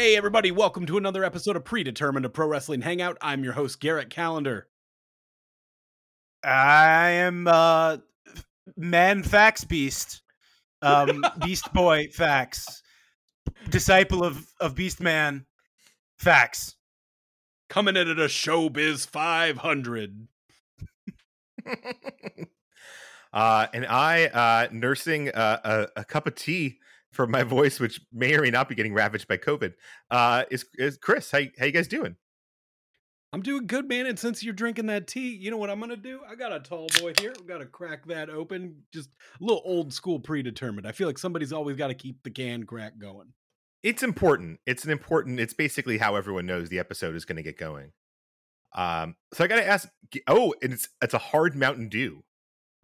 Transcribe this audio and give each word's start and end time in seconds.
Hey, 0.00 0.16
everybody, 0.16 0.50
welcome 0.50 0.86
to 0.86 0.96
another 0.96 1.22
episode 1.24 1.56
of 1.56 1.64
Predetermined, 1.66 2.24
a 2.24 2.30
pro 2.30 2.46
wrestling 2.46 2.80
hangout. 2.80 3.18
I'm 3.20 3.44
your 3.44 3.52
host, 3.52 3.80
Garrett 3.80 4.08
Calendar. 4.08 4.66
I 6.42 7.10
am 7.10 7.46
uh 7.46 7.98
man 8.78 9.22
Fax 9.22 9.64
beast. 9.64 10.22
Um 10.80 11.22
beast 11.44 11.70
boy 11.74 12.08
Fax, 12.14 12.82
Disciple 13.68 14.24
of 14.24 14.46
of 14.58 14.74
beast 14.74 15.02
man 15.02 15.44
Fax. 16.16 16.76
Coming 17.68 17.94
in 17.94 18.08
at 18.08 18.18
a 18.18 18.24
Showbiz 18.24 19.06
500. 19.06 20.28
uh, 23.34 23.66
and 23.74 23.84
I 23.84 24.24
uh, 24.28 24.68
nursing 24.72 25.28
uh, 25.28 25.88
a, 25.94 26.00
a 26.00 26.04
cup 26.06 26.26
of 26.26 26.36
tea 26.36 26.78
for 27.12 27.26
my 27.26 27.42
voice, 27.42 27.80
which 27.80 28.00
may 28.12 28.34
or 28.34 28.42
may 28.42 28.50
not 28.50 28.68
be 28.68 28.74
getting 28.74 28.94
ravaged 28.94 29.28
by 29.28 29.36
COVID. 29.36 29.74
Uh, 30.10 30.44
is 30.50 30.64
is 30.74 30.96
Chris? 30.96 31.30
How 31.30 31.40
how 31.58 31.66
you 31.66 31.72
guys 31.72 31.88
doing? 31.88 32.16
I'm 33.32 33.42
doing 33.42 33.68
good, 33.68 33.88
man. 33.88 34.06
And 34.06 34.18
since 34.18 34.42
you're 34.42 34.52
drinking 34.54 34.86
that 34.86 35.06
tea, 35.06 35.30
you 35.34 35.50
know 35.50 35.56
what 35.56 35.70
I'm 35.70 35.78
gonna 35.78 35.96
do? 35.96 36.20
I 36.28 36.34
got 36.34 36.52
a 36.52 36.60
tall 36.60 36.88
boy 37.00 37.12
here. 37.20 37.32
We 37.40 37.46
gotta 37.46 37.66
crack 37.66 38.06
that 38.06 38.28
open. 38.28 38.82
Just 38.92 39.10
a 39.40 39.44
little 39.44 39.62
old 39.64 39.92
school 39.92 40.18
predetermined. 40.18 40.86
I 40.86 40.92
feel 40.92 41.06
like 41.06 41.18
somebody's 41.18 41.52
always 41.52 41.76
got 41.76 41.88
to 41.88 41.94
keep 41.94 42.22
the 42.22 42.30
can 42.30 42.64
crack 42.64 42.98
going. 42.98 43.32
It's 43.82 44.02
important. 44.02 44.60
It's 44.66 44.84
an 44.84 44.90
important. 44.90 45.40
It's 45.40 45.54
basically 45.54 45.98
how 45.98 46.16
everyone 46.16 46.44
knows 46.44 46.68
the 46.68 46.78
episode 46.78 47.14
is 47.14 47.24
going 47.24 47.36
to 47.36 47.42
get 47.42 47.56
going. 47.56 47.92
Um, 48.74 49.16
so 49.32 49.44
I 49.44 49.46
got 49.46 49.56
to 49.56 49.66
ask. 49.66 49.88
Oh, 50.26 50.54
and 50.62 50.72
it's 50.72 50.88
it's 51.02 51.14
a 51.14 51.18
hard 51.18 51.54
Mountain 51.56 51.88
Dew. 51.88 52.22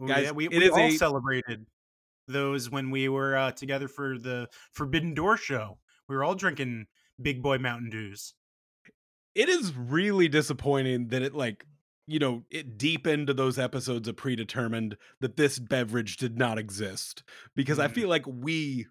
Guys, 0.06 0.24
yeah, 0.24 0.30
we, 0.30 0.48
we 0.48 0.68
all 0.68 0.78
a- 0.78 0.90
celebrated 0.92 1.66
those 2.28 2.70
when 2.70 2.90
we 2.90 3.08
were 3.08 3.36
uh, 3.36 3.52
together 3.52 3.88
for 3.88 4.18
the 4.18 4.48
Forbidden 4.72 5.14
Door 5.14 5.38
show. 5.38 5.78
We 6.08 6.16
were 6.16 6.24
all 6.24 6.34
drinking 6.34 6.86
Big 7.20 7.42
Boy 7.42 7.58
Mountain 7.58 7.90
Dews. 7.90 8.34
It 9.34 9.48
is 9.48 9.74
really 9.76 10.28
disappointing 10.28 11.08
that 11.08 11.22
it 11.22 11.34
like 11.34 11.66
you 12.06 12.18
know 12.18 12.44
it 12.50 12.78
deep 12.78 13.06
into 13.06 13.34
those 13.34 13.58
episodes 13.58 14.08
of 14.08 14.16
predetermined 14.16 14.96
that 15.20 15.36
this 15.36 15.58
beverage 15.58 16.16
did 16.16 16.38
not 16.38 16.58
exist 16.58 17.22
because 17.54 17.78
I 17.78 17.88
Mm. 17.88 17.92
feel 17.92 18.08
like 18.08 18.24
we 18.26 18.86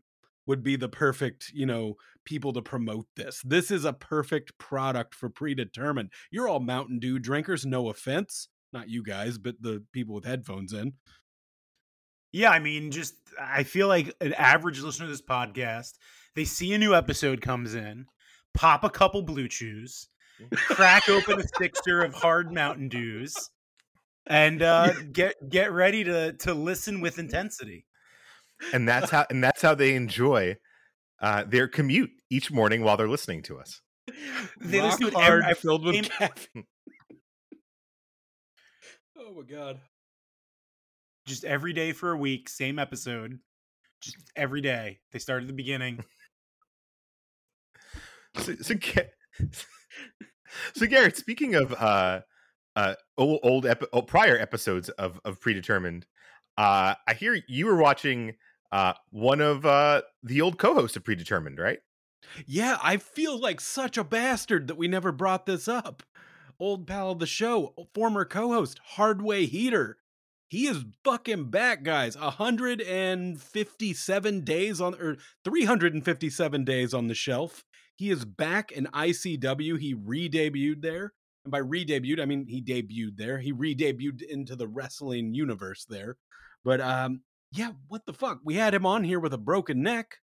would 0.46 0.62
be 0.64 0.76
the 0.76 0.90
perfect 0.90 1.52
you 1.54 1.66
know 1.66 1.96
people 2.26 2.54
to 2.54 2.62
promote 2.62 3.08
this. 3.16 3.42
This 3.46 3.72
is 3.72 3.86
a 3.86 3.94
perfect 3.94 4.58
product 4.58 5.16
for 5.16 5.30
predetermined. 5.30 6.12
You're 6.32 6.48
all 6.48 6.60
Mountain 6.60 7.00
Dew 7.00 7.18
drinkers. 7.20 7.66
No 7.66 7.90
offense, 7.90 8.50
not 8.74 8.90
you 8.90 9.04
guys, 9.04 9.38
but 9.38 9.56
the 9.62 9.84
people 9.94 10.14
with 10.16 10.26
headphones 10.26 10.74
in. 10.74 10.94
Yeah, 12.36 12.52
I 12.52 12.60
mean, 12.60 12.92
just 12.92 13.16
I 13.40 13.64
feel 13.64 13.88
like 13.88 14.14
an 14.20 14.34
average 14.34 14.82
listener 14.82 15.06
to 15.06 15.12
this 15.12 15.22
podcast, 15.22 15.94
they 16.36 16.44
see 16.44 16.74
a 16.74 16.78
new 16.78 16.94
episode 16.94 17.40
comes 17.40 17.76
in, 17.76 18.08
pop 18.54 18.84
a 18.84 18.90
couple 18.90 19.22
blue 19.22 19.48
chews, 19.48 20.10
crack 20.54 21.08
open 21.08 21.40
a 21.40 21.44
sixer 21.58 22.02
of 22.02 22.14
hard 22.14 22.52
Mountain 22.52 22.90
Dews, 22.90 23.52
and 24.28 24.62
uh, 24.62 24.92
get 25.14 25.36
get 25.48 25.72
ready 25.72 26.04
to 26.04 26.34
to 26.34 26.54
listen 26.54 27.00
with 27.00 27.20
intensity. 27.20 27.86
and 28.74 28.86
that's 28.86 29.12
how 29.12 29.26
and 29.30 29.42
that's 29.42 29.62
how 29.62 29.74
they 29.74 29.96
enjoy 29.96 30.58
uh, 31.22 31.46
their 31.48 31.70
commute 31.70 32.12
each 32.30 32.52
morning 32.52 32.84
while 32.84 32.98
they're 32.98 33.08
listening 33.08 33.44
to 33.44 33.60
us. 33.60 33.80
They 34.60 34.80
Rock 34.80 35.00
listen 35.00 35.02
to 35.04 35.08
it 35.08 35.14
hard, 35.14 35.44
every- 35.44 35.56
filled 35.56 35.86
with 35.86 36.10
caffeine. 36.10 36.66
oh 39.18 39.36
my 39.36 39.44
god. 39.50 39.80
Just 41.26 41.44
every 41.44 41.74
day 41.74 41.92
for 41.92 42.12
a 42.12 42.18
week, 42.18 42.50
same 42.50 42.78
episode. 42.78 43.40
Just 44.02 44.18
every 44.36 44.62
day. 44.62 45.00
They 45.12 45.20
start 45.20 45.42
at 45.42 45.48
the 45.48 45.54
beginning. 45.54 46.04
So, 48.38 48.54
so, 48.62 48.76
Ga- 48.76 49.10
so 50.76 50.86
Garrett, 50.86 51.18
speaking 51.18 51.56
of 51.56 51.74
uh, 51.74 52.22
uh, 52.76 52.96
old, 53.18 53.40
old 53.44 53.66
epi- 53.66 53.88
oh, 53.94 54.02
prior 54.02 54.38
episodes 54.38 54.90
of 54.90 55.20
of 55.26 55.40
Predetermined, 55.40 56.06
uh, 56.58 56.96
I 57.08 57.14
hear 57.14 57.40
you 57.48 57.66
were 57.66 57.78
watching 57.78 58.36
uh, 58.72 58.94
one 59.10 59.42
of 59.42 59.66
uh, 59.66 60.02
the 60.22 60.42
old 60.42 60.58
co-hosts 60.58 60.98
of 60.98 61.04
Predetermined, 61.04 61.60
right? 61.60 61.80
Yeah, 62.46 62.78
I 62.84 62.98
feel 62.98 63.40
like 63.40 63.62
such 63.62 63.98
a 63.98 64.04
bastard 64.04 64.68
that 64.68 64.78
we 64.78 64.88
never 64.88 65.12
brought 65.12 65.46
this 65.46 65.68
up. 65.68 66.04
Old 66.60 66.88
pal 66.88 67.12
of 67.12 67.20
the 67.20 67.26
show, 67.26 67.74
former 67.94 68.26
co-host 68.26 68.80
Hardway 68.96 69.46
Heater. 69.48 69.98
He 70.50 70.68
is 70.68 70.86
fucking 71.04 71.50
back, 71.50 71.84
guys. 71.84 72.16
157 72.18 74.42
days 74.42 74.82
on 74.82 74.94
or 74.96 75.18
357 75.44 76.64
days 76.64 76.94
on 76.94 77.08
the 77.08 77.16
shelf. 77.16 77.64
He 77.96 78.12
is 78.12 78.26
back 78.26 78.72
in 78.72 78.86
ICW. 78.88 79.80
He 79.80 79.94
re-debuted 79.94 80.82
there. 80.82 81.14
And 81.44 81.52
by 81.52 81.60
re-debuted, 81.60 82.22
I 82.22 82.26
mean 82.26 82.48
he 82.48 82.62
debuted 82.62 83.18
there. 83.18 83.40
He 83.40 83.52
re-debuted 83.52 84.22
into 84.24 84.56
the 84.56 84.68
wrestling 84.68 85.34
universe 85.34 85.86
there. 85.86 86.18
But 86.64 86.82
um 86.82 87.22
yeah, 87.52 87.72
what 87.88 88.06
the 88.06 88.14
fuck? 88.14 88.40
We 88.44 88.56
had 88.56 88.74
him 88.74 88.86
on 88.86 89.04
here 89.04 89.20
with 89.20 89.34
a 89.34 89.38
broken 89.38 89.82
neck. 89.82 90.18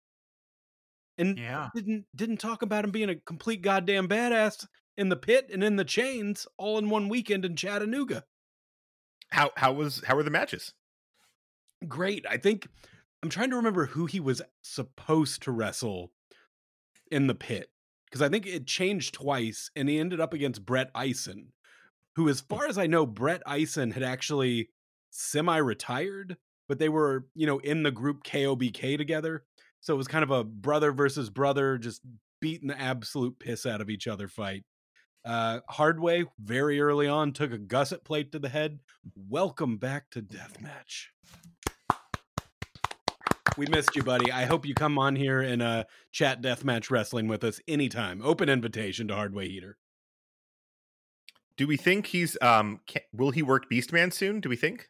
And 1.18 1.38
Yeah. 1.38 1.70
didn't 1.76 2.06
didn't 2.16 2.38
talk 2.38 2.62
about 2.62 2.86
him 2.86 2.92
being 2.92 3.10
a 3.10 3.16
complete 3.16 3.62
goddamn 3.62 4.08
badass 4.08 4.66
in 4.98 5.10
the 5.10 5.18
pit 5.18 5.50
and 5.54 5.64
in 5.64 5.76
the 5.76 5.86
chains 5.86 6.48
all 6.58 6.78
in 6.78 6.90
one 6.90 7.10
weekend 7.10 7.46
in 7.46 7.56
Chattanooga. 7.56 8.24
How 9.32 9.52
how 9.56 9.74
was 9.74 10.04
how 10.06 10.16
were 10.16 10.24
the 10.24 10.32
matches? 10.32 10.74
Great. 11.88 12.26
I 12.30 12.38
think 12.38 12.68
I'm 13.24 13.30
trying 13.30 13.50
to 13.50 13.56
remember 13.56 13.88
who 13.88 14.06
he 14.06 14.20
was 14.20 14.42
supposed 14.62 15.44
to 15.44 15.52
wrestle 15.52 16.12
in 17.12 17.28
the 17.28 17.36
pit 17.36 17.70
because 18.06 18.22
I 18.22 18.30
think 18.30 18.46
it 18.46 18.66
changed 18.66 19.14
twice 19.14 19.70
and 19.76 19.88
he 19.88 20.00
ended 20.00 20.20
up 20.20 20.34
against 20.34 20.66
Brett 20.66 20.90
Eisen, 20.96 21.54
who 22.16 22.30
as 22.30 22.42
far 22.42 22.68
as 22.68 22.78
I 22.78 22.88
know 22.88 23.06
Brett 23.06 23.42
Eisen 23.46 23.92
had 23.92 24.04
actually 24.04 24.70
semi-retired, 25.12 26.38
but 26.68 26.80
they 26.80 26.90
were, 26.90 27.28
you 27.36 27.46
know, 27.46 27.60
in 27.60 27.84
the 27.84 27.92
group 27.92 28.24
KOBK 28.24 28.98
together. 28.98 29.44
So 29.82 29.94
it 29.94 29.98
was 29.98 30.08
kind 30.08 30.24
of 30.24 30.32
a 30.32 30.44
brother 30.44 30.92
versus 30.92 31.30
brother 31.30 31.78
just 31.78 32.02
beating 32.42 32.68
the 32.68 32.80
absolute 32.80 33.40
piss 33.40 33.66
out 33.66 33.82
of 33.82 33.90
each 33.90 34.08
other 34.08 34.28
fight. 34.28 34.64
Uh, 35.26 35.60
Hardway 35.70 36.26
very 36.40 36.80
early 36.80 37.08
on 37.08 37.34
took 37.34 37.52
a 37.52 37.58
gusset 37.58 38.04
plate 38.04 38.32
to 38.32 38.40
the 38.40 38.50
head. 38.50 38.80
Welcome 39.16 39.78
back 39.78 40.10
to 40.12 40.22
Deathmatch. 40.22 41.08
We 43.58 43.68
missed 43.68 43.96
you, 43.96 44.04
buddy. 44.04 44.32
I 44.32 44.46
hope 44.46 44.66
you 44.66 44.74
come 44.74 44.98
on 44.98 45.16
here 45.16 45.42
and 45.42 45.62
uh, 45.62 45.84
chat 46.12 46.42
Deathmatch 46.42 46.90
Wrestling 46.90 47.28
with 47.28 47.44
us 47.44 47.60
anytime. 47.68 48.22
Open 48.24 48.48
invitation 48.48 49.08
to 49.10 49.16
Hardway 49.16 49.50
Heater. 49.50 49.78
Do 51.58 51.68
we 51.68 51.76
think 51.76 52.06
he's 52.08 52.38
um 52.42 52.80
ca 52.88 53.02
will 53.12 53.32
he 53.32 53.44
work 53.44 53.70
Beastman 53.70 54.14
soon? 54.14 54.40
Do 54.40 54.48
we 54.48 54.56
think? 54.56 54.88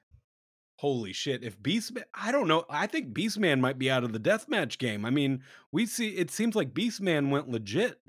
Holy 0.75 1.13
shit! 1.13 1.43
If 1.43 1.59
Beastman, 1.59 2.03
I 2.13 2.31
don't 2.31 2.47
know. 2.47 2.65
I 2.69 2.85
think 2.85 3.11
Beastman 3.11 3.59
might 3.59 3.79
be 3.79 3.89
out 3.89 4.03
of 4.03 4.13
the 4.13 4.19
deathmatch 4.19 4.77
game. 4.77 5.03
I 5.03 5.09
mean, 5.09 5.41
we 5.71 5.87
see. 5.87 6.09
It 6.09 6.29
seems 6.29 6.55
like 6.55 6.75
Beastman 6.75 7.31
went 7.31 7.49
legit. 7.49 7.99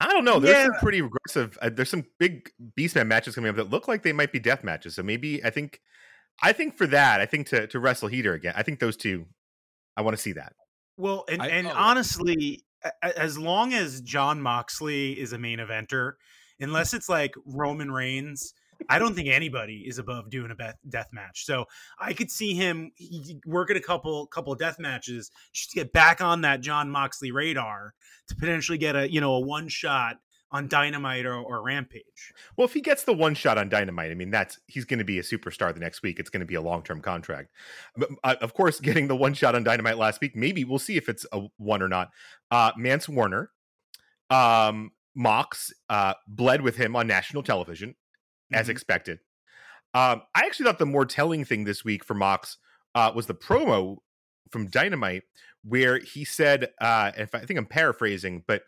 I 0.00 0.08
don't 0.12 0.24
know. 0.24 0.38
There's 0.38 0.66
some 0.66 0.74
pretty 0.80 0.98
aggressive. 1.00 1.56
Uh, 1.62 1.70
there's 1.70 1.88
some 1.88 2.04
big 2.18 2.50
Beastman 2.78 3.06
matches 3.06 3.34
coming 3.34 3.48
up 3.48 3.56
that 3.56 3.70
look 3.70 3.88
like 3.88 4.02
they 4.02 4.12
might 4.12 4.32
be 4.32 4.38
death 4.38 4.62
matches. 4.62 4.94
So 4.94 5.02
maybe 5.02 5.42
I 5.44 5.50
think, 5.50 5.80
I 6.42 6.52
think 6.52 6.76
for 6.76 6.86
that, 6.88 7.20
I 7.20 7.26
think 7.26 7.46
to 7.48 7.66
to 7.68 7.80
wrestle 7.80 8.08
Heater 8.08 8.34
again. 8.34 8.52
I 8.56 8.62
think 8.62 8.78
those 8.78 8.96
two, 8.96 9.26
I 9.96 10.02
want 10.02 10.16
to 10.16 10.22
see 10.22 10.32
that. 10.32 10.52
Well, 10.98 11.24
and, 11.28 11.40
I- 11.40 11.48
and 11.48 11.66
oh. 11.66 11.72
honestly, 11.74 12.64
a- 12.84 12.92
a- 13.02 13.18
as 13.18 13.38
long 13.38 13.72
as 13.72 14.00
John 14.02 14.40
Moxley 14.42 15.18
is 15.18 15.32
a 15.32 15.38
main 15.38 15.58
eventer, 15.60 16.12
unless 16.60 16.92
it's 16.92 17.08
like 17.08 17.34
Roman 17.46 17.90
Reigns, 17.90 18.52
I 18.88 18.98
don't 18.98 19.14
think 19.14 19.28
anybody 19.28 19.84
is 19.86 19.98
above 19.98 20.30
doing 20.30 20.50
a 20.50 20.74
death 20.88 21.08
match. 21.12 21.44
So 21.44 21.64
I 21.98 22.12
could 22.12 22.30
see 22.30 22.54
him 22.54 22.92
working 23.46 23.76
a 23.76 23.80
couple 23.80 24.26
couple 24.26 24.54
death 24.54 24.78
matches 24.78 25.30
just 25.52 25.70
to 25.70 25.76
get 25.76 25.92
back 25.92 26.20
on 26.20 26.42
that 26.42 26.60
John 26.60 26.90
Moxley 26.90 27.30
radar 27.30 27.94
to 28.28 28.34
potentially 28.36 28.78
get 28.78 28.96
a 28.96 29.10
you 29.10 29.20
know 29.20 29.34
a 29.34 29.40
one 29.40 29.68
shot 29.68 30.16
on 30.52 30.68
Dynamite 30.68 31.26
or, 31.26 31.34
or 31.34 31.62
Rampage. 31.62 32.32
Well, 32.56 32.66
if 32.66 32.72
he 32.72 32.80
gets 32.80 33.04
the 33.04 33.12
one 33.12 33.34
shot 33.34 33.58
on 33.58 33.68
Dynamite, 33.68 34.10
I 34.10 34.14
mean, 34.14 34.30
that's 34.30 34.58
he's 34.66 34.84
going 34.84 34.98
to 34.98 35.04
be 35.04 35.18
a 35.18 35.22
superstar 35.22 35.74
the 35.74 35.80
next 35.80 36.02
week. 36.02 36.18
It's 36.18 36.30
going 36.30 36.40
to 36.40 36.46
be 36.46 36.54
a 36.54 36.60
long 36.60 36.82
term 36.82 37.00
contract. 37.00 37.50
But 37.96 38.10
uh, 38.22 38.36
of 38.40 38.54
course, 38.54 38.80
getting 38.80 39.08
the 39.08 39.16
one 39.16 39.34
shot 39.34 39.54
on 39.54 39.64
Dynamite 39.64 39.98
last 39.98 40.20
week, 40.20 40.36
maybe 40.36 40.64
we'll 40.64 40.78
see 40.78 40.96
if 40.96 41.08
it's 41.08 41.26
a 41.32 41.46
one 41.56 41.82
or 41.82 41.88
not. 41.88 42.10
Uh, 42.50 42.72
Mance 42.76 43.08
Warner, 43.08 43.50
um, 44.30 44.92
Mox 45.14 45.72
uh, 45.88 46.14
bled 46.28 46.62
with 46.62 46.76
him 46.76 46.94
on 46.94 47.06
national 47.06 47.42
television, 47.42 47.94
as 48.52 48.66
Mhm. 48.66 48.70
expected. 48.70 49.18
Um, 49.94 50.22
I 50.34 50.44
actually 50.44 50.66
thought 50.66 50.78
the 50.78 50.86
more 50.86 51.06
telling 51.06 51.44
thing 51.44 51.64
this 51.64 51.84
week 51.84 52.04
for 52.04 52.14
Mox 52.14 52.58
uh, 52.94 53.12
was 53.14 53.26
the 53.26 53.34
promo 53.34 53.98
from 54.50 54.68
Dynamite, 54.68 55.24
where 55.62 55.98
he 55.98 56.24
said, 56.24 56.72
uh, 56.80 57.12
if 57.16 57.34
I 57.34 57.40
think 57.40 57.58
I'm 57.58 57.66
paraphrasing, 57.66 58.44
but 58.46 58.62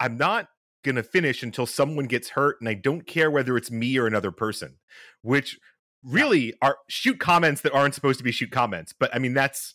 I'm 0.00 0.16
not 0.16 0.48
going 0.84 0.96
to 0.96 1.02
finish 1.02 1.42
until 1.42 1.66
someone 1.66 2.06
gets 2.06 2.30
hurt, 2.30 2.56
and 2.60 2.68
I 2.68 2.74
don't 2.74 3.06
care 3.06 3.30
whether 3.30 3.56
it's 3.56 3.70
me 3.70 3.98
or 3.98 4.06
another 4.06 4.30
person, 4.30 4.78
which 5.22 5.58
really 6.04 6.54
are 6.62 6.78
shoot 6.88 7.18
comments 7.18 7.62
that 7.62 7.72
aren't 7.72 7.94
supposed 7.94 8.18
to 8.18 8.24
be 8.24 8.30
shoot 8.30 8.52
comments. 8.52 8.92
But 8.92 9.14
I 9.14 9.18
mean, 9.18 9.34
that's 9.34 9.74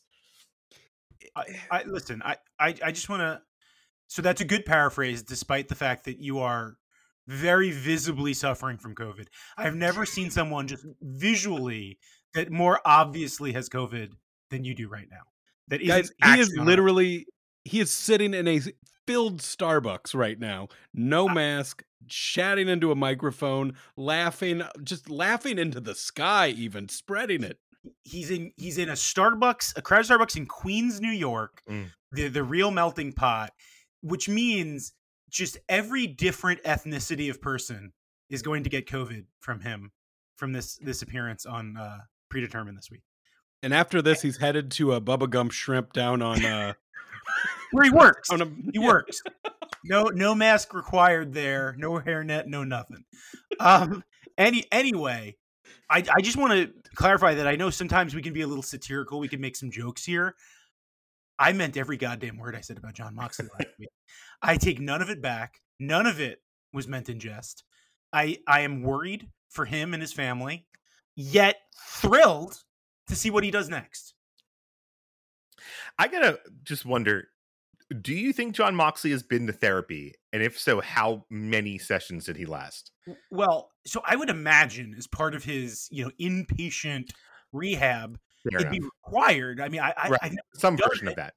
I, 1.36 1.44
I 1.70 1.84
listen. 1.84 2.22
I 2.24 2.38
I, 2.60 2.76
I 2.84 2.92
just 2.92 3.10
want 3.10 3.22
to 3.22 3.42
So 4.08 4.22
that's 4.22 4.42
a 4.42 4.46
good 4.46 4.66
paraphrase, 4.66 5.24
despite 5.24 5.68
the 5.68 5.76
fact 5.76 6.06
that 6.06 6.20
you 6.20 6.40
are 6.40 6.78
very 7.32 7.72
visibly 7.72 8.34
suffering 8.34 8.78
from 8.78 8.94
COVID. 8.96 9.28
I've 9.58 9.76
never 9.76 10.06
seen 10.06 10.30
someone 10.30 10.68
just 10.68 10.86
visually 11.02 11.98
that 12.34 12.52
more 12.52 12.80
obviously 12.86 13.54
has 13.54 13.70
COVID 13.70 14.12
than 14.50 14.64
you 14.66 14.76
do 14.76 14.88
right 14.88 15.08
now. 15.10 15.24
That 15.70 15.86
Guys, 15.86 16.12
he 16.24 16.40
is 16.40 16.56
literally 16.58 17.26
he 17.64 17.80
is 17.80 17.92
sitting 17.92 18.34
in 18.34 18.48
a 18.48 18.60
filled 19.08 19.40
Starbucks 19.40 20.14
right 20.14 20.40
now, 20.40 20.68
no 20.94 21.28
mask, 21.30 21.84
chatting 22.08 22.68
into 22.68 22.92
a 22.92 22.96
microphone, 22.96 23.76
laughing, 23.96 24.64
just 24.84 25.10
laughing 25.10 25.58
into 25.58 25.80
the 25.80 25.96
sky, 25.96 26.50
even 26.50 26.90
spreading 26.90 27.44
it. 27.44 27.58
He's 28.04 28.30
in 28.30 28.52
he's 28.58 28.78
in 28.78 28.90
a 28.90 28.94
Starbucks, 28.94 29.78
a 29.78 29.82
crowd 29.82 30.06
Starbucks 30.06 30.36
in 30.36 30.46
Queens, 30.46 31.00
New 31.00 31.12
York, 31.12 31.62
Mm. 31.70 31.92
the 32.12 32.28
the 32.28 32.44
real 32.44 32.72
melting 32.72 33.14
pot, 33.14 33.54
which 34.02 34.28
means 34.28 34.94
just 35.32 35.58
every 35.70 36.06
different 36.08 36.62
ethnicity 36.64 37.30
of 37.30 37.42
person 37.42 37.94
is 38.30 38.42
going 38.42 38.64
to 38.64 38.70
get 38.70 38.88
COVID 38.88 39.26
from 39.40 39.62
him 39.62 39.92
from 40.36 40.54
this 40.54 40.78
this 40.78 41.02
appearance 41.02 41.46
on 41.46 41.78
uh 41.78 42.00
predetermined 42.30 42.78
this 42.78 42.90
week. 42.92 43.02
And 43.64 43.74
after 43.74 44.02
this, 44.02 44.22
he's 44.22 44.38
headed 44.38 44.72
to 44.72 44.94
a 44.94 45.02
Bubba 45.02 45.30
Gump 45.30 45.52
shrimp 45.52 45.94
down 45.94 46.22
on 46.22 46.44
uh 46.44 46.74
Where 47.72 47.86
he 47.86 47.92
works. 47.92 48.30
a 48.30 48.46
He 48.74 48.80
works. 48.80 49.22
No, 49.86 50.04
no 50.06 50.36
mask 50.36 50.74
required 50.74 51.34
there. 51.34 51.76
No 51.78 51.92
hairnet. 51.94 52.48
No 52.48 52.64
nothing. 52.64 53.06
Um. 53.60 54.04
Any 54.38 54.66
anyway, 54.72 55.38
I 55.90 56.04
I 56.14 56.22
just 56.22 56.38
want 56.38 56.54
to 56.54 56.72
clarify 56.96 57.36
that 57.36 57.48
I 57.48 57.56
know 57.56 57.70
sometimes 57.70 58.16
we 58.16 58.22
can 58.22 58.34
be 58.34 58.42
a 58.42 58.48
little 58.48 58.64
satirical. 58.64 59.20
We 59.20 59.28
can 59.28 59.42
make 59.42 59.56
some 59.56 59.72
jokes 59.72 60.04
here. 60.04 60.36
I 61.40 61.54
meant 61.54 61.78
every 61.78 61.98
goddamn 61.98 62.38
word 62.38 62.56
I 62.56 62.62
said 62.62 62.78
about 62.78 62.94
John 62.94 63.16
Moxley 63.16 63.48
last 63.54 63.74
week. 63.80 63.90
I 64.42 64.58
take 64.58 64.80
none 64.80 65.02
of 65.02 65.10
it 65.10 65.22
back. 65.22 65.62
None 65.80 66.06
of 66.06 66.20
it 66.20 66.40
was 66.74 66.88
meant 66.88 67.10
in 67.10 67.20
jest. 67.20 67.64
I 68.14 68.38
I 68.48 68.62
am 68.62 68.84
worried 68.84 69.30
for 69.50 69.66
him 69.66 69.94
and 69.94 70.02
his 70.02 70.14
family, 70.14 70.66
yet 71.16 71.58
thrilled 71.76 72.64
to 73.08 73.16
see 73.16 73.30
what 73.30 73.44
he 73.44 73.52
does 73.52 73.70
next. 73.70 74.14
I 75.98 76.08
gotta 76.08 76.40
just 76.64 76.86
wonder 76.86 77.28
do 78.02 78.14
you 78.14 78.32
think 78.32 78.56
John 78.56 78.76
Moxley 78.76 79.12
has 79.12 79.24
been 79.24 79.48
to 79.48 79.54
therapy? 79.54 80.14
And 80.32 80.42
if 80.42 80.58
so, 80.58 80.80
how 80.80 81.26
many 81.30 81.78
sessions 81.78 82.26
did 82.26 82.38
he 82.38 82.46
last? 82.46 82.92
Well, 83.30 83.72
so 83.86 84.02
I 84.06 84.16
would 84.16 84.30
imagine 84.30 84.96
as 84.98 85.08
part 85.08 85.36
of 85.36 85.44
his, 85.44 85.88
you 85.92 86.06
know, 86.06 86.12
inpatient 86.20 87.10
rehab, 87.52 88.18
Fair 88.50 88.62
it'd 88.62 88.72
be 88.72 88.80
required. 88.80 89.60
I 89.60 89.68
mean, 89.68 89.82
I, 89.82 89.94
I, 89.98 90.10
Right. 90.10 90.20
I 90.24 90.36
Some 90.54 90.78
version 90.78 91.08
it. 91.08 91.12
of 91.12 91.16
that. 91.18 91.34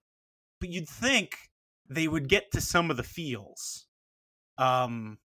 but 0.60 0.68
you'd 0.68 0.88
think 0.88 1.36
they 1.88 2.08
would 2.08 2.28
get 2.28 2.50
to 2.52 2.60
some 2.60 2.90
of 2.90 2.96
the 2.96 3.02
feels. 3.02 3.86
Um, 4.58 5.18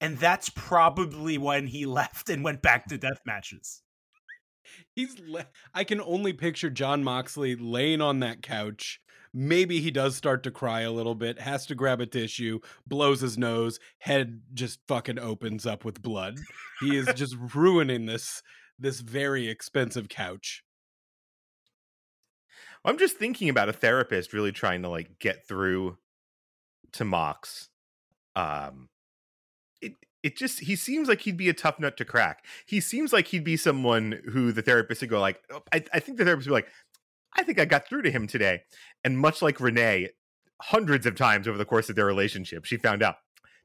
and 0.00 0.18
that's 0.18 0.50
probably 0.50 1.38
when 1.38 1.66
he 1.66 1.86
left 1.86 2.28
and 2.28 2.44
went 2.44 2.62
back 2.62 2.86
to 2.86 2.98
death 2.98 3.20
matches. 3.24 3.82
He's. 4.94 5.18
Le- 5.20 5.46
I 5.74 5.84
can 5.84 6.00
only 6.00 6.32
picture 6.32 6.70
John 6.70 7.04
Moxley 7.04 7.54
laying 7.54 8.00
on 8.00 8.20
that 8.20 8.42
couch. 8.42 9.00
Maybe 9.32 9.80
he 9.80 9.90
does 9.90 10.16
start 10.16 10.42
to 10.44 10.50
cry 10.50 10.80
a 10.80 10.90
little 10.90 11.14
bit. 11.14 11.40
Has 11.40 11.66
to 11.66 11.74
grab 11.74 12.00
a 12.00 12.06
tissue, 12.06 12.60
blows 12.86 13.20
his 13.20 13.36
nose, 13.36 13.78
head 13.98 14.40
just 14.54 14.80
fucking 14.88 15.18
opens 15.18 15.66
up 15.66 15.84
with 15.84 16.02
blood. 16.02 16.38
He 16.80 16.96
is 16.96 17.06
just 17.14 17.36
ruining 17.54 18.06
this 18.06 18.42
this 18.78 19.00
very 19.00 19.48
expensive 19.48 20.08
couch. 20.08 20.62
I'm 22.86 22.98
just 22.98 23.16
thinking 23.16 23.48
about 23.48 23.68
a 23.68 23.72
therapist 23.72 24.32
really 24.32 24.52
trying 24.52 24.82
to 24.82 24.88
like 24.88 25.18
get 25.18 25.46
through 25.46 25.98
to 26.92 27.04
Mox. 27.04 27.68
Um 28.34 28.88
it 29.80 29.94
it 30.22 30.36
just 30.36 30.60
he 30.60 30.76
seems 30.76 31.08
like 31.08 31.22
he'd 31.22 31.36
be 31.36 31.48
a 31.48 31.54
tough 31.54 31.78
nut 31.78 31.96
to 31.96 32.04
crack. 32.04 32.44
He 32.66 32.80
seems 32.80 33.12
like 33.12 33.26
he'd 33.28 33.44
be 33.44 33.56
someone 33.56 34.20
who 34.32 34.52
the 34.52 34.62
therapist 34.62 35.00
would 35.00 35.10
go 35.10 35.20
like 35.20 35.40
"Oh," 35.50 35.62
I, 35.72 35.84
I 35.92 36.00
think 36.00 36.18
the 36.18 36.24
therapist 36.24 36.48
would 36.48 36.52
be 36.52 36.62
like, 36.62 36.68
I 37.36 37.42
think 37.42 37.58
I 37.58 37.64
got 37.64 37.88
through 37.88 38.02
to 38.02 38.10
him 38.10 38.26
today. 38.26 38.62
And 39.04 39.18
much 39.18 39.42
like 39.42 39.60
Renee, 39.60 40.10
hundreds 40.62 41.06
of 41.06 41.16
times 41.16 41.46
over 41.46 41.58
the 41.58 41.64
course 41.64 41.90
of 41.90 41.96
their 41.96 42.06
relationship, 42.06 42.64
she 42.64 42.76
found 42.76 43.02
out 43.02 43.16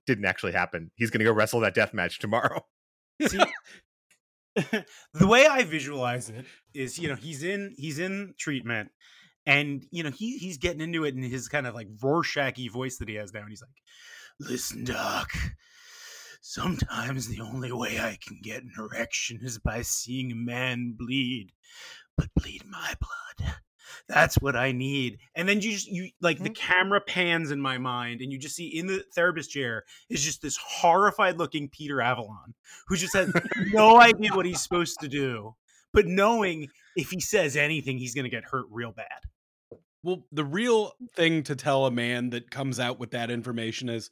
didn't 0.07 0.25
actually 0.25 0.51
happen. 0.51 0.91
He's 0.95 1.12
gonna 1.12 1.25
go 1.25 1.31
wrestle 1.31 1.59
that 1.62 1.75
death 1.75 1.94
match 1.94 2.19
tomorrow. 2.19 2.65
See, 3.27 3.39
the 5.13 5.27
way 5.27 5.45
I 5.45 5.63
visualize 5.63 6.30
it 6.30 6.45
is, 6.74 7.00
you 7.00 7.07
know, 7.07 7.15
he's 7.15 7.44
in 7.44 7.74
he's 7.77 8.00
in 8.00 8.33
treatment, 8.38 8.92
and 9.45 9.86
you 9.92 10.03
know 10.03 10.09
he 10.09 10.38
he's 10.38 10.57
getting 10.57 10.81
into 10.81 11.06
it 11.06 11.15
in 11.15 11.24
his 11.24 11.48
kind 11.48 11.65
of 11.65 11.74
like 11.74 11.88
Rorschachy 12.03 12.69
voice 12.69 12.98
that 12.98 13.07
he 13.07 13.15
has 13.15 13.33
now, 13.33 13.42
and 13.42 13.50
he's 13.50 13.62
like, 13.62 13.69
"Listen, 14.39 14.83
Doc, 14.83 15.31
sometimes 16.42 17.27
the 17.27 17.42
only 17.42 17.71
way 17.71 18.00
I 18.00 18.18
can 18.21 18.39
get 18.44 18.63
an 18.63 18.74
erection 18.77 19.39
is 19.42 19.57
by 19.57 19.83
seeing 19.83 20.31
a 20.31 20.36
man 20.36 20.95
bleed, 20.98 21.53
but 22.18 22.33
bleed 22.36 22.63
my 22.65 22.94
blood." 23.00 23.56
That's 24.07 24.35
what 24.35 24.55
I 24.55 24.71
need. 24.71 25.19
And 25.35 25.47
then 25.47 25.61
you 25.61 25.71
just 25.71 25.87
you 25.87 26.11
like 26.21 26.39
the 26.39 26.49
Mhm. 26.49 26.55
camera 26.55 27.01
pans 27.01 27.51
in 27.51 27.61
my 27.61 27.77
mind, 27.77 28.21
and 28.21 28.31
you 28.31 28.37
just 28.39 28.55
see 28.55 28.67
in 28.67 28.87
the 28.87 29.03
therapist 29.13 29.51
chair 29.51 29.83
is 30.09 30.23
just 30.23 30.41
this 30.41 30.57
horrified 30.57 31.37
looking 31.37 31.69
Peter 31.69 32.01
Avalon 32.01 32.53
who 32.87 32.95
just 32.95 33.13
has 33.15 33.31
no 33.73 33.99
idea 34.01 34.33
what 34.33 34.45
he's 34.45 34.61
supposed 34.61 34.99
to 35.01 35.07
do, 35.07 35.55
but 35.93 36.05
knowing 36.07 36.69
if 36.95 37.09
he 37.11 37.19
says 37.19 37.55
anything, 37.55 37.97
he's 37.97 38.13
going 38.13 38.23
to 38.25 38.29
get 38.29 38.43
hurt 38.45 38.65
real 38.69 38.91
bad. 38.91 39.07
Well, 40.03 40.25
the 40.31 40.43
real 40.45 40.93
thing 41.15 41.43
to 41.43 41.55
tell 41.55 41.85
a 41.85 41.91
man 41.91 42.31
that 42.31 42.50
comes 42.50 42.79
out 42.79 43.00
with 43.00 43.11
that 43.11 43.29
information 43.29 43.88
is 43.88 44.09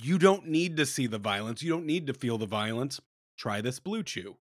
you 0.00 0.18
don't 0.18 0.46
need 0.46 0.76
to 0.76 0.86
see 0.86 1.06
the 1.06 1.18
violence. 1.18 1.62
You 1.62 1.70
don't 1.70 1.86
need 1.86 2.06
to 2.06 2.14
feel 2.14 2.38
the 2.38 2.46
violence. 2.46 3.00
Try 3.36 3.60
this 3.60 3.80
blue 3.80 4.02
chew. 4.04 4.36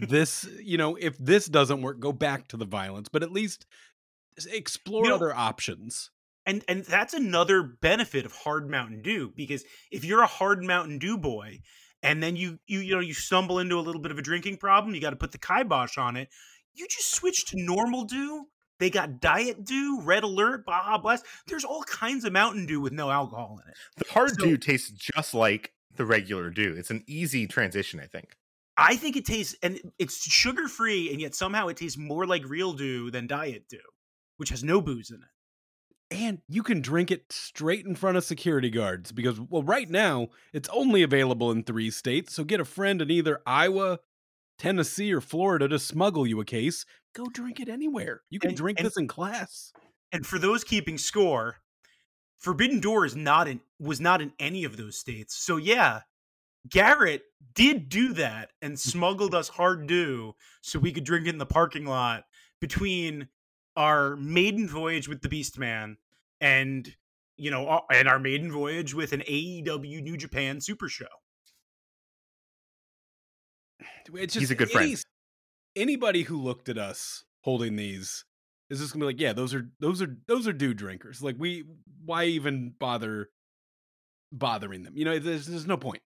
This, 0.00 0.46
you 0.62 0.76
know, 0.78 0.96
if 0.96 1.16
this 1.18 1.46
doesn't 1.46 1.82
work, 1.82 2.00
go 2.00 2.12
back 2.12 2.48
to 2.48 2.56
the 2.56 2.64
violence, 2.64 3.08
but 3.08 3.22
at 3.22 3.32
least 3.32 3.66
s- 4.38 4.46
explore 4.46 5.04
know- 5.08 5.14
other 5.14 5.34
options. 5.34 6.10
And 6.46 6.64
and 6.68 6.84
that's 6.84 7.12
another 7.14 7.62
benefit 7.62 8.24
of 8.24 8.32
hard 8.32 8.68
Mountain 8.70 9.02
Dew 9.02 9.30
because 9.36 9.62
if 9.92 10.04
you're 10.04 10.22
a 10.22 10.26
hard 10.26 10.64
Mountain 10.64 10.98
Dew 10.98 11.18
boy 11.18 11.60
and 12.02 12.22
then 12.22 12.34
you 12.34 12.58
you 12.66 12.80
you 12.80 12.94
know 12.94 13.00
you 13.00 13.12
stumble 13.12 13.58
into 13.58 13.78
a 13.78 13.82
little 13.82 14.00
bit 14.00 14.10
of 14.10 14.18
a 14.18 14.22
drinking 14.22 14.56
problem, 14.56 14.94
you 14.94 15.00
got 15.02 15.10
to 15.10 15.16
put 15.16 15.32
the 15.32 15.38
kibosh 15.38 15.98
on 15.98 16.16
it. 16.16 16.28
You 16.74 16.86
just 16.88 17.12
switch 17.12 17.44
to 17.48 17.62
normal 17.62 18.04
Dew. 18.04 18.46
They 18.78 18.88
got 18.88 19.20
Diet 19.20 19.64
Dew, 19.64 20.00
Red 20.02 20.22
Alert, 20.24 20.64
Baja 20.64 20.96
Blast. 20.96 21.26
There's 21.46 21.64
all 21.64 21.82
kinds 21.82 22.24
of 22.24 22.32
Mountain 22.32 22.64
Dew 22.64 22.80
with 22.80 22.94
no 22.94 23.10
alcohol 23.10 23.60
in 23.62 23.70
it. 23.70 23.76
The 23.98 24.10
hard 24.10 24.30
So- 24.30 24.46
dew 24.46 24.56
tastes 24.56 24.90
just 24.90 25.34
like 25.34 25.74
the 25.94 26.06
regular 26.06 26.48
dew. 26.48 26.74
It's 26.74 26.90
an 26.90 27.04
easy 27.06 27.46
transition, 27.46 28.00
I 28.00 28.06
think. 28.06 28.34
I 28.80 28.96
think 28.96 29.16
it 29.16 29.26
tastes 29.26 29.54
and 29.62 29.78
it's 29.98 30.16
sugar 30.24 30.66
free, 30.66 31.10
and 31.12 31.20
yet 31.20 31.34
somehow 31.34 31.68
it 31.68 31.76
tastes 31.76 31.98
more 31.98 32.26
like 32.26 32.48
real 32.48 32.72
Dew 32.72 33.10
than 33.10 33.26
Diet 33.26 33.68
Dew, 33.68 33.78
which 34.38 34.48
has 34.48 34.64
no 34.64 34.80
booze 34.80 35.10
in 35.10 35.16
it. 35.22 36.16
And 36.16 36.38
you 36.48 36.62
can 36.64 36.80
drink 36.80 37.10
it 37.10 37.26
straight 37.30 37.86
in 37.86 37.94
front 37.94 38.16
of 38.16 38.24
security 38.24 38.70
guards 38.70 39.12
because, 39.12 39.38
well, 39.40 39.62
right 39.62 39.88
now 39.88 40.28
it's 40.52 40.68
only 40.70 41.02
available 41.02 41.52
in 41.52 41.62
three 41.62 41.90
states. 41.90 42.34
So 42.34 42.42
get 42.42 42.58
a 42.58 42.64
friend 42.64 43.00
in 43.00 43.10
either 43.10 43.40
Iowa, 43.46 44.00
Tennessee, 44.58 45.12
or 45.12 45.20
Florida 45.20 45.68
to 45.68 45.78
smuggle 45.78 46.26
you 46.26 46.40
a 46.40 46.44
case. 46.44 46.84
Go 47.14 47.26
drink 47.26 47.60
it 47.60 47.68
anywhere. 47.68 48.22
You 48.30 48.40
can 48.40 48.50
And- 48.50 48.56
drink 48.56 48.78
and- 48.80 48.86
this 48.86 48.96
in 48.96 49.06
class. 49.06 49.72
And 50.10 50.26
for 50.26 50.40
those 50.40 50.64
keeping 50.64 50.98
score, 50.98 51.58
Forbidden 52.38 52.80
Door 52.80 53.04
is 53.04 53.14
not 53.14 53.46
in 53.46 53.60
was 53.78 54.00
not 54.00 54.20
in 54.20 54.32
any 54.40 54.64
of 54.64 54.76
those 54.76 54.98
states. 54.98 55.36
So 55.36 55.58
yeah, 55.58 56.00
Garrett 56.68 57.22
did 57.54 57.88
do 57.88 58.12
that 58.14 58.50
and 58.62 58.74
mm. 58.74 58.78
smuggled 58.78 59.34
us 59.34 59.48
hard 59.48 59.86
dew 59.86 60.34
so 60.60 60.78
we 60.78 60.92
could 60.92 61.04
drink 61.04 61.26
it 61.26 61.30
in 61.30 61.38
the 61.38 61.46
parking 61.46 61.86
lot 61.86 62.24
between 62.60 63.28
our 63.76 64.16
maiden 64.16 64.68
voyage 64.68 65.08
with 65.08 65.22
the 65.22 65.28
Beast 65.28 65.58
Man 65.58 65.96
and 66.40 66.94
you 67.36 67.50
know 67.50 67.82
and 67.92 68.08
our 68.08 68.18
maiden 68.18 68.52
voyage 68.52 68.94
with 68.94 69.12
an 69.12 69.20
AEW 69.20 70.02
New 70.02 70.16
Japan 70.16 70.60
Super 70.60 70.88
Show. 70.88 71.06
It's 74.14 74.34
He's 74.34 74.50
a 74.50 74.54
good 74.54 74.70
friend. 74.70 74.88
any- 74.88 74.96
Anybody 75.76 76.24
who 76.24 76.42
looked 76.42 76.68
at 76.68 76.78
us 76.78 77.24
holding 77.42 77.76
these 77.76 78.24
is 78.70 78.80
just 78.80 78.92
gonna 78.92 79.04
be 79.04 79.06
like, 79.06 79.20
yeah, 79.20 79.32
those 79.32 79.54
are 79.54 79.70
those 79.78 80.02
are 80.02 80.16
those 80.26 80.48
are 80.48 80.52
dew 80.52 80.74
drinkers. 80.74 81.22
Like 81.22 81.36
we, 81.38 81.64
why 82.04 82.24
even 82.24 82.74
bother 82.78 83.30
bothering 84.32 84.82
them? 84.82 84.96
You 84.96 85.04
know, 85.04 85.18
there's 85.18 85.46
there's 85.46 85.66
no 85.66 85.76
point. 85.76 86.02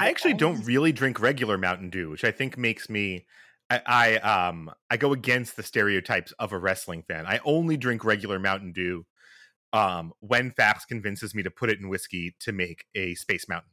I 0.00 0.08
actually 0.08 0.34
don't 0.34 0.64
really 0.64 0.92
drink 0.92 1.20
regular 1.20 1.58
Mountain 1.58 1.90
Dew, 1.90 2.10
which 2.10 2.24
I 2.24 2.30
think 2.30 2.56
makes 2.56 2.88
me 2.88 3.26
I, 3.70 3.80
I 3.86 4.16
um 4.16 4.70
I 4.90 4.96
go 4.96 5.12
against 5.12 5.56
the 5.56 5.62
stereotypes 5.62 6.32
of 6.32 6.52
a 6.52 6.58
wrestling 6.58 7.02
fan. 7.02 7.26
I 7.26 7.40
only 7.44 7.76
drink 7.76 8.04
regular 8.04 8.38
Mountain 8.38 8.72
Dew 8.72 9.06
um 9.72 10.12
when 10.20 10.50
Fax 10.52 10.84
convinces 10.84 11.34
me 11.34 11.42
to 11.42 11.50
put 11.50 11.70
it 11.70 11.78
in 11.78 11.88
whiskey 11.88 12.34
to 12.40 12.52
make 12.52 12.84
a 12.94 13.14
Space 13.14 13.48
Mountain. 13.48 13.72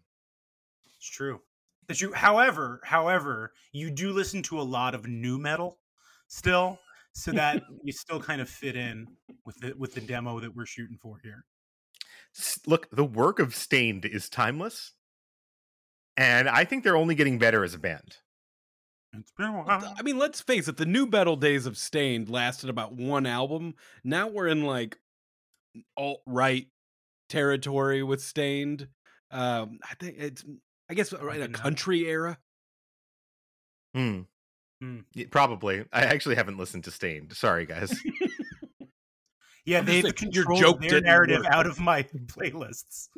It's 0.97 1.09
true. 1.09 1.41
That 1.87 2.01
you, 2.01 2.13
however, 2.13 2.81
however, 2.83 3.53
you 3.71 3.91
do 3.91 4.11
listen 4.11 4.41
to 4.43 4.59
a 4.59 4.63
lot 4.63 4.95
of 4.95 5.07
nu 5.07 5.37
metal 5.37 5.77
still, 6.27 6.79
so 7.13 7.31
that 7.31 7.61
you 7.83 7.93
still 7.93 8.19
kind 8.19 8.41
of 8.41 8.49
fit 8.49 8.75
in 8.75 9.07
with 9.45 9.57
the 9.59 9.73
with 9.77 9.93
the 9.93 10.01
demo 10.01 10.39
that 10.39 10.55
we're 10.55 10.65
shooting 10.65 10.97
for 10.99 11.19
here. 11.21 11.45
Look, 12.65 12.89
the 12.91 13.05
work 13.05 13.39
of 13.39 13.55
Staind 13.55 14.03
is 14.03 14.29
timeless, 14.29 14.93
and 16.17 16.47
I 16.49 16.63
think 16.65 16.83
they're 16.83 16.97
only 16.97 17.15
getting 17.15 17.37
better 17.37 17.63
as 17.63 17.73
a 17.73 17.79
band. 17.79 18.17
It's 19.17 19.31
been 19.37 19.47
a 19.47 19.51
while. 19.53 19.93
I 19.97 20.01
mean, 20.01 20.17
let's 20.17 20.41
face 20.41 20.67
it, 20.67 20.77
the 20.77 20.85
nu 20.85 21.05
metal 21.05 21.35
days 21.37 21.65
of 21.65 21.77
Staind 21.77 22.29
lasted 22.29 22.69
about 22.69 22.93
one 22.93 23.25
album. 23.25 23.75
Now 24.03 24.27
we're 24.27 24.47
in 24.47 24.63
like 24.63 24.97
alt 25.95 26.21
right 26.25 26.67
territory 27.29 28.03
with 28.03 28.21
Staind. 28.21 28.87
Um, 29.31 29.79
I 29.89 29.95
think 29.95 30.15
it's, 30.17 30.43
I 30.89 30.93
guess, 30.93 31.13
right, 31.13 31.41
a 31.41 31.47
country 31.47 32.05
era. 32.07 32.37
Hmm. 33.93 34.21
Hmm. 34.81 34.99
Yeah, 35.13 35.25
probably. 35.31 35.85
I 35.93 36.01
actually 36.01 36.35
haven't 36.35 36.57
listened 36.57 36.83
to 36.83 36.91
Staind. 36.91 37.31
Sorry, 37.33 37.65
guys. 37.65 37.97
Yeah, 39.65 39.79
I'm 39.79 39.85
they've 39.85 40.03
saying, 40.03 40.31
your 40.31 40.45
controlled 40.45 40.61
joke 40.61 40.81
their 40.81 41.01
narrative 41.01 41.39
work. 41.39 41.51
out 41.51 41.65
of 41.65 41.79
my 41.79 42.03
playlists. 42.27 43.09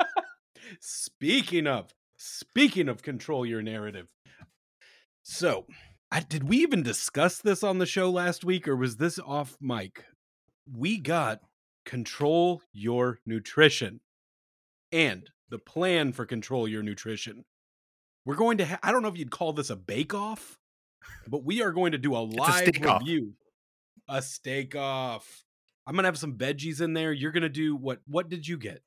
speaking 0.80 1.66
of, 1.66 1.94
speaking 2.20 2.88
of 2.88 3.02
control 3.02 3.46
your 3.46 3.62
narrative. 3.62 4.08
So, 5.22 5.66
I, 6.12 6.20
did 6.20 6.48
we 6.48 6.58
even 6.58 6.82
discuss 6.82 7.38
this 7.38 7.62
on 7.62 7.78
the 7.78 7.86
show 7.86 8.10
last 8.10 8.44
week, 8.44 8.68
or 8.68 8.76
was 8.76 8.96
this 8.96 9.18
off 9.18 9.56
mic? 9.60 10.04
We 10.70 10.98
got 10.98 11.40
control 11.86 12.62
your 12.72 13.20
nutrition 13.24 14.00
and 14.92 15.30
the 15.48 15.58
plan 15.58 16.12
for 16.12 16.26
control 16.26 16.68
your 16.68 16.82
nutrition. 16.82 17.44
We're 18.26 18.36
going 18.36 18.58
to, 18.58 18.66
ha- 18.66 18.78
I 18.82 18.92
don't 18.92 19.02
know 19.02 19.08
if 19.08 19.16
you'd 19.16 19.30
call 19.30 19.52
this 19.54 19.70
a 19.70 19.76
bake 19.76 20.12
off, 20.12 20.58
but 21.26 21.44
we 21.44 21.62
are 21.62 21.72
going 21.72 21.92
to 21.92 21.98
do 21.98 22.14
a 22.14 22.18
live 22.18 22.68
steak-off. 22.68 23.00
review. 23.00 23.32
A 24.08 24.20
steak 24.20 24.76
off. 24.76 25.44
I'm 25.86 25.94
gonna 25.94 26.08
have 26.08 26.18
some 26.18 26.36
veggies 26.36 26.80
in 26.80 26.92
there. 26.92 27.12
You're 27.12 27.32
gonna 27.32 27.48
do 27.48 27.74
what? 27.76 28.00
What 28.06 28.28
did 28.28 28.46
you 28.46 28.58
get? 28.58 28.82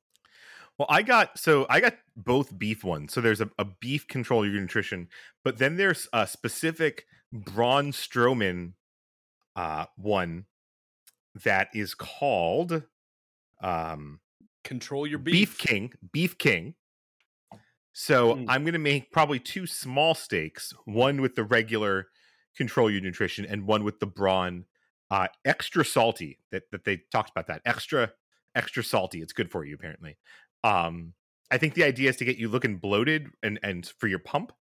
Well, 0.78 0.88
I 0.90 1.02
got 1.02 1.38
so 1.38 1.66
I 1.70 1.80
got 1.80 1.94
both 2.16 2.58
beef 2.58 2.82
ones. 2.82 3.12
So 3.12 3.20
there's 3.20 3.40
a, 3.40 3.50
a 3.58 3.64
beef 3.64 4.08
control 4.08 4.44
your 4.44 4.60
nutrition, 4.60 5.08
but 5.44 5.58
then 5.58 5.76
there's 5.76 6.08
a 6.12 6.26
specific 6.26 7.06
Braun 7.32 7.92
Strowman 7.92 8.72
uh 9.56 9.86
one 9.96 10.46
that 11.44 11.68
is 11.74 11.94
called 11.94 12.82
um 13.62 14.20
Control 14.64 15.06
your 15.06 15.18
beef. 15.18 15.32
beef. 15.50 15.58
King, 15.58 15.92
Beef 16.12 16.38
King. 16.38 16.74
So 17.92 18.34
Mm. 18.34 18.46
I'm 18.48 18.64
gonna 18.64 18.78
make 18.78 19.12
probably 19.12 19.38
two 19.38 19.66
small 19.66 20.14
steaks, 20.14 20.72
one 20.84 21.20
with 21.20 21.34
the 21.36 21.44
regular 21.44 22.08
control 22.56 22.90
your 22.90 23.00
nutrition 23.00 23.44
and 23.44 23.66
one 23.66 23.84
with 23.84 24.00
the 24.00 24.06
Braun 24.06 24.64
uh 25.10 25.28
extra 25.44 25.84
salty 25.84 26.38
that 26.50 26.64
that 26.72 26.84
they 26.84 27.02
talked 27.12 27.30
about 27.30 27.46
that. 27.46 27.62
Extra 27.64 28.12
extra 28.56 28.82
salty. 28.82 29.20
It's 29.20 29.32
good 29.32 29.50
for 29.50 29.64
you 29.64 29.74
apparently. 29.74 30.16
Um 30.64 31.14
I 31.50 31.58
think 31.58 31.74
the 31.74 31.84
idea 31.84 32.08
is 32.10 32.16
to 32.16 32.24
get 32.24 32.36
you 32.38 32.48
looking 32.48 32.78
bloated 32.78 33.28
and 33.42 33.60
and 33.62 33.86
for 33.98 34.08
your 34.08 34.18
pump. 34.18 34.52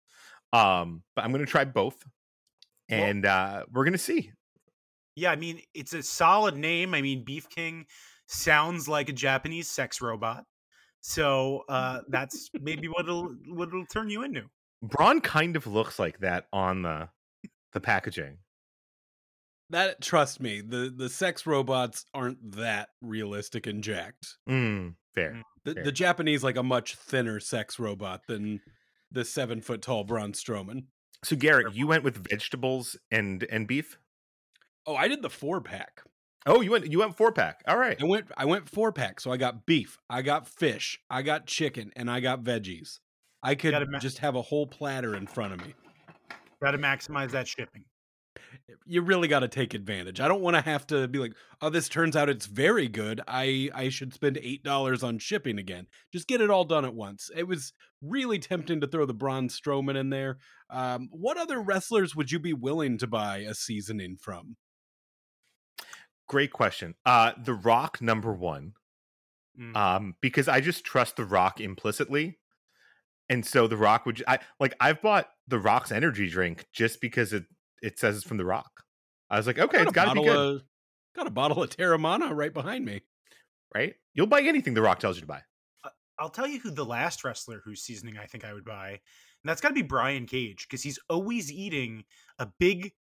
Um 0.53 1.03
but 1.17 1.25
I'm 1.25 1.33
going 1.33 1.45
to 1.45 1.51
try 1.51 1.65
both. 1.65 2.05
Well- 2.91 3.01
And 3.03 3.25
uh 3.25 3.65
we're 3.73 3.85
going 3.85 3.93
to 3.93 3.99
see. 3.99 4.33
Yeah, 5.15 5.31
I 5.31 5.37
mean, 5.37 5.61
it's 5.75 5.93
a 5.93 6.03
solid 6.03 6.57
name. 6.57 6.95
I 6.95 7.03
mean, 7.03 7.23
Beef 7.25 7.49
King 7.49 7.87
sounds 8.29 8.89
like 8.89 9.09
a 9.11 9.13
Japanese 9.13 9.69
sex 9.69 10.01
robot. 10.01 10.45
So 11.03 11.65
uh, 11.69 12.01
that's 12.09 12.49
maybe 12.61 12.89
what 12.89 13.05
it'll 13.07 13.35
what 13.49 13.69
it'll 13.69 13.85
turn 13.87 14.09
you 14.09 14.23
into. 14.23 14.45
Braun 14.83 15.21
kind 15.21 15.57
of 15.57 15.67
looks 15.67 15.99
like 15.99 16.19
that 16.21 16.47
on 16.53 16.83
the 16.83 17.09
the 17.73 17.81
packaging. 17.81 18.39
That 19.73 20.03
trust 20.03 20.39
me, 20.39 20.61
the 20.61 20.93
the 20.95 21.09
sex 21.09 21.47
robots 21.47 22.05
aren't 22.13 22.53
that 22.53 22.91
realistic 23.01 23.67
and 23.67 23.83
jacked. 23.83 24.37
Mm, 24.49 24.97
fair. 25.15 25.33
Mm. 25.33 25.43
The, 25.65 25.75
Fair. 25.75 25.85
the 25.85 25.93
Japanese 25.93 26.45
like 26.45 26.57
a 26.57 26.63
much 26.63 26.97
thinner 26.97 27.41
sex 27.41 27.79
robot 27.79 28.23
than 28.29 28.61
the 29.11 29.25
seven 29.25 29.61
foot 29.61 29.81
tall 29.81 30.05
Braun 30.05 30.33
Strowman. 30.33 30.85
So 31.25 31.37
Garrett, 31.37 31.75
you 31.75 31.87
went 31.87 32.05
with 32.05 32.29
vegetables 32.29 32.99
and 33.11 33.45
and 33.45 33.67
beef. 33.67 33.97
Oh, 34.87 34.95
I 34.95 35.09
did 35.09 35.23
the 35.23 35.31
four 35.31 35.61
pack. 35.61 36.03
Oh, 36.45 36.61
you 36.61 36.73
went 36.73 36.91
you 36.91 36.99
went 36.99 37.17
four 37.17 37.33
pack. 37.33 37.63
All 37.67 37.79
right. 37.79 37.97
I 38.01 38.05
went 38.05 38.27
I 38.37 38.45
went 38.45 38.69
four 38.69 38.93
pack. 38.93 39.21
So 39.21 39.31
I 39.33 39.39
got 39.39 39.65
beef, 39.65 39.97
I 40.11 40.21
got 40.21 40.49
fish, 40.49 41.01
I 41.09 41.23
got 41.23 41.47
chicken, 41.47 41.93
and 41.97 42.11
I 42.11 42.21
got 42.21 42.43
veggies. 42.43 42.99
I 43.43 43.55
could 43.55 43.75
ma- 43.91 44.01
just 44.01 44.19
have 44.19 44.35
a 44.35 44.43
whole 44.43 44.67
platter 44.67 45.17
in 45.17 45.27
front 45.27 45.55
of 45.55 45.61
me. 45.67 45.75
Got 46.63 46.73
to 46.73 46.79
maximize 46.79 47.31
that 47.31 47.49
shipping. 47.49 47.85
You 48.87 49.03
really 49.03 49.29
got 49.29 49.41
to 49.41 49.49
take 49.49 49.75
advantage. 49.75 50.21
I 50.21 50.29
don't 50.29 50.41
want 50.41 50.57
to 50.57 50.63
have 50.63 50.87
to 50.89 51.09
be 51.09 51.19
like, 51.19 51.35
"Oh, 51.61 51.71
this 51.71 51.89
turns 51.89 52.17
out 52.17 52.29
it's 52.29 52.47
very 52.47 52.89
good. 52.89 53.21
I 53.27 53.71
I 53.75 53.89
should 53.89 54.15
spend 54.15 54.39
eight 54.43 54.63
dollars 54.63 55.03
on 55.03 55.19
shipping 55.19 55.59
again." 55.59 55.87
Just 56.13 56.29
get 56.29 56.41
it 56.41 56.51
all 56.51 56.65
done 56.65 56.85
at 56.85 56.95
once. 56.95 57.31
It 57.37 57.49
was 57.49 57.73
really 58.01 58.39
tempting 58.39 58.81
to 58.81 58.87
throw 58.87 59.07
the 59.07 59.15
Braun 59.15 59.49
Strowman 59.49 59.97
in 59.97 60.11
there. 60.11 60.39
Um, 60.71 61.09
what 61.11 61.37
other 61.37 61.61
wrestlers 61.61 62.17
would 62.17 62.33
you 62.33 62.39
be 62.39 62.53
willing 62.53 62.99
to 62.99 63.07
buy 63.07 63.39
a 63.39 63.55
seasoning 63.55 64.17
from? 64.17 64.57
Great 66.33 66.53
question. 66.53 66.95
Uh 67.05 67.33
The 67.37 67.55
Rock 67.55 68.01
number 68.01 68.33
1. 68.33 68.73
Mm. 69.61 69.77
Um 69.77 70.17
because 70.21 70.49
I 70.49 70.61
just 70.61 70.83
trust 70.85 71.17
The 71.17 71.25
Rock 71.25 71.61
implicitly. 71.61 72.39
And 73.29 73.45
so 73.45 73.67
The 73.67 73.77
Rock 73.77 74.07
would 74.07 74.23
i 74.27 74.39
like 74.59 74.75
I've 74.81 75.03
bought 75.03 75.29
The 75.47 75.59
Rock's 75.59 75.93
energy 75.93 76.29
drink 76.29 76.67
just 76.73 77.01
because 77.03 77.33
it 77.33 77.45
it 77.83 77.99
says 77.99 78.17
it's 78.17 78.25
from 78.27 78.37
The 78.39 78.45
Rock. 78.45 78.71
I 79.29 79.37
was 79.37 79.47
like, 79.47 79.59
okay, 79.59 79.79
Got 79.79 79.83
it's 79.83 79.91
a 79.91 79.95
got 79.95 80.05
to 80.05 80.15
be 80.15 80.27
bottle 80.27 80.35
good, 80.35 80.57
Of, 80.57 80.63
got 81.17 81.27
a 81.27 81.31
bottle 81.31 81.63
of 81.63 81.71
Teremana 81.71 82.35
right 82.35 82.53
behind 82.55 82.85
me. 82.85 83.03
right? 83.75 83.95
You'll 84.15 84.27
buy 84.27 84.43
anything 84.43 84.75
The 84.75 84.83
Rock 84.83 84.99
tells 85.01 85.17
you 85.17 85.23
to 85.23 85.27
buy. 85.27 85.43
I'll 86.19 86.29
tell 86.31 86.47
you 86.47 86.61
who 86.61 86.71
the 86.71 86.85
last 86.85 87.25
wrestler 87.25 87.61
whose 87.65 87.83
seasoning 87.83 88.17
I 88.19 88.27
think 88.27 88.45
I 88.45 88.53
would 88.53 88.65
buy, 88.65 88.91
and 88.91 89.01
that's 89.45 89.61
got 89.61 89.69
to 89.69 89.75
be 89.75 89.83
Brian 89.83 90.27
Cage 90.27 90.67
because 90.69 90.83
he's 90.83 90.99
always 91.09 91.51
eating 91.51 92.05
a 92.39 92.47
big, 92.61 92.93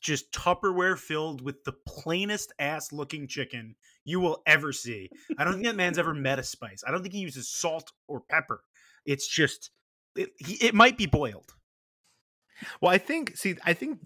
just 0.00 0.32
Tupperware 0.32 0.96
filled 0.96 1.42
with 1.42 1.62
the 1.64 1.74
plainest 1.86 2.52
ass 2.58 2.90
looking 2.92 3.26
chicken 3.28 3.74
you 4.04 4.18
will 4.20 4.40
ever 4.46 4.72
see. 4.72 5.10
I 5.36 5.44
don't 5.44 5.54
think 5.54 5.66
that 5.66 5.76
man's 5.76 5.98
ever 5.98 6.14
met 6.14 6.38
a 6.38 6.42
spice. 6.42 6.82
I 6.86 6.90
don't 6.90 7.02
think 7.02 7.12
he 7.12 7.20
uses 7.20 7.50
salt 7.50 7.92
or 8.08 8.20
pepper. 8.30 8.62
It's 9.04 9.28
just, 9.28 9.70
it, 10.16 10.30
he, 10.38 10.54
it 10.64 10.74
might 10.74 10.96
be 10.96 11.06
boiled. 11.06 11.52
Well, 12.80 12.92
I 12.92 12.98
think 12.98 13.36
see, 13.36 13.56
I 13.64 13.74
think 13.74 13.98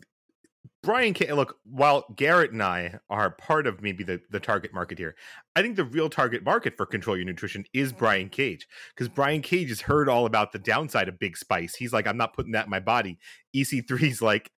Brian 0.84 1.14
K. 1.14 1.32
Look, 1.32 1.56
while 1.64 2.04
Garrett 2.14 2.52
and 2.52 2.62
I 2.62 2.98
are 3.08 3.30
part 3.30 3.66
of 3.66 3.80
maybe 3.82 4.04
the 4.04 4.20
the 4.30 4.40
target 4.40 4.72
market 4.74 4.98
here, 4.98 5.16
I 5.56 5.62
think 5.62 5.76
the 5.76 5.84
real 5.84 6.10
target 6.10 6.44
market 6.44 6.76
for 6.76 6.84
Control 6.84 7.16
Your 7.16 7.24
Nutrition 7.24 7.64
is 7.72 7.92
Brian 7.92 8.28
Cage 8.28 8.68
because 8.94 9.08
Brian 9.08 9.40
Cage 9.40 9.70
has 9.70 9.80
heard 9.80 10.08
all 10.08 10.26
about 10.26 10.52
the 10.52 10.58
downside 10.58 11.08
of 11.08 11.18
Big 11.18 11.36
Spice. 11.36 11.74
He's 11.74 11.92
like, 11.92 12.06
I'm 12.06 12.18
not 12.18 12.34
putting 12.34 12.52
that 12.52 12.66
in 12.66 12.70
my 12.70 12.80
body. 12.80 13.18
EC3's 13.56 14.20
like, 14.20 14.50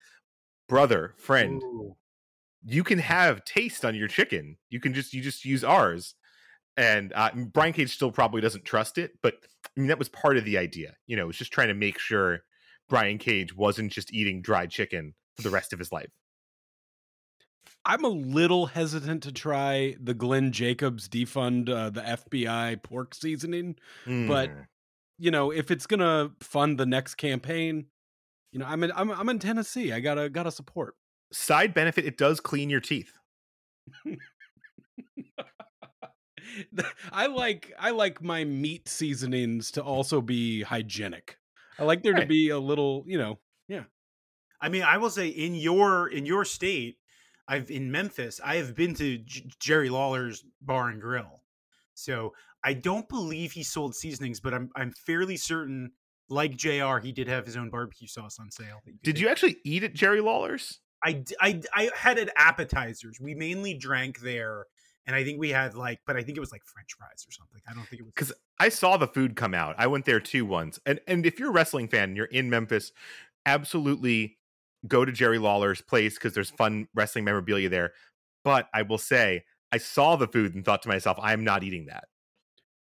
brother, 0.67 1.15
friend, 1.19 1.63
Ooh. 1.63 1.97
you 2.65 2.85
can 2.85 2.99
have 2.99 3.45
taste 3.45 3.85
on 3.85 3.95
your 3.95 4.09
chicken. 4.09 4.57
You 4.71 4.81
can 4.81 4.95
just 4.95 5.13
you 5.13 5.23
just 5.23 5.45
use 5.45 5.63
ours. 5.63 6.15
And 6.77 7.13
uh, 7.15 7.31
Brian 7.53 7.73
Cage 7.73 7.95
still 7.95 8.11
probably 8.11 8.41
doesn't 8.41 8.65
trust 8.65 8.99
it, 8.99 9.13
but 9.23 9.35
I 9.77 9.81
mean 9.81 9.89
that 9.89 9.99
was 9.99 10.09
part 10.09 10.39
of 10.39 10.45
the 10.45 10.59
idea. 10.59 10.97
You 11.07 11.17
know, 11.17 11.25
it 11.25 11.29
was 11.29 11.39
just 11.39 11.53
trying 11.53 11.69
to 11.69 11.75
make 11.75 11.99
sure 11.99 12.41
Brian 12.89 13.19
Cage 13.19 13.55
wasn't 13.55 13.93
just 13.93 14.13
eating 14.13 14.41
dried 14.43 14.71
chicken 14.71 15.15
for 15.37 15.43
the 15.43 15.51
rest 15.51 15.73
of 15.73 15.79
his 15.79 15.91
life. 15.93 16.11
I'm 17.87 18.05
a 18.05 18.09
little 18.09 18.67
hesitant 18.67 19.23
to 19.25 19.33
try 19.33 19.97
the 20.01 20.15
Glenn 20.15 20.53
Jacobs 20.53 21.09
defund 21.09 21.69
uh, 21.69 21.91
the 21.91 22.01
FBI 22.03 22.83
pork 22.83 23.15
seasoning. 23.15 23.77
But- 24.07 24.51
Mm. 24.51 24.67
You 25.17 25.31
know, 25.31 25.53
if 25.53 25.71
it's 25.71 25.87
gonna 25.87 26.33
fund 26.41 26.77
the 26.77 26.87
next 26.87 27.15
campaign, 27.15 27.87
you 28.51 28.59
know, 28.59 28.67
I'm 28.67 28.83
in 28.83 28.91
I'm, 28.97 29.13
I'm 29.13 29.29
in 29.29 29.39
Tennessee. 29.39 29.93
I 29.93 30.01
gotta 30.01 30.29
gotta 30.29 30.51
support. 30.51 30.97
side 31.33 31.73
benefit, 31.73 32.05
it 32.05 32.19
does 32.19 32.41
clean 32.41 32.69
your 32.69 32.81
teeth. 32.81 33.13
I 37.13 37.27
like 37.27 37.73
I 37.79 37.91
like 37.91 38.23
my 38.23 38.45
meat 38.45 38.89
seasonings 38.89 39.71
to 39.73 39.83
also 39.83 40.21
be 40.21 40.63
hygienic. 40.63 41.39
I 41.79 41.85
like 41.85 42.03
there 42.03 42.15
to 42.15 42.27
be 42.27 42.51
a 42.51 42.59
little, 42.59 43.05
you 43.07 43.17
know, 43.19 43.39
I 44.65 44.71
mean, 44.71 44.83
I 44.83 44.97
will 44.97 45.11
say 45.11 45.29
in 45.29 45.55
your 45.55 46.09
in 46.09 46.25
your 46.25 46.47
state, 46.47 46.97
I've 47.47 47.71
in 47.71 47.93
Memphis, 47.93 48.41
I 48.43 48.57
have 48.57 48.75
been 48.75 48.95
to 48.95 49.19
J- 49.19 49.45
Jerry 49.61 49.91
Lawler's 49.91 50.43
Bar 50.63 50.89
and 50.89 51.03
Grill. 51.03 51.43
So 51.93 52.33
I 52.65 52.73
don't 52.73 53.07
believe 53.07 53.53
he 53.53 53.63
sold 53.63 53.95
seasonings, 53.95 54.41
but 54.41 54.55
I'm 54.55 54.71
I'm 54.75 54.91
fairly 54.93 55.37
certain, 55.37 55.93
like 56.31 56.57
Jr., 56.57 56.97
he 57.03 57.13
did 57.13 57.29
have 57.29 57.45
his 57.45 57.59
own 57.59 57.69
barbecue 57.69 58.09
sauce 58.09 58.39
on 58.41 58.51
sale. 58.51 58.81
Did 59.03 59.17
take. 59.17 59.23
you 59.23 59.29
actually 59.29 59.59
eat 59.65 59.85
at 59.85 59.93
Jerry 59.93 60.23
Lawler's? 60.23 60.81
I, 61.05 61.23
I, 61.39 61.61
I 61.75 61.91
had 61.95 62.17
it 62.17 62.31
appetizers. 62.35 63.21
We 63.21 63.35
mainly 63.35 63.75
drank 63.75 64.21
there, 64.21 64.65
and 65.07 65.15
I 65.15 65.25
think 65.25 65.39
we 65.39 65.51
had 65.51 65.75
like, 65.75 66.01
but 66.07 66.17
I 66.17 66.23
think 66.23 66.39
it 66.39 66.41
was 66.41 66.53
like 66.53 66.65
French 66.65 66.95
fries 66.97 67.27
or 67.29 67.33
something. 67.33 67.61
I 67.69 67.75
don't 67.75 67.87
think 67.87 68.01
it 68.01 68.05
was 68.05 68.15
because 68.15 68.33
I 68.59 68.71
saw 68.71 68.97
the 68.97 69.09
food 69.09 69.37
come 69.37 69.53
out. 69.53 69.75
I 69.77 69.89
went 69.89 70.07
there 70.07 70.21
too 70.21 70.47
once. 70.47 70.81
And 70.87 71.01
and 71.07 71.27
if 71.27 71.39
you're 71.39 71.51
a 71.51 71.53
wrestling 71.53 71.89
fan 71.89 72.05
and 72.05 72.17
you're 72.17 72.25
in 72.25 72.49
Memphis, 72.49 72.93
absolutely 73.45 74.39
go 74.87 75.05
to 75.05 75.13
Jerry 75.13 75.39
Lawler's 75.39 75.81
place 75.81 76.15
because 76.15 76.35
there's 76.35 76.51
fun 76.51 76.89
wrestling 76.95 77.25
memorabilia 77.25 77.69
there. 77.69 77.93
But 78.45 78.69
I 78.75 78.83
will 78.83 78.99
say, 78.99 79.45
I 79.73 79.79
saw 79.79 80.17
the 80.17 80.29
food 80.29 80.55
and 80.55 80.65
thought 80.65 80.83
to 80.83 80.89
myself, 80.89 81.19
I'm 81.21 81.45
not 81.45 81.63
eating 81.65 81.87
that. 81.87 82.05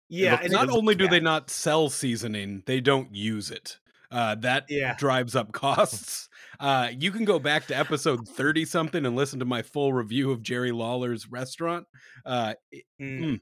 Yeah, 0.10 0.39
and 0.41 0.51
not 0.51 0.69
only 0.69 0.93
do 0.95 1.07
they 1.07 1.19
not 1.19 1.50
sell 1.50 1.89
seasoning, 1.89 2.62
they 2.65 2.81
don't 2.81 3.15
use 3.15 3.50
it. 3.50 3.79
Uh, 4.12 4.36
that 4.36 4.65
Yeah. 4.69 4.95
drives 4.95 5.36
up 5.36 5.51
costs. 5.53 6.29
Uh, 6.60 6.89
you 6.95 7.12
can 7.12 7.25
go 7.25 7.39
back 7.39 7.65
to 7.67 7.75
episode 7.77 8.27
30 8.27 8.65
something 8.65 9.05
and 9.07 9.15
listen 9.15 9.39
to 9.39 9.45
my 9.45 9.63
full 9.63 9.91
review 9.91 10.29
of 10.29 10.43
Jerry 10.43 10.72
Lawler's 10.72 11.27
restaurant. 11.31 11.88
Uh, 12.25 12.53
it- 12.72 12.86
Mm. 13.01 13.39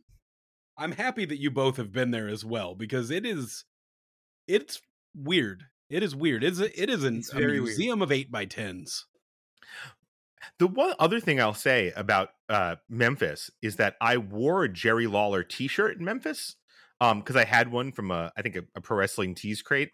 I'm 0.78 0.94
happy 0.94 1.26
that 1.26 1.40
you 1.40 1.52
both 1.52 1.76
have 1.78 1.92
been 1.92 2.12
there 2.12 2.30
as 2.30 2.46
well 2.46 2.74
because 2.74 3.12
it 3.12 3.26
is, 3.26 3.66
it's 4.48 4.82
weird. 5.14 5.66
It 5.92 6.04
is 6.04 6.16
weird. 6.16 6.44
It's 6.44 6.60
a, 6.60 6.82
it 6.82 6.90
is 6.90 7.04
an, 7.04 7.18
It's 7.18 7.34
a 7.34 7.36
very 7.36 7.60
weird. 7.60 7.64
museum 7.64 8.02
of 8.02 8.12
eight 8.12 8.32
by 8.32 8.46
tens. 8.46 9.06
The 10.58 10.68
one 10.68 10.94
other 11.00 11.20
thing 11.20 11.40
I'll 11.42 11.54
say 11.54 11.92
about 11.96 12.30
uh, 12.50 12.78
Memphis 12.90 13.52
is 13.62 13.76
that 13.76 13.96
I 14.00 14.18
wore 14.18 14.64
a 14.64 14.70
Jerry 14.70 15.06
Lawler 15.06 15.44
T-shirt 15.44 15.98
in 15.98 16.06
Memphis 16.06 16.56
because 17.00 17.36
I 17.36 17.46
had 17.46 17.72
one 17.72 17.92
from 17.92 18.10
a 18.12 18.32
I 18.38 18.42
think 18.42 18.56
a, 18.56 18.64
a 18.76 18.82
pro 18.82 18.98
wrestling 18.98 19.36
tees 19.36 19.62
crate, 19.62 19.90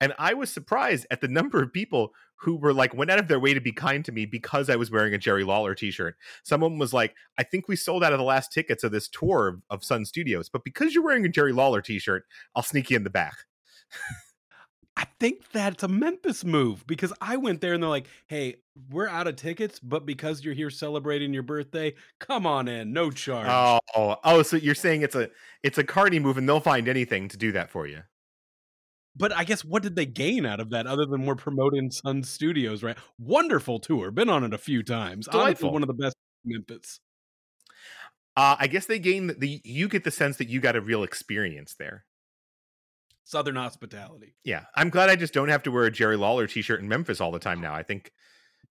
and 0.00 0.14
I 0.18 0.34
was 0.34 0.50
surprised 0.50 1.06
at 1.10 1.20
the 1.20 1.28
number 1.28 1.62
of 1.62 1.72
people 1.72 2.12
who 2.36 2.56
were 2.56 2.72
like 2.72 2.94
went 2.94 3.10
out 3.10 3.18
of 3.18 3.28
their 3.28 3.40
way 3.40 3.52
to 3.52 3.60
be 3.60 3.72
kind 3.72 4.04
to 4.04 4.12
me 4.12 4.26
because 4.26 4.70
I 4.70 4.76
was 4.76 4.90
wearing 4.90 5.12
a 5.12 5.18
Jerry 5.18 5.44
Lawler 5.44 5.74
T-shirt. 5.74 6.16
Someone 6.44 6.78
was 6.78 6.92
like, 6.92 7.14
"I 7.36 7.42
think 7.42 7.68
we 7.68 7.76
sold 7.76 8.02
out 8.02 8.12
of 8.12 8.18
the 8.18 8.24
last 8.24 8.52
tickets 8.52 8.84
of 8.84 8.92
this 8.92 9.08
tour 9.08 9.48
of, 9.48 9.62
of 9.70 9.84
Sun 9.84 10.04
Studios, 10.06 10.48
but 10.48 10.64
because 10.64 10.94
you're 10.94 11.04
wearing 11.04 11.26
a 11.26 11.28
Jerry 11.28 11.52
Lawler 11.52 11.82
T-shirt, 11.82 12.24
I'll 12.54 12.62
sneak 12.62 12.90
you 12.90 12.96
in 12.96 13.04
the 13.04 13.10
back." 13.10 13.34
I 15.02 15.06
think 15.18 15.50
that's 15.50 15.82
a 15.82 15.88
Memphis 15.88 16.44
move 16.44 16.86
because 16.86 17.12
I 17.20 17.36
went 17.36 17.60
there 17.60 17.72
and 17.72 17.82
they're 17.82 17.90
like, 17.90 18.06
"Hey, 18.28 18.58
we're 18.88 19.08
out 19.08 19.26
of 19.26 19.34
tickets, 19.34 19.80
but 19.80 20.06
because 20.06 20.44
you're 20.44 20.54
here 20.54 20.70
celebrating 20.70 21.34
your 21.34 21.42
birthday, 21.42 21.94
come 22.20 22.46
on 22.46 22.68
in, 22.68 22.92
no 22.92 23.10
charge." 23.10 23.48
Oh, 23.50 23.80
oh, 23.96 24.16
oh, 24.22 24.42
so 24.42 24.56
you're 24.56 24.76
saying 24.76 25.02
it's 25.02 25.16
a 25.16 25.28
it's 25.64 25.76
a 25.76 25.82
Cardi 25.82 26.20
move, 26.20 26.38
and 26.38 26.48
they'll 26.48 26.60
find 26.60 26.86
anything 26.86 27.26
to 27.26 27.36
do 27.36 27.50
that 27.50 27.68
for 27.68 27.84
you. 27.84 28.04
But 29.16 29.32
I 29.32 29.42
guess 29.42 29.64
what 29.64 29.82
did 29.82 29.96
they 29.96 30.06
gain 30.06 30.46
out 30.46 30.60
of 30.60 30.70
that 30.70 30.86
other 30.86 31.04
than 31.04 31.26
we're 31.26 31.34
promoting 31.34 31.90
Sun 31.90 32.22
Studios, 32.22 32.84
right? 32.84 32.96
Wonderful 33.18 33.80
tour. 33.80 34.12
Been 34.12 34.28
on 34.28 34.44
it 34.44 34.54
a 34.54 34.58
few 34.58 34.84
times. 34.84 35.26
Honestly, 35.26 35.40
Delightful. 35.40 35.72
one 35.72 35.82
of 35.82 35.88
the 35.88 35.94
best 35.94 36.14
in 36.44 36.52
Memphis. 36.52 37.00
Uh, 38.36 38.54
I 38.56 38.68
guess 38.68 38.86
they 38.86 39.00
gain 39.00 39.34
the 39.36 39.60
you 39.64 39.88
get 39.88 40.04
the 40.04 40.12
sense 40.12 40.36
that 40.36 40.48
you 40.48 40.60
got 40.60 40.76
a 40.76 40.80
real 40.80 41.02
experience 41.02 41.74
there. 41.74 42.04
Southern 43.24 43.56
hospitality. 43.56 44.34
Yeah, 44.44 44.64
I'm 44.74 44.90
glad 44.90 45.08
I 45.10 45.16
just 45.16 45.32
don't 45.32 45.48
have 45.48 45.62
to 45.64 45.70
wear 45.70 45.84
a 45.84 45.90
Jerry 45.90 46.16
Lawler 46.16 46.46
T-shirt 46.46 46.80
in 46.80 46.88
Memphis 46.88 47.20
all 47.20 47.30
the 47.30 47.38
time 47.38 47.60
now. 47.60 47.74
I 47.74 47.82
think 47.82 48.12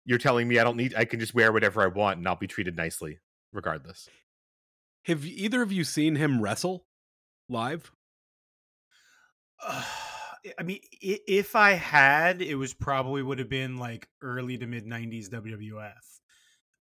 you're 0.05 0.17
telling 0.17 0.47
me 0.47 0.57
I 0.59 0.63
don't 0.63 0.77
need. 0.77 0.95
I 0.95 1.05
can 1.05 1.19
just 1.19 1.33
wear 1.35 1.51
whatever 1.51 1.81
I 1.81 1.87
want 1.87 2.17
and 2.17 2.27
I'll 2.27 2.35
be 2.35 2.47
treated 2.47 2.75
nicely 2.75 3.19
regardless. 3.53 4.09
Have 5.05 5.25
either 5.25 5.61
of 5.61 5.71
you 5.71 5.83
seen 5.83 6.15
him 6.15 6.41
wrestle 6.41 6.85
live? 7.47 7.91
I 9.61 10.63
mean, 10.63 10.79
if 11.01 11.55
I 11.55 11.71
had, 11.73 12.41
it 12.41 12.55
was 12.55 12.73
probably 12.73 13.21
would 13.21 13.39
have 13.39 13.49
been 13.49 13.77
like 13.77 14.07
early 14.21 14.57
to 14.57 14.65
mid 14.65 14.85
'90s 14.85 15.29
WWF. 15.29 15.93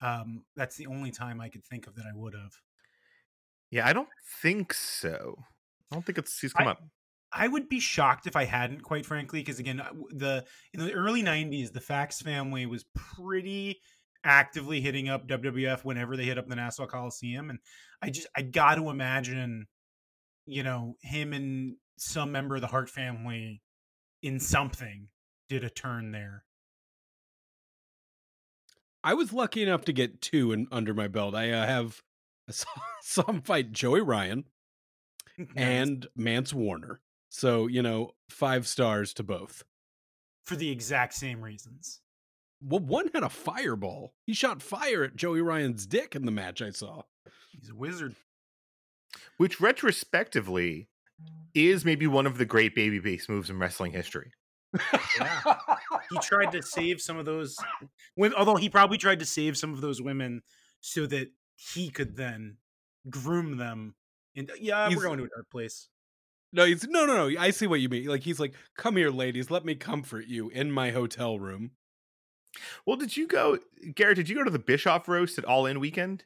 Um, 0.03 0.45
that's 0.57 0.77
the 0.77 0.87
only 0.87 1.11
time 1.11 1.41
I 1.41 1.49
could 1.49 1.65
think 1.65 1.87
of 1.87 1.95
that 1.97 2.05
I 2.05 2.13
would 2.15 2.35
have. 2.35 2.53
Yeah, 3.71 3.87
I 3.87 3.93
don't 3.93 4.09
think 4.43 4.75
so. 4.75 5.37
I 5.91 5.95
don't 5.97 6.05
think 6.05 6.19
it's 6.19 6.39
he's 6.39 6.53
come 6.53 6.69
I- 6.69 6.73
up. 6.73 6.83
I 7.33 7.49
would 7.49 7.69
be 7.69 7.81
shocked 7.81 8.27
if 8.27 8.37
I 8.37 8.45
hadn't, 8.45 8.83
quite 8.83 9.05
frankly, 9.05 9.41
because 9.41 9.59
again, 9.59 9.81
uh, 9.81 9.91
the 10.11 10.45
in 10.73 10.81
the 10.81 10.93
early 10.93 11.23
'90s, 11.23 11.73
the 11.73 11.81
Fax 11.81 12.21
family 12.21 12.67
was 12.67 12.85
pretty 12.95 13.81
actively 14.25 14.81
hitting 14.81 15.09
up 15.09 15.29
WWF 15.29 15.85
whenever 15.85 16.17
they 16.17 16.25
hit 16.25 16.39
up 16.39 16.49
the 16.49 16.57
Nassau 16.57 16.87
Coliseum, 16.87 17.51
and 17.51 17.59
I 18.01 18.11
just 18.11 18.29
I 18.37 18.43
got 18.43 18.77
to 18.77 18.91
imagine, 18.91 19.67
you 20.47 20.63
know, 20.63 20.97
him 21.03 21.33
and 21.33 21.77
some 21.99 22.33
member 22.33 22.57
of 22.57 22.61
the 22.61 22.67
Hart 22.69 22.91
family 22.91 23.63
in 24.23 24.41
something 24.41 25.09
did 25.49 25.65
a 25.65 25.71
turn 25.71 26.13
there. 26.13 26.45
I 29.03 29.15
was 29.15 29.33
lucky 29.33 29.63
enough 29.63 29.85
to 29.85 29.93
get 29.93 30.21
two 30.21 30.53
in, 30.53 30.67
under 30.73 30.93
my 30.93 31.07
belt. 31.07 31.35
I 31.35 31.53
uh, 31.53 31.67
have 31.67 32.03
I 32.49 32.53
saw, 32.53 32.71
saw 33.03 33.23
him 33.31 33.43
fight 33.43 33.73
Joey 33.73 34.01
Ryan 34.01 34.45
and 35.57 36.07
Mance 36.17 36.53
Warner. 36.53 37.01
So, 37.37 37.67
you 37.67 37.83
know, 37.83 38.13
five 38.31 38.67
stars 38.67 39.13
to 39.15 39.23
both. 39.23 39.63
for 40.43 40.57
the 40.57 40.71
exact 40.71 41.13
same 41.13 41.43
reasons. 41.43 42.01
Well, 42.63 42.81
one 42.81 43.11
had 43.13 43.23
a 43.23 43.29
fireball. 43.29 44.15
He 44.25 44.33
shot 44.33 44.63
fire 44.63 45.05
at 45.05 45.17
Joey 45.17 45.43
Ryan's 45.43 45.87
dick 45.87 46.17
in 46.17 46.25
the 46.25 46.33
match 46.33 46.63
I 46.63 46.71
saw. 46.71 47.03
He's 47.53 47.69
a 47.69 47.75
wizard. 47.75 48.17
Which 49.37 49.61
retrospectively 49.61 50.89
is 51.55 51.85
maybe 51.85 52.07
one 52.07 52.27
of 52.27 52.39
the 52.39 52.47
great 52.47 52.75
babyface 52.75 53.29
moves 53.29 53.51
in 53.51 53.59
wrestling 53.59 53.93
history. 53.93 54.33
Yeah. 55.19 55.41
He 56.11 56.19
tried 56.21 56.53
to 56.53 56.63
save 56.63 57.01
some 57.03 57.17
of 57.19 57.25
those 57.27 57.57
women, 58.17 58.39
although 58.39 58.55
he 58.57 58.69
probably 58.71 58.97
tried 58.97 59.19
to 59.19 59.27
save 59.27 59.57
some 59.57 59.75
of 59.75 59.81
those 59.81 60.01
women 60.01 60.43
so 60.81 61.05
that 61.07 61.29
he 61.57 61.91
could 61.91 62.17
then 62.17 62.59
groom 63.11 63.57
them. 63.57 63.97
And 64.37 64.51
yeah, 64.61 64.87
He's- 64.89 64.97
we're 64.97 65.03
going 65.05 65.19
to 65.19 65.25
a 65.25 65.29
dark 65.29 65.51
place. 65.51 65.89
No, 66.53 66.65
he's 66.65 66.87
no, 66.89 67.07
no, 67.07 67.29
no. 67.29 67.41
I 67.41 67.51
see 67.51 67.67
what 67.67 67.81
you 67.81 67.89
mean. 67.89 68.07
Like 68.07 68.23
he's 68.23 68.41
like, 68.41 68.55
"Come 68.77 68.97
here, 68.97 69.11
ladies. 69.11 69.51
Let 69.51 69.65
me 69.65 69.75
comfort 69.75 70.27
you 70.27 70.49
in 70.51 70.71
my 70.71 70.91
hotel 70.91 71.39
room." 71.39 71.73
Well, 72.87 72.97
did 72.97 73.17
you 73.17 73.27
go, 73.27 73.59
Garrett? 73.95 74.17
Did 74.17 74.29
you 74.29 74.37
go 74.37 74.45
to 74.45 74.51
the 74.51 74.59
Bischoff 74.59 75.09
roast 75.09 75.39
at 75.39 75.45
All 75.45 75.67
In 75.67 75.81
Weekend? 75.81 76.25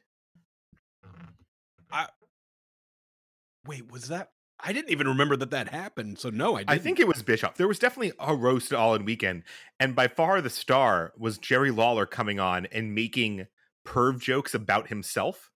I 1.91 2.07
wait, 3.65 3.91
was 3.91 4.07
that? 4.07 4.31
I 4.63 4.73
didn't 4.73 4.91
even 4.91 5.07
remember 5.07 5.35
that 5.37 5.51
that 5.51 5.69
happened. 5.69 6.19
So 6.19 6.29
no, 6.29 6.55
I 6.55 6.59
didn't. 6.59 6.69
I 6.69 6.77
think 6.77 6.99
it 6.99 7.07
was 7.07 7.23
Bischoff. 7.23 7.55
There 7.55 7.67
was 7.67 7.79
definitely 7.79 8.13
a 8.19 8.35
roast 8.35 8.71
at 8.71 8.77
All 8.77 8.95
In 8.95 9.05
Weekend, 9.05 9.43
and 9.79 9.95
by 9.95 10.07
far 10.07 10.41
the 10.41 10.49
star 10.49 11.13
was 11.17 11.37
Jerry 11.37 11.71
Lawler 11.71 12.05
coming 12.05 12.39
on 12.39 12.67
and 12.67 12.95
making 12.95 13.47
perv 13.85 14.19
jokes 14.19 14.53
about 14.53 14.89
himself, 14.89 15.50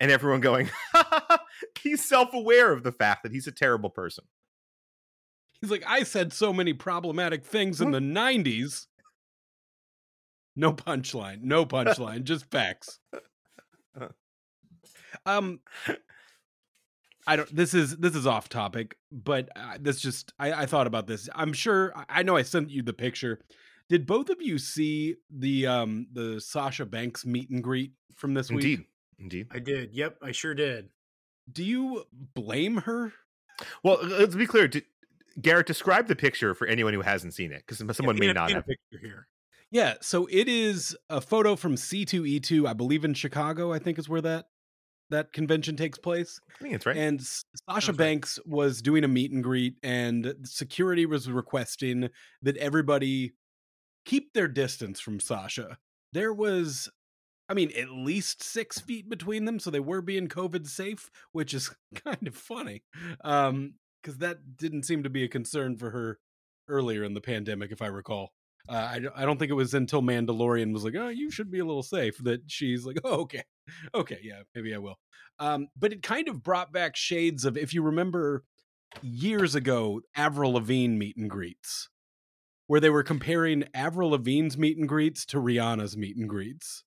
and 0.00 0.10
everyone 0.10 0.40
going, 0.40 0.70
"He's 1.80 2.06
self-aware 2.08 2.72
of 2.72 2.82
the 2.82 2.92
fact 2.92 3.22
that 3.22 3.32
he's 3.32 3.46
a 3.46 3.52
terrible 3.52 3.90
person." 3.90 4.24
he's 5.60 5.70
like, 5.70 5.84
I 5.86 6.02
said 6.02 6.32
so 6.32 6.52
many 6.52 6.74
problematic 6.74 7.44
things 7.44 7.80
in 7.80 7.90
the 7.90 8.00
'90s. 8.00 8.86
No 10.56 10.72
punchline. 10.72 11.42
No 11.42 11.64
punchline. 11.66 12.24
just 12.24 12.50
facts. 12.50 13.00
Um, 15.26 15.60
I 17.26 17.36
don't. 17.36 17.54
This 17.54 17.72
is 17.72 17.96
this 17.96 18.14
is 18.14 18.26
off 18.26 18.48
topic, 18.48 18.96
but 19.10 19.48
uh, 19.56 19.78
this 19.80 20.00
just 20.00 20.32
I, 20.38 20.52
I 20.52 20.66
thought 20.66 20.86
about 20.86 21.06
this. 21.06 21.28
I'm 21.34 21.52
sure 21.52 21.92
I- 21.96 22.20
I 22.20 22.22
know 22.24 22.36
I 22.36 22.42
sent 22.42 22.70
you 22.70 22.82
the 22.82 22.92
picture. 22.92 23.40
Did 23.88 24.06
both 24.06 24.28
of 24.28 24.42
you 24.42 24.58
see 24.58 25.14
the 25.30 25.66
um 25.66 26.08
the 26.12 26.40
Sasha 26.40 26.84
Banks 26.84 27.24
meet 27.24 27.48
and 27.48 27.62
greet 27.62 27.92
from 28.16 28.34
this 28.34 28.50
week? 28.50 28.62
Indeed, 29.18 29.48
indeed. 29.52 29.56
I 29.56 29.58
did. 29.58 29.94
Yep, 29.94 30.18
I 30.22 30.32
sure 30.32 30.54
did. 30.54 30.88
Do 31.50 31.62
you 31.64 32.04
blame 32.12 32.78
her? 32.78 33.12
Well, 33.82 33.98
let's 34.02 34.34
be 34.34 34.46
clear. 34.46 34.66
Did, 34.68 34.84
Garrett, 35.40 35.66
describe 35.66 36.06
the 36.08 36.16
picture 36.16 36.54
for 36.54 36.66
anyone 36.66 36.94
who 36.94 37.00
hasn't 37.02 37.34
seen 37.34 37.52
it, 37.52 37.62
because 37.66 37.78
someone 37.96 38.16
Yeah, 38.16 38.20
may 38.20 38.26
paint 38.26 38.36
a- 38.36 38.40
not 38.40 38.46
paint 38.48 38.56
a 38.56 38.60
have. 38.60 38.66
picture 38.66 39.06
here. 39.06 39.28
Yeah, 39.70 39.94
so 40.00 40.26
it 40.30 40.48
is 40.48 40.96
a 41.10 41.20
photo 41.20 41.56
from 41.56 41.74
C2E2, 41.74 42.66
I 42.68 42.72
believe 42.74 43.04
in 43.04 43.14
Chicago, 43.14 43.72
I 43.72 43.78
think 43.78 43.98
is 43.98 44.08
where 44.08 44.20
that 44.22 44.46
that 45.10 45.32
convention 45.34 45.76
takes 45.76 45.98
place. 45.98 46.40
I 46.58 46.62
think 46.62 46.74
it's 46.74 46.86
right. 46.86 46.96
And 46.96 47.20
S- 47.20 47.44
Sasha 47.68 47.86
Sounds 47.86 47.88
right. 47.90 47.98
Banks 47.98 48.38
was 48.46 48.80
doing 48.80 49.04
a 49.04 49.08
meet 49.08 49.32
and 49.32 49.44
greet 49.44 49.76
and 49.82 50.34
security 50.44 51.04
was 51.06 51.28
requesting 51.30 52.08
that 52.42 52.56
everybody 52.56 53.32
keep 54.06 54.32
their 54.32 54.48
distance 54.48 55.00
from 55.00 55.20
Sasha. 55.20 55.78
There 56.12 56.32
was 56.32 56.88
I 57.48 57.54
mean, 57.54 57.70
at 57.76 57.90
least 57.90 58.42
six 58.42 58.80
feet 58.80 59.08
between 59.08 59.44
them, 59.44 59.58
so 59.58 59.70
they 59.70 59.80
were 59.80 60.00
being 60.00 60.28
COVID 60.28 60.66
safe, 60.66 61.10
which 61.32 61.52
is 61.52 61.74
kind 62.04 62.26
of 62.26 62.34
funny. 62.34 62.82
Um, 63.22 63.74
because 64.02 64.18
that 64.18 64.58
didn't 64.58 64.82
seem 64.82 65.02
to 65.02 65.10
be 65.10 65.24
a 65.24 65.28
concern 65.28 65.78
for 65.78 65.90
her 65.90 66.18
earlier 66.68 67.04
in 67.04 67.14
the 67.14 67.20
pandemic, 67.20 67.72
if 67.72 67.80
I 67.80 67.86
recall. 67.86 68.32
Uh, 68.68 68.72
I, 68.72 69.00
I 69.16 69.24
don't 69.24 69.38
think 69.38 69.50
it 69.50 69.54
was 69.54 69.74
until 69.74 70.02
Mandalorian 70.02 70.72
was 70.72 70.84
like, 70.84 70.94
"Oh, 70.94 71.08
you 71.08 71.30
should 71.30 71.50
be 71.50 71.58
a 71.58 71.64
little 71.64 71.82
safe." 71.82 72.16
That 72.18 72.42
she's 72.46 72.84
like, 72.84 72.98
"Oh, 73.04 73.22
okay, 73.22 73.44
okay, 73.94 74.18
yeah, 74.22 74.42
maybe 74.54 74.74
I 74.74 74.78
will." 74.78 74.96
Um, 75.38 75.68
but 75.76 75.92
it 75.92 76.02
kind 76.02 76.28
of 76.28 76.42
brought 76.42 76.72
back 76.72 76.96
shades 76.96 77.44
of, 77.44 77.56
if 77.56 77.74
you 77.74 77.82
remember, 77.82 78.44
years 79.02 79.54
ago, 79.54 80.00
Avril 80.14 80.52
Lavigne 80.52 80.96
meet 80.96 81.16
and 81.16 81.28
greets, 81.28 81.88
where 82.66 82.80
they 82.80 82.90
were 82.90 83.02
comparing 83.02 83.64
Avril 83.74 84.10
Lavigne's 84.10 84.56
meet 84.56 84.78
and 84.78 84.88
greets 84.88 85.26
to 85.26 85.38
Rihanna's 85.38 85.96
meet 85.96 86.16
and 86.16 86.28
greets, 86.28 86.84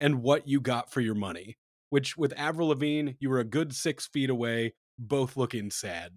and 0.00 0.22
what 0.22 0.48
you 0.48 0.60
got 0.60 0.90
for 0.90 1.00
your 1.00 1.14
money. 1.14 1.56
Which 1.90 2.16
with 2.16 2.32
Avril 2.36 2.68
Lavigne, 2.68 3.12
you 3.18 3.30
were 3.30 3.40
a 3.40 3.44
good 3.44 3.74
six 3.74 4.06
feet 4.06 4.30
away, 4.30 4.74
both 4.98 5.36
looking 5.36 5.70
sad. 5.70 6.12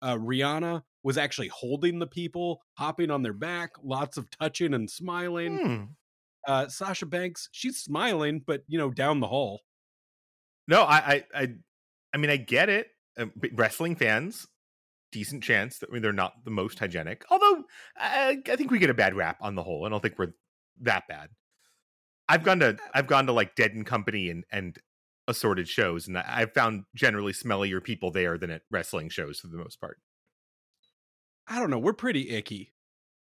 Uh, 0.00 0.16
Rihanna 0.16 0.82
was 1.02 1.18
actually 1.18 1.48
holding 1.48 1.98
the 1.98 2.06
people, 2.06 2.62
hopping 2.78 3.10
on 3.10 3.22
their 3.22 3.34
back, 3.34 3.70
lots 3.82 4.16
of 4.16 4.30
touching 4.30 4.72
and 4.72 4.88
smiling. 4.90 5.58
Hmm. 5.58 5.84
Uh, 6.50 6.68
Sasha 6.68 7.04
Banks, 7.04 7.48
she's 7.52 7.76
smiling, 7.76 8.42
but 8.46 8.62
you 8.66 8.78
know, 8.78 8.90
down 8.90 9.20
the 9.20 9.26
hall. 9.26 9.60
No, 10.66 10.82
I, 10.82 10.96
I, 10.96 11.24
I, 11.34 11.48
I 12.14 12.16
mean, 12.16 12.30
I 12.30 12.38
get 12.38 12.68
it. 12.70 12.88
uh, 13.18 13.26
wrestling 13.52 13.96
fans, 13.96 14.46
decent 15.12 15.42
chance 15.42 15.78
that 15.78 15.90
I 15.90 15.92
mean, 15.92 16.02
they're 16.02 16.12
not 16.12 16.44
the 16.44 16.50
most 16.50 16.78
hygienic. 16.78 17.24
Although 17.30 17.64
I, 17.96 18.38
I 18.48 18.56
think 18.56 18.70
we 18.70 18.78
get 18.78 18.90
a 18.90 18.94
bad 18.94 19.14
rap 19.14 19.38
on 19.40 19.54
the 19.54 19.62
whole. 19.62 19.84
I 19.84 19.88
don't 19.88 20.00
think 20.00 20.18
we're 20.18 20.32
that 20.82 21.04
bad. 21.08 21.28
I've 22.30 22.44
gone 22.44 22.60
to 22.60 22.76
I've 22.94 23.08
gone 23.08 23.26
to 23.26 23.32
like 23.32 23.56
Dead 23.56 23.74
and 23.74 23.84
Company 23.84 24.30
and 24.30 24.44
and 24.52 24.78
assorted 25.26 25.68
shows, 25.68 26.06
and 26.06 26.16
I've 26.16 26.54
found 26.54 26.84
generally 26.94 27.32
smellier 27.32 27.82
people 27.82 28.10
there 28.12 28.38
than 28.38 28.50
at 28.50 28.62
wrestling 28.70 29.08
shows 29.08 29.40
for 29.40 29.48
the 29.48 29.56
most 29.56 29.80
part. 29.80 29.98
I 31.48 31.58
don't 31.58 31.70
know. 31.70 31.78
We're 31.78 31.92
pretty 31.92 32.30
icky. 32.30 32.72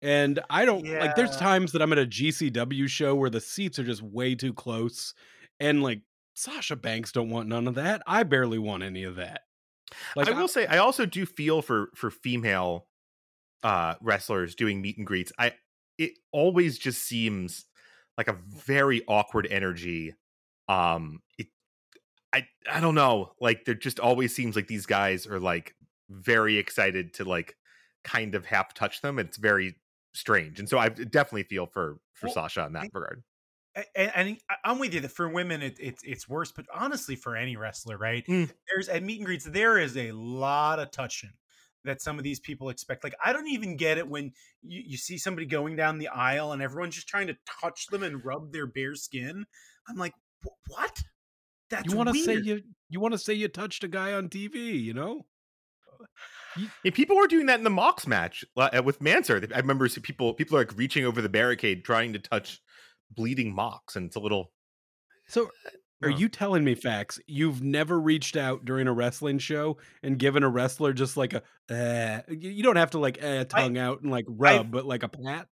And 0.01 0.39
I 0.49 0.65
don't 0.65 0.85
like 0.85 1.15
there's 1.15 1.37
times 1.37 1.71
that 1.71 1.81
I'm 1.81 1.91
at 1.91 1.99
a 1.99 2.05
GCW 2.05 2.87
show 2.87 3.15
where 3.15 3.29
the 3.29 3.41
seats 3.41 3.79
are 3.79 3.83
just 3.83 4.01
way 4.01 4.35
too 4.35 4.53
close 4.53 5.13
and 5.59 5.83
like 5.83 6.01
Sasha 6.35 6.77
Banks 6.77 7.11
don't 7.11 7.29
want 7.29 7.49
none 7.49 7.67
of 7.67 7.75
that. 7.75 8.01
I 8.07 8.23
barely 8.23 8.59
want 8.59 8.83
any 8.83 9.03
of 9.03 9.15
that. 9.15 9.41
Like 10.15 10.29
I 10.29 10.39
will 10.39 10.47
say 10.47 10.67
I 10.67 10.77
also 10.77 11.05
do 11.05 11.25
feel 11.25 11.61
for 11.61 11.89
for 11.95 12.11
female 12.11 12.87
uh 13.63 13.95
wrestlers 14.01 14.55
doing 14.55 14.81
meet 14.81 14.97
and 14.97 15.05
greets. 15.05 15.33
I 15.37 15.53
it 15.97 16.13
always 16.31 16.77
just 16.79 17.01
seems 17.01 17.65
like 18.19 18.27
a 18.27 18.37
very 18.65 19.01
awkward 19.07 19.47
energy. 19.49 20.13
Um 20.67 21.21
it 21.37 21.47
I 22.33 22.45
I 22.71 22.79
don't 22.79 22.95
know. 22.95 23.31
Like 23.41 23.65
there 23.65 23.73
just 23.75 23.99
always 23.99 24.35
seems 24.35 24.55
like 24.55 24.67
these 24.67 24.85
guys 24.85 25.25
are 25.25 25.39
like 25.39 25.75
very 26.09 26.57
excited 26.57 27.13
to 27.15 27.23
like 27.25 27.55
kind 28.03 28.35
of 28.35 28.45
half 28.45 28.73
touch 28.73 29.01
them. 29.01 29.17
It's 29.19 29.37
very 29.37 29.75
strange. 30.13 30.59
And 30.59 30.69
so 30.69 30.77
I 30.77 30.89
definitely 30.89 31.43
feel 31.43 31.65
for 31.65 31.97
for 32.13 32.27
Well, 32.27 32.33
Sasha 32.35 32.65
in 32.65 32.73
that 32.73 32.83
I- 32.83 32.89
regard. 32.93 33.23
and, 33.95 34.11
and 34.15 34.37
I'm 34.65 34.79
with 34.79 34.93
you 34.93 34.99
that 35.01 35.11
for 35.11 35.29
women 35.29 35.61
it, 35.61 35.77
it's 35.79 36.03
it's 36.03 36.27
worse, 36.27 36.51
but 36.51 36.65
honestly, 36.73 37.15
for 37.15 37.35
any 37.35 37.55
wrestler, 37.55 37.97
right? 37.97 38.25
Mm. 38.27 38.51
There's 38.67 38.89
at 38.89 39.01
meet 39.03 39.17
and 39.19 39.25
greets, 39.25 39.45
there 39.45 39.77
is 39.79 39.95
a 39.97 40.11
lot 40.11 40.79
of 40.79 40.91
touching 40.91 41.31
that 41.85 42.01
some 42.01 42.17
of 42.17 42.23
these 42.23 42.39
people 42.39 42.69
expect. 42.69 43.03
Like 43.03 43.15
I 43.23 43.33
don't 43.33 43.47
even 43.47 43.77
get 43.77 43.97
it 43.97 44.07
when 44.07 44.31
you, 44.61 44.83
you 44.85 44.97
see 44.97 45.17
somebody 45.17 45.45
going 45.45 45.75
down 45.75 45.97
the 45.97 46.09
aisle 46.09 46.51
and 46.51 46.61
everyone's 46.61 46.95
just 46.95 47.07
trying 47.07 47.27
to 47.27 47.37
touch 47.61 47.87
them 47.87 48.03
and 48.03 48.23
rub 48.23 48.51
their 48.51 48.67
bare 48.67 48.95
skin. 48.95 49.45
I'm 49.87 49.95
like, 49.95 50.13
what? 50.67 51.01
That's 51.69 51.91
you 51.91 51.97
want 51.97 52.09
to 52.09 52.23
say 52.23 52.35
you 52.35 52.61
you 52.89 52.99
want 52.99 53.13
to 53.13 53.17
say 53.17 53.33
you 53.33 53.47
touched 53.47 53.83
a 53.83 53.87
guy 53.87 54.13
on 54.13 54.29
TV, 54.29 54.81
you 54.81 54.93
know? 54.93 55.25
Yeah, 56.83 56.91
people 56.91 57.15
were 57.15 57.27
doing 57.27 57.45
that 57.45 57.59
in 57.59 57.63
the 57.63 57.69
Mox 57.69 58.07
match 58.07 58.43
uh, 58.57 58.81
with 58.83 59.01
Mance 59.01 59.29
Warner. 59.29 59.47
I 59.53 59.59
remember 59.59 59.87
see 59.87 60.01
people 60.01 60.33
people 60.33 60.57
are 60.57 60.61
like 60.61 60.77
reaching 60.77 61.05
over 61.05 61.21
the 61.21 61.29
barricade 61.29 61.85
trying 61.85 62.13
to 62.13 62.19
touch 62.19 62.61
bleeding 63.11 63.53
Mox, 63.53 63.95
and 63.95 64.07
it's 64.07 64.15
a 64.15 64.19
little. 64.19 64.51
So 65.27 65.51
are 66.01 66.09
no. 66.09 66.17
you 66.17 66.29
telling 66.29 66.63
me 66.63 66.75
facts? 66.75 67.19
You've 67.27 67.61
never 67.61 67.99
reached 67.99 68.35
out 68.37 68.65
during 68.65 68.87
a 68.87 68.93
wrestling 68.93 69.39
show 69.39 69.77
and 70.01 70.17
given 70.17 70.43
a 70.43 70.49
wrestler 70.49 70.93
just 70.93 71.17
like 71.17 71.33
a 71.33 71.43
uh, 71.69 72.21
you 72.29 72.49
you 72.49 72.63
don't 72.63 72.77
have 72.77 72.91
to 72.91 72.99
like 72.99 73.23
uh, 73.23 73.43
tongue 73.45 73.77
out 73.77 74.01
and 74.01 74.11
like 74.11 74.25
rub, 74.27 74.71
but 74.71 74.85
like 74.85 75.03
a 75.03 75.09
pat? 75.09 75.47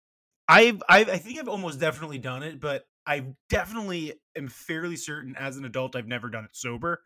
I've, 0.49 0.83
I've 0.89 1.09
I 1.09 1.19
think 1.19 1.39
I've 1.39 1.49
almost 1.49 1.81
definitely 1.81 2.19
done 2.19 2.43
it, 2.43 2.61
but 2.61 2.85
I 3.07 3.35
definitely 3.49 4.15
am 4.37 4.49
fairly 4.49 4.97
certain 4.97 5.35
as 5.37 5.57
an 5.57 5.65
adult 5.65 5.97
I've 5.97 6.07
never 6.07 6.29
done 6.29 6.45
it 6.45 6.55
sober. 6.55 7.03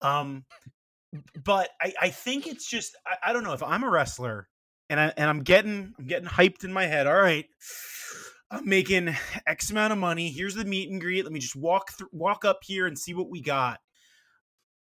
Um, 0.00 0.44
but 1.44 1.70
I, 1.80 1.92
I 2.00 2.08
think 2.10 2.46
it's 2.46 2.68
just 2.68 2.96
I, 3.06 3.30
I 3.30 3.32
don't 3.32 3.44
know 3.44 3.52
if 3.52 3.62
I'm 3.62 3.84
a 3.84 3.90
wrestler 3.90 4.48
and 4.90 5.00
I 5.00 5.12
and 5.16 5.28
I'm 5.28 5.42
getting 5.42 5.94
I'm 5.98 6.06
getting 6.06 6.28
hyped 6.28 6.64
in 6.64 6.72
my 6.72 6.86
head. 6.86 7.06
All 7.06 7.14
right, 7.14 7.46
I'm 8.52 8.68
making 8.68 9.16
X 9.46 9.70
amount 9.70 9.92
of 9.92 9.98
money. 9.98 10.30
Here's 10.30 10.54
the 10.54 10.64
meet 10.64 10.90
and 10.90 11.00
greet. 11.00 11.24
Let 11.24 11.32
me 11.32 11.40
just 11.40 11.56
walk 11.56 11.92
through, 11.92 12.10
walk 12.12 12.44
up 12.44 12.60
here 12.62 12.86
and 12.86 12.98
see 12.98 13.14
what 13.14 13.30
we 13.30 13.40
got. 13.40 13.80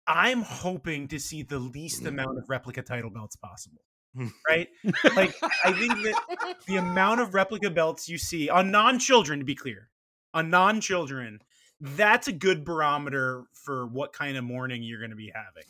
I'm 0.05 0.41
hoping 0.41 1.07
to 1.07 1.19
see 1.19 1.43
the 1.43 1.59
least 1.59 2.03
mm. 2.03 2.07
amount 2.07 2.37
of 2.37 2.49
replica 2.49 2.81
title 2.81 3.09
belts 3.09 3.37
possible. 3.37 3.81
Hmm. 4.15 4.27
Right? 4.47 4.67
Like 5.15 5.33
I 5.63 5.71
think 5.71 5.93
that 6.03 6.57
the 6.67 6.75
amount 6.75 7.21
of 7.21 7.33
replica 7.33 7.69
belts 7.69 8.09
you 8.09 8.17
see 8.17 8.49
on 8.49 8.69
non-children 8.69 9.39
to 9.39 9.45
be 9.45 9.55
clear 9.55 9.87
on 10.33 10.49
non-children 10.49 11.39
that's 11.79 12.27
a 12.27 12.33
good 12.33 12.65
barometer 12.65 13.45
for 13.53 13.87
what 13.87 14.11
kind 14.13 14.37
of 14.37 14.43
morning 14.43 14.83
you're 14.83 14.99
going 14.99 15.11
to 15.11 15.15
be 15.15 15.31
having 15.33 15.63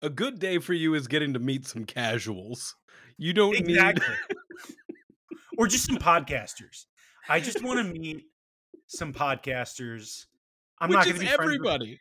A 0.00 0.08
good 0.08 0.38
day 0.38 0.58
for 0.58 0.72
you 0.72 0.94
is 0.94 1.06
getting 1.06 1.34
to 1.34 1.38
meet 1.38 1.66
some 1.66 1.84
casuals. 1.84 2.74
You 3.18 3.34
don't 3.34 3.60
need 3.60 4.00
or 5.58 5.66
just 5.66 5.84
some 5.84 5.98
podcasters 5.98 6.86
i 7.28 7.40
just 7.40 7.62
want 7.64 7.78
to 7.78 7.84
meet 7.92 8.24
some 8.86 9.12
podcasters 9.12 10.26
i'm 10.78 10.88
which 10.88 10.96
not 10.96 11.04
going 11.04 11.14
to 11.16 11.20
be 11.20 11.26
friends 11.26 11.38
with- 11.38 11.44
everybody. 11.44 12.00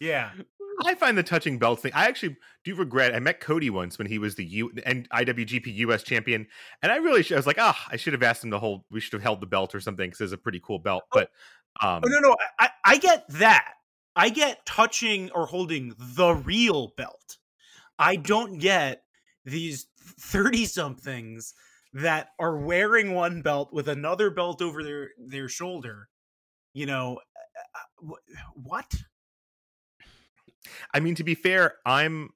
yeah 0.00 0.30
I 0.86 0.94
find 0.94 1.18
the 1.18 1.22
touching 1.22 1.58
belts 1.58 1.82
thing. 1.82 1.92
I 1.94 2.06
actually 2.06 2.38
do 2.64 2.74
regret. 2.74 3.14
I 3.14 3.20
met 3.20 3.40
Cody 3.40 3.68
once 3.68 3.98
when 3.98 4.06
he 4.06 4.18
was 4.18 4.36
the 4.36 4.44
U 4.44 4.72
and 4.86 5.08
IWGP 5.10 5.66
US 5.66 6.02
champion, 6.02 6.46
and 6.82 6.90
I 6.90 6.96
really 6.96 7.22
should, 7.22 7.34
I 7.34 7.38
was 7.38 7.46
like, 7.46 7.58
ah, 7.60 7.78
I 7.90 7.96
should 7.96 8.14
have 8.14 8.22
asked 8.22 8.42
him 8.42 8.50
to 8.52 8.58
hold. 8.58 8.82
We 8.90 8.98
should 8.98 9.12
have 9.12 9.22
held 9.22 9.42
the 9.42 9.46
belt 9.46 9.74
or 9.74 9.80
something 9.80 10.08
because 10.08 10.20
it's 10.22 10.32
a 10.32 10.38
pretty 10.38 10.60
cool 10.64 10.78
belt. 10.78 11.04
But 11.12 11.30
um, 11.82 12.02
oh 12.04 12.08
no 12.08 12.18
no 12.20 12.36
I, 12.58 12.70
I 12.84 12.98
get 12.98 13.28
that 13.30 13.74
i 14.14 14.28
get 14.28 14.64
touching 14.66 15.30
or 15.30 15.46
holding 15.46 15.94
the 15.98 16.34
real 16.34 16.92
belt 16.96 17.38
i 17.98 18.16
don't 18.16 18.58
get 18.58 19.04
these 19.44 19.86
30 20.20 20.66
somethings 20.66 21.54
that 21.92 22.28
are 22.38 22.56
wearing 22.56 23.12
one 23.14 23.42
belt 23.42 23.72
with 23.72 23.88
another 23.88 24.30
belt 24.30 24.62
over 24.62 24.82
their 24.82 25.10
their 25.18 25.48
shoulder 25.48 26.08
you 26.74 26.86
know 26.86 27.18
uh, 28.04 28.14
what 28.54 28.94
I 30.92 31.00
mean, 31.00 31.14
to 31.16 31.24
be 31.24 31.34
fair, 31.34 31.74
I'm 31.84 32.30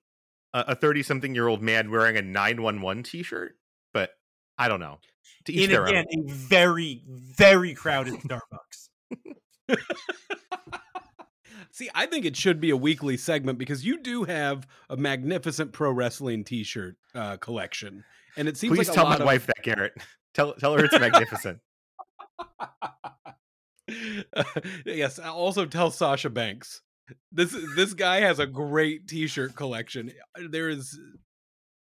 a 0.53 0.75
thirty-something-year-old 0.75 1.63
man 1.63 1.91
wearing 1.91 2.17
a 2.17 2.23
nine 2.23 2.63
one 2.63 2.81
one 2.81 3.03
T-shirt, 3.03 3.57
but 3.93 4.11
I 4.59 4.69
don't 4.69 4.81
know. 4.81 4.99
To 5.47 5.53
each 5.53 5.65
in 5.65 5.71
their 5.71 5.85
again 5.85 6.07
own. 6.17 6.25
a 6.29 6.33
very 6.33 7.03
very 7.07 7.75
crowded 7.75 8.15
starbucks 8.15 8.89
See, 11.71 11.91
I 11.95 12.07
think 12.07 12.25
it 12.25 12.37
should 12.37 12.59
be 12.59 12.71
a 12.71 12.77
weekly 12.77 13.19
segment 13.19 13.59
because 13.59 13.85
you 13.85 14.01
do 14.01 14.25
have 14.25 14.67
a 14.89 14.97
magnificent 14.97 15.73
pro 15.73 15.91
wrestling 15.91 16.43
T-shirt 16.43 16.97
uh, 17.15 17.37
collection, 17.37 18.03
and 18.37 18.49
it 18.49 18.57
seems 18.57 18.77
Please 18.77 18.89
like 18.89 18.95
tell 18.95 19.07
a 19.07 19.11
my 19.11 19.17
of... 19.17 19.25
wife 19.25 19.47
that, 19.47 19.63
Garrett. 19.63 19.93
Tell 20.35 20.55
tell 20.55 20.75
her 20.75 20.85
it's 20.85 20.99
magnificent. 20.99 21.59
yes. 24.85 25.19
Also 25.19 25.67
tell 25.67 25.91
Sasha 25.91 26.31
Banks. 26.31 26.83
This 27.33 27.57
this 27.75 27.95
guy 27.95 28.21
has 28.21 28.39
a 28.39 28.47
great 28.47 29.07
T-shirt 29.09 29.55
collection. 29.55 30.13
There 30.51 30.69
is 30.69 30.99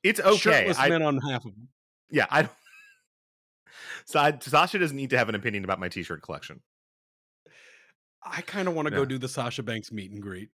It's 0.03 0.21
okay. 0.21 0.37
shirtless 0.37 0.79
I, 0.79 0.89
men 0.89 1.03
on 1.03 1.19
half 1.19 1.45
of 1.45 1.55
them. 1.55 1.69
yeah, 2.11 2.27
I. 2.31 2.43
don't- 2.43 2.53
Sa- 4.07 4.33
Sasha 4.41 4.79
doesn't 4.79 4.97
need 4.97 5.11
to 5.11 5.19
have 5.19 5.29
an 5.29 5.35
opinion 5.35 5.65
about 5.65 5.79
my 5.81 5.89
T-shirt 5.89 6.23
collection. 6.23 6.61
I 8.25 8.41
kind 8.43 8.67
of 8.69 8.75
want 8.75 8.87
to 8.87 8.91
go 8.91 9.05
do 9.05 9.19
the 9.19 9.29
Sasha 9.29 9.63
Banks 9.63 9.93
meet 9.93 10.11
and 10.11 10.23
greet 10.23 10.49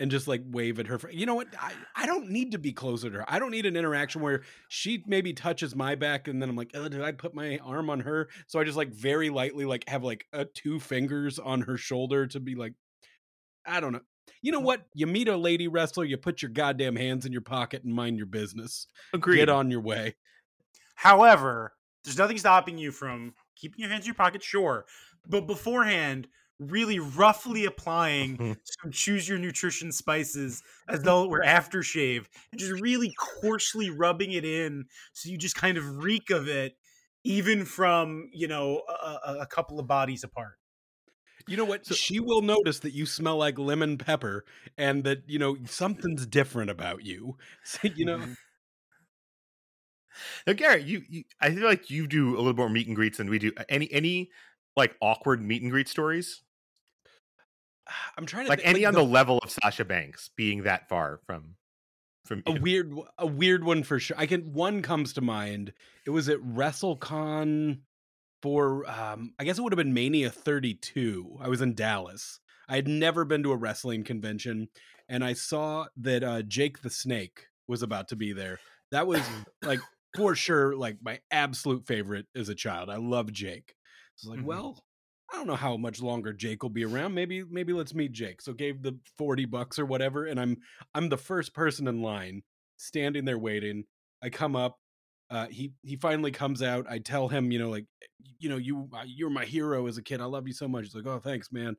and 0.00 0.10
just 0.10 0.26
like 0.26 0.42
wave 0.46 0.80
at 0.80 0.86
her. 0.86 0.98
You 1.12 1.26
know 1.26 1.34
what? 1.34 1.48
I, 1.60 1.72
I 1.94 2.06
don't 2.06 2.30
need 2.30 2.52
to 2.52 2.58
be 2.58 2.72
closer 2.72 3.10
to 3.10 3.18
her. 3.18 3.24
I 3.28 3.38
don't 3.38 3.50
need 3.50 3.66
an 3.66 3.76
interaction 3.76 4.22
where 4.22 4.42
she 4.68 5.04
maybe 5.06 5.34
touches 5.34 5.76
my 5.76 5.94
back 5.94 6.26
and 6.26 6.40
then 6.40 6.48
I'm 6.48 6.56
like, 6.56 6.70
oh, 6.74 6.88
did 6.88 7.02
I 7.02 7.12
put 7.12 7.34
my 7.34 7.58
arm 7.58 7.90
on 7.90 8.00
her? 8.00 8.28
So 8.46 8.58
I 8.58 8.64
just 8.64 8.78
like 8.78 8.92
very 8.92 9.28
lightly 9.28 9.66
like 9.66 9.88
have 9.88 10.02
like 10.02 10.24
a 10.32 10.46
two 10.46 10.80
fingers 10.80 11.38
on 11.38 11.60
her 11.62 11.76
shoulder 11.76 12.26
to 12.28 12.40
be 12.40 12.54
like, 12.54 12.72
I 13.66 13.78
don't 13.80 13.92
know. 13.92 14.00
You 14.42 14.52
know 14.52 14.60
what? 14.60 14.86
You 14.94 15.06
meet 15.06 15.28
a 15.28 15.36
lady 15.36 15.68
wrestler, 15.68 16.04
you 16.04 16.16
put 16.16 16.40
your 16.40 16.50
goddamn 16.50 16.96
hands 16.96 17.26
in 17.26 17.32
your 17.32 17.42
pocket 17.42 17.84
and 17.84 17.94
mind 17.94 18.16
your 18.16 18.26
business. 18.26 18.86
Agreed. 19.12 19.36
Get 19.36 19.48
on 19.50 19.70
your 19.70 19.82
way. 19.82 20.16
However, 20.94 21.74
there's 22.04 22.16
nothing 22.16 22.38
stopping 22.38 22.78
you 22.78 22.90
from 22.90 23.34
keeping 23.54 23.80
your 23.80 23.90
hands 23.90 24.04
in 24.04 24.08
your 24.08 24.14
pocket, 24.14 24.42
sure, 24.42 24.86
but 25.28 25.46
beforehand, 25.46 26.26
really 26.60 27.00
roughly 27.00 27.64
applying 27.66 28.56
some 28.82 28.92
choose 28.92 29.28
your 29.28 29.38
nutrition 29.38 29.92
spices 29.92 30.62
as 30.88 31.02
though 31.04 31.24
it 31.24 31.30
were 31.30 31.42
aftershave 31.44 32.26
and 32.52 32.60
just 32.60 32.80
really 32.82 33.12
coarsely 33.42 33.90
rubbing 33.90 34.32
it 34.32 34.44
in 34.44 34.84
so 35.14 35.28
you 35.30 35.38
just 35.38 35.56
kind 35.56 35.78
of 35.78 36.04
reek 36.04 36.30
of 36.30 36.48
it 36.48 36.76
even 37.24 37.64
from 37.64 38.30
you 38.32 38.48
know 38.48 38.82
a, 38.88 39.18
a- 39.32 39.38
a 39.42 39.46
couple 39.46 39.80
of 39.80 39.86
bodies 39.88 40.24
apart 40.24 40.58
You 41.48 41.56
know 41.56 41.64
what? 41.64 41.86
So- 41.86 41.94
she 41.94 42.20
will 42.20 42.42
notice 42.42 42.80
that 42.80 42.92
you 42.94 43.06
smell 43.06 43.36
like 43.38 43.58
lemon 43.58 43.98
pepper 43.98 44.44
and 44.78 45.04
that, 45.04 45.24
you 45.26 45.38
know, 45.38 45.56
something's 45.66 46.26
different 46.26 46.70
about 46.70 47.04
you. 47.04 47.36
So, 47.64 47.88
you 47.96 48.04
know, 48.04 48.18
mm-hmm. 48.18 48.32
Now, 50.46 50.52
Garrett, 50.54 50.86
you, 50.86 51.02
you, 51.08 51.24
I 51.40 51.54
feel 51.54 51.64
like 51.64 51.90
you 51.90 52.06
do 52.06 52.34
a 52.36 52.38
little 52.38 52.54
more 52.54 52.68
meet 52.68 52.86
and 52.86 52.96
greets 52.96 53.18
than 53.18 53.30
we 53.30 53.38
do. 53.38 53.52
Any, 53.68 53.90
any 53.92 54.30
like 54.76 54.96
awkward 55.00 55.42
meet 55.42 55.62
and 55.62 55.70
greet 55.70 55.88
stories? 55.88 56.42
I'm 58.16 58.26
trying 58.26 58.44
to 58.46 58.50
Like 58.50 58.60
any 58.64 58.84
on 58.84 58.94
the 58.94 59.04
level 59.04 59.38
of 59.38 59.50
Sasha 59.50 59.84
Banks 59.84 60.30
being 60.36 60.62
that 60.64 60.88
far 60.88 61.20
from, 61.26 61.56
from 62.24 62.42
a 62.46 62.52
weird 62.52 62.92
a 63.18 63.26
weird 63.26 63.64
one 63.64 63.82
for 63.82 63.98
sure. 63.98 64.16
I 64.18 64.26
can 64.26 64.52
one 64.52 64.82
comes 64.82 65.12
to 65.14 65.20
mind. 65.20 65.72
It 66.06 66.10
was 66.10 66.28
at 66.28 66.38
WrestleCon 66.38 67.80
for 68.42 68.88
um 68.90 69.34
I 69.38 69.44
guess 69.44 69.58
it 69.58 69.62
would 69.62 69.72
have 69.72 69.78
been 69.78 69.94
Mania 69.94 70.30
32. 70.30 71.38
I 71.40 71.48
was 71.48 71.60
in 71.60 71.74
Dallas. 71.74 72.40
I 72.68 72.76
had 72.76 72.88
never 72.88 73.24
been 73.24 73.42
to 73.42 73.52
a 73.52 73.56
wrestling 73.56 74.04
convention 74.04 74.68
and 75.08 75.24
I 75.24 75.32
saw 75.32 75.86
that 75.96 76.22
uh, 76.22 76.42
Jake 76.42 76.82
the 76.82 76.90
Snake 76.90 77.46
was 77.66 77.82
about 77.82 78.08
to 78.08 78.16
be 78.16 78.32
there. 78.32 78.60
That 78.92 79.06
was 79.06 79.22
like 79.62 79.80
for 80.16 80.34
sure, 80.34 80.76
like 80.76 80.98
my 81.02 81.20
absolute 81.30 81.86
favorite 81.86 82.26
as 82.36 82.48
a 82.48 82.54
child. 82.54 82.88
I 82.90 82.96
love 82.96 83.32
Jake. 83.32 83.74
So 84.16 84.30
like, 84.30 84.40
Mhm. 84.40 84.44
well, 84.44 84.84
I 85.32 85.36
don't 85.36 85.46
know 85.46 85.56
how 85.56 85.76
much 85.76 86.02
longer 86.02 86.32
Jake 86.32 86.62
will 86.62 86.70
be 86.70 86.84
around. 86.84 87.14
Maybe, 87.14 87.44
maybe 87.44 87.72
let's 87.72 87.94
meet 87.94 88.12
Jake. 88.12 88.42
So 88.42 88.52
gave 88.52 88.82
the 88.82 88.98
forty 89.16 89.44
bucks 89.44 89.78
or 89.78 89.86
whatever, 89.86 90.26
and 90.26 90.40
I'm 90.40 90.56
I'm 90.94 91.08
the 91.08 91.16
first 91.16 91.54
person 91.54 91.86
in 91.86 92.02
line, 92.02 92.42
standing 92.76 93.24
there 93.24 93.38
waiting. 93.38 93.84
I 94.22 94.30
come 94.30 94.56
up. 94.56 94.78
Uh, 95.30 95.46
he 95.46 95.72
he 95.82 95.96
finally 95.96 96.32
comes 96.32 96.62
out. 96.62 96.86
I 96.88 96.98
tell 96.98 97.28
him, 97.28 97.52
you 97.52 97.58
know, 97.58 97.70
like, 97.70 97.86
you 98.38 98.48
know, 98.48 98.56
you 98.56 98.88
uh, 98.92 99.04
you're 99.06 99.30
my 99.30 99.44
hero 99.44 99.86
as 99.86 99.98
a 99.98 100.02
kid. 100.02 100.20
I 100.20 100.24
love 100.24 100.46
you 100.46 100.52
so 100.52 100.66
much. 100.66 100.84
He's 100.84 100.94
like, 100.94 101.06
oh, 101.06 101.20
thanks, 101.20 101.52
man. 101.52 101.76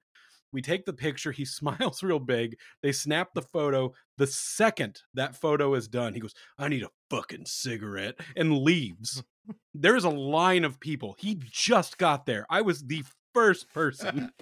We 0.54 0.62
take 0.62 0.86
the 0.86 0.94
picture. 0.94 1.32
He 1.32 1.46
smiles 1.46 2.04
real 2.04 2.20
big. 2.20 2.58
They 2.82 2.92
snap 2.92 3.30
the 3.34 3.42
photo. 3.42 3.94
The 4.18 4.28
second 4.28 5.02
that 5.14 5.36
photo 5.36 5.74
is 5.76 5.88
done, 5.88 6.14
he 6.14 6.20
goes, 6.20 6.34
I 6.58 6.68
need 6.68 6.84
a 6.84 6.90
fucking 7.10 7.46
cigarette 7.46 8.16
and 8.36 8.58
leaves. 8.58 9.24
There's 9.74 10.04
a 10.04 10.10
line 10.10 10.64
of 10.64 10.80
people. 10.80 11.16
He 11.20 11.40
just 11.50 11.98
got 11.98 12.26
there. 12.26 12.46
I 12.50 12.62
was 12.62 12.84
the 12.84 13.04
first 13.34 13.74
person. 13.74 14.32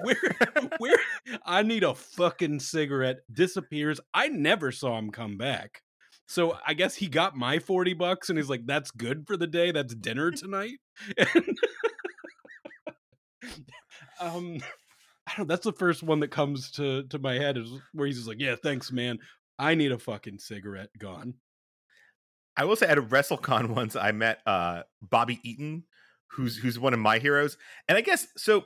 where, 0.00 0.16
where 0.78 0.98
I 1.44 1.62
need 1.62 1.84
a 1.84 1.94
fucking 1.94 2.60
cigarette 2.60 3.18
disappears. 3.32 4.00
I 4.12 4.28
never 4.28 4.72
saw 4.72 4.98
him 4.98 5.10
come 5.10 5.36
back. 5.36 5.82
So 6.26 6.56
I 6.66 6.74
guess 6.74 6.94
he 6.94 7.06
got 7.06 7.36
my 7.36 7.58
40 7.58 7.94
bucks 7.94 8.30
and 8.30 8.38
he's 8.38 8.48
like, 8.48 8.66
that's 8.66 8.90
good 8.90 9.26
for 9.26 9.36
the 9.36 9.46
day. 9.46 9.72
That's 9.72 9.94
dinner 9.94 10.30
tonight. 10.30 10.78
And 11.18 11.58
um 14.20 14.58
I 15.26 15.32
don't 15.36 15.48
that's 15.48 15.64
the 15.64 15.72
first 15.72 16.02
one 16.02 16.20
that 16.20 16.30
comes 16.30 16.70
to 16.72 17.02
to 17.04 17.18
my 17.18 17.34
head 17.34 17.58
is 17.58 17.70
where 17.92 18.06
he's 18.06 18.16
just 18.16 18.28
like, 18.28 18.40
Yeah, 18.40 18.56
thanks, 18.56 18.90
man. 18.90 19.18
I 19.58 19.74
need 19.74 19.92
a 19.92 19.98
fucking 19.98 20.38
cigarette 20.38 20.90
gone. 20.98 21.34
I 22.56 22.64
will 22.64 22.76
say 22.76 22.86
at 22.86 22.98
a 22.98 23.02
WrestleCon 23.02 23.68
once 23.74 23.96
I 23.96 24.12
met 24.12 24.40
uh 24.46 24.84
Bobby 25.02 25.40
Eaton, 25.42 25.84
who's 26.28 26.58
who's 26.58 26.78
one 26.78 26.94
of 26.94 27.00
my 27.00 27.18
heroes. 27.18 27.56
And 27.88 27.98
I 27.98 28.00
guess 28.00 28.26
so 28.36 28.64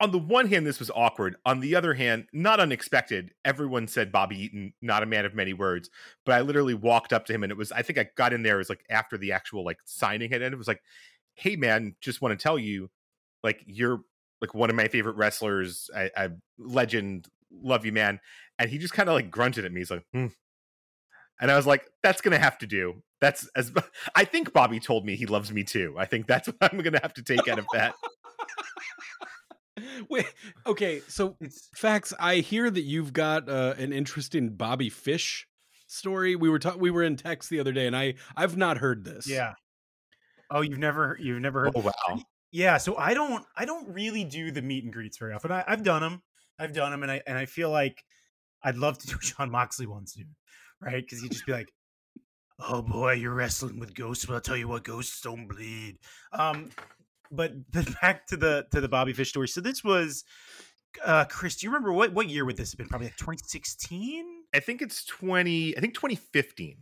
on 0.00 0.10
the 0.10 0.18
one 0.18 0.48
hand, 0.48 0.66
this 0.66 0.78
was 0.78 0.90
awkward. 0.94 1.36
On 1.46 1.60
the 1.60 1.74
other 1.74 1.94
hand, 1.94 2.26
not 2.32 2.60
unexpected. 2.60 3.30
Everyone 3.44 3.88
said 3.88 4.12
Bobby 4.12 4.38
Eaton, 4.38 4.74
not 4.82 5.02
a 5.02 5.06
man 5.06 5.24
of 5.24 5.34
many 5.34 5.54
words. 5.54 5.88
But 6.26 6.34
I 6.34 6.42
literally 6.42 6.74
walked 6.74 7.12
up 7.12 7.24
to 7.26 7.32
him 7.32 7.42
and 7.42 7.50
it 7.50 7.56
was, 7.56 7.72
I 7.72 7.82
think 7.82 7.98
I 7.98 8.08
got 8.16 8.34
in 8.34 8.42
there, 8.42 8.56
it 8.56 8.58
was 8.58 8.68
like 8.68 8.84
after 8.90 9.16
the 9.16 9.32
actual 9.32 9.64
like 9.64 9.78
signing 9.86 10.30
had 10.30 10.42
ended. 10.42 10.54
It 10.54 10.58
was 10.58 10.68
like, 10.68 10.82
hey 11.34 11.56
man, 11.56 11.96
just 12.00 12.20
want 12.20 12.38
to 12.38 12.42
tell 12.42 12.58
you, 12.58 12.90
like, 13.42 13.62
you're 13.66 14.00
like 14.42 14.54
one 14.54 14.68
of 14.68 14.76
my 14.76 14.88
favorite 14.88 15.16
wrestlers. 15.16 15.88
I, 15.96 16.10
I 16.14 16.28
legend, 16.58 17.28
love 17.50 17.86
you, 17.86 17.92
man. 17.92 18.20
And 18.58 18.68
he 18.68 18.76
just 18.76 18.92
kind 18.92 19.08
of 19.08 19.14
like 19.14 19.30
grunted 19.30 19.64
at 19.64 19.72
me. 19.72 19.80
He's 19.80 19.90
like, 19.90 20.04
hmm. 20.12 20.26
And 21.40 21.50
I 21.50 21.56
was 21.56 21.66
like, 21.66 21.86
that's 22.02 22.20
gonna 22.20 22.38
have 22.38 22.58
to 22.58 22.66
do. 22.66 23.02
That's 23.20 23.48
as 23.56 23.72
I 24.14 24.24
think 24.24 24.52
Bobby 24.52 24.80
told 24.80 25.04
me 25.04 25.16
he 25.16 25.26
loves 25.26 25.52
me 25.52 25.64
too. 25.64 25.94
I 25.98 26.06
think 26.06 26.26
that's 26.26 26.46
what 26.58 26.72
I'm 26.72 26.78
gonna 26.78 27.00
have 27.02 27.14
to 27.14 27.22
take 27.22 27.48
out 27.48 27.58
of 27.58 27.66
that. 27.72 27.94
Wait, 30.08 30.24
okay, 30.66 31.00
so 31.06 31.36
It's 31.40 31.68
facts. 31.74 32.14
I 32.18 32.36
hear 32.36 32.70
that 32.70 32.80
you've 32.80 33.12
got 33.12 33.48
uh, 33.48 33.74
an 33.76 33.92
interesting 33.92 34.56
Bobby 34.56 34.88
Fish 34.88 35.46
story. 35.86 36.34
We 36.34 36.48
were 36.48 36.58
ta- 36.58 36.76
we 36.78 36.90
were 36.90 37.02
in 37.02 37.16
text 37.16 37.50
the 37.50 37.60
other 37.60 37.72
day, 37.72 37.86
and 37.86 37.94
I 37.94 38.14
I've 38.36 38.56
not 38.56 38.78
heard 38.78 39.04
this. 39.04 39.28
yeah. 39.28 39.52
Oh, 40.50 40.60
you've 40.60 40.78
never 40.78 41.18
you've 41.20 41.40
never 41.40 41.64
heard 41.64 41.72
Oh 41.76 41.80
wow. 41.80 42.20
Yeah, 42.52 42.78
so 42.78 42.96
I 42.96 43.12
don't 43.14 43.44
I 43.56 43.64
don't 43.64 43.88
really 43.92 44.24
do 44.24 44.50
the 44.50 44.62
meet 44.62 44.84
and 44.84 44.92
greets 44.92 45.18
very 45.18 45.34
often. 45.34 45.52
I, 45.52 45.64
I've 45.66 45.82
done 45.82 46.00
them, 46.00 46.22
I've 46.58 46.72
done 46.72 46.90
them, 46.92 47.02
and 47.02 47.12
I 47.12 47.20
and 47.26 47.36
I 47.36 47.44
feel 47.46 47.70
like 47.70 48.02
I'd 48.62 48.76
love 48.76 48.96
to 48.98 49.06
do 49.06 49.16
John 49.20 49.50
Moxley 49.50 49.86
one 49.86 50.06
soon, 50.06 50.36
right? 50.80 51.02
Because 51.02 51.20
he'd 51.22 51.32
just 51.32 51.46
be 51.46 51.52
like, 51.52 51.72
"Oh 52.58 52.82
boy, 52.82 53.12
you're 53.12 53.34
wrestling 53.34 53.78
with 53.78 53.94
ghosts. 53.94 54.24
but 54.26 54.34
I'll 54.34 54.40
tell 54.40 54.56
you 54.56 54.68
what, 54.68 54.84
ghosts 54.84 55.20
don't 55.20 55.46
bleed." 55.48 55.98
Um, 56.32 56.70
but 57.30 57.52
but 57.72 58.00
back 58.00 58.26
to 58.28 58.36
the 58.36 58.66
to 58.72 58.80
the 58.80 58.88
Bobby 58.88 59.12
Fish 59.12 59.30
story. 59.30 59.48
So 59.48 59.60
this 59.60 59.82
was, 59.84 60.24
uh, 61.04 61.24
Chris. 61.26 61.56
Do 61.56 61.66
you 61.66 61.70
remember 61.70 61.92
what 61.92 62.12
what 62.12 62.28
year 62.28 62.44
would 62.44 62.56
this 62.56 62.72
have 62.72 62.78
been? 62.78 62.88
Probably 62.88 63.08
like 63.08 63.16
2016. 63.16 64.24
I 64.54 64.60
think 64.60 64.80
it's 64.80 65.04
20, 65.04 65.76
I 65.76 65.80
think 65.80 65.94
2015. 65.94 66.76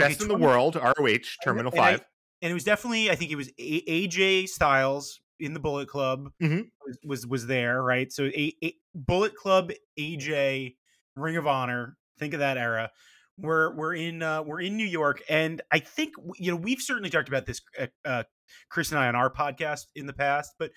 Okay, 0.00 0.08
Best 0.10 0.20
in 0.22 0.28
the 0.28 0.36
world, 0.36 0.76
ROH, 0.76 1.18
Terminal 1.42 1.72
and 1.72 1.80
I- 1.80 1.92
5. 1.96 2.04
and 2.42 2.50
it 2.50 2.54
was 2.54 2.64
definitely 2.64 3.10
I 3.10 3.14
think 3.16 3.30
it 3.30 3.36
was 3.36 3.48
a- 3.58 4.06
AJ 4.06 4.48
Styles 4.48 5.20
in 5.40 5.54
the 5.54 5.60
Bullet 5.60 5.88
Club 5.88 6.30
Mhm. 6.42 6.68
was, 6.86 6.98
was 7.04 7.26
was 7.26 7.46
there, 7.46 7.82
right? 7.82 8.12
So 8.12 8.24
a, 8.26 8.54
a 8.62 8.74
Bullet 8.94 9.34
Club, 9.34 9.72
AJ, 9.98 10.76
Ring 11.16 11.36
of 11.36 11.46
Honor. 11.46 11.96
Think 12.18 12.34
of 12.34 12.40
that 12.40 12.56
era. 12.58 12.90
We're 13.38 13.74
we're 13.74 13.94
in 13.94 14.22
uh, 14.22 14.42
we're 14.42 14.62
in 14.62 14.76
New 14.76 14.86
York, 14.86 15.22
and 15.28 15.60
I 15.70 15.78
think 15.78 16.14
you 16.38 16.50
know 16.50 16.56
we've 16.56 16.80
certainly 16.80 17.10
talked 17.10 17.28
about 17.28 17.44
this, 17.44 17.60
uh, 17.78 17.86
uh, 18.04 18.22
Chris 18.70 18.90
and 18.90 18.98
I, 18.98 19.08
on 19.08 19.14
our 19.14 19.30
podcast 19.30 19.86
in 19.94 20.06
the 20.06 20.14
past. 20.14 20.54
But 20.58 20.70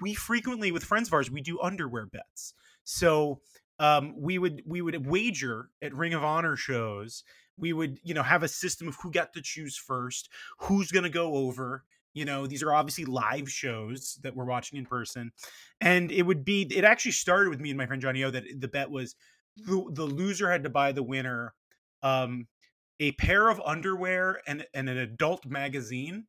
we 0.00 0.14
frequently, 0.14 0.70
with 0.70 0.84
friends 0.84 1.08
of 1.08 1.14
ours, 1.14 1.30
we 1.30 1.40
do 1.40 1.60
underwear 1.60 2.06
bets. 2.06 2.54
So 2.84 3.40
um, 3.80 4.14
we 4.16 4.38
would 4.38 4.62
we 4.64 4.80
would 4.80 5.06
wager 5.06 5.70
at 5.82 5.94
Ring 5.94 6.14
of 6.14 6.22
Honor 6.22 6.54
shows. 6.54 7.24
We 7.56 7.72
would 7.72 7.98
you 8.04 8.14
know 8.14 8.22
have 8.22 8.44
a 8.44 8.48
system 8.48 8.86
of 8.86 8.96
who 9.02 9.10
got 9.10 9.32
to 9.32 9.42
choose 9.42 9.76
first, 9.76 10.28
who's 10.60 10.92
going 10.92 11.04
to 11.04 11.10
go 11.10 11.34
over. 11.34 11.84
You 12.12 12.24
know, 12.24 12.46
these 12.46 12.62
are 12.62 12.72
obviously 12.72 13.06
live 13.06 13.50
shows 13.50 14.20
that 14.22 14.36
we're 14.36 14.44
watching 14.44 14.78
in 14.78 14.86
person, 14.86 15.32
and 15.80 16.12
it 16.12 16.22
would 16.22 16.44
be. 16.44 16.62
It 16.62 16.84
actually 16.84 17.10
started 17.10 17.50
with 17.50 17.60
me 17.60 17.70
and 17.70 17.78
my 17.78 17.86
friend 17.86 18.00
Johnny 18.00 18.22
O. 18.22 18.30
That 18.30 18.44
the 18.56 18.68
bet 18.68 18.88
was 18.88 19.16
the, 19.56 19.84
the 19.92 20.04
loser 20.04 20.48
had 20.48 20.62
to 20.62 20.70
buy 20.70 20.92
the 20.92 21.02
winner 21.02 21.54
um, 22.04 22.46
a 23.00 23.12
pair 23.12 23.48
of 23.48 23.60
underwear 23.64 24.40
and, 24.46 24.64
and 24.72 24.88
an 24.88 24.98
adult 24.98 25.44
magazine. 25.46 26.26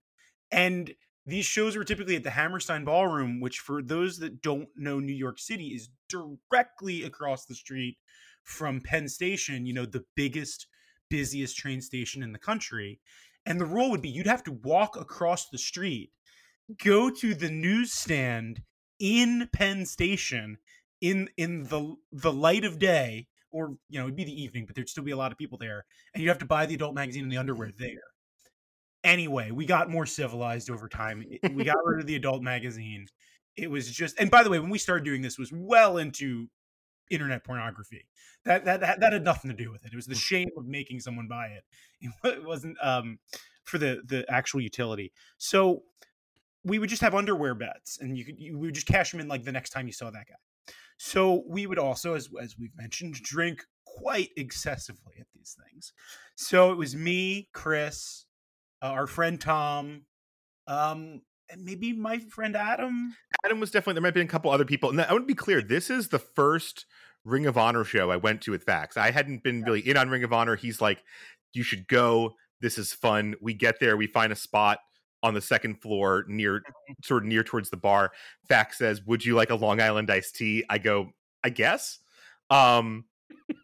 And 0.52 0.96
these 1.28 1.46
shows 1.46 1.76
were 1.76 1.84
typically 1.84 2.16
at 2.16 2.24
the 2.24 2.32
Hammerstein 2.32 2.86
Ballroom, 2.86 3.42
which, 3.42 3.60
for 3.60 3.84
those 3.84 4.18
that 4.20 4.42
don't 4.42 4.70
know 4.76 5.00
New 5.00 5.14
York 5.14 5.38
City, 5.38 5.68
is 5.68 5.90
directly 6.10 7.04
across 7.04 7.46
the 7.46 7.56
street 7.56 7.98
from 8.44 8.82
Penn 8.82 9.10
Station, 9.10 9.66
you 9.66 9.74
know, 9.74 9.86
the 9.86 10.06
biggest, 10.16 10.68
busiest 11.10 11.58
train 11.58 11.82
station 11.82 12.24
in 12.24 12.32
the 12.32 12.40
country. 12.40 13.00
And 13.46 13.60
the 13.60 13.66
rule 13.66 13.92
would 13.92 14.02
be 14.02 14.10
you'd 14.10 14.28
have 14.28 14.44
to 14.46 14.52
walk 14.52 14.96
across 14.96 15.50
the 15.50 15.58
street, 15.58 16.12
go 16.84 17.10
to 17.10 17.34
the 17.36 17.50
newsstand 17.50 18.62
in 19.00 19.50
Penn 19.52 19.86
Station 19.86 20.58
in 21.02 21.30
in 21.38 21.64
the 21.64 21.96
the 22.12 22.32
light 22.32 22.64
of 22.64 22.80
day 22.80 23.28
or 23.56 23.78
you 23.90 23.98
know 23.98 24.06
it'd 24.06 24.18
be 24.18 24.26
the 24.26 24.44
evening 24.44 24.66
but 24.66 24.76
there'd 24.76 24.90
still 24.90 25.04
be 25.04 25.12
a 25.12 25.18
lot 25.18 25.32
of 25.32 25.38
people 25.38 25.58
there 25.58 25.86
and 26.14 26.22
you'd 26.22 26.30
have 26.30 26.38
to 26.38 26.46
buy 26.46 26.66
the 26.66 26.76
adult 26.76 26.94
magazine 26.94 27.24
and 27.24 27.32
the 27.32 27.38
underwear 27.38 27.72
there. 27.80 28.04
Anyway 29.04 29.52
we 29.52 29.66
got 29.66 29.90
more 29.90 30.06
civilized 30.06 30.70
over 30.70 30.90
time. 30.90 31.24
We 31.54 31.64
got 31.64 31.78
rid 31.86 32.02
of 32.02 32.06
the 32.06 32.16
adult 32.16 32.44
magazine. 32.44 33.08
It 33.56 33.72
was 33.72 33.90
just 33.90 34.20
and 34.20 34.30
by 34.30 34.44
the 34.44 34.50
way 34.50 34.60
when 34.60 34.70
we 34.70 34.78
started 34.78 35.06
doing 35.06 35.22
this 35.22 35.40
was 35.40 35.52
well 35.54 35.98
into 35.98 36.48
internet 37.10 37.46
pornography. 37.46 38.06
That 38.44 38.66
that 38.66 38.82
that, 38.82 39.00
that 39.00 39.14
had 39.14 39.24
nothing 39.24 39.50
to 39.50 39.56
do 39.56 39.72
with 39.72 39.86
it. 39.86 39.94
It 39.94 39.96
was 39.96 40.08
the 40.08 40.16
shame 40.16 40.50
of 40.58 40.66
making 40.66 41.00
someone 41.00 41.28
buy 41.28 41.48
it. 41.48 41.64
It 42.24 42.38
it 42.38 42.46
wasn't 42.46 42.78
um 42.84 43.20
for 43.64 43.78
the 43.78 44.02
the 44.06 44.26
actual 44.30 44.60
utility. 44.60 45.14
So 45.38 45.84
we 46.66 46.80
would 46.80 46.90
just 46.90 47.02
have 47.04 47.16
underwear 47.16 47.56
bets 47.56 48.00
and 48.02 48.18
you 48.18 48.26
could 48.26 48.38
you 48.38 48.58
we 48.58 48.68
would 48.68 48.76
just 48.76 48.88
cash 48.88 49.12
them 49.12 49.22
in 49.22 49.30
like 49.30 49.44
the 49.44 49.52
next 49.52 49.70
time 49.70 49.88
you 49.88 49.94
saw 49.94 50.10
that 50.10 50.28
guy 50.28 50.36
so 50.98 51.44
we 51.48 51.66
would 51.66 51.80
also 51.80 52.14
as 52.14 52.30
as 52.42 52.58
we've 52.58 52.76
mentioned 52.76 53.14
drink 53.16 53.64
quite 53.86 54.30
excessively 54.38 55.14
at 55.20 55.28
these 55.34 55.56
things 55.64 55.94
so 56.36 56.72
it 56.72 56.78
was 56.78 56.96
me 56.96 57.50
chris 57.54 58.26
uh, 58.82 58.88
our 58.88 59.08
friend 59.08 59.40
tom 59.40 60.02
um 60.68 61.22
and 61.50 61.64
maybe 61.64 61.94
my 61.94 62.20
friend 62.20 62.56
adam 62.56 63.16
Adam 63.46 63.60
was 63.60 63.70
definitely, 63.70 63.94
there 63.94 64.02
might 64.02 64.08
have 64.08 64.16
been 64.16 64.28
a 64.28 64.30
couple 64.30 64.50
other 64.50 64.66
people. 64.66 64.90
And 64.90 65.00
I 65.00 65.12
want 65.12 65.24
to 65.24 65.28
be 65.28 65.36
clear 65.36 65.62
this 65.62 65.90
is 65.92 66.08
the 66.08 66.20
first 66.20 66.86
Ring 67.24 67.46
of 67.46 67.58
Honor 67.58 67.84
show 67.84 68.10
I 68.10 68.18
went 68.18 68.42
to 68.42 68.52
with 68.52 68.64
Fax. 68.64 68.98
I 68.98 69.12
hadn't 69.12 69.44
been 69.44 69.62
really 69.62 69.82
in 69.82 69.98
on 69.98 70.10
Ring 70.10 70.24
of 70.24 70.34
Honor. 70.34 70.56
He's 70.56 70.82
like, 70.82 71.04
you 71.54 71.64
should 71.64 71.88
go. 71.88 72.34
This 72.62 72.78
is 72.78 72.92
fun. 72.92 73.36
We 73.42 73.54
get 73.54 73.80
there, 73.80 73.98
we 73.98 74.08
find 74.08 74.32
a 74.32 74.36
spot 74.36 74.80
on 75.26 75.34
the 75.34 75.42
second 75.42 75.82
floor 75.82 76.24
near 76.28 76.62
sort 77.04 77.24
of 77.24 77.28
near 77.28 77.44
towards 77.44 77.72
the 77.72 77.78
bar. 77.78 78.12
Fax 78.48 78.78
says, 78.78 79.02
Would 79.06 79.26
you 79.26 79.36
like 79.36 79.50
a 79.50 79.56
Long 79.56 79.82
Island 79.82 80.12
iced 80.12 80.36
tea? 80.36 80.64
I 80.70 80.78
go, 80.78 81.10
I 81.44 81.50
guess. 81.50 82.00
Um, 82.50 83.06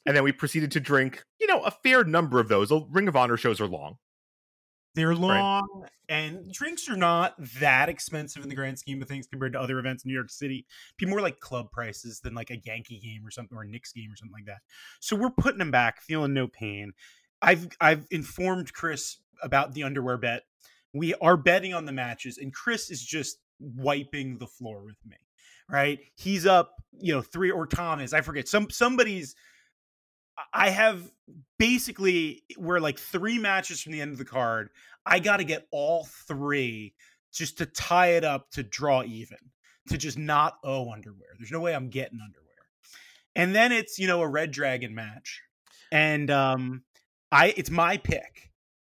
and 0.05 0.17
then 0.17 0.23
we 0.23 0.31
proceeded 0.31 0.71
to 0.71 0.79
drink, 0.79 1.23
you 1.39 1.45
know, 1.45 1.61
a 1.61 1.71
fair 1.71 2.03
number 2.03 2.39
of 2.39 2.47
those. 2.47 2.71
Ring 2.89 3.07
of 3.07 3.15
Honor 3.15 3.37
shows 3.37 3.61
are 3.61 3.67
long. 3.67 3.97
they're 4.95 5.15
long 5.15 5.85
and 6.09 6.51
drinks 6.51 6.89
are 6.89 6.97
not 6.97 7.35
that 7.59 7.87
expensive 7.87 8.43
in 8.43 8.49
the 8.49 8.55
grand 8.55 8.77
scheme 8.77 9.01
of 9.01 9.07
things 9.07 9.27
compared 9.27 9.53
to 9.53 9.59
other 9.59 9.79
events 9.79 10.03
in 10.03 10.09
new 10.09 10.15
york 10.15 10.29
city 10.29 10.65
be 10.97 11.05
more 11.05 11.21
like 11.21 11.39
club 11.39 11.71
prices 11.71 12.19
than 12.19 12.33
like 12.33 12.49
a 12.49 12.57
yankee 12.65 12.99
game 12.99 13.25
or 13.25 13.31
something 13.31 13.57
or 13.57 13.61
a 13.61 13.67
Knicks 13.67 13.93
game 13.93 14.11
or 14.11 14.15
something 14.17 14.33
like 14.33 14.45
that 14.45 14.59
so 14.99 15.15
we're 15.15 15.29
putting 15.29 15.59
them 15.59 15.71
back 15.71 16.01
feeling 16.01 16.33
no 16.33 16.47
pain 16.47 16.91
i've 17.41 17.69
i've 17.79 18.05
informed 18.11 18.73
chris 18.73 19.19
about 19.41 19.73
the 19.73 19.83
underwear 19.83 20.17
bet 20.17 20.43
we 20.93 21.13
are 21.15 21.37
betting 21.37 21.73
on 21.73 21.85
the 21.85 21.91
matches 21.91 22.37
and 22.37 22.53
chris 22.53 22.89
is 22.89 23.03
just 23.03 23.37
wiping 23.59 24.37
the 24.37 24.47
floor 24.47 24.83
with 24.83 24.97
me 25.05 25.17
right 25.69 25.99
he's 26.15 26.45
up 26.45 26.75
you 26.99 27.13
know 27.13 27.21
three 27.21 27.51
or 27.51 27.65
tom 27.65 27.99
is 27.99 28.13
i 28.13 28.21
forget 28.21 28.47
some 28.47 28.69
somebody's 28.69 29.35
I 30.53 30.69
have 30.69 31.09
basically 31.59 32.43
we're 32.57 32.79
like 32.79 32.99
three 32.99 33.37
matches 33.37 33.81
from 33.81 33.91
the 33.91 34.01
end 34.01 34.11
of 34.11 34.17
the 34.17 34.25
card. 34.25 34.69
I 35.05 35.19
got 35.19 35.37
to 35.37 35.43
get 35.43 35.67
all 35.71 36.07
three 36.27 36.93
just 37.33 37.57
to 37.59 37.65
tie 37.65 38.13
it 38.13 38.23
up 38.23 38.51
to 38.51 38.63
draw 38.63 39.03
even, 39.03 39.37
to 39.89 39.97
just 39.97 40.17
not 40.17 40.57
owe 40.63 40.91
underwear. 40.91 41.29
There's 41.37 41.51
no 41.51 41.59
way 41.59 41.73
I'm 41.73 41.89
getting 41.89 42.19
underwear. 42.21 42.47
And 43.35 43.55
then 43.55 43.71
it's 43.71 43.97
you 43.97 44.07
know 44.07 44.21
a 44.21 44.27
red 44.27 44.51
dragon 44.51 44.93
match, 44.93 45.41
and 45.91 46.29
um, 46.29 46.83
I 47.31 47.53
it's 47.55 47.69
my 47.69 47.97
pick, 47.97 48.50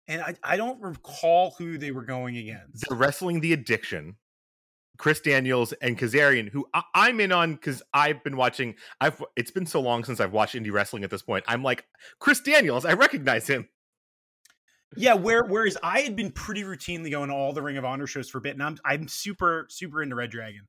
and 0.10 0.22
I 0.22 0.36
I 0.43 0.58
don't 0.58 0.82
recall 0.82 1.56
who 1.58 1.78
they 1.78 1.91
were 1.91 2.04
going 2.04 2.36
against. 2.36 2.89
They're 2.89 2.98
wrestling 2.98 3.39
the 3.39 3.54
addiction. 3.54 4.17
Chris 4.98 5.22
Daniels 5.22 5.72
and 5.82 5.98
Kazarian, 5.98 6.50
who 6.50 6.67
I- 6.74 7.08
am 7.08 7.22
in 7.22 7.32
on 7.32 7.54
because 7.54 7.82
I've 7.93 8.22
been 8.22 8.36
watching. 8.36 8.76
I've 9.00 9.24
it's 9.38 9.52
been 9.52 9.65
so 9.65 9.80
long 9.80 10.04
since 10.04 10.19
I've 10.19 10.34
watched 10.34 10.56
indie 10.56 10.74
wrestling 10.74 11.06
at 11.06 11.10
this 11.10 11.22
point. 11.22 11.45
I'm 11.48 11.63
like 11.63 11.86
Chris 12.19 12.41
Daniels, 12.41 12.84
I 12.84 12.93
recognize 12.93 13.48
him. 13.48 13.69
Yeah, 14.98 15.13
where 15.13 15.45
whereas 15.45 15.78
I 15.82 16.02
had 16.02 16.15
been 16.15 16.32
pretty 16.32 16.63
routinely 16.63 17.12
going 17.12 17.30
to 17.30 17.36
all 17.36 17.54
the 17.54 17.62
Ring 17.62 17.78
of 17.78 17.86
Honor 17.86 18.08
shows 18.08 18.30
for 18.30 18.39
a 18.39 18.41
bit, 18.41 18.54
and 18.54 18.63
I'm 18.63 18.78
I'm 18.84 19.08
super 19.08 19.67
super 19.69 20.04
into 20.04 20.15
Red 20.15 20.32
Dragon, 20.32 20.67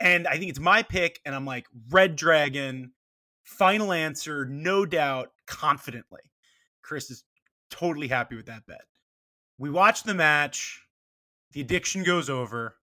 and 0.00 0.26
I 0.26 0.38
think 0.38 0.50
it's 0.50 0.58
my 0.58 0.82
pick, 0.82 1.20
and 1.24 1.34
I'm 1.34 1.44
like 1.44 1.66
Red 1.90 2.16
Dragon, 2.16 2.92
final 3.44 3.92
answer, 3.92 4.46
no 4.46 4.86
doubt, 4.86 5.32
confidently. 5.46 6.22
Chris 6.82 7.10
is 7.10 7.24
totally 7.70 8.08
happy 8.08 8.36
with 8.36 8.46
that 8.46 8.66
bet. 8.66 8.82
We 9.58 9.70
watch 9.70 10.04
the 10.04 10.14
match, 10.14 10.82
the 11.52 11.60
addiction 11.60 12.04
goes 12.04 12.30
over, 12.30 12.76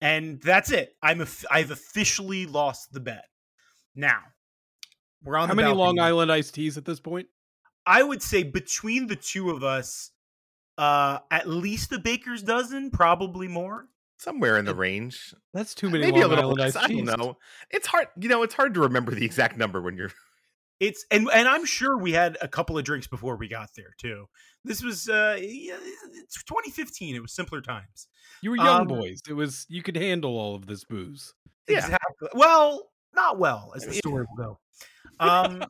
and 0.00 0.40
that's 0.40 0.70
it. 0.70 0.96
I'm 1.02 1.20
a, 1.20 1.26
I've 1.50 1.70
officially 1.70 2.46
lost 2.46 2.92
the 2.92 3.00
bet. 3.00 3.24
Now 3.94 4.20
we're 5.22 5.36
on. 5.36 5.48
How 5.48 5.54
many 5.54 5.66
balcony. 5.66 5.84
Long 5.84 5.98
Island 6.00 6.32
iced 6.32 6.54
teas 6.54 6.78
at 6.78 6.84
this 6.84 7.00
point? 7.00 7.28
I 7.86 8.02
would 8.02 8.22
say 8.22 8.42
between 8.42 9.06
the 9.06 9.16
two 9.16 9.50
of 9.50 9.62
us, 9.64 10.10
uh, 10.78 11.18
at 11.30 11.48
least 11.48 11.92
a 11.92 11.98
baker's 11.98 12.42
dozen, 12.42 12.90
probably 12.90 13.48
more. 13.48 13.86
Somewhere 14.18 14.58
in 14.58 14.66
the 14.66 14.74
range. 14.74 15.34
That's 15.54 15.74
too 15.74 15.88
many. 15.88 16.04
Maybe 16.04 16.20
Long 16.20 16.32
a 16.32 16.34
little. 16.34 16.50
Island 16.60 16.76
I 16.76 16.88
don't 16.88 17.18
know. 17.18 17.38
It's 17.70 17.86
hard. 17.86 18.08
You 18.18 18.28
know, 18.28 18.42
it's 18.42 18.54
hard 18.54 18.74
to 18.74 18.80
remember 18.80 19.14
the 19.14 19.24
exact 19.24 19.56
number 19.56 19.80
when 19.80 19.96
you're. 19.96 20.12
It's 20.80 21.04
and 21.10 21.28
and 21.32 21.46
I'm 21.46 21.66
sure 21.66 21.98
we 21.98 22.12
had 22.12 22.38
a 22.40 22.48
couple 22.48 22.78
of 22.78 22.84
drinks 22.84 23.06
before 23.06 23.36
we 23.36 23.48
got 23.48 23.68
there 23.76 23.94
too. 23.98 24.26
This 24.64 24.82
was 24.82 25.10
uh, 25.10 25.36
it's 25.38 26.42
2015. 26.42 27.14
It 27.14 27.20
was 27.20 27.34
simpler 27.34 27.60
times. 27.60 28.08
You 28.42 28.50
were 28.50 28.56
young 28.56 28.82
um, 28.82 28.88
boys. 28.88 29.20
It 29.28 29.34
was 29.34 29.66
you 29.68 29.82
could 29.82 29.96
handle 29.96 30.38
all 30.38 30.54
of 30.54 30.66
this 30.66 30.84
booze. 30.84 31.34
Yeah. 31.68 31.78
Exactly. 31.78 32.28
Well, 32.32 32.90
not 33.14 33.38
well, 33.38 33.72
as 33.76 33.84
the 33.84 33.92
story 33.92 34.24
will 34.36 34.44
go. 34.44 34.58
Um. 35.20 35.64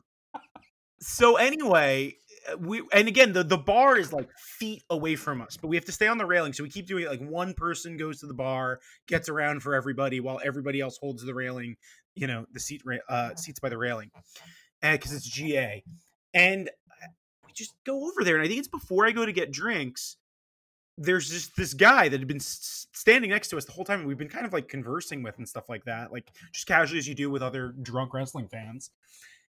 so 1.01 1.35
anyway, 1.35 2.15
uh, 2.49 2.57
we 2.57 2.81
and 2.93 3.09
again 3.09 3.33
the 3.33 3.43
the 3.43 3.57
bar 3.57 3.97
is 3.97 4.13
like 4.13 4.29
feet 4.37 4.83
away 4.89 5.17
from 5.17 5.41
us, 5.41 5.57
but 5.57 5.67
we 5.67 5.75
have 5.75 5.85
to 5.85 5.91
stay 5.91 6.07
on 6.07 6.17
the 6.17 6.25
railing. 6.25 6.53
So 6.53 6.63
we 6.63 6.69
keep 6.69 6.87
doing 6.87 7.03
it. 7.03 7.09
Like 7.09 7.21
one 7.21 7.53
person 7.53 7.97
goes 7.97 8.21
to 8.21 8.27
the 8.27 8.33
bar, 8.33 8.79
gets 9.07 9.27
around 9.27 9.61
for 9.61 9.75
everybody, 9.75 10.21
while 10.21 10.39
everybody 10.43 10.79
else 10.79 10.97
holds 10.97 11.21
the 11.23 11.33
railing. 11.33 11.75
You 12.15 12.27
know, 12.27 12.45
the 12.51 12.59
seat 12.59 12.81
uh, 13.09 13.35
seats 13.35 13.59
by 13.59 13.69
the 13.69 13.77
railing, 13.77 14.11
because 14.81 15.13
it's 15.13 15.27
GA, 15.27 15.83
and 16.33 16.69
uh, 16.69 17.07
we 17.45 17.53
just 17.53 17.73
go 17.85 18.07
over 18.07 18.23
there. 18.23 18.35
And 18.35 18.43
I 18.43 18.47
think 18.47 18.59
it's 18.59 18.67
before 18.67 19.05
I 19.05 19.11
go 19.11 19.25
to 19.25 19.31
get 19.31 19.51
drinks. 19.51 20.17
There's 20.97 21.29
just 21.29 21.55
this 21.55 21.73
guy 21.73 22.09
that 22.09 22.19
had 22.19 22.27
been 22.27 22.39
standing 22.39 23.29
next 23.31 23.47
to 23.49 23.57
us 23.57 23.65
the 23.65 23.71
whole 23.71 23.85
time. 23.85 23.99
And 23.99 24.07
we've 24.07 24.17
been 24.17 24.29
kind 24.29 24.45
of 24.45 24.53
like 24.53 24.67
conversing 24.67 25.23
with 25.23 25.37
and 25.37 25.47
stuff 25.47 25.69
like 25.69 25.85
that, 25.85 26.11
like 26.11 26.29
just 26.51 26.67
casually 26.67 26.99
as 26.99 27.07
you 27.07 27.15
do 27.15 27.29
with 27.31 27.41
other 27.41 27.73
drunk 27.81 28.13
wrestling 28.13 28.47
fans. 28.47 28.91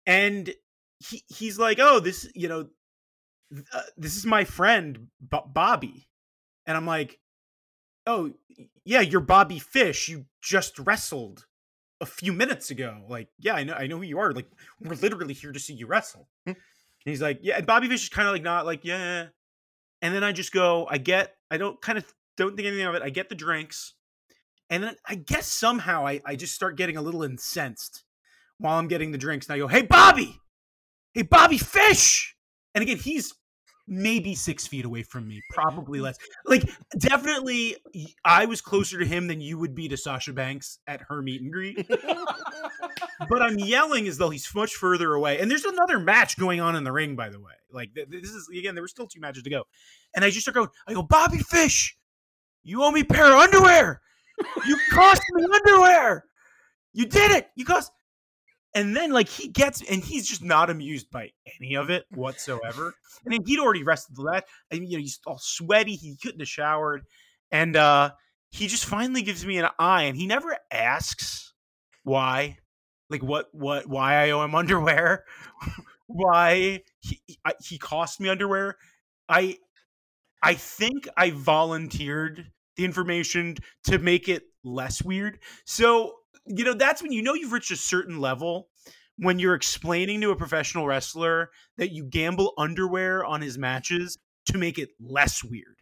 And 0.06 0.54
he 1.00 1.24
he's 1.28 1.58
like, 1.58 1.80
oh, 1.80 2.00
this 2.00 2.30
you 2.36 2.48
know, 2.48 2.68
uh, 3.74 3.82
this 3.98 4.18
is 4.18 4.26
my 4.26 4.44
friend 4.44 5.08
B- 5.30 5.40
Bobby, 5.48 6.10
and 6.68 6.78
I'm 6.78 6.86
like, 6.86 7.20
oh 8.06 8.32
yeah, 8.86 9.02
you're 9.02 9.22
Bobby 9.22 9.60
Fish. 9.60 10.10
You 10.10 10.26
just 10.42 10.78
wrestled 10.80 11.46
a 12.02 12.06
few 12.06 12.34
minutes 12.34 12.72
ago. 12.72 13.04
Like, 13.08 13.30
yeah, 13.40 13.54
I 13.54 13.64
know, 13.64 13.74
I 13.74 13.88
know 13.88 13.98
who 13.98 14.04
you 14.04 14.20
are. 14.20 14.34
Like, 14.34 14.48
we're 14.82 14.96
literally 14.96 15.34
here 15.34 15.52
to 15.52 15.60
see 15.60 15.74
you 15.74 15.88
wrestle. 15.88 16.28
Hmm. 16.46 16.52
And 16.52 17.12
he's 17.12 17.22
like, 17.22 17.40
yeah. 17.42 17.58
And 17.58 17.66
Bobby 17.66 17.88
Fish 17.88 18.04
is 18.04 18.10
kind 18.10 18.28
of 18.28 18.34
like 18.34 18.44
not 18.44 18.66
like 18.66 18.84
yeah. 18.84 19.28
And 20.02 20.14
then 20.14 20.24
I 20.24 20.32
just 20.32 20.52
go, 20.52 20.88
I 20.90 20.98
get, 20.98 21.36
I 21.50 21.58
don't 21.58 21.80
kind 21.82 21.98
of 21.98 22.06
don't 22.38 22.56
think 22.56 22.68
anything 22.68 22.86
of 22.86 22.96
it. 22.96 23.04
I 23.04 23.10
get 23.10 23.30
the 23.30 23.36
drinks. 23.36 23.94
And 24.70 24.84
then 24.84 24.96
I 25.06 25.16
guess 25.16 25.48
somehow 25.48 26.08
I, 26.08 26.22
I 26.26 26.36
just 26.36 26.56
start 26.56 26.78
getting 26.78 26.98
a 26.98 27.02
little 27.02 27.24
incensed 27.24 28.04
while 28.58 28.80
I'm 28.80 28.88
getting 28.88 29.12
the 29.12 29.18
drinks. 29.18 29.48
And 29.48 29.56
I 29.56 29.60
go, 29.60 29.68
hey, 29.68 29.84
Bobby, 29.84 30.40
hey, 31.14 31.24
Bobby 31.24 31.58
Fish. 31.58 32.36
And 32.74 32.82
again, 32.82 32.98
he's 32.98 33.34
maybe 33.88 34.36
six 34.36 34.68
feet 34.68 34.86
away 34.86 35.04
from 35.04 35.28
me, 35.28 35.42
probably 35.50 36.00
less. 36.02 36.18
Like, 36.46 36.70
definitely, 36.98 37.76
I 38.26 38.46
was 38.46 38.62
closer 38.62 39.00
to 39.00 39.06
him 39.06 39.28
than 39.28 39.42
you 39.42 39.58
would 39.58 39.76
be 39.76 39.88
to 39.90 39.98
Sasha 39.98 40.34
Banks 40.34 40.80
at 40.88 41.02
her 41.02 41.22
meet 41.22 41.42
and 41.42 41.52
greet. 41.52 41.88
but 43.30 43.42
I'm 43.42 43.60
yelling 43.60 44.08
as 44.08 44.18
though 44.18 44.30
he's 44.30 44.54
much 44.56 44.74
further 44.76 45.14
away. 45.14 45.40
And 45.40 45.50
there's 45.50 45.66
another 45.66 46.00
match 46.00 46.38
going 46.38 46.60
on 46.60 46.76
in 46.76 46.84
the 46.84 46.92
ring, 46.92 47.16
by 47.16 47.30
the 47.30 47.40
way. 47.40 47.54
Like, 47.72 47.92
this 47.94 48.30
is, 48.30 48.50
again, 48.58 48.76
there 48.76 48.84
were 48.84 48.88
still 48.88 49.08
two 49.08 49.20
matches 49.20 49.44
to 49.44 49.50
go. 49.50 49.64
And 50.16 50.26
I 50.26 50.30
just 50.30 50.42
start 50.42 50.56
going, 50.56 50.70
I 50.88 50.94
go, 50.94 51.04
Bobby 51.04 51.40
Fish, 51.40 51.98
you 52.64 52.84
owe 52.84 52.92
me 52.92 53.02
a 53.02 53.06
pair 53.06 53.26
of 53.26 53.34
underwear. 53.34 54.02
You 54.66 54.78
cost 54.92 55.22
me 55.34 55.46
underwear. 55.46 56.26
You 56.94 57.06
did 57.06 57.32
it. 57.32 57.50
You 57.56 57.66
cost 57.66 57.92
and 58.74 58.96
then 58.96 59.12
like 59.12 59.28
he 59.28 59.50
gets 59.50 59.82
and 59.90 60.04
he's 60.04 60.28
just 60.28 60.44
not 60.44 60.70
amused 60.70 61.10
by 61.12 61.32
any 61.60 61.76
of 61.76 61.90
it 61.90 62.06
whatsoever. 62.12 62.94
and 63.26 63.30
mean, 63.30 63.46
he'd 63.46 63.60
already 63.60 63.84
rested 63.84 64.16
the 64.16 64.22
last. 64.22 64.46
I 64.72 64.80
mean, 64.80 64.90
you 64.90 64.98
know, 64.98 65.02
he's 65.02 65.20
all 65.26 65.40
sweaty. 65.40 65.96
He 65.96 66.18
couldn't 66.22 66.40
have 66.40 66.48
showered, 66.50 67.04
and 67.52 67.76
uh 67.76 68.12
he 68.50 68.68
just 68.68 68.86
finally 68.86 69.22
gives 69.22 69.46
me 69.46 69.58
an 69.58 69.70
eye, 69.80 70.04
and 70.04 70.18
he 70.18 70.28
never 70.28 70.58
asks 70.72 71.54
why, 72.04 72.58
like 73.10 73.24
what 73.24 73.48
what 73.52 73.88
why 73.88 74.16
I 74.16 74.32
owe 74.32 74.44
him 74.44 74.56
underwear, 74.56 75.26
why 76.08 76.84
he 77.00 77.22
I, 77.46 77.54
he 77.64 77.78
cost 77.78 78.20
me 78.20 78.30
underwear. 78.30 78.78
I 79.28 79.58
I 80.44 80.56
think 80.56 81.08
I 81.18 81.32
volunteered 81.32 82.52
the 82.76 82.86
information 82.86 83.58
to 83.86 84.00
make 84.00 84.28
it 84.28 84.44
less 84.64 85.04
weird. 85.04 85.40
So 85.66 86.16
you 86.56 86.64
know, 86.64 86.74
that's 86.74 87.02
when 87.02 87.12
you 87.12 87.22
know 87.22 87.34
you've 87.34 87.52
reached 87.52 87.72
a 87.72 87.76
certain 87.76 88.20
level 88.20 88.70
when 89.18 89.40
you're 89.40 89.56
explaining 89.56 90.22
to 90.22 90.32
a 90.32 90.36
professional 90.36 90.88
wrestler 90.88 91.52
that 91.78 91.92
you 91.92 92.04
gamble 92.04 92.54
underwear 92.58 93.24
on 93.26 93.42
his 93.42 93.58
matches 93.58 94.18
to 94.48 94.58
make 94.58 94.80
it 94.80 94.90
less 95.00 95.44
weird. 95.44 95.78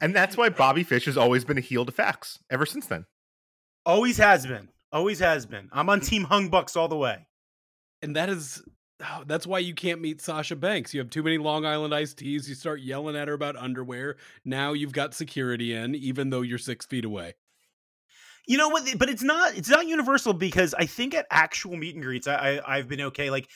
and 0.00 0.14
that's 0.14 0.36
why 0.36 0.48
Bobby 0.48 0.82
Fish 0.82 1.06
has 1.06 1.16
always 1.16 1.44
been 1.44 1.58
a 1.58 1.62
heel 1.62 1.86
to 1.86 1.92
Fax 1.92 2.38
ever 2.50 2.66
since 2.66 2.86
then. 2.86 3.06
Always 3.86 4.18
has 4.18 4.46
been. 4.46 4.68
Always 4.92 5.20
has 5.20 5.46
been. 5.46 5.68
I'm 5.72 5.88
on 5.88 6.00
Team 6.00 6.26
Young 6.30 6.50
Bucks 6.50 6.76
all 6.76 6.88
the 6.88 6.96
way. 6.96 7.26
And 8.02 8.14
that 8.16 8.28
is 8.28 8.62
oh, 9.04 9.24
that's 9.26 9.46
why 9.46 9.58
you 9.58 9.74
can't 9.74 10.00
meet 10.00 10.20
Sasha 10.20 10.56
Banks. 10.56 10.92
You 10.92 11.00
have 11.00 11.10
too 11.10 11.22
many 11.22 11.38
Long 11.38 11.64
Island 11.64 11.94
iced 11.94 12.18
teas. 12.18 12.48
You 12.48 12.54
start 12.54 12.80
yelling 12.80 13.16
at 13.16 13.28
her 13.28 13.34
about 13.34 13.56
underwear. 13.56 14.16
Now 14.44 14.72
you've 14.72 14.92
got 14.92 15.14
security 15.14 15.74
in, 15.74 15.94
even 15.94 16.30
though 16.30 16.42
you're 16.42 16.58
six 16.58 16.86
feet 16.86 17.04
away. 17.04 17.34
You 18.46 18.56
know 18.56 18.70
what? 18.70 18.98
But 18.98 19.10
it's 19.10 19.22
not. 19.22 19.58
It's 19.58 19.68
not 19.68 19.86
universal 19.86 20.32
because 20.32 20.72
I 20.72 20.86
think 20.86 21.14
at 21.14 21.26
actual 21.30 21.76
meet 21.76 21.94
and 21.94 22.02
greets, 22.02 22.26
I, 22.26 22.62
I 22.66 22.78
have 22.78 22.88
been 22.88 23.02
okay. 23.02 23.28
Like 23.28 23.50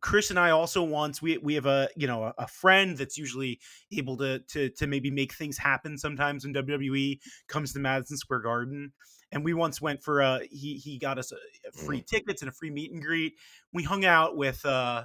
Chris 0.00 0.30
and 0.30 0.38
I 0.38 0.50
also 0.50 0.84
once 0.84 1.20
we 1.20 1.36
we 1.38 1.54
have 1.54 1.66
a 1.66 1.88
you 1.96 2.06
know 2.06 2.32
a 2.38 2.46
friend 2.46 2.96
that's 2.96 3.18
usually 3.18 3.58
able 3.90 4.16
to 4.18 4.38
to 4.38 4.70
to 4.70 4.86
maybe 4.86 5.10
make 5.10 5.34
things 5.34 5.58
happen 5.58 5.98
sometimes 5.98 6.44
when 6.44 6.54
WWE 6.54 7.18
comes 7.48 7.72
to 7.72 7.80
Madison 7.80 8.16
Square 8.16 8.40
Garden 8.40 8.92
and 9.32 9.44
we 9.44 9.54
once 9.54 9.80
went 9.80 10.02
for 10.02 10.20
a 10.20 10.40
he 10.50 10.76
he 10.76 10.98
got 10.98 11.18
us 11.18 11.32
a, 11.32 11.36
a 11.68 11.72
free 11.72 12.00
mm. 12.00 12.06
tickets 12.06 12.42
and 12.42 12.48
a 12.48 12.52
free 12.52 12.70
meet 12.70 12.92
and 12.92 13.02
greet. 13.02 13.34
We 13.72 13.82
hung 13.82 14.04
out 14.04 14.36
with 14.36 14.64
uh 14.64 15.04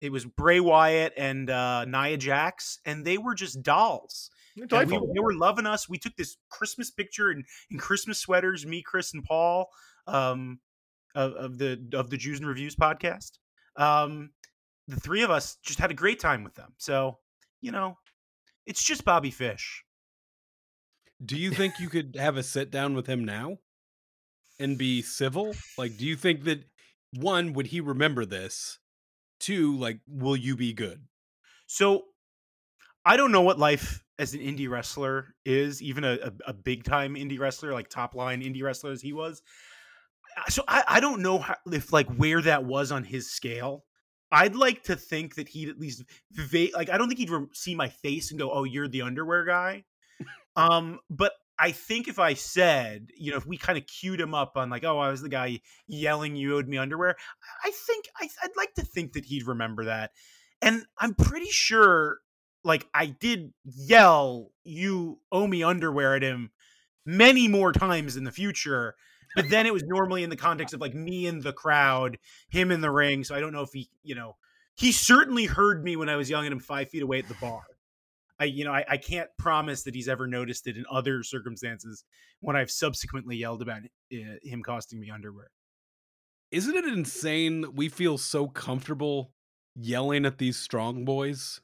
it 0.00 0.12
was 0.12 0.24
Bray 0.24 0.60
Wyatt 0.60 1.12
and 1.16 1.50
uh 1.50 1.84
Nia 1.84 2.16
Jax, 2.16 2.78
and 2.84 3.04
they 3.04 3.18
were 3.18 3.34
just 3.34 3.62
dolls. 3.62 4.30
We, 5.00 5.12
they 5.14 5.20
were 5.20 5.34
loving 5.34 5.66
us. 5.66 5.88
We 5.88 5.98
took 5.98 6.16
this 6.16 6.36
Christmas 6.50 6.90
picture 6.90 7.30
in, 7.30 7.44
in 7.70 7.78
Christmas 7.78 8.18
sweaters, 8.18 8.66
me, 8.66 8.82
Chris, 8.82 9.14
and 9.14 9.22
Paul, 9.22 9.68
um, 10.08 10.58
of, 11.14 11.32
of 11.34 11.58
the 11.58 11.80
of 11.92 12.10
the 12.10 12.16
Jews 12.16 12.40
and 12.40 12.48
Reviews 12.48 12.74
podcast. 12.74 13.38
Um, 13.76 14.30
the 14.88 14.98
three 14.98 15.22
of 15.22 15.30
us 15.30 15.58
just 15.62 15.78
had 15.78 15.90
a 15.90 15.94
great 15.94 16.18
time 16.18 16.42
with 16.42 16.54
them. 16.54 16.72
So, 16.78 17.18
you 17.60 17.70
know, 17.70 17.98
it's 18.66 18.82
just 18.82 19.04
Bobby 19.04 19.30
Fish. 19.30 19.84
Do 21.24 21.36
you 21.36 21.50
think 21.50 21.80
you 21.80 21.88
could 21.88 22.16
have 22.18 22.36
a 22.36 22.42
sit 22.42 22.70
down 22.70 22.94
with 22.94 23.06
him 23.06 23.24
now 23.24 23.58
and 24.60 24.78
be 24.78 25.02
civil? 25.02 25.54
Like, 25.76 25.96
do 25.96 26.06
you 26.06 26.16
think 26.16 26.44
that 26.44 26.64
one, 27.12 27.52
would 27.54 27.68
he 27.68 27.80
remember 27.80 28.24
this? 28.24 28.78
Two, 29.40 29.76
like, 29.76 30.00
will 30.06 30.36
you 30.36 30.56
be 30.56 30.72
good? 30.72 31.06
So 31.66 32.04
I 33.04 33.16
don't 33.16 33.32
know 33.32 33.42
what 33.42 33.58
life 33.58 34.04
as 34.18 34.34
an 34.34 34.40
indie 34.40 34.68
wrestler 34.68 35.34
is, 35.44 35.80
even 35.82 36.04
a, 36.04 36.18
a, 36.22 36.32
a 36.48 36.52
big 36.52 36.84
time 36.84 37.14
indie 37.14 37.38
wrestler, 37.38 37.72
like 37.72 37.88
top 37.88 38.14
line 38.14 38.42
indie 38.42 38.62
wrestler 38.62 38.90
as 38.92 39.02
he 39.02 39.12
was. 39.12 39.42
so 40.48 40.62
I, 40.68 40.84
I 40.86 41.00
don't 41.00 41.22
know 41.22 41.38
how, 41.38 41.56
if 41.72 41.92
like 41.92 42.08
where 42.14 42.42
that 42.42 42.64
was 42.64 42.92
on 42.92 43.04
his 43.04 43.30
scale. 43.30 43.84
I'd 44.30 44.54
like 44.54 44.82
to 44.84 44.96
think 44.96 45.36
that 45.36 45.48
he'd 45.48 45.70
at 45.70 45.78
least 45.78 46.04
va- 46.32 46.68
like 46.74 46.90
I 46.90 46.98
don't 46.98 47.08
think 47.08 47.18
he'd 47.18 47.30
re- 47.30 47.46
see 47.54 47.74
my 47.74 47.88
face 47.88 48.30
and 48.30 48.38
go, 48.38 48.50
"Oh, 48.52 48.64
you're 48.64 48.88
the 48.88 49.02
underwear 49.02 49.44
guy." 49.44 49.84
Um, 50.58 51.00
but 51.08 51.32
I 51.58 51.72
think 51.72 52.08
if 52.08 52.18
I 52.18 52.34
said, 52.34 53.08
you 53.16 53.30
know, 53.30 53.36
if 53.36 53.46
we 53.46 53.56
kind 53.56 53.78
of 53.78 53.86
queued 53.86 54.20
him 54.20 54.34
up 54.34 54.56
on 54.56 54.70
like, 54.70 54.84
"Oh, 54.84 54.98
I 54.98 55.10
was 55.10 55.22
the 55.22 55.28
guy 55.28 55.60
yelling 55.86 56.36
you 56.36 56.56
owed 56.56 56.68
me 56.68 56.78
underwear," 56.78 57.16
I 57.64 57.70
think 57.70 58.06
I, 58.20 58.28
I'd 58.42 58.56
like 58.56 58.74
to 58.74 58.82
think 58.82 59.12
that 59.14 59.24
he'd 59.24 59.46
remember 59.46 59.86
that, 59.86 60.12
and 60.62 60.84
I'm 60.98 61.14
pretty 61.14 61.50
sure, 61.50 62.18
like, 62.64 62.86
I 62.92 63.06
did 63.06 63.52
yell 63.64 64.50
"you 64.64 65.20
owe 65.32 65.46
me 65.46 65.62
underwear" 65.62 66.14
at 66.16 66.22
him 66.22 66.50
many 67.06 67.48
more 67.48 67.72
times 67.72 68.16
in 68.16 68.24
the 68.24 68.32
future 68.32 68.94
but 69.34 69.50
then 69.50 69.66
it 69.66 69.72
was 69.72 69.84
normally 69.84 70.22
in 70.22 70.30
the 70.30 70.36
context 70.36 70.74
of 70.74 70.80
like 70.80 70.94
me 70.94 71.26
in 71.26 71.40
the 71.40 71.52
crowd, 71.52 72.18
him 72.48 72.70
in 72.70 72.80
the 72.80 72.90
ring. 72.90 73.24
So 73.24 73.34
I 73.34 73.40
don't 73.40 73.52
know 73.52 73.62
if 73.62 73.72
he, 73.72 73.88
you 74.02 74.14
know, 74.14 74.36
he 74.74 74.92
certainly 74.92 75.44
heard 75.44 75.84
me 75.84 75.96
when 75.96 76.08
I 76.08 76.16
was 76.16 76.30
young 76.30 76.46
and 76.46 76.52
him 76.52 76.60
five 76.60 76.88
feet 76.88 77.02
away 77.02 77.18
at 77.18 77.28
the 77.28 77.34
bar. 77.34 77.62
I, 78.40 78.44
you 78.44 78.64
know, 78.64 78.72
I, 78.72 78.84
I 78.88 78.96
can't 78.96 79.28
promise 79.38 79.82
that 79.82 79.94
he's 79.94 80.08
ever 80.08 80.26
noticed 80.26 80.66
it 80.66 80.76
in 80.76 80.84
other 80.90 81.22
circumstances 81.22 82.04
when 82.40 82.56
I've 82.56 82.70
subsequently 82.70 83.36
yelled 83.36 83.62
about 83.62 83.82
uh, 84.12 84.36
him 84.42 84.62
costing 84.62 85.00
me 85.00 85.10
underwear. 85.10 85.50
Isn't 86.50 86.76
it 86.76 86.84
insane 86.84 87.62
that 87.62 87.74
we 87.74 87.88
feel 87.88 88.16
so 88.16 88.46
comfortable 88.46 89.32
yelling 89.74 90.24
at 90.24 90.38
these 90.38 90.56
strong 90.56 91.04
boys? 91.04 91.60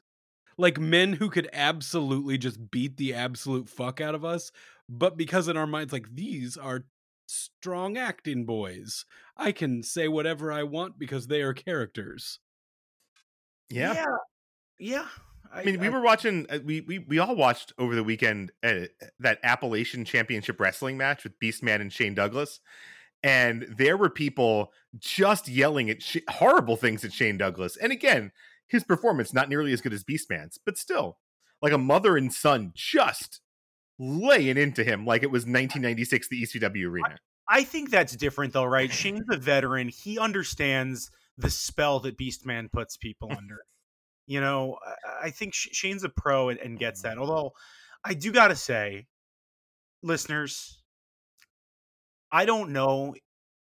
Like 0.57 0.79
men 0.79 1.13
who 1.13 1.29
could 1.29 1.49
absolutely 1.51 2.37
just 2.37 2.71
beat 2.71 2.97
the 2.97 3.13
absolute 3.13 3.67
fuck 3.67 3.99
out 3.99 4.15
of 4.15 4.23
us, 4.23 4.51
but 4.87 5.17
because 5.17 5.47
in 5.47 5.57
our 5.57 5.67
minds, 5.67 5.91
like 5.91 6.13
these 6.13 6.55
are 6.55 6.85
strong 7.27 7.97
acting 7.97 8.45
boys. 8.45 9.05
I 9.35 9.51
can 9.51 9.83
say 9.83 10.07
whatever 10.07 10.51
I 10.51 10.63
want 10.63 10.99
because 10.99 11.27
they 11.27 11.41
are 11.41 11.53
characters. 11.53 12.39
Yeah. 13.69 13.93
Yeah. 13.93 14.05
yeah. 14.79 15.07
I, 15.53 15.61
I 15.61 15.63
mean, 15.63 15.79
we 15.79 15.87
I, 15.87 15.89
were 15.89 16.01
watching. 16.01 16.45
Uh, 16.49 16.59
we 16.63 16.81
we 16.81 16.99
we 16.99 17.19
all 17.19 17.35
watched 17.35 17.73
over 17.77 17.95
the 17.95 18.03
weekend 18.03 18.51
uh, 18.63 18.85
that 19.19 19.39
Appalachian 19.43 20.05
Championship 20.05 20.59
Wrestling 20.59 20.97
match 20.97 21.23
with 21.23 21.39
Beastman 21.39 21.81
and 21.81 21.91
Shane 21.91 22.15
Douglas, 22.15 22.59
and 23.23 23.65
there 23.77 23.97
were 23.97 24.09
people 24.09 24.71
just 24.97 25.47
yelling 25.47 25.89
at 25.89 26.01
sh- 26.01 26.17
horrible 26.29 26.75
things 26.75 27.03
at 27.03 27.13
Shane 27.13 27.37
Douglas. 27.37 27.77
And 27.77 27.91
again, 27.91 28.31
his 28.67 28.83
performance 28.83 29.33
not 29.33 29.49
nearly 29.49 29.73
as 29.73 29.81
good 29.81 29.93
as 29.93 30.03
Beastman's, 30.03 30.59
but 30.63 30.77
still, 30.77 31.17
like 31.61 31.73
a 31.73 31.77
mother 31.77 32.17
and 32.17 32.33
son 32.33 32.71
just 32.75 33.41
laying 33.97 34.57
into 34.57 34.83
him 34.83 35.05
like 35.05 35.23
it 35.23 35.31
was 35.31 35.41
1996 35.43 36.27
the 36.27 36.43
ECW 36.43 36.89
arena. 36.89 37.17
I, 37.47 37.59
I 37.59 37.63
think 37.63 37.89
that's 37.89 38.15
different 38.15 38.53
though, 38.53 38.65
right? 38.65 38.91
Shane's 38.91 39.25
a 39.31 39.37
veteran. 39.37 39.89
He 39.89 40.19
understands 40.19 41.09
the 41.37 41.49
spell 41.49 41.99
that 42.01 42.17
Beastman 42.17 42.71
puts 42.71 42.97
people 42.97 43.31
under. 43.35 43.59
You 44.27 44.41
know, 44.41 44.77
I, 45.21 45.29
think 45.29 45.53
Shane's 45.53 46.03
a 46.03 46.09
pro 46.09 46.49
and, 46.49 46.59
and 46.59 46.79
gets 46.79 47.01
mm-hmm. 47.01 47.15
that. 47.15 47.17
Although 47.19 47.53
I 48.03 48.13
do 48.13 48.31
got 48.31 48.47
to 48.47 48.55
say, 48.55 49.07
listeners, 50.01 50.81
I 52.31 52.45
don't 52.45 52.71
know 52.71 53.15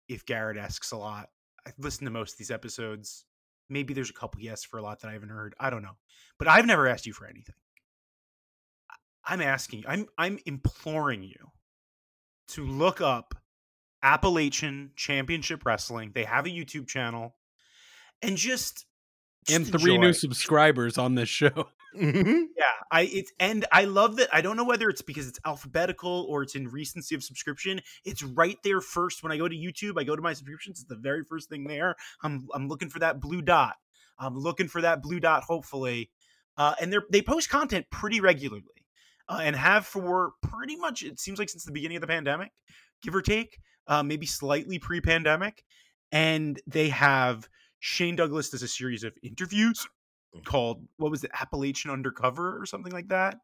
if 0.08 0.26
Garrett 0.26 0.58
asks 0.58 0.92
a 0.92 0.98
lot. 0.98 1.30
I've 1.66 1.74
listened 1.80 2.06
to 2.06 2.12
most 2.12 2.34
of 2.34 2.38
these 2.38 2.52
episodes. 2.52 3.26
Maybe 3.70 3.94
there's 3.94 4.12
a 4.12 4.14
couple 4.14 4.42
yes 4.42 4.64
for 4.64 4.78
a 4.78 4.84
lot 4.84 5.02
that 5.02 5.10
I 5.10 5.14
haven't 5.14 5.30
heard. 5.30 5.56
I 5.60 5.72
don't 5.72 5.82
know. 5.82 5.98
But 6.38 6.48
I've 6.48 6.68
never 6.68 6.88
asked 6.88 7.08
you 7.08 7.14
for 7.14 7.26
anything. 7.26 7.56
I'm 9.26 9.42
asking, 9.42 9.86
I'm 9.88 10.06
I'm 10.18 10.38
imploring 10.46 11.24
you 11.24 11.52
to 12.50 12.64
look 12.64 13.02
up 13.02 13.34
Appalachian 14.04 14.92
Championship 14.96 15.66
Wrestling. 15.66 16.12
They 16.14 16.26
have 16.26 16.46
a 16.46 16.50
YouTube 16.50 16.88
channel, 16.88 17.36
and 18.22 18.38
just 18.38 18.86
and 19.50 19.66
three 19.66 19.96
enjoy. 19.96 20.08
new 20.08 20.14
subscribers 20.14 20.98
on 20.98 21.16
this 21.16 21.30
show. 21.30 21.70
Mm-hmm. 21.96 22.44
Yeah, 22.58 22.66
I 22.92 23.04
it's 23.04 23.32
and 23.40 23.64
I 23.72 23.86
love 23.86 24.18
that. 24.18 24.28
I 24.34 24.42
don't 24.42 24.58
know 24.58 24.66
whether 24.66 24.90
it's 24.90 25.02
because 25.02 25.30
it's 25.30 25.40
alphabetical 25.46 26.28
or 26.30 26.44
it's 26.44 26.54
in 26.54 26.68
recency 26.68 27.16
of 27.16 27.24
subscription. 27.24 27.80
It's 28.04 28.22
right 28.22 28.58
there 28.66 28.82
first 28.82 29.24
when 29.24 29.32
I 29.32 29.38
go 29.38 29.48
to 29.48 29.56
YouTube. 29.56 29.98
I 29.98 30.04
go 30.04 30.14
to 30.14 30.22
my 30.22 30.34
subscriptions. 30.34 30.82
It's 30.82 30.90
the 30.90 30.98
very 30.98 31.24
first 31.24 31.48
thing 31.48 31.64
there. 31.64 31.96
I'm 32.22 32.50
I'm 32.54 32.68
looking 32.68 32.90
for 32.90 33.00
that 33.00 33.22
blue 33.22 33.42
dot. 33.42 33.76
I'm 34.20 34.38
looking 34.38 34.68
for 34.68 34.82
that 34.82 35.02
blue 35.02 35.22
dot. 35.22 35.44
Hopefully, 35.44 36.12
uh, 36.58 36.76
and 36.82 36.92
they 36.92 36.98
they 37.12 37.22
post 37.22 37.50
content 37.50 37.86
pretty 37.90 38.20
regularly 38.20 38.64
uh, 39.28 39.40
and 39.42 39.56
have 39.56 39.86
for 39.86 40.34
pretty 40.42 40.76
much 40.76 41.04
it 41.04 41.20
seems 41.20 41.40
like 41.40 41.50
since 41.50 41.64
the 41.64 41.72
beginning 41.72 41.98
of 41.98 42.02
the 42.02 42.08
pandemic, 42.08 42.52
give 43.02 43.16
or 43.16 43.22
take, 43.22 43.60
uh, 43.88 44.04
maybe 44.04 44.26
slightly 44.26 44.80
pre-pandemic, 44.80 45.64
and 46.12 46.62
they 46.68 46.90
have 46.90 47.48
Shane 47.80 48.16
Douglas 48.16 48.50
does 48.50 48.64
a 48.64 48.68
series 48.68 49.04
of 49.04 49.14
interviews 49.24 49.88
mm. 50.36 50.44
called 50.46 50.84
what 50.98 51.12
was 51.12 51.24
it 51.24 51.32
Appalachian 51.40 51.92
Undercover 51.92 52.60
or 52.60 52.66
something 52.66 52.94
like 52.94 53.10
that. 53.10 53.38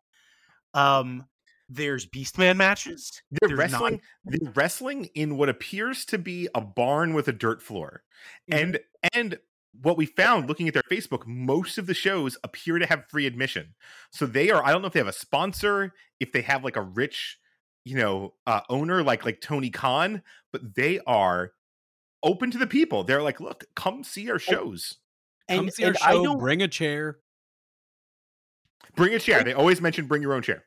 Um, 0.74 1.26
there's 1.70 2.06
Beastman 2.06 2.58
matches. 2.58 3.12
They're 3.32 3.50
there's 3.50 3.60
wrestling. 3.60 4.02
Not- 4.26 4.40
they're 4.40 4.52
wrestling 4.54 5.06
in 5.16 5.38
what 5.38 5.50
appears 5.50 6.06
to 6.06 6.18
be 6.18 6.50
a 6.54 6.62
barn 6.62 7.14
with 7.14 7.28
a 7.28 7.34
dirt 7.34 7.62
floor, 7.62 8.04
mm-hmm. 8.50 8.64
and 8.64 8.80
and 9.14 9.40
what 9.82 9.98
we 9.98 10.06
found 10.06 10.48
looking 10.48 10.68
at 10.68 10.74
their 10.74 10.84
Facebook, 10.84 11.26
most 11.26 11.78
of 11.78 11.88
the 11.88 11.94
shows 11.94 12.38
appear 12.44 12.78
to 12.78 12.86
have 12.86 13.08
free 13.08 13.26
admission. 13.26 13.74
So 14.12 14.26
they 14.26 14.50
are, 14.50 14.64
I 14.64 14.72
don't 14.72 14.82
know 14.82 14.88
if 14.88 14.94
they 14.94 15.00
have 15.00 15.08
a 15.08 15.14
sponsor, 15.14 15.94
if 16.20 16.32
they 16.32 16.42
have 16.42 16.64
like 16.64 16.76
a 16.76 16.82
rich, 16.82 17.38
you 17.86 17.96
know, 17.96 18.34
uh, 18.46 18.62
owner 18.70 19.04
like 19.04 19.26
like 19.26 19.42
Tony 19.42 19.70
Khan, 19.70 20.24
but 20.52 20.76
they 20.76 21.00
are 21.08 21.54
open 22.24 22.51
to 22.51 22.57
the 22.57 22.67
people. 22.67 23.03
They're 23.03 23.22
like, 23.22 23.39
look, 23.39 23.65
come 23.76 24.03
see 24.03 24.30
our 24.30 24.39
shows. 24.39 24.97
And, 25.47 25.59
come 25.59 25.69
see 25.69 25.86
our 25.86 25.93
show. 25.93 26.36
Bring 26.38 26.61
a 26.61 26.67
chair. 26.67 27.19
Bring 28.95 29.13
a 29.13 29.19
chair. 29.19 29.43
They 29.43 29.53
always 29.53 29.82
mention 29.82 30.05
bring 30.07 30.22
your 30.22 30.34
own 30.34 30.41
chair. 30.41 30.65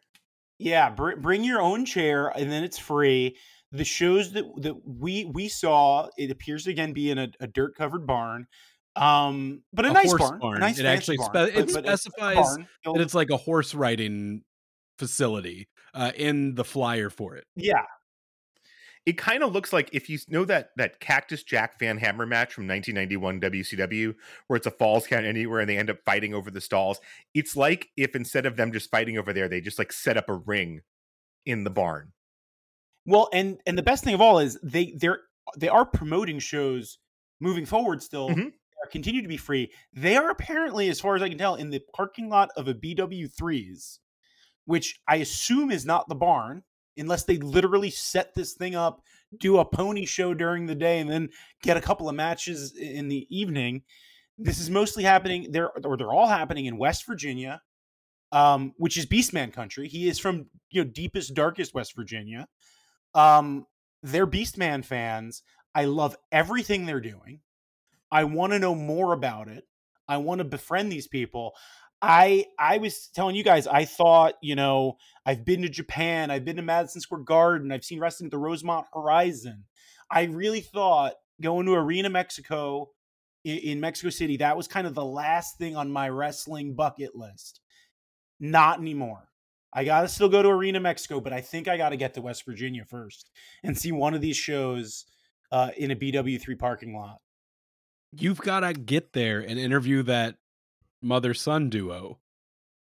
Yeah, 0.58 0.90
br- 0.90 1.16
bring 1.16 1.44
your 1.44 1.60
own 1.60 1.84
chair, 1.84 2.28
and 2.28 2.50
then 2.50 2.64
it's 2.64 2.78
free. 2.78 3.36
The 3.72 3.84
shows 3.84 4.32
that 4.32 4.44
that 4.58 4.74
we 4.86 5.24
we 5.24 5.48
saw, 5.48 6.08
it 6.16 6.30
appears 6.30 6.64
to 6.64 6.70
again 6.70 6.92
be 6.92 7.10
in 7.10 7.18
a, 7.18 7.28
a 7.40 7.46
dirt 7.46 7.74
covered 7.76 8.06
barn. 8.06 8.46
Um, 8.96 9.62
but 9.72 9.84
a, 9.84 9.90
a 9.90 9.92
nice 9.92 10.14
barn, 10.14 10.38
barn. 10.38 10.56
A 10.58 10.60
nice 10.60 10.78
it 10.78 10.86
actually 10.86 11.16
barn, 11.16 11.48
spe- 11.50 11.56
it 11.56 11.72
but, 11.72 11.84
specifies 11.84 12.56
that 12.56 13.00
it's 13.00 13.14
like 13.14 13.30
a 13.30 13.36
horse 13.36 13.74
riding 13.74 14.42
facility 14.98 15.68
uh, 15.92 16.12
in 16.16 16.54
the 16.54 16.64
flyer 16.64 17.10
for 17.10 17.34
it. 17.34 17.44
Yeah, 17.56 17.82
it 19.06 19.18
kind 19.18 19.42
of 19.42 19.52
looks 19.52 19.72
like 19.72 19.90
if 19.92 20.08
you 20.08 20.18
know 20.28 20.44
that 20.44 20.70
that 20.76 21.00
Cactus 21.00 21.42
Jack 21.42 21.78
Van 21.78 21.98
Hammer 21.98 22.26
match 22.26 22.54
from 22.54 22.66
1991 22.66 23.40
WCW, 23.40 24.14
where 24.46 24.56
it's 24.56 24.66
a 24.66 24.70
falls 24.70 25.06
count 25.06 25.26
anywhere 25.26 25.60
and 25.60 25.68
they 25.68 25.76
end 25.76 25.90
up 25.90 25.98
fighting 26.04 26.34
over 26.34 26.50
the 26.50 26.60
stalls. 26.60 27.00
It's 27.34 27.56
like 27.56 27.88
if 27.96 28.16
instead 28.16 28.46
of 28.46 28.56
them 28.56 28.72
just 28.72 28.90
fighting 28.90 29.18
over 29.18 29.32
there, 29.32 29.48
they 29.48 29.60
just 29.60 29.78
like 29.78 29.92
set 29.92 30.16
up 30.16 30.28
a 30.28 30.34
ring 30.34 30.80
in 31.44 31.64
the 31.64 31.70
barn. 31.70 32.12
Well, 33.06 33.28
and 33.32 33.58
and 33.66 33.76
the 33.76 33.82
best 33.82 34.04
thing 34.04 34.14
of 34.14 34.20
all 34.20 34.38
is 34.38 34.58
they 34.62 34.94
they're 34.96 35.20
they 35.56 35.68
are 35.68 35.84
promoting 35.84 36.38
shows 36.38 36.98
moving 37.40 37.66
forward 37.66 38.02
still. 38.02 38.30
Mm-hmm 38.30 38.48
continue 38.90 39.22
to 39.22 39.28
be 39.28 39.36
free. 39.36 39.70
They 39.92 40.16
are 40.16 40.30
apparently, 40.30 40.88
as 40.88 41.00
far 41.00 41.16
as 41.16 41.22
I 41.22 41.28
can 41.28 41.38
tell, 41.38 41.54
in 41.54 41.70
the 41.70 41.82
parking 41.94 42.28
lot 42.28 42.50
of 42.56 42.68
a 42.68 42.74
BW3s, 42.74 43.98
which 44.66 45.00
I 45.08 45.16
assume 45.16 45.70
is 45.70 45.86
not 45.86 46.08
the 46.08 46.14
barn, 46.14 46.64
unless 46.96 47.24
they 47.24 47.38
literally 47.38 47.90
set 47.90 48.34
this 48.34 48.54
thing 48.54 48.74
up, 48.74 49.02
do 49.38 49.58
a 49.58 49.64
pony 49.64 50.04
show 50.04 50.34
during 50.34 50.66
the 50.66 50.74
day, 50.74 51.00
and 51.00 51.10
then 51.10 51.28
get 51.62 51.76
a 51.76 51.80
couple 51.80 52.08
of 52.08 52.14
matches 52.14 52.76
in 52.76 53.08
the 53.08 53.26
evening. 53.30 53.82
This 54.38 54.58
is 54.58 54.70
mostly 54.70 55.04
happening 55.04 55.52
there, 55.52 55.70
or 55.84 55.96
they're 55.96 56.12
all 56.12 56.28
happening 56.28 56.66
in 56.66 56.78
West 56.78 57.06
Virginia, 57.06 57.60
um, 58.32 58.72
which 58.76 58.96
is 58.96 59.06
Beastman 59.06 59.52
country. 59.52 59.88
He 59.88 60.08
is 60.08 60.18
from 60.18 60.46
you 60.70 60.84
know 60.84 60.90
deepest, 60.90 61.34
darkest 61.34 61.74
West 61.74 61.94
Virginia. 61.96 62.46
Um, 63.14 63.66
they're 64.02 64.26
Beastman 64.26 64.84
fans. 64.84 65.42
I 65.74 65.86
love 65.86 66.16
everything 66.30 66.86
they're 66.86 67.00
doing. 67.00 67.40
I 68.10 68.24
want 68.24 68.52
to 68.52 68.58
know 68.58 68.74
more 68.74 69.12
about 69.12 69.48
it. 69.48 69.64
I 70.06 70.18
want 70.18 70.38
to 70.38 70.44
befriend 70.44 70.92
these 70.92 71.08
people. 71.08 71.52
I 72.04 72.46
I 72.58 72.76
was 72.78 73.08
telling 73.14 73.34
you 73.34 73.42
guys, 73.42 73.66
I 73.66 73.86
thought, 73.86 74.34
you 74.42 74.54
know, 74.54 74.98
I've 75.24 75.44
been 75.44 75.62
to 75.62 75.70
Japan, 75.70 76.30
I've 76.30 76.44
been 76.44 76.56
to 76.56 76.62
Madison 76.62 77.00
Square 77.00 77.22
Garden, 77.22 77.72
I've 77.72 77.84
seen 77.84 77.98
wrestling 77.98 78.26
at 78.26 78.30
the 78.30 78.38
Rosemont 78.38 78.86
Horizon. 78.92 79.64
I 80.10 80.24
really 80.24 80.60
thought 80.60 81.14
going 81.40 81.64
to 81.64 81.72
Arena 81.72 82.10
Mexico 82.10 82.90
in, 83.42 83.56
in 83.58 83.80
Mexico 83.80 84.10
City, 84.10 84.36
that 84.36 84.54
was 84.54 84.68
kind 84.68 84.86
of 84.86 84.94
the 84.94 85.04
last 85.04 85.56
thing 85.56 85.76
on 85.76 85.90
my 85.90 86.10
wrestling 86.10 86.74
bucket 86.74 87.16
list. 87.16 87.60
Not 88.38 88.80
anymore. 88.80 89.30
I 89.72 89.84
got 89.84 90.02
to 90.02 90.08
still 90.08 90.28
go 90.28 90.42
to 90.42 90.50
Arena 90.50 90.80
Mexico, 90.80 91.20
but 91.20 91.32
I 91.32 91.40
think 91.40 91.68
I 91.68 91.78
got 91.78 91.88
to 91.88 91.96
get 91.96 92.14
to 92.14 92.20
West 92.20 92.44
Virginia 92.44 92.84
first 92.84 93.30
and 93.62 93.76
see 93.76 93.92
one 93.92 94.12
of 94.12 94.20
these 94.20 94.36
shows 94.36 95.06
uh, 95.50 95.70
in 95.76 95.90
a 95.90 95.96
BW3 95.96 96.58
parking 96.58 96.94
lot 96.94 97.18
you've 98.20 98.40
got 98.40 98.60
to 98.60 98.72
get 98.72 99.12
there 99.12 99.40
and 99.40 99.58
interview 99.58 100.02
that 100.04 100.36
mother 101.04 101.34
son 101.34 101.68
duo 101.70 102.18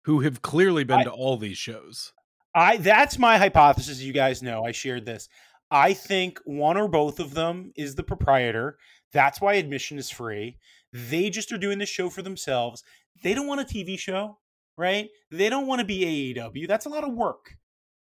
who 0.05 0.21
have 0.21 0.41
clearly 0.41 0.83
been 0.83 0.99
I, 0.99 1.03
to 1.03 1.11
all 1.11 1.37
these 1.37 1.57
shows. 1.57 2.13
I 2.55 2.77
that's 2.77 3.17
my 3.17 3.37
hypothesis. 3.37 4.01
You 4.01 4.13
guys 4.13 4.41
know 4.41 4.63
I 4.63 4.71
shared 4.71 5.05
this. 5.05 5.27
I 5.69 5.93
think 5.93 6.39
one 6.43 6.77
or 6.77 6.87
both 6.87 7.19
of 7.19 7.33
them 7.33 7.71
is 7.75 7.95
the 7.95 8.03
proprietor. 8.03 8.77
That's 9.13 9.39
why 9.39 9.53
admission 9.53 9.97
is 9.97 10.09
free. 10.09 10.57
They 10.93 11.29
just 11.29 11.51
are 11.51 11.57
doing 11.57 11.77
the 11.77 11.85
show 11.85 12.09
for 12.09 12.21
themselves. 12.21 12.83
They 13.23 13.33
don't 13.33 13.47
want 13.47 13.61
a 13.61 13.65
TV 13.65 13.97
show, 13.97 14.39
right? 14.77 15.07
They 15.29 15.49
don't 15.49 15.67
want 15.67 15.79
to 15.79 15.85
be 15.85 16.33
AEW. 16.35 16.67
That's 16.67 16.85
a 16.85 16.89
lot 16.89 17.05
of 17.05 17.13
work. 17.13 17.55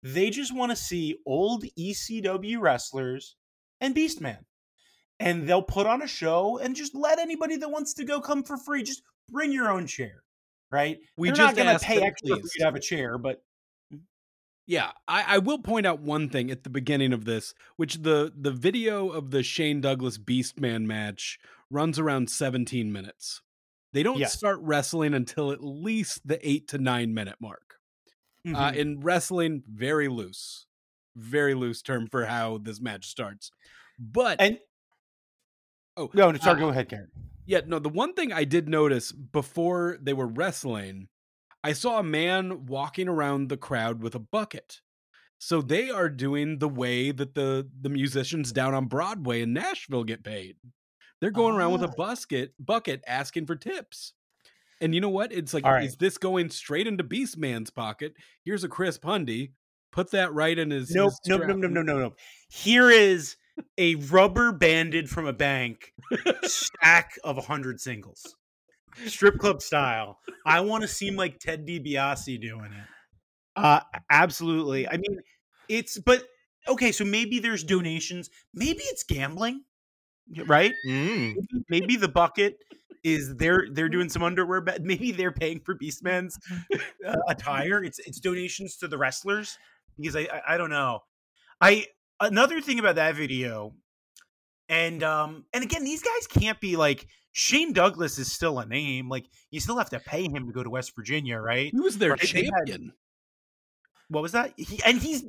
They 0.01 0.30
just 0.30 0.55
want 0.55 0.72
to 0.72 0.76
see 0.78 1.18
old 1.26 1.66
ECW 1.78 2.60
wrestlers 2.60 3.36
and 3.82 3.95
Beastman. 3.95 4.45
And 5.20 5.47
they'll 5.47 5.62
put 5.62 5.86
on 5.86 6.01
a 6.01 6.07
show 6.07 6.57
and 6.60 6.78
just 6.78 6.95
let 6.95 7.20
anybody 7.20 7.57
that 7.57 7.70
wants 7.70 7.93
to 7.95 8.05
go 8.05 8.22
come 8.22 8.43
for 8.43 8.55
free. 8.55 8.84
Just 8.84 9.01
bring 9.32 9.52
your 9.52 9.70
own 9.72 9.88
chair, 9.88 10.24
right? 10.72 10.98
We 11.18 11.30
They're 11.30 11.36
just 11.38 11.56
not 11.56 11.64
going 11.64 11.78
to 11.78 11.86
pay 11.86 12.02
extra 12.02 12.36
for 12.36 12.42
you 12.42 12.50
to 12.60 12.64
have 12.66 12.76
a 12.76 12.80
chair, 12.80 13.18
but 13.18 13.42
Yeah, 14.68 14.92
I, 15.08 15.36
I 15.36 15.38
will 15.40 15.60
point 15.60 15.88
out 15.88 16.00
one 16.00 16.30
thing 16.30 16.52
at 16.52 16.64
the 16.64 16.70
beginning 16.70 17.12
of 17.12 17.26
this, 17.26 17.54
which 17.78 17.96
the 17.96 18.32
the 18.36 18.52
video 18.52 19.10
of 19.10 19.32
the 19.32 19.42
Shane 19.42 19.82
Douglas 19.82 20.18
Beastman 20.18 20.86
match 20.86 21.40
runs 21.72 21.98
around 21.98 22.30
17 22.30 22.92
minutes. 22.92 23.42
They 23.94 24.04
don't 24.04 24.20
Yes. 24.20 24.38
start 24.38 24.60
wrestling 24.62 25.16
until 25.16 25.52
at 25.52 25.64
least 25.64 26.28
the 26.28 26.40
eight 26.48 26.68
to 26.70 26.78
nine 26.78 27.14
minute 27.16 27.38
mark. 27.40 27.76
Uh, 28.48 28.72
Mhm. 28.72 28.76
in 28.76 29.00
wrestling, 29.02 29.64
very 29.68 30.08
loose, 30.08 30.66
very 31.16 31.54
loose 31.54 31.82
term 31.82 32.08
for 32.08 32.26
how 32.26 32.58
this 32.60 32.80
match 32.80 33.08
starts. 33.08 33.52
But 34.00 34.40
and 34.40 34.60
oh, 35.98 36.10
no, 36.14 36.32
sorry, 36.36 36.58
uh, 36.58 36.60
go 36.60 36.70
ahead, 36.70 36.90
Karen. 36.90 37.12
Yeah, 37.50 37.62
no, 37.66 37.80
the 37.80 37.89
one 37.89 38.14
thing 38.14 38.32
I 38.32 38.43
did 38.43 38.70
notice 38.70 39.12
before 39.12 39.97
they 40.00 40.14
were 40.14 40.28
wrestling, 40.28 41.08
I 41.64 41.74
saw 41.74 41.97
a 41.97 42.04
man 42.04 42.68
walking 42.68 43.08
around 43.08 43.50
the 43.50 43.58
crowd 43.58 44.04
with 44.04 44.14
a 44.14 44.20
bucket. 44.20 44.82
So 45.39 45.64
they 45.64 45.89
are 45.89 46.10
doing 46.10 46.60
the 46.60 46.70
way 46.70 47.12
that 47.12 47.34
the 47.34 47.68
the 47.82 47.89
musicians 47.89 48.52
down 48.52 48.76
on 48.76 48.86
Broadway 48.86 49.41
in 49.41 49.54
Nashville 49.54 50.04
get 50.04 50.24
paid. 50.24 50.58
They're 51.22 51.32
going 51.32 51.56
around 51.56 51.72
with 51.72 51.82
a 51.82 51.88
Ah. 51.88 51.95
bucket 51.97 52.54
bucket 52.60 53.04
asking 53.08 53.47
for 53.47 53.56
tips. 53.56 54.14
And 54.80 54.93
you 54.93 55.02
know 55.02 55.10
what? 55.10 55.32
It's 55.34 55.54
like, 55.54 55.66
right. 55.66 55.86
is 55.86 55.97
this 55.97 56.20
going 56.20 56.52
straight 56.52 56.86
into 56.86 57.04
Beastman's 57.04 57.72
pocket? 57.72 58.14
Here's 58.45 58.64
a 58.64 58.70
Chris 58.70 59.00
Pundy. 59.00 59.54
Put 59.91 60.12
that 60.12 60.32
right 60.34 60.58
in 60.58 60.70
his. 60.70 60.91
Nope, 60.91 61.14
his 61.14 61.20
nope, 61.28 61.47
nope, 61.47 61.58
nope, 61.58 61.72
nope, 61.72 61.86
nope. 61.86 62.20
Here 62.52 62.91
is 62.91 63.36
a 63.78 63.95
rubber 63.95 64.51
banded 64.51 65.10
from 65.10 65.26
a 65.26 65.34
bank 65.34 65.93
stack 66.43 67.12
of 67.24 67.38
a 67.38 67.41
hundred 67.41 67.80
singles, 67.80 68.36
strip 69.05 69.38
club 69.38 69.62
style. 69.62 70.20
I 70.45 70.62
want 70.62 70.82
to 70.84 70.88
seem 70.88 71.16
like 71.16 71.39
Ted 71.39 71.68
DiBiase 71.68 72.39
doing 72.41 72.72
it. 72.72 72.88
Uh, 73.55 73.82
absolutely. 74.12 74.88
I 74.88 74.97
mean, 74.97 75.20
it's 75.68 75.97
but 75.97 76.24
okay. 76.68 76.91
So 76.91 77.05
maybe 77.05 77.39
there's 77.39 77.64
donations. 77.64 78.30
Maybe 78.53 78.82
it's 78.84 79.03
gambling, 79.03 79.64
right? 80.45 80.74
Mm. 80.88 81.36
Maybe, 81.36 81.66
maybe 81.70 81.95
the 81.95 82.07
bucket 82.07 82.57
is 83.03 83.36
they're 83.36 83.68
they're 83.72 83.89
doing 83.89 84.10
some 84.10 84.24
underwear 84.24 84.62
bet. 84.62 84.82
Maybe 84.84 85.12
they're 85.12 85.32
paying 85.32 85.60
for 85.60 85.76
Beastman's 85.76 86.38
uh, 87.05 87.16
attire. 87.28 87.84
It's 87.84 87.99
it's 87.99 88.20
donations 88.20 88.78
to 88.78 88.88
the 88.88 88.97
wrestlers 88.97 89.57
because 89.97 90.16
I, 90.16 90.22
I 90.22 90.55
I 90.55 90.57
don't 90.57 90.70
know. 90.70 90.99
I 91.62 91.88
another 92.20 92.62
thing 92.62 92.80
about 92.80 92.96
that 92.96 93.16
video, 93.16 93.74
and 94.68 95.04
um 95.04 95.46
and 95.54 95.64
again 95.64 95.84
these 95.84 96.02
guys 96.04 96.28
can't 96.28 96.60
be 96.60 96.76
like 96.76 97.08
Shane 97.32 97.74
Douglas 97.74 98.18
is 98.20 98.32
still 98.32 98.60
a 98.60 98.66
name. 98.66 99.10
Like 99.10 99.26
you 99.52 99.60
still 99.60 99.78
have 99.78 99.90
to 99.92 100.00
pay 100.00 100.24
him 100.24 100.48
to 100.48 100.52
go 100.54 100.64
to 100.64 100.70
West 100.70 100.94
Virginia, 100.96 101.38
right? 101.40 101.72
He 101.72 101.80
was 101.80 101.98
their 101.98 102.12
Right, 102.12 102.32
they 102.34 102.46
had- 102.46 102.54
champion. 102.68 102.94
What 104.10 104.24
was 104.24 104.32
that? 104.32 104.54
He, 104.58 104.82
and 104.86 105.00
he's 105.00 105.22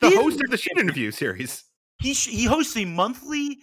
The 0.00 0.08
he's- 0.08 0.20
host 0.22 0.40
of 0.44 0.50
the 0.50 0.58
shit 0.58 0.76
interview 0.78 1.10
series. 1.10 1.64
he 2.02 2.12
he 2.12 2.44
hosts 2.44 2.76
a 2.76 2.84
monthly 2.84 3.58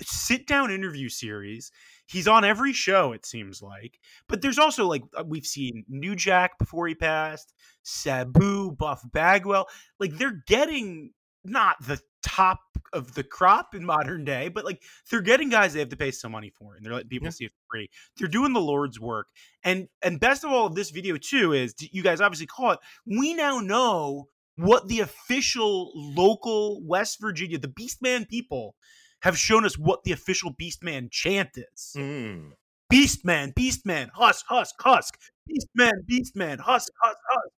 sit 0.00 0.46
down 0.46 0.70
interview 0.70 1.08
series. 1.08 1.72
He's 2.06 2.28
on 2.28 2.44
every 2.44 2.72
show, 2.74 3.12
it 3.12 3.24
seems 3.24 3.62
like. 3.62 3.98
But 4.28 4.42
there's 4.42 4.58
also 4.58 4.86
like 4.86 5.02
uh, 5.16 5.24
we've 5.26 5.46
seen 5.46 5.84
New 5.88 6.14
Jack 6.14 6.58
before 6.58 6.86
he 6.86 6.94
passed, 6.94 7.54
Sabu, 7.82 8.72
Buff 8.72 9.02
Bagwell. 9.12 9.66
Like 9.98 10.16
they're 10.18 10.42
getting 10.46 11.12
not 11.44 11.76
the 11.84 12.00
top 12.22 12.60
of 12.92 13.14
the 13.14 13.24
crop 13.24 13.74
in 13.74 13.84
modern 13.84 14.24
day, 14.24 14.48
but 14.48 14.64
like 14.64 14.80
they're 15.10 15.20
getting 15.20 15.48
guys 15.48 15.72
they 15.72 15.80
have 15.80 15.88
to 15.90 15.96
pay 15.96 16.10
some 16.10 16.32
money 16.32 16.50
for, 16.50 16.74
and 16.74 16.84
they're 16.84 16.92
letting 16.92 17.08
people 17.08 17.26
Yeah. 17.26 17.30
see 17.32 17.44
it 17.46 17.52
for 17.52 17.76
free. 17.76 17.90
They're 18.16 18.28
doing 18.28 18.52
the 18.52 18.60
Lord's 18.60 18.98
work, 19.00 19.28
and 19.62 19.88
and 20.02 20.20
best 20.20 20.44
of 20.44 20.50
all 20.50 20.66
of 20.66 20.74
this 20.74 20.90
video 20.90 21.16
too 21.16 21.52
is 21.52 21.74
you 21.78 22.02
guys 22.02 22.20
obviously 22.20 22.46
call 22.46 22.72
it. 22.72 22.78
We 23.06 23.34
now 23.34 23.58
know 23.60 24.28
what 24.56 24.86
the 24.88 25.00
official 25.00 25.90
local 25.94 26.80
West 26.86 27.20
Virginia, 27.20 27.58
the 27.58 27.68
Beastman 27.68 28.28
people, 28.28 28.76
have 29.22 29.36
shown 29.36 29.64
us 29.64 29.76
what 29.76 30.04
the 30.04 30.12
official 30.12 30.54
Beastman 30.54 31.10
chant 31.10 31.50
is. 31.56 31.94
Mm. 31.96 32.52
Beastman, 32.92 33.52
Beastman, 33.54 34.10
Husk, 34.14 34.44
Husk, 34.48 34.74
Husk, 34.78 35.18
Beastman, 35.50 35.92
Beastman, 36.08 36.58
Husk, 36.60 36.92
Husk, 37.02 37.18
Husk. 37.30 37.50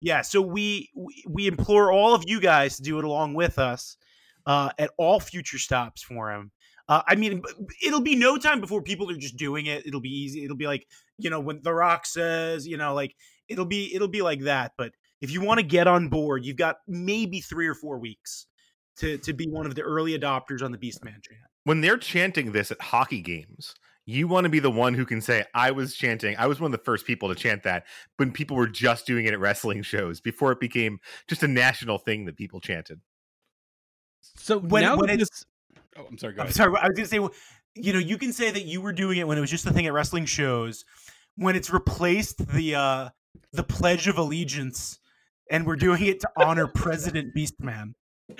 Yeah, 0.00 0.22
so 0.22 0.40
we, 0.40 0.90
we 1.28 1.46
implore 1.46 1.92
all 1.92 2.14
of 2.14 2.24
you 2.26 2.40
guys 2.40 2.76
to 2.76 2.82
do 2.82 2.98
it 2.98 3.04
along 3.04 3.34
with 3.34 3.58
us 3.58 3.96
uh, 4.46 4.70
at 4.78 4.90
all 4.96 5.20
future 5.20 5.58
stops 5.58 6.02
for 6.02 6.32
him. 6.32 6.52
Uh, 6.88 7.02
I 7.06 7.16
mean, 7.16 7.42
it'll 7.84 8.00
be 8.00 8.16
no 8.16 8.38
time 8.38 8.60
before 8.60 8.80
people 8.80 9.10
are 9.10 9.16
just 9.16 9.36
doing 9.36 9.66
it. 9.66 9.86
It'll 9.86 10.00
be 10.00 10.08
easy. 10.08 10.44
It'll 10.44 10.56
be 10.56 10.66
like 10.66 10.86
you 11.18 11.30
know 11.30 11.40
when 11.40 11.60
The 11.62 11.74
Rock 11.74 12.06
says, 12.06 12.66
you 12.66 12.76
know, 12.76 12.94
like 12.94 13.14
it'll 13.48 13.66
be 13.66 13.94
it'll 13.94 14.08
be 14.08 14.22
like 14.22 14.40
that. 14.42 14.72
But 14.78 14.92
if 15.20 15.30
you 15.30 15.42
want 15.42 15.58
to 15.58 15.66
get 15.66 15.86
on 15.86 16.08
board, 16.08 16.44
you've 16.44 16.56
got 16.56 16.76
maybe 16.86 17.40
three 17.40 17.66
or 17.66 17.74
four 17.74 17.98
weeks 17.98 18.46
to 18.98 19.18
to 19.18 19.32
be 19.32 19.46
one 19.48 19.66
of 19.66 19.74
the 19.74 19.82
early 19.82 20.18
adopters 20.18 20.62
on 20.62 20.72
the 20.72 20.78
Beastman 20.78 21.22
chant. 21.22 21.40
When 21.64 21.82
they're 21.82 21.98
chanting 21.98 22.52
this 22.52 22.70
at 22.70 22.80
hockey 22.80 23.20
games, 23.20 23.74
you 24.10 24.26
want 24.26 24.44
to 24.44 24.48
be 24.48 24.58
the 24.58 24.70
one 24.70 24.94
who 24.94 25.04
can 25.04 25.20
say, 25.20 25.44
I 25.54 25.70
was 25.70 25.94
chanting. 25.94 26.34
I 26.38 26.46
was 26.46 26.58
one 26.60 26.72
of 26.72 26.78
the 26.78 26.82
first 26.84 27.04
people 27.06 27.28
to 27.28 27.34
chant 27.34 27.62
that 27.64 27.84
when 28.16 28.32
people 28.32 28.56
were 28.56 28.66
just 28.66 29.04
doing 29.06 29.26
it 29.26 29.34
at 29.34 29.38
wrestling 29.38 29.82
shows 29.92 30.18
before 30.18 30.50
it 30.50 30.60
became 30.60 30.98
just 31.28 31.42
a 31.42 31.48
national 31.48 31.98
thing 31.98 32.24
that 32.24 32.34
people 32.36 32.58
chanted. 32.58 33.00
So 34.22 34.58
When- 34.60 34.82
now 34.82 34.96
when 34.96 35.08
that 35.08 35.20
it's- 35.20 35.28
this, 35.28 35.44
oh, 35.98 36.06
I'm 36.08 36.16
sorry. 36.16 36.32
Go 36.32 36.40
I'm 36.40 36.46
ahead. 36.46 36.54
sorry. 36.56 36.74
I 36.80 36.88
was 36.88 36.96
gonna 36.96 37.06
say, 37.08 37.20
you 37.74 37.92
know, 37.92 37.98
you 37.98 38.16
can 38.16 38.32
say 38.32 38.50
that 38.50 38.64
you 38.64 38.80
were 38.80 38.94
doing 38.94 39.18
it 39.18 39.26
when 39.28 39.36
it 39.36 39.42
was 39.42 39.50
just 39.50 39.66
a 39.66 39.72
thing 39.74 39.86
at 39.86 39.92
wrestling 39.92 40.24
shows. 40.24 40.84
When 41.36 41.54
it's 41.54 41.68
replaced 41.70 42.48
the 42.48 42.74
uh 42.76 43.08
the 43.52 43.62
Pledge 43.62 44.08
of 44.08 44.16
Allegiance, 44.16 44.98
and 45.50 45.66
we're 45.66 45.76
doing 45.76 46.02
it 46.06 46.20
to 46.20 46.30
honor 46.36 46.66
President 46.74 47.34
Beastman. 47.36 47.92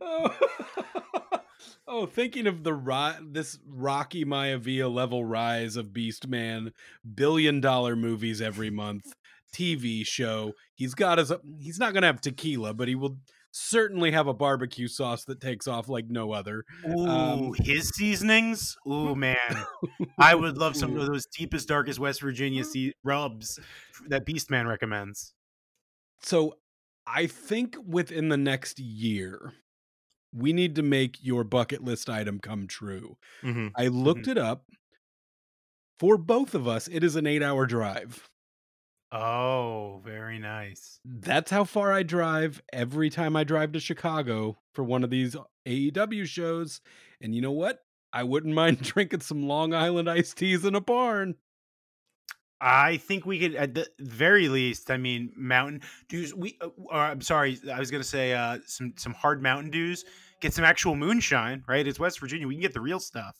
oh. 0.00 0.36
Oh, 1.86 2.06
thinking 2.06 2.46
of 2.46 2.64
the 2.64 2.74
ri- 2.74 3.18
this 3.30 3.58
Rocky 3.66 4.24
Maivia 4.24 4.92
level 4.92 5.24
rise 5.24 5.76
of 5.76 5.88
Beastman, 5.88 6.72
billion 7.14 7.60
dollar 7.60 7.96
movies 7.96 8.40
every 8.40 8.70
month, 8.70 9.04
TV 9.54 10.06
show. 10.06 10.52
He's 10.74 10.94
got 10.94 11.18
his. 11.18 11.32
He's 11.60 11.78
not 11.78 11.94
gonna 11.94 12.06
have 12.06 12.20
tequila, 12.20 12.74
but 12.74 12.88
he 12.88 12.94
will 12.94 13.18
certainly 13.54 14.12
have 14.12 14.26
a 14.26 14.32
barbecue 14.32 14.88
sauce 14.88 15.24
that 15.26 15.38
takes 15.40 15.68
off 15.68 15.86
like 15.88 16.06
no 16.08 16.32
other. 16.32 16.64
Ooh, 16.88 17.06
Um, 17.06 17.52
his 17.58 17.90
seasonings. 17.90 18.76
Ooh, 18.88 19.14
man, 19.14 19.36
I 20.18 20.34
would 20.34 20.56
love 20.56 20.74
some 20.74 20.96
of 20.96 21.06
those 21.12 21.26
deepest, 21.26 21.68
darkest 21.68 21.98
West 21.98 22.22
Virginia 22.22 22.64
sea- 22.64 22.94
rubs 23.04 23.60
that 24.08 24.24
Beastman 24.26 24.66
recommends. 24.66 25.34
So, 26.22 26.54
I 27.06 27.26
think 27.26 27.76
within 27.86 28.28
the 28.30 28.36
next 28.38 28.78
year, 28.78 29.52
we 30.32 30.52
need 30.52 30.74
to 30.76 30.82
make 30.82 31.22
your 31.22 31.44
bucket 31.44 31.82
list 31.82 32.08
item 32.08 32.38
come 32.40 32.66
true. 32.66 33.16
hmm 33.42 33.68
I 33.76 33.88
looked 33.88 34.28
it 34.28 34.38
up. 34.38 34.66
For 35.98 36.18
both 36.18 36.54
of 36.54 36.68
us, 36.68 36.86
it 36.86 37.02
is 37.02 37.16
an 37.16 37.26
eight 37.26 37.42
hour 37.42 37.64
drive. 37.64 38.28
Oh, 39.12 40.00
very 40.04 40.38
nice. 40.38 41.00
That's 41.04 41.50
how 41.50 41.64
far 41.64 41.92
I 41.92 42.02
drive 42.04 42.62
every 42.72 43.10
time 43.10 43.34
I 43.36 43.44
drive 43.44 43.72
to 43.72 43.80
Chicago 43.80 44.58
for 44.72 44.84
one 44.84 45.02
of 45.02 45.10
these 45.10 45.36
AEW 45.66 46.24
shows. 46.24 46.80
And 47.20 47.34
you 47.34 47.40
know 47.40 47.52
what? 47.52 47.84
I 48.12 48.22
wouldn't 48.24 48.54
mind 48.62 48.80
drinking 48.82 49.20
some 49.20 49.46
Long 49.48 49.74
Island 49.74 50.08
iced 50.08 50.36
teas 50.38 50.64
in 50.64 50.74
a 50.74 50.80
barn. 50.80 51.36
I 52.64 52.98
think 52.98 53.26
we 53.26 53.40
could, 53.40 53.56
at 53.56 53.74
the 53.74 53.88
very 53.98 54.48
least, 54.48 54.88
I 54.90 54.96
mean, 54.96 55.32
Mountain 55.36 55.80
Dews. 56.08 56.32
We, 56.32 56.56
uh, 56.60 56.68
or, 56.76 56.96
I'm 56.96 57.20
sorry, 57.20 57.58
I 57.72 57.78
was 57.80 57.90
gonna 57.90 58.04
say 58.04 58.32
uh, 58.34 58.58
some 58.66 58.94
some 58.96 59.12
hard 59.14 59.42
Mountain 59.42 59.70
Dews. 59.72 60.04
Get 60.40 60.54
some 60.54 60.64
actual 60.64 60.94
moonshine, 60.94 61.64
right? 61.66 61.86
It's 61.86 61.98
West 61.98 62.20
Virginia. 62.20 62.46
We 62.46 62.54
can 62.54 62.62
get 62.62 62.72
the 62.72 62.80
real 62.80 63.00
stuff. 63.00 63.36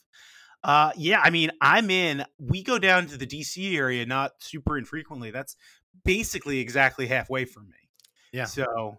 Uh, 0.64 0.90
yeah, 0.96 1.20
I 1.22 1.30
mean, 1.30 1.50
I'm 1.60 1.88
in. 1.90 2.24
We 2.38 2.62
go 2.64 2.78
down 2.80 3.06
to 3.08 3.16
the 3.16 3.26
DC 3.26 3.76
area 3.76 4.04
not 4.06 4.32
super 4.40 4.76
infrequently. 4.76 5.30
That's 5.30 5.56
basically 6.04 6.58
exactly 6.58 7.06
halfway 7.06 7.44
from 7.44 7.68
me. 7.68 7.76
Yeah. 8.32 8.44
So 8.46 8.98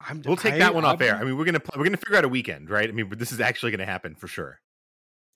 I'm, 0.00 0.22
We'll 0.24 0.36
take 0.36 0.54
I- 0.54 0.58
that 0.58 0.74
one 0.74 0.84
off 0.84 1.00
I'm- 1.00 1.08
air. 1.08 1.16
I 1.16 1.24
mean, 1.24 1.36
we're 1.36 1.44
gonna 1.44 1.60
pl- 1.60 1.78
we're 1.78 1.84
gonna 1.84 1.96
figure 1.96 2.16
out 2.16 2.24
a 2.24 2.28
weekend, 2.28 2.70
right? 2.70 2.88
I 2.88 2.92
mean, 2.92 3.08
but 3.08 3.18
this 3.18 3.32
is 3.32 3.40
actually 3.40 3.70
gonna 3.70 3.86
happen 3.86 4.14
for 4.14 4.26
sure. 4.28 4.60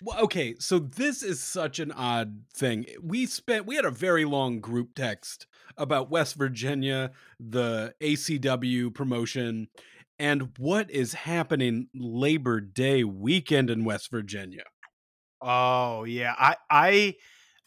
Well, 0.02 0.20
okay, 0.20 0.54
so 0.60 0.78
this 0.78 1.22
is 1.24 1.40
such 1.40 1.80
an 1.80 1.90
odd 1.90 2.42
thing. 2.54 2.86
We 3.02 3.26
spent 3.26 3.66
we 3.66 3.74
had 3.74 3.84
a 3.84 3.90
very 3.90 4.24
long 4.24 4.60
group 4.60 4.94
text 4.94 5.46
about 5.76 6.10
West 6.10 6.36
Virginia, 6.36 7.10
the 7.40 7.94
ACW 8.00 8.94
promotion, 8.94 9.68
and 10.18 10.52
what 10.58 10.88
is 10.90 11.14
happening 11.14 11.88
Labor 11.94 12.60
Day 12.60 13.02
weekend 13.02 13.70
in 13.70 13.84
West 13.84 14.10
Virginia. 14.10 14.64
Oh 15.40 16.04
yeah, 16.04 16.34
I 16.38 16.56
I 16.70 17.14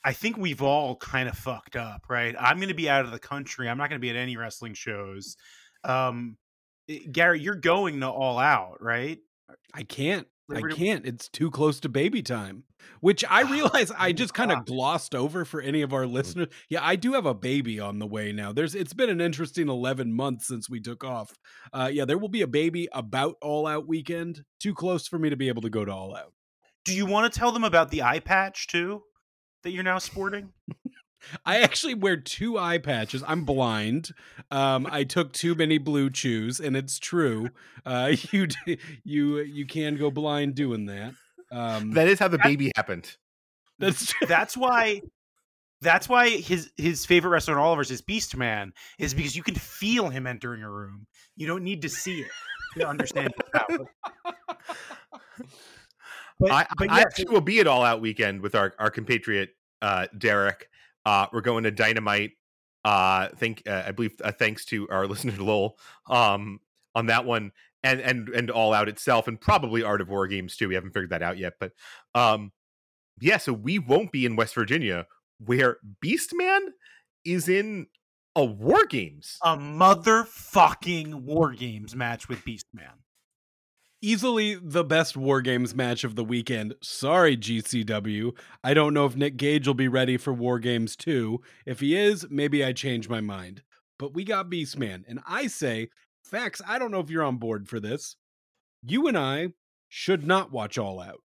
I 0.04 0.14
think 0.14 0.38
we've 0.38 0.62
all 0.62 0.96
kind 0.96 1.30
of 1.30 1.38
fucked 1.38 1.76
up, 1.76 2.06
right? 2.10 2.36
I'm 2.40 2.58
going 2.58 2.70
to 2.70 2.74
be 2.74 2.90
out 2.90 3.06
of 3.06 3.12
the 3.12 3.20
country. 3.20 3.70
I'm 3.70 3.78
not 3.78 3.90
going 3.90 4.00
to 4.00 4.06
be 4.06 4.10
at 4.10 4.16
any 4.16 4.36
wrestling 4.36 4.74
shows. 4.74 5.38
Um, 5.84 6.38
eh, 6.90 7.00
Gary, 7.12 7.40
you're 7.40 7.56
going 7.56 8.00
to 8.00 8.10
All 8.10 8.40
Out, 8.40 8.82
right? 8.82 9.20
I 9.74 9.84
can't. 9.84 10.28
Labor 10.52 10.72
I 10.72 10.76
can't. 10.76 11.06
It's 11.06 11.28
too 11.30 11.50
close 11.52 11.80
to 11.82 11.90
baby 11.90 12.22
time, 12.22 12.64
which 13.00 13.24
I 13.30 13.44
Oh, 13.44 13.52
realize 13.52 13.92
I 13.98 14.12
just 14.12 14.34
kind 14.34 14.52
of 14.52 14.66
glossed 14.66 15.16
over 15.16 15.46
for 15.46 15.62
any 15.62 15.82
of 15.82 15.94
our 15.94 16.06
listeners. 16.06 16.48
Yeah, 16.70 16.80
I 16.84 16.96
do 16.96 17.14
have 17.14 17.26
a 17.26 17.34
baby 17.34 17.80
on 17.80 18.00
the 18.00 18.08
way 18.08 18.32
now. 18.32 18.52
There's 18.54 18.76
it's 18.76 18.94
been 18.94 19.10
an 19.10 19.22
interesting 19.22 19.70
11 19.70 20.14
months 20.14 20.48
since 20.48 20.70
we 20.70 20.80
took 20.80 21.04
off. 21.04 21.34
Uh 21.74 21.90
yeah, 21.92 22.06
there 22.06 22.18
will 22.18 22.30
be 22.30 22.42
a 22.42 22.48
baby 22.48 22.88
about 22.94 23.36
all 23.42 23.66
out 23.68 23.88
weekend. 23.88 24.44
Too 24.60 24.74
close 24.74 25.08
for 25.08 25.18
me 25.20 25.30
to 25.30 25.36
be 25.38 25.48
able 25.48 25.62
to 25.64 25.70
go 25.70 25.86
to 25.86 25.92
all 25.92 26.16
out. 26.16 26.34
Do 26.86 26.94
you 26.96 27.06
want 27.06 27.32
to 27.32 27.40
tell 27.40 27.52
them 27.52 27.64
about 27.64 27.90
the 27.92 28.04
eye 28.04 28.20
patch 28.20 28.68
too 28.68 29.04
that 29.64 29.72
you're 29.72 29.84
now 29.84 30.00
sporting? 30.00 30.52
I 31.46 31.62
actually 31.62 31.94
wear 31.94 32.18
two 32.18 32.58
eye 32.58 32.78
patches. 32.78 33.24
I'm 33.28 33.44
blind. 33.46 34.12
Um, 34.50 34.88
I 34.90 35.04
took 35.04 35.34
too 35.34 35.56
many 35.56 35.78
blue 35.78 36.10
chews, 36.10 36.60
and 36.60 36.76
it's 36.76 37.00
true. 37.00 37.50
Uh, 37.86 38.14
you 38.32 38.48
you 39.04 39.40
you 39.40 39.66
can 39.66 39.98
go 39.98 40.12
blind 40.12 40.56
doing 40.56 40.86
that. 40.88 41.14
Um, 41.52 41.92
That 41.92 42.08
is 42.08 42.20
how 42.20 42.28
the 42.28 42.38
That- 42.38 42.46
baby 42.48 42.72
happened. 42.76 43.18
that's 43.80 44.08
true. 44.14 44.28
That's 44.28 44.56
why. 44.58 45.02
That's 45.84 46.08
why 46.08 46.30
his 46.30 46.70
his 46.78 47.08
favorite 47.08 47.32
wrestler 47.32 47.56
in 47.56 47.60
all 47.60 47.74
of 47.74 47.80
us 47.80 47.90
is 47.90 48.02
Beast 48.02 48.38
Man, 48.38 48.72
is 49.00 49.16
because 49.16 49.36
you 49.36 49.42
can 49.42 49.56
feel 49.56 50.10
him 50.10 50.28
entering 50.28 50.62
a 50.62 50.70
room. 50.70 51.08
You 51.36 51.48
don't 51.48 51.64
need 51.64 51.82
to 51.82 51.90
see 51.90 52.22
it 52.22 52.30
to 52.78 52.88
understand 52.88 53.34
his. 53.70 53.80
But, 56.40 56.52
I, 56.52 56.68
but 56.78 56.90
I 56.90 56.98
yeah, 56.98 57.02
actually 57.02 57.26
will 57.30 57.42
be 57.42 57.60
at 57.60 57.68
All 57.68 57.84
Out 57.84 58.02
weekend 58.02 58.42
with 58.42 58.56
our 58.56 58.74
our 58.80 58.90
compatriot 58.90 59.50
uh, 59.82 60.08
Derek. 60.18 60.70
Uh, 61.06 61.28
we're 61.32 61.42
going 61.42 61.64
to 61.64 61.72
Dynamite. 61.72 62.32
Uh, 62.84 63.28
think 63.36 63.64
uh, 63.68 63.84
I 63.86 63.92
believe 63.92 64.14
uh, 64.24 64.32
thanks 64.32 64.66
to 64.66 64.88
our 64.90 65.08
listener 65.08 65.34
Lowell 65.38 65.78
um, 66.10 66.60
on 66.96 67.08
that 67.08 67.26
one, 67.26 67.52
and 67.84 68.02
and 68.02 68.30
and 68.30 68.50
All 68.50 68.74
Out 68.74 68.90
itself, 68.90 69.28
and 69.28 69.40
probably 69.40 69.84
Art 69.84 70.02
of 70.02 70.10
War 70.10 70.28
games 70.28 70.56
too. 70.56 70.68
We 70.68 70.76
haven't 70.76 70.92
figured 70.92 71.12
that 71.12 71.24
out 71.24 71.38
yet, 71.38 71.54
but 71.60 71.72
um, 72.16 72.52
yeah. 73.20 73.38
So 73.38 73.54
we 73.54 73.80
won't 73.80 74.12
be 74.12 74.26
in 74.26 74.36
West 74.36 74.56
Virginia, 74.56 75.06
where 75.40 75.78
Beastman 76.04 76.70
is 77.24 77.48
in 77.50 77.88
a 78.36 78.44
War 78.44 78.86
Games. 78.86 79.38
a 79.44 79.58
motherfucking 79.58 81.14
War 81.14 81.52
Games 81.52 81.96
match 81.96 82.30
with 82.30 82.44
Beast 82.46 82.68
Man. 82.74 82.94
Easily 84.02 84.56
the 84.56 84.84
best 84.84 85.16
war 85.16 85.42
games 85.42 85.76
match 85.76 86.04
of 86.04 86.16
the 86.16 86.24
weekend. 86.24 86.76
Sorry, 86.82 87.38
GCW. 87.38 88.32
I 88.64 88.74
don't 88.74 88.94
know 88.94 89.06
if 89.06 89.16
Nick 89.16 89.38
Gage 89.38 89.68
will 89.68 89.74
be 89.74 89.88
ready 89.88 90.18
for 90.18 90.34
war 90.34 90.60
games 90.60 90.96
too. 90.96 91.42
If 91.66 91.80
he 91.80 91.96
is, 91.96 92.26
maybe 92.30 92.66
I 92.66 92.74
change 92.74 93.08
my 93.08 93.22
mind. 93.22 93.64
But 94.00 94.14
we 94.14 94.24
got 94.24 94.50
Beastman, 94.50 95.04
and 95.08 95.20
I 95.28 95.48
say, 95.48 95.90
Fax, 96.24 96.62
I 96.68 96.80
don't 96.80 96.92
know 96.92 97.00
if 97.00 97.10
you're 97.10 97.24
on 97.24 97.38
board 97.38 97.70
for 97.70 97.80
this. 97.80 98.16
You 98.84 99.08
and 99.08 99.18
I 99.18 99.50
should 99.90 100.26
not 100.26 100.52
watch 100.52 100.78
All 100.78 101.00
Out. 101.00 101.22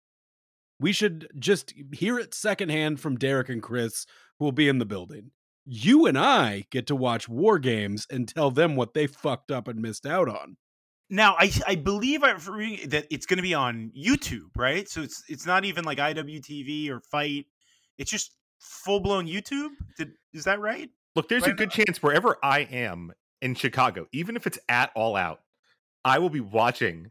We 0.80 0.92
should 0.92 1.28
just 1.38 1.74
hear 1.92 2.18
it 2.18 2.34
secondhand 2.34 3.00
from 3.00 3.16
Derek 3.16 3.48
and 3.48 3.62
Chris, 3.62 4.06
who 4.38 4.46
will 4.46 4.52
be 4.52 4.68
in 4.68 4.78
the 4.78 4.86
building. 4.86 5.30
You 5.64 6.06
and 6.06 6.18
I 6.18 6.64
get 6.70 6.86
to 6.88 6.96
watch 6.96 7.28
war 7.28 7.58
games 7.58 8.06
and 8.10 8.26
tell 8.26 8.50
them 8.50 8.74
what 8.74 8.94
they 8.94 9.06
fucked 9.06 9.50
up 9.50 9.68
and 9.68 9.80
missed 9.80 10.06
out 10.06 10.28
on. 10.28 10.56
Now, 11.12 11.36
I 11.38 11.52
I 11.66 11.74
believe 11.74 12.24
I 12.24 12.32
that 12.86 13.06
it's 13.10 13.26
going 13.26 13.36
to 13.36 13.42
be 13.42 13.52
on 13.52 13.92
YouTube, 13.94 14.48
right? 14.56 14.88
So 14.88 15.02
it's 15.02 15.22
it's 15.28 15.44
not 15.44 15.66
even 15.66 15.84
like 15.84 15.98
IWTV 15.98 16.88
or 16.88 17.00
FITE. 17.00 17.46
It's 17.98 18.10
just 18.10 18.32
full 18.58 18.98
blown 18.98 19.26
YouTube. 19.26 19.68
Did, 19.98 20.12
is 20.32 20.44
that 20.44 20.58
right? 20.58 20.88
Look, 21.14 21.28
there's 21.28 21.44
a 21.44 21.48
Right 21.48 21.56
good 21.58 21.70
chance 21.70 22.02
wherever 22.02 22.38
I 22.42 22.60
am 22.60 23.12
in 23.42 23.54
Chicago, 23.54 24.06
even 24.12 24.36
if 24.36 24.46
it's 24.46 24.58
at 24.70 24.90
All 24.94 25.14
Out, 25.14 25.40
I 26.02 26.18
will 26.18 26.30
be 26.30 26.40
watching 26.40 27.10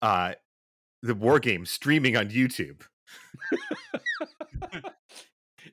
uh, 0.00 0.32
the 1.02 1.14
War 1.14 1.38
Games 1.38 1.70
streaming 1.70 2.16
on 2.16 2.30
YouTube. 2.30 2.80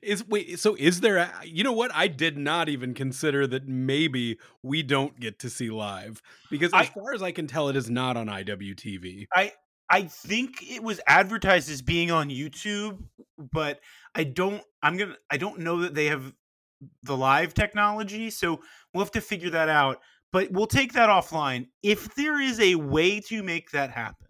Is 0.02 0.26
wait, 0.26 0.58
so 0.58 0.74
is 0.74 1.00
there 1.00 1.16
a, 1.16 1.32
you 1.44 1.62
know 1.62 1.72
what? 1.72 1.92
I 1.94 2.08
did 2.08 2.36
not 2.36 2.68
even 2.68 2.92
consider 2.92 3.46
that 3.46 3.68
maybe 3.68 4.38
we 4.62 4.82
don't 4.82 5.18
get 5.20 5.38
to 5.40 5.50
see 5.50 5.70
live 5.70 6.20
because 6.50 6.72
as 6.74 6.80
I- 6.80 6.86
far 6.86 7.14
as 7.14 7.22
I 7.22 7.30
can 7.30 7.46
tell, 7.46 7.68
it 7.68 7.76
is 7.76 7.88
not 7.88 8.16
on 8.16 8.26
IWTV. 8.26 9.26
I 9.92 10.04
think 10.04 10.62
it 10.62 10.82
was 10.82 11.00
advertised 11.06 11.70
as 11.70 11.82
being 11.82 12.10
on 12.10 12.30
YouTube, 12.30 13.04
but 13.52 13.80
I 14.14 14.24
don't. 14.24 14.62
I'm 14.82 14.96
gonna. 14.96 15.16
I 15.30 15.36
don't 15.36 15.60
know 15.60 15.82
that 15.82 15.94
they 15.94 16.06
have 16.06 16.32
the 17.02 17.16
live 17.16 17.52
technology, 17.52 18.30
so 18.30 18.60
we'll 18.92 19.04
have 19.04 19.12
to 19.12 19.20
figure 19.20 19.50
that 19.50 19.68
out. 19.68 20.00
But 20.32 20.50
we'll 20.50 20.66
take 20.66 20.94
that 20.94 21.10
offline. 21.10 21.66
If 21.82 22.14
there 22.14 22.40
is 22.40 22.58
a 22.58 22.74
way 22.76 23.20
to 23.20 23.42
make 23.42 23.70
that 23.72 23.90
happen, 23.90 24.28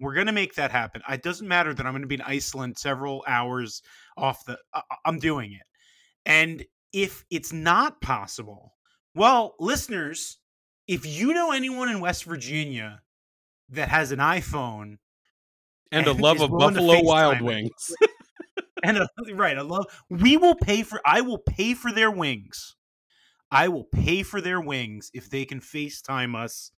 we're 0.00 0.14
gonna 0.14 0.32
make 0.32 0.54
that 0.54 0.70
happen. 0.70 1.02
It 1.10 1.22
doesn't 1.22 1.46
matter 1.46 1.74
that 1.74 1.84
I'm 1.84 1.92
gonna 1.92 2.06
be 2.06 2.14
in 2.14 2.22
Iceland 2.22 2.78
several 2.78 3.22
hours 3.28 3.82
off 4.16 4.44
the. 4.44 4.58
I- 4.72 4.82
I- 4.90 4.96
I'm 5.06 5.18
doing 5.18 5.52
it, 5.52 5.66
and 6.26 6.64
if 6.92 7.24
it's 7.30 7.52
not 7.52 8.00
possible, 8.00 8.74
well, 9.14 9.54
listeners, 9.58 10.38
if 10.86 11.04
you 11.06 11.32
know 11.34 11.50
anyone 11.52 11.88
in 11.88 12.00
West 12.00 12.24
Virginia 12.24 13.02
that 13.70 13.88
has 13.88 14.12
an 14.12 14.18
iPhone 14.20 14.98
And 15.90 16.06
a 16.06 16.12
love 16.12 16.40
of 16.40 16.50
Buffalo 16.50 17.02
Wild 17.02 17.40
Wings. 17.40 17.92
and 18.84 18.98
a, 18.98 19.08
right, 19.34 19.56
I 19.56 19.62
love. 19.62 19.86
We 20.10 20.36
will 20.36 20.54
pay 20.56 20.82
for. 20.82 21.00
I 21.04 21.20
will 21.22 21.38
pay 21.38 21.74
for 21.74 21.92
their 21.92 22.10
wings. 22.10 22.76
I 23.50 23.68
will 23.68 23.84
pay 23.84 24.22
for 24.22 24.40
their 24.40 24.60
wings 24.60 25.10
if 25.14 25.30
they 25.30 25.44
can 25.44 25.60
FaceTime 25.60 26.34
us 26.36 26.72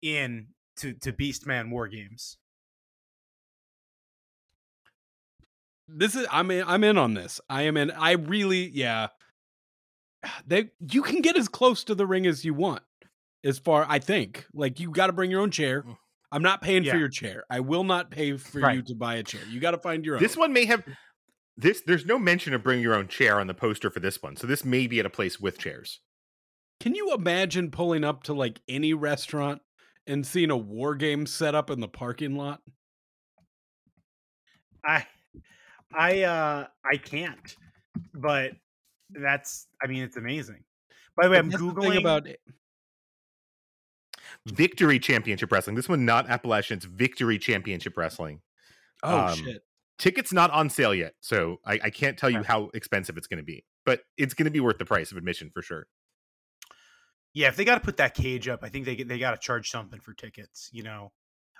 in 0.00 0.48
to 0.76 0.94
to 0.94 1.12
Beastman 1.12 1.70
War 1.70 1.88
Games. 1.88 2.38
This 5.94 6.14
is 6.14 6.26
I'm 6.30 6.50
in, 6.50 6.64
I'm 6.66 6.84
in 6.84 6.98
on 6.98 7.14
this. 7.14 7.40
I 7.48 7.62
am 7.62 7.76
in. 7.76 7.90
I 7.90 8.12
really 8.12 8.68
yeah. 8.68 9.08
They 10.46 10.70
you 10.80 11.02
can 11.02 11.20
get 11.20 11.36
as 11.36 11.48
close 11.48 11.84
to 11.84 11.94
the 11.94 12.06
ring 12.06 12.26
as 12.26 12.44
you 12.44 12.54
want. 12.54 12.82
As 13.44 13.58
far 13.58 13.84
I 13.88 13.98
think, 13.98 14.46
like 14.54 14.78
you 14.78 14.90
got 14.90 15.08
to 15.08 15.12
bring 15.12 15.30
your 15.30 15.40
own 15.40 15.50
chair. 15.50 15.82
Mm. 15.82 15.96
I'm 16.30 16.42
not 16.42 16.62
paying 16.62 16.84
Yeah. 16.84 16.92
for 16.92 16.98
your 16.98 17.08
chair. 17.08 17.44
I 17.50 17.60
will 17.60 17.84
not 17.84 18.10
pay 18.10 18.36
for 18.38 18.70
you 18.70 18.82
to 18.82 18.94
buy 18.94 19.16
a 19.16 19.22
chair. 19.22 19.42
You 19.50 19.60
got 19.60 19.72
to 19.72 19.78
find 19.78 20.04
your 20.04 20.16
own. 20.16 20.22
This 20.22 20.36
one 20.36 20.52
may 20.52 20.64
have 20.64 20.82
this. 21.56 21.82
There's 21.82 22.06
no 22.06 22.18
mention 22.18 22.54
of 22.54 22.62
bring 22.62 22.80
your 22.80 22.94
own 22.94 23.08
chair 23.08 23.38
on 23.38 23.48
the 23.48 23.54
poster 23.54 23.90
for 23.90 24.00
this 24.00 24.22
one, 24.22 24.36
so 24.36 24.46
this 24.46 24.64
may 24.64 24.86
be 24.86 24.98
at 25.00 25.06
a 25.06 25.10
place 25.10 25.38
with 25.40 25.58
chairs. 25.58 26.00
Can 26.80 26.94
you 26.94 27.12
imagine 27.14 27.70
pulling 27.70 28.02
up 28.02 28.22
to 28.24 28.32
like 28.32 28.60
any 28.66 28.94
restaurant 28.94 29.60
and 30.06 30.26
seeing 30.26 30.50
a 30.50 30.56
war 30.56 30.94
game 30.94 31.26
set 31.26 31.54
up 31.54 31.68
in 31.68 31.80
the 31.80 31.88
parking 31.88 32.34
lot? 32.36 32.60
I, 34.84 35.06
I, 35.94 36.22
uh, 36.22 36.66
I 36.84 36.96
can't. 36.96 37.56
But 38.14 38.52
that's. 39.10 39.66
I 39.82 39.86
mean, 39.86 40.02
it's 40.02 40.16
amazing. 40.16 40.64
By 41.16 41.26
the 41.26 41.30
way, 41.30 41.38
I'm 41.38 41.50
That's 41.50 41.62
the 41.62 41.68
googling 41.68 41.90
thing 41.90 41.98
about 41.98 42.26
it. 42.26 42.40
Victory 44.46 44.98
Championship 44.98 45.52
Wrestling. 45.52 45.76
This 45.76 45.88
one 45.88 46.04
not 46.04 46.28
Appalachian. 46.28 46.78
It's 46.78 46.86
Victory 46.86 47.38
Championship 47.38 47.96
Wrestling. 47.96 48.40
Oh 49.02 49.26
um, 49.26 49.36
shit! 49.36 49.62
Tickets 49.98 50.32
not 50.32 50.50
on 50.50 50.68
sale 50.68 50.94
yet, 50.94 51.14
so 51.20 51.58
I, 51.64 51.78
I 51.84 51.90
can't 51.90 52.18
tell 52.18 52.30
you 52.30 52.42
how 52.42 52.70
expensive 52.74 53.16
it's 53.16 53.26
going 53.26 53.38
to 53.38 53.44
be, 53.44 53.64
but 53.84 54.00
it's 54.16 54.34
going 54.34 54.46
to 54.46 54.50
be 54.50 54.60
worth 54.60 54.78
the 54.78 54.84
price 54.84 55.12
of 55.12 55.16
admission 55.16 55.50
for 55.52 55.62
sure. 55.62 55.86
Yeah, 57.34 57.48
if 57.48 57.56
they 57.56 57.64
got 57.64 57.76
to 57.76 57.80
put 57.80 57.98
that 57.98 58.14
cage 58.14 58.48
up, 58.48 58.60
I 58.62 58.68
think 58.68 58.84
they 58.84 58.96
they 58.96 59.18
got 59.18 59.32
to 59.32 59.38
charge 59.38 59.70
something 59.70 60.00
for 60.00 60.12
tickets, 60.12 60.68
you 60.72 60.82
know, 60.82 61.12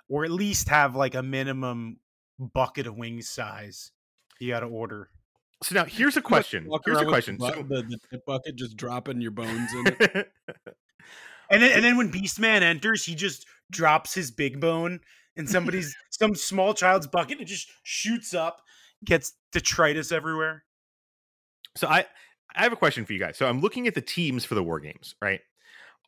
or 0.09 0.25
at 0.25 0.31
least 0.31 0.69
have 0.69 0.95
like 0.95 1.15
a 1.15 1.23
minimum 1.23 1.99
bucket 2.37 2.87
of 2.87 2.97
wings 2.97 3.29
size 3.29 3.91
you 4.43 4.51
got 4.51 4.61
to 4.61 4.67
order. 4.67 5.09
So 5.63 5.75
now 5.75 5.85
here's 5.85 6.17
a 6.17 6.21
question. 6.21 6.69
Here's 6.85 6.99
a 7.01 7.05
question. 7.05 7.37
The, 7.37 7.53
So, 7.53 7.63
the, 7.63 7.99
the 8.11 8.19
bucket 8.27 8.55
just 8.55 8.75
dropping 8.75 9.21
your 9.21 9.31
bones 9.31 9.73
in 9.73 9.87
it. 9.87 10.31
And 11.49 11.61
then 11.61 11.71
and 11.71 11.83
then 11.83 11.97
when 11.97 12.11
Beastman 12.11 12.61
enters, 12.61 13.05
he 13.05 13.15
just 13.15 13.45
drops 13.71 14.13
his 14.13 14.31
big 14.31 14.59
bone 14.59 14.99
in 15.35 15.47
somebody's 15.47 15.95
some 16.09 16.35
small 16.35 16.73
child's 16.73 17.07
bucket. 17.07 17.39
It 17.41 17.45
just 17.45 17.69
shoots 17.83 18.33
up, 18.33 18.61
gets 19.05 19.33
detritus 19.51 20.11
everywhere. 20.11 20.63
so 21.75 21.87
I 21.87 22.05
I 22.55 22.63
have 22.63 22.73
a 22.73 22.77
question 22.77 23.05
for 23.05 23.13
you 23.13 23.19
guys. 23.19 23.37
So 23.37 23.47
I'm 23.47 23.61
looking 23.61 23.87
at 23.87 23.93
the 23.93 24.01
teams 24.01 24.45
for 24.45 24.55
the 24.55 24.63
war 24.63 24.79
games, 24.79 25.15
right? 25.21 25.41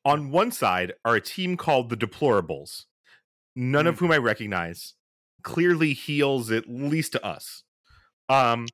On 0.03 0.31
one 0.31 0.51
side 0.51 0.93
are 1.03 1.15
a 1.15 1.21
team 1.21 1.57
called 1.57 1.89
the 1.89 1.97
Deplorables, 1.97 2.86
none 3.55 3.88
of 3.88 3.95
mm. 3.95 3.99
whom 3.99 4.11
I 4.11 4.17
recognize. 4.17 4.93
clearly 5.43 5.93
heels 5.93 6.49
at 6.49 6.67
least 6.67 7.11
to 7.11 7.23
us. 7.23 7.64
Um, 8.30 8.67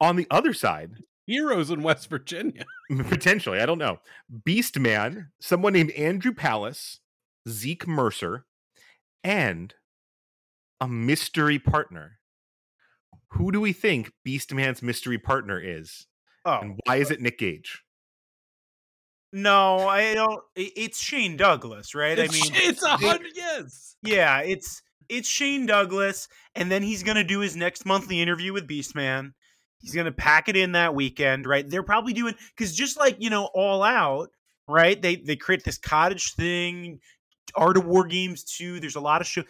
on 0.00 0.16
the 0.16 0.26
other 0.30 0.52
side, 0.52 0.92
Heroes 1.26 1.70
in 1.70 1.82
West 1.82 2.08
Virginia. 2.08 2.64
potentially, 3.08 3.60
I 3.60 3.66
don't 3.66 3.78
know. 3.78 3.98
Beast 4.44 4.78
Man, 4.78 5.30
someone 5.40 5.72
named 5.72 5.90
Andrew 5.92 6.32
Palace, 6.32 7.00
Zeke 7.48 7.86
Mercer, 7.88 8.46
and 9.24 9.74
a 10.80 10.86
mystery 10.86 11.58
partner. 11.58 12.18
Who 13.30 13.50
do 13.50 13.60
we 13.60 13.72
think 13.72 14.12
Beast 14.24 14.54
Man's 14.54 14.82
mystery 14.82 15.18
partner 15.18 15.60
is? 15.60 16.06
Oh 16.44 16.60
And 16.60 16.78
why 16.84 16.96
is 16.96 17.10
it 17.10 17.20
Nick 17.20 17.38
Gage? 17.38 17.82
no, 19.32 19.88
I 19.88 20.14
don't. 20.14 20.40
It's 20.54 21.00
Shane 21.00 21.36
Douglas, 21.36 21.94
right? 21.94 22.18
I 22.18 22.28
mean, 22.28 22.52
it's 22.54 22.82
a 22.82 22.96
hundred. 22.96 23.32
Yes. 23.34 23.96
Yeah, 24.02 24.40
it's 24.40 24.80
it's 25.08 25.28
Shane 25.28 25.66
Douglas, 25.66 26.28
and 26.54 26.70
then 26.70 26.82
he's 26.82 27.02
gonna 27.02 27.24
do 27.24 27.40
his 27.40 27.56
next 27.56 27.84
monthly 27.86 28.20
interview 28.20 28.52
with 28.52 28.68
Beastman. 28.68 29.32
He's 29.78 29.94
gonna 29.94 30.12
pack 30.12 30.48
it 30.48 30.56
in 30.56 30.72
that 30.72 30.94
weekend, 30.94 31.46
right? 31.46 31.68
They're 31.68 31.82
probably 31.82 32.12
doing 32.12 32.34
because 32.56 32.74
just 32.74 32.98
like 32.98 33.16
you 33.18 33.30
know, 33.30 33.48
All 33.54 33.82
Out, 33.82 34.30
right? 34.68 35.00
They 35.00 35.16
they 35.16 35.36
create 35.36 35.64
this 35.64 35.78
cottage 35.78 36.34
thing, 36.34 37.00
Art 37.54 37.76
of 37.76 37.86
War 37.86 38.06
Games 38.06 38.44
too. 38.44 38.80
There's 38.80 38.96
a 38.96 39.00
lot 39.00 39.20
of 39.20 39.26
show. 39.26 39.44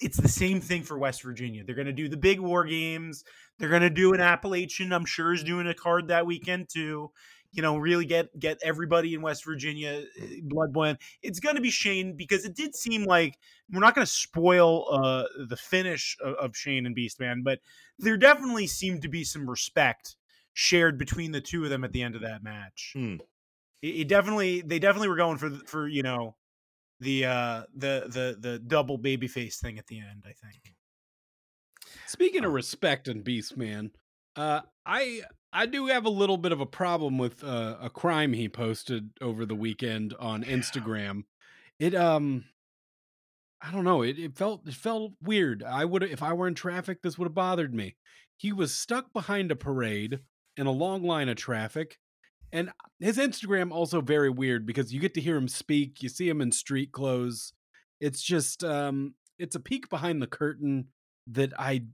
It's 0.00 0.16
the 0.16 0.28
same 0.28 0.60
thing 0.60 0.82
for 0.82 0.98
West 0.98 1.22
Virginia. 1.22 1.64
They're 1.64 1.76
gonna 1.76 1.92
do 1.92 2.08
the 2.08 2.16
big 2.16 2.40
war 2.40 2.64
games. 2.64 3.24
They're 3.58 3.68
gonna 3.68 3.90
do 3.90 4.14
an 4.14 4.20
Appalachian. 4.20 4.92
I'm 4.92 5.04
sure 5.04 5.32
is 5.32 5.44
doing 5.44 5.68
a 5.68 5.74
card 5.74 6.08
that 6.08 6.26
weekend 6.26 6.68
too. 6.68 7.10
You 7.52 7.62
know, 7.62 7.76
really 7.76 8.06
get 8.06 8.38
get 8.38 8.58
everybody 8.62 9.14
in 9.14 9.22
West 9.22 9.44
Virginia 9.44 10.04
eh, 10.20 10.40
blood 10.42 10.72
boiling. 10.72 10.98
It's 11.22 11.38
gonna 11.38 11.60
be 11.60 11.70
Shane 11.70 12.16
because 12.16 12.44
it 12.44 12.56
did 12.56 12.74
seem 12.74 13.04
like 13.04 13.38
we're 13.72 13.80
not 13.80 13.94
going 13.94 14.06
to 14.06 14.12
spoil 14.12 14.86
uh, 14.92 15.24
the 15.48 15.56
finish 15.56 16.16
of, 16.22 16.34
of 16.34 16.56
Shane 16.56 16.86
and 16.86 16.96
Beastman, 16.96 17.42
but 17.42 17.60
there 17.98 18.16
definitely 18.16 18.66
seemed 18.66 19.02
to 19.02 19.08
be 19.08 19.24
some 19.24 19.48
respect 19.48 20.16
shared 20.52 20.98
between 20.98 21.32
the 21.32 21.40
two 21.40 21.64
of 21.64 21.70
them 21.70 21.84
at 21.84 21.92
the 21.92 22.02
end 22.02 22.14
of 22.14 22.20
that 22.22 22.42
match. 22.42 22.92
Hmm. 22.94 23.16
It, 23.80 23.86
it 23.86 24.08
definitely, 24.08 24.60
they 24.60 24.78
definitely 24.78 25.08
were 25.08 25.16
going 25.16 25.38
for 25.38 25.50
for 25.66 25.88
you 25.88 26.02
know 26.02 26.36
the 27.00 27.24
uh 27.24 27.62
the 27.74 28.04
the 28.08 28.36
the 28.38 28.58
double 28.58 28.98
babyface 28.98 29.56
thing 29.56 29.78
at 29.78 29.86
the 29.86 29.98
end. 29.98 30.24
I 30.24 30.32
think. 30.32 30.74
Speaking 32.06 32.44
of 32.44 32.52
respect 32.52 33.08
and 33.08 33.24
Beast 33.24 33.56
Man, 33.56 33.90
uh, 34.36 34.60
I 34.86 35.22
I 35.52 35.66
do 35.66 35.86
have 35.86 36.04
a 36.06 36.10
little 36.10 36.38
bit 36.38 36.52
of 36.52 36.60
a 36.60 36.66
problem 36.66 37.18
with 37.18 37.44
uh, 37.44 37.76
a 37.80 37.90
crime 37.90 38.32
he 38.32 38.48
posted 38.48 39.10
over 39.20 39.44
the 39.44 39.54
weekend 39.54 40.14
on 40.18 40.44
Instagram. 40.44 41.24
It 41.78 41.94
um, 41.94 42.44
I 43.60 43.70
don't 43.70 43.84
know. 43.84 44.02
It 44.02 44.18
it 44.18 44.36
felt 44.36 44.66
it 44.66 44.74
felt 44.74 45.12
weird. 45.22 45.62
I 45.62 45.84
would 45.84 46.02
if 46.02 46.22
I 46.22 46.32
were 46.32 46.48
in 46.48 46.54
traffic, 46.54 47.02
this 47.02 47.18
would 47.18 47.26
have 47.26 47.34
bothered 47.34 47.74
me. 47.74 47.96
He 48.36 48.52
was 48.52 48.74
stuck 48.74 49.12
behind 49.12 49.52
a 49.52 49.56
parade 49.56 50.20
in 50.56 50.66
a 50.66 50.72
long 50.72 51.02
line 51.04 51.28
of 51.28 51.36
traffic. 51.36 51.98
And 52.54 52.70
his 53.00 53.16
Instagram 53.16 53.72
also 53.72 54.02
very 54.02 54.28
weird 54.28 54.66
because 54.66 54.92
you 54.92 55.00
get 55.00 55.14
to 55.14 55.20
hear 55.20 55.36
him 55.36 55.48
speak, 55.48 56.02
you 56.02 56.10
see 56.10 56.28
him 56.28 56.42
in 56.42 56.52
street 56.52 56.92
clothes. 56.92 57.52
It's 58.00 58.22
just 58.22 58.64
um 58.64 59.14
it's 59.38 59.54
a 59.54 59.60
peek 59.60 59.88
behind 59.88 60.20
the 60.20 60.26
curtain 60.26 60.88
that 61.28 61.52
I 61.58 61.84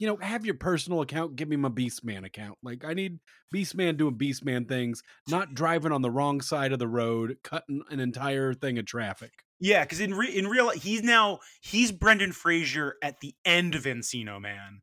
you 0.00 0.06
know, 0.06 0.16
have 0.16 0.46
your 0.46 0.54
personal 0.54 1.02
account, 1.02 1.36
give 1.36 1.46
me 1.46 1.56
my 1.56 1.68
Beastman 1.68 2.24
account. 2.24 2.56
Like 2.62 2.86
I 2.86 2.94
need 2.94 3.18
Beastman 3.54 3.98
doing 3.98 4.16
Beastman 4.16 4.66
things, 4.66 5.02
not 5.28 5.54
driving 5.54 5.92
on 5.92 6.00
the 6.00 6.10
wrong 6.10 6.40
side 6.40 6.72
of 6.72 6.78
the 6.78 6.88
road, 6.88 7.36
cutting 7.44 7.82
an 7.90 8.00
entire 8.00 8.54
thing 8.54 8.78
of 8.78 8.86
traffic. 8.86 9.44
Yeah, 9.60 9.84
because 9.84 10.00
in 10.00 10.14
re- 10.14 10.34
in 10.34 10.46
real 10.46 10.70
he's 10.70 11.02
now 11.02 11.40
he's 11.60 11.92
Brendan 11.92 12.32
Fraser 12.32 12.96
at 13.02 13.20
the 13.20 13.34
end 13.44 13.74
of 13.74 13.84
Encino 13.84 14.40
Man, 14.40 14.80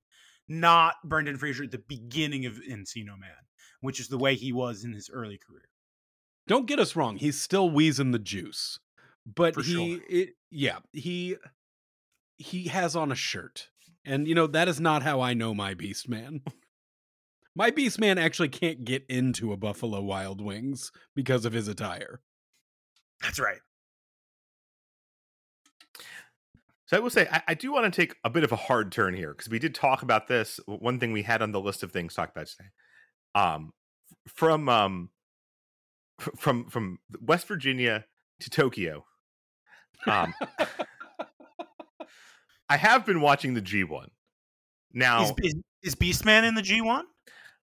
not 0.47 0.97
Brendan 1.03 1.37
Fraser 1.37 1.63
at 1.63 1.71
the 1.71 1.79
beginning 1.79 2.45
of 2.45 2.61
Encino 2.69 3.19
Man, 3.19 3.31
which 3.81 3.99
is 3.99 4.09
the 4.09 4.19
way 4.19 4.35
he 4.35 4.53
was 4.53 4.83
in 4.83 4.93
his 4.93 5.09
early 5.11 5.39
career. 5.39 5.67
Don't 6.45 6.67
get 6.67 6.79
us 6.79 6.95
wrong, 6.95 7.17
he's 7.17 7.41
still 7.41 7.71
wheezing 7.71 8.11
the 8.11 8.19
juice. 8.19 8.79
But 9.25 9.55
For 9.55 9.63
he 9.63 9.95
sure. 9.95 9.99
it 10.07 10.29
yeah, 10.51 10.77
he 10.93 11.37
he 12.37 12.67
has 12.67 12.95
on 12.95 13.11
a 13.11 13.15
shirt. 13.15 13.69
And 14.05 14.27
you 14.27 14.35
know, 14.35 14.47
that 14.47 14.67
is 14.67 14.79
not 14.79 15.03
how 15.03 15.21
I 15.21 15.33
know 15.33 15.53
my 15.53 15.73
Beast 15.73 16.07
Man. 16.07 16.41
my 17.55 17.71
Beast 17.71 17.99
Man 17.99 18.17
actually 18.17 18.49
can't 18.49 18.85
get 18.85 19.05
into 19.09 19.51
a 19.51 19.57
Buffalo 19.57 20.01
Wild 20.01 20.41
Wings 20.41 20.91
because 21.15 21.45
of 21.45 21.53
his 21.53 21.67
attire. 21.67 22.21
That's 23.21 23.39
right. 23.39 23.59
So 26.85 26.95
I 26.95 26.99
will 27.01 27.09
say 27.09 27.27
I, 27.29 27.43
I 27.49 27.53
do 27.53 27.71
want 27.73 27.91
to 27.91 28.01
take 28.01 28.15
a 28.23 28.29
bit 28.29 28.45
of 28.45 28.53
a 28.53 28.55
hard 28.55 28.91
turn 28.91 29.13
here 29.13 29.33
because 29.33 29.49
we 29.49 29.59
did 29.59 29.75
talk 29.75 30.01
about 30.01 30.27
this. 30.27 30.59
One 30.65 30.99
thing 30.99 31.11
we 31.11 31.23
had 31.23 31.41
on 31.41 31.51
the 31.51 31.59
list 31.59 31.83
of 31.83 31.91
things 31.91 32.13
to 32.13 32.21
talk 32.21 32.31
about 32.31 32.47
today, 32.47 32.69
um, 33.35 33.73
from 34.25 34.69
um, 34.69 35.09
from 36.37 36.69
from 36.69 36.99
West 37.21 37.47
Virginia 37.47 38.05
to 38.39 38.49
Tokyo. 38.49 39.05
Um, 40.05 40.33
I 42.69 42.77
have 42.77 43.05
been 43.05 43.21
watching 43.21 43.53
the 43.53 43.61
G 43.61 43.83
one 43.83 44.11
now. 44.93 45.23
Is, 45.23 45.31
is, 45.43 45.55
is 45.83 45.95
Beastman 45.95 46.47
in 46.47 46.55
the 46.55 46.61
G 46.61 46.81
one? 46.81 47.05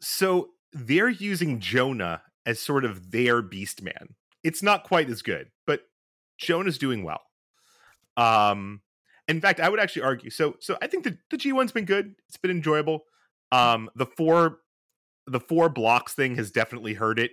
So 0.01 0.49
they're 0.73 1.09
using 1.09 1.59
Jonah 1.59 2.21
as 2.45 2.59
sort 2.59 2.85
of 2.85 3.11
their 3.11 3.41
beast 3.41 3.81
man. 3.81 4.15
It's 4.43 4.63
not 4.63 4.83
quite 4.83 5.09
as 5.09 5.21
good, 5.21 5.49
but 5.65 5.81
Jonah's 6.37 6.77
doing 6.77 7.03
well. 7.03 7.21
Um 8.15 8.81
in 9.27 9.41
fact, 9.41 9.59
I 9.59 9.67
would 9.67 9.79
actually 9.79 10.03
argue 10.03 10.29
so 10.29 10.55
so 10.59 10.77
I 10.81 10.87
think 10.87 11.03
the, 11.03 11.17
the 11.29 11.37
G1's 11.37 11.71
been 11.71 11.85
good. 11.85 12.15
It's 12.27 12.37
been 12.37 12.51
enjoyable. 12.51 13.05
Um 13.51 13.89
the 13.95 14.05
four 14.05 14.59
the 15.25 15.39
four 15.39 15.69
blocks 15.69 16.13
thing 16.13 16.35
has 16.35 16.51
definitely 16.51 16.93
hurt 16.93 17.19
it 17.19 17.31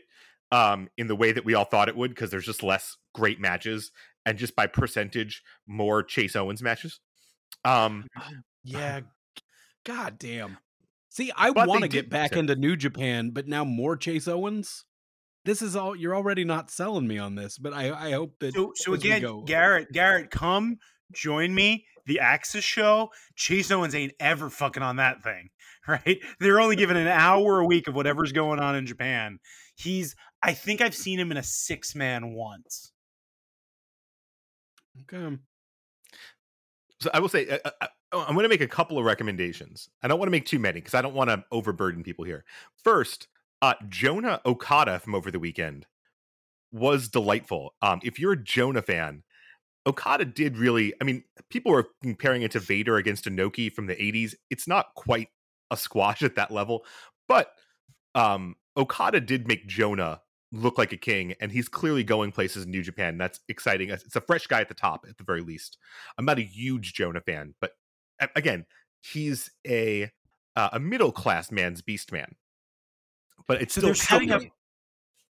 um 0.53 0.89
in 0.99 1.07
the 1.07 1.17
way 1.17 1.33
that 1.33 1.45
we 1.45 1.55
all 1.55 1.65
thought 1.65 1.89
it 1.89 1.97
would 1.97 2.11
because 2.11 2.31
there's 2.31 2.47
just 2.47 2.63
less 2.63 2.97
great 3.15 3.41
matches 3.41 3.93
and 4.27 4.39
just 4.39 4.57
by 4.57 4.67
percentage 4.67 5.43
more 5.67 6.03
Chase 6.03 6.37
Owens 6.37 6.63
matches. 6.63 7.01
Um 7.65 8.07
Yeah. 8.63 9.01
God 9.85 10.19
damn. 10.19 10.59
See, 11.11 11.31
I 11.37 11.51
want 11.51 11.83
to 11.83 11.89
get 11.89 12.11
back 12.11 12.33
into 12.33 12.57
New 12.57 12.75
Japan, 12.75 13.31
but 13.31 13.47
now 13.47 13.65
more 13.65 13.97
Chase 13.97 14.27
Owens. 14.27 14.85
This 15.45 15.61
is 15.61 15.77
all 15.77 15.95
you're 15.95 16.17
already 16.17 16.43
not 16.43 16.71
selling 16.71 17.07
me 17.07 17.19
on 17.19 17.35
this, 17.35 17.59
but 17.59 17.73
I 17.75 17.93
I 17.93 18.13
hope 18.13 18.39
that 18.41 18.55
So 18.55 18.73
so 18.75 18.95
again, 18.95 19.21
go- 19.23 19.43
Garrett, 19.43 19.93
Garrett, 19.93 20.31
come 20.31 20.79
join 21.13 21.55
me. 21.55 21.85
The 22.07 22.21
AXS 22.23 22.63
show. 22.63 23.11
Chase 23.37 23.71
Owens 23.71 23.95
ain't 23.95 24.13
ever 24.21 24.51
fucking 24.51 24.83
on 24.83 24.97
that 24.97 25.23
thing, 25.23 25.51
right? 25.89 26.19
They're 26.41 26.61
only 26.61 26.77
given 26.77 26.97
an 26.97 27.07
hour 27.09 27.61
a 27.61 27.67
week 27.67 27.89
of 27.89 27.95
whatever's 27.95 28.33
going 28.33 28.59
on 28.59 28.75
in 28.75 28.87
Japan. 28.87 29.39
He's. 29.77 30.15
I 30.43 30.53
think 30.53 30.81
I've 30.81 30.95
seen 30.95 31.19
him 31.19 31.31
in 31.31 31.37
a 31.37 31.43
six 31.43 31.95
man 31.95 32.35
once. 32.35 32.93
Okay. 35.03 35.37
So 37.01 37.11
I 37.13 37.21
will 37.21 37.29
say 37.29 37.49
uh, 37.49 37.59
uh, 37.65 37.71
uh, 37.81 38.25
I'm 38.27 38.35
going 38.35 38.45
to 38.45 38.49
make 38.49 38.61
a 38.61 38.69
couple 38.69 38.99
of 38.99 39.05
recommendations. 39.05 39.89
I 40.03 40.09
don't 40.09 40.19
want 40.19 40.29
to 40.29 40.33
make 40.33 40.47
too 40.47 40.59
many 40.59 40.81
because 40.81 40.95
I 40.95 41.03
don't 41.03 41.15
want 41.15 41.31
to 41.31 41.45
overburden 41.51 42.03
people 42.03 42.25
here. 42.25 42.45
First, 42.83 43.29
uh, 43.63 43.75
Jonah 43.89 44.41
Okada 44.47 44.99
from 44.99 45.15
over 45.15 45.31
the 45.31 45.39
weekend 45.39 45.87
was 46.73 47.09
delightful. 47.09 47.75
Um, 47.83 48.01
if 48.03 48.19
you're 48.19 48.33
a 48.33 48.43
Jonah 48.43 48.83
fan, 48.83 49.23
Okada 49.87 50.25
did 50.25 50.57
really. 50.57 50.95
I 51.01 51.05
mean, 51.05 51.25
people 51.51 51.73
were 51.73 51.89
comparing 52.03 52.43
it 52.43 52.53
to 52.53 52.61
Vader 52.61 52.97
against 52.97 53.25
Inoki 53.25 53.73
from 53.73 53.87
the 53.87 53.97
'80s. 53.97 54.35
It's 54.51 54.67
not 54.69 54.95
quite 54.95 55.29
a 55.71 55.77
squash 55.77 56.23
at 56.23 56.37
that 56.37 56.51
level, 56.51 56.85
but 57.29 57.53
um, 58.15 58.57
Okada 58.77 59.21
did 59.21 59.47
make 59.47 59.67
Jonah 59.67 60.21
look 60.55 60.79
like 60.79 60.93
a 60.93 60.97
king, 60.97 61.35
and 61.41 61.51
he's 61.53 61.69
clearly 61.69 62.05
going 62.05 62.33
places 62.33 62.65
in 62.65 62.71
New 62.71 62.83
Japan. 62.83 63.19
That's 63.19 63.41
exciting. 63.49 63.91
It's 63.91 64.17
a 64.17 64.21
fresh 64.21 64.47
guy 64.47 64.61
at 64.61 64.69
the 64.69 64.75
top, 64.75 65.05
at 65.09 65.19
the 65.19 65.25
very 65.25 65.43
least. 65.43 65.79
I'm 66.17 66.25
not 66.25 66.39
a 66.39 66.43
huge 66.43 66.95
Jonah 66.95 67.21
fan, 67.21 67.55
but 67.61 67.73
again, 68.37 68.67
he's 69.03 69.51
a 69.67 70.11
uh, 70.57 70.71
a 70.73 70.81
middle 70.81 71.13
class 71.13 71.51
man's 71.51 71.83
beast 71.83 72.13
man. 72.13 72.35
But 73.47 73.63
it's 73.63 73.75
So 73.75 73.81
still 73.81 73.89
they're 73.89 73.95
setting 73.95 74.31
up. 74.31 74.43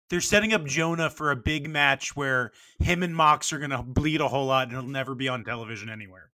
They're 0.09 0.21
setting 0.21 0.53
up 0.53 0.65
Jonah 0.65 1.09
for 1.09 1.31
a 1.31 1.35
big 1.35 1.67
match 1.67 2.15
where 2.15 2.51
him 2.77 3.01
and 3.01 3.15
Mox 3.15 3.51
are 3.51 3.57
gonna 3.57 3.81
bleed 3.81 4.21
a 4.21 4.27
whole 4.27 4.45
lot, 4.45 4.67
and 4.67 4.77
it'll 4.77 4.89
never 4.89 5.15
be 5.15 5.27
on 5.27 5.43
television 5.43 5.89
anywhere. 5.89 6.29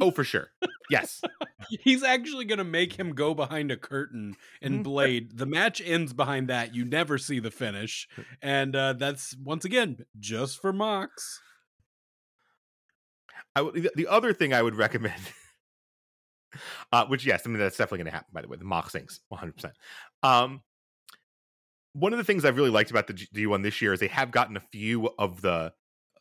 Oh, 0.00 0.10
for 0.10 0.24
sure. 0.24 0.48
Yes. 0.90 1.20
He's 1.68 2.02
actually 2.02 2.44
going 2.46 2.58
to 2.58 2.64
make 2.64 2.94
him 2.98 3.14
go 3.14 3.32
behind 3.34 3.70
a 3.70 3.76
curtain 3.76 4.34
in 4.60 4.80
Mhm. 4.80 4.82
Blade. 4.84 5.36
The 5.38 5.46
match 5.46 5.80
ends 5.84 6.12
behind 6.12 6.48
that. 6.48 6.74
You 6.74 6.84
never 6.84 7.18
see 7.18 7.38
the 7.38 7.50
finish. 7.50 8.08
And 8.42 8.74
uh, 8.74 8.94
that's, 8.94 9.36
once 9.36 9.64
again, 9.64 10.04
just 10.18 10.60
for 10.60 10.72
Mox. 10.72 11.40
I 13.54 13.60
w- 13.60 13.82
the- 13.82 13.92
the 13.94 14.06
other 14.08 14.32
thing 14.32 14.52
I 14.52 14.62
would 14.62 14.74
recommend, 14.76 15.20
uh, 16.92 17.06
which 17.06 17.24
yes, 17.26 17.42
I 17.46 17.48
mean 17.50 17.58
that's 17.58 17.76
definitely 17.76 17.98
going 17.98 18.06
to 18.12 18.12
happen. 18.12 18.30
By 18.32 18.42
the 18.42 18.48
way, 18.48 18.56
the 18.56 18.64
mock 18.64 18.90
things, 18.90 19.20
one 19.28 19.38
hundred 19.38 19.56
percent. 19.56 19.74
Um, 20.22 20.62
one 21.92 22.12
of 22.12 22.18
the 22.18 22.24
things 22.24 22.44
I've 22.44 22.56
really 22.56 22.70
liked 22.70 22.90
about 22.90 23.06
the 23.06 23.12
G- 23.14 23.28
G1 23.34 23.62
this 23.62 23.80
year 23.82 23.92
is 23.92 24.00
they 24.00 24.08
have 24.08 24.30
gotten 24.30 24.56
a 24.56 24.62
few 24.72 25.10
of 25.18 25.40
the, 25.40 25.72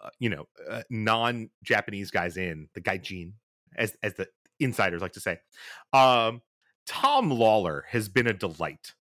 uh, 0.01 0.09
you 0.19 0.29
know, 0.29 0.47
uh, 0.69 0.81
non-Japanese 0.89 2.09
guys 2.09 2.37
in 2.37 2.67
the 2.73 2.81
guy 2.81 2.97
gaijin, 2.97 3.33
as 3.77 3.95
as 4.03 4.15
the 4.15 4.27
insiders 4.59 5.01
like 5.01 5.13
to 5.13 5.19
say. 5.19 5.39
Um, 5.93 6.41
Tom 6.85 7.29
Lawlor 7.29 7.83
has 7.89 8.09
been 8.09 8.27
a 8.27 8.33
delight. 8.33 8.93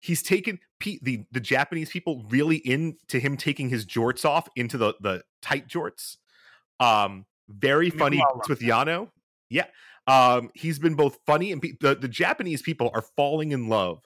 He's 0.00 0.22
taken 0.22 0.60
P- 0.78 1.00
the 1.02 1.24
the 1.32 1.40
Japanese 1.40 1.90
people 1.90 2.24
really 2.28 2.56
into 2.56 3.18
him 3.18 3.36
taking 3.36 3.70
his 3.70 3.86
jorts 3.86 4.24
off 4.24 4.48
into 4.54 4.76
the 4.76 4.94
the 5.00 5.24
tight 5.40 5.68
jorts. 5.68 6.16
Um, 6.80 7.26
very 7.48 7.90
funny 7.90 8.22
with 8.48 8.60
Yano. 8.60 9.10
Yeah, 9.48 9.66
um, 10.06 10.50
he's 10.54 10.78
been 10.78 10.94
both 10.94 11.18
funny 11.26 11.52
and 11.52 11.62
pe- 11.62 11.76
the 11.80 11.94
the 11.94 12.08
Japanese 12.08 12.62
people 12.62 12.90
are 12.94 13.02
falling 13.16 13.52
in 13.52 13.68
love 13.68 14.02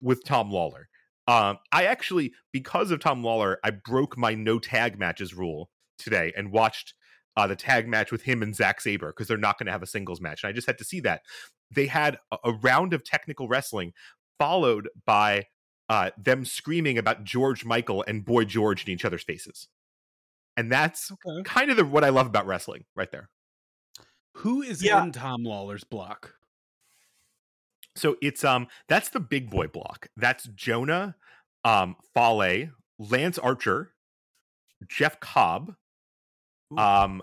with 0.00 0.24
Tom 0.24 0.50
Lawlor. 0.50 0.88
Um, 1.28 1.58
I 1.72 1.84
actually, 1.84 2.32
because 2.52 2.90
of 2.90 3.00
Tom 3.00 3.22
Lawlor, 3.22 3.58
I 3.62 3.70
broke 3.70 4.16
my 4.16 4.34
no 4.34 4.58
tag 4.58 4.98
matches 4.98 5.34
rule 5.34 5.70
today 5.98 6.32
and 6.36 6.50
watched 6.50 6.94
uh, 7.38 7.46
the 7.46 7.54
tag 7.54 7.86
match 7.86 8.10
with 8.10 8.22
him 8.22 8.42
and 8.42 8.54
Zack 8.54 8.80
Sabre 8.80 9.12
because 9.12 9.28
they're 9.28 9.36
not 9.36 9.58
going 9.58 9.66
to 9.66 9.72
have 9.72 9.82
a 9.82 9.86
singles 9.86 10.20
match. 10.20 10.42
And 10.42 10.50
I 10.50 10.52
just 10.52 10.66
had 10.66 10.76
to 10.78 10.84
see 10.84 10.98
that. 11.00 11.22
They 11.70 11.86
had 11.86 12.18
a, 12.32 12.38
a 12.42 12.52
round 12.52 12.92
of 12.92 13.04
technical 13.04 13.46
wrestling 13.46 13.92
followed 14.40 14.88
by 15.06 15.46
uh, 15.88 16.10
them 16.18 16.44
screaming 16.44 16.98
about 16.98 17.22
George 17.22 17.64
Michael 17.64 18.04
and 18.08 18.24
Boy 18.24 18.44
George 18.44 18.84
in 18.84 18.92
each 18.92 19.04
other's 19.04 19.22
faces. 19.22 19.68
And 20.56 20.72
that's 20.72 21.12
okay. 21.12 21.42
kind 21.44 21.70
of 21.70 21.76
the, 21.76 21.84
what 21.84 22.02
I 22.02 22.08
love 22.08 22.26
about 22.26 22.44
wrestling 22.44 22.86
right 22.96 23.10
there. 23.12 23.30
Who 24.38 24.62
is 24.62 24.82
yeah. 24.82 25.04
in 25.04 25.12
Tom 25.12 25.44
Lawlor's 25.44 25.84
block? 25.84 26.34
So 27.94 28.16
it's 28.20 28.42
um 28.44 28.66
that's 28.88 29.10
the 29.10 29.20
big 29.20 29.48
boy 29.48 29.68
block. 29.68 30.08
That's 30.16 30.44
Jonah, 30.54 31.14
um, 31.64 31.94
Fale, 32.14 32.70
Lance 32.98 33.38
Archer, 33.38 33.92
Jeff 34.88 35.20
Cobb, 35.20 35.74
Ooh. 36.72 36.78
um, 36.78 37.22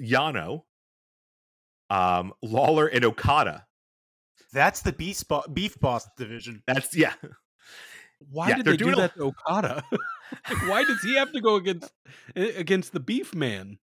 Yano, 0.00 0.62
um, 1.90 2.32
Lawlor, 2.44 2.88
and 2.92 3.04
Okada. 3.04 3.66
That's 4.52 4.82
the 4.82 4.92
beef, 4.92 5.26
bo- 5.28 5.44
beef 5.52 5.78
boss 5.80 6.06
division. 6.16 6.62
That's 6.66 6.94
yeah. 6.96 7.14
Why 8.30 8.48
yeah, 8.48 8.54
did 8.56 8.64
they 8.66 8.76
do 8.76 8.94
that 8.94 9.14
to 9.14 9.24
Okada? 9.24 9.82
like, 10.48 10.68
why 10.68 10.84
does 10.84 11.02
he 11.02 11.16
have 11.16 11.32
to 11.32 11.40
go 11.40 11.56
against 11.56 11.92
against 12.34 12.92
the 12.92 13.00
beef 13.00 13.34
man? 13.34 13.78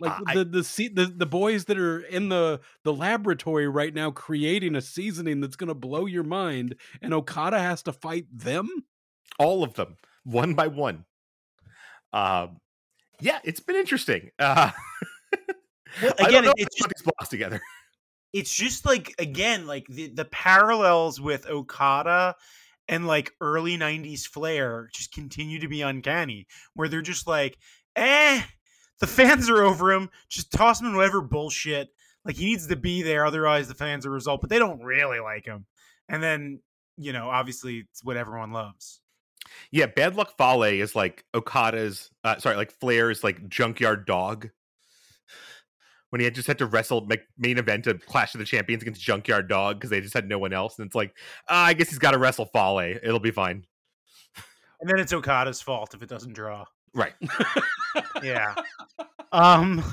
Like 0.00 0.12
uh, 0.12 0.34
the 0.34 0.44
the, 0.44 0.90
the 0.94 1.06
the 1.16 1.26
boys 1.26 1.66
that 1.66 1.78
are 1.78 2.00
in 2.00 2.28
the 2.28 2.60
the 2.84 2.92
laboratory 2.92 3.68
right 3.68 3.94
now 3.94 4.10
creating 4.10 4.74
a 4.74 4.80
seasoning 4.80 5.40
that's 5.40 5.56
going 5.56 5.68
to 5.68 5.74
blow 5.74 6.06
your 6.06 6.22
mind, 6.22 6.76
and 7.02 7.12
Okada 7.12 7.58
has 7.58 7.82
to 7.84 7.92
fight 7.92 8.26
them. 8.32 8.68
All 9.38 9.62
of 9.62 9.74
them, 9.74 9.96
one 10.24 10.54
by 10.54 10.68
one. 10.68 11.04
Um, 12.12 12.58
yeah, 13.20 13.38
it's 13.44 13.60
been 13.60 13.76
interesting. 13.76 14.30
Uh, 14.40 14.70
well, 16.02 16.12
again, 16.28 16.44
it's 16.56 16.76
just, 16.76 16.88
these 16.88 17.02
blocks 17.02 17.28
together. 17.28 17.60
It's 18.32 18.54
just 18.54 18.86
like 18.86 19.12
again, 19.18 19.66
like 19.66 19.86
the 19.88 20.06
the 20.06 20.24
parallels 20.24 21.20
with 21.20 21.48
Okada 21.48 22.36
and 22.86 23.08
like 23.08 23.32
early 23.40 23.76
'90s 23.76 24.24
Flair 24.24 24.88
just 24.94 25.12
continue 25.12 25.58
to 25.58 25.66
be 25.66 25.82
uncanny, 25.82 26.46
where 26.74 26.88
they're 26.88 27.02
just 27.02 27.26
like, 27.26 27.58
eh 27.96 28.40
the 29.00 29.06
fans 29.06 29.50
are 29.50 29.62
over 29.62 29.92
him. 29.92 30.10
Just 30.28 30.52
toss 30.52 30.80
him 30.80 30.86
in 30.88 30.96
whatever 30.96 31.20
bullshit. 31.20 31.88
Like 32.24 32.36
he 32.36 32.44
needs 32.46 32.66
to 32.68 32.76
be 32.76 33.02
there, 33.02 33.24
otherwise 33.24 33.66
the 33.66 33.74
fans 33.74 34.06
are 34.06 34.10
result. 34.10 34.42
But 34.42 34.50
they 34.50 34.58
don't 34.58 34.82
really 34.82 35.20
like 35.20 35.46
him. 35.46 35.66
And 36.08 36.22
then 36.22 36.60
you 36.96 37.12
know, 37.12 37.30
obviously, 37.30 37.78
it's 37.90 38.04
what 38.04 38.18
everyone 38.18 38.52
loves. 38.52 38.99
Yeah, 39.70 39.86
Bad 39.86 40.16
Luck 40.16 40.36
Fale 40.36 40.62
is 40.62 40.94
like 40.94 41.24
Okada's. 41.34 42.10
Uh, 42.24 42.38
sorry, 42.38 42.56
like 42.56 42.72
Flair's 42.72 43.24
like 43.24 43.48
junkyard 43.48 44.06
dog. 44.06 44.50
When 46.10 46.18
he 46.18 46.24
had 46.24 46.34
just 46.34 46.48
had 46.48 46.58
to 46.58 46.66
wrestle 46.66 47.02
make 47.02 47.20
main 47.38 47.56
event 47.56 47.86
a 47.86 47.94
Clash 47.94 48.34
of 48.34 48.40
the 48.40 48.44
Champions 48.44 48.82
against 48.82 49.00
Junkyard 49.00 49.48
Dog 49.48 49.76
because 49.76 49.90
they 49.90 50.00
just 50.00 50.12
had 50.12 50.28
no 50.28 50.38
one 50.38 50.52
else, 50.52 50.78
and 50.78 50.86
it's 50.86 50.96
like, 50.96 51.14
uh, 51.48 51.54
I 51.54 51.72
guess 51.72 51.88
he's 51.88 52.00
got 52.00 52.10
to 52.10 52.18
wrestle 52.18 52.46
Fale. 52.46 52.96
It'll 53.00 53.20
be 53.20 53.30
fine. 53.30 53.64
And 54.80 54.88
then 54.88 54.98
it's 54.98 55.12
Okada's 55.12 55.60
fault 55.60 55.94
if 55.94 56.02
it 56.02 56.08
doesn't 56.08 56.32
draw. 56.32 56.64
Right. 56.94 57.12
yeah. 58.22 58.54
Um, 59.32 59.84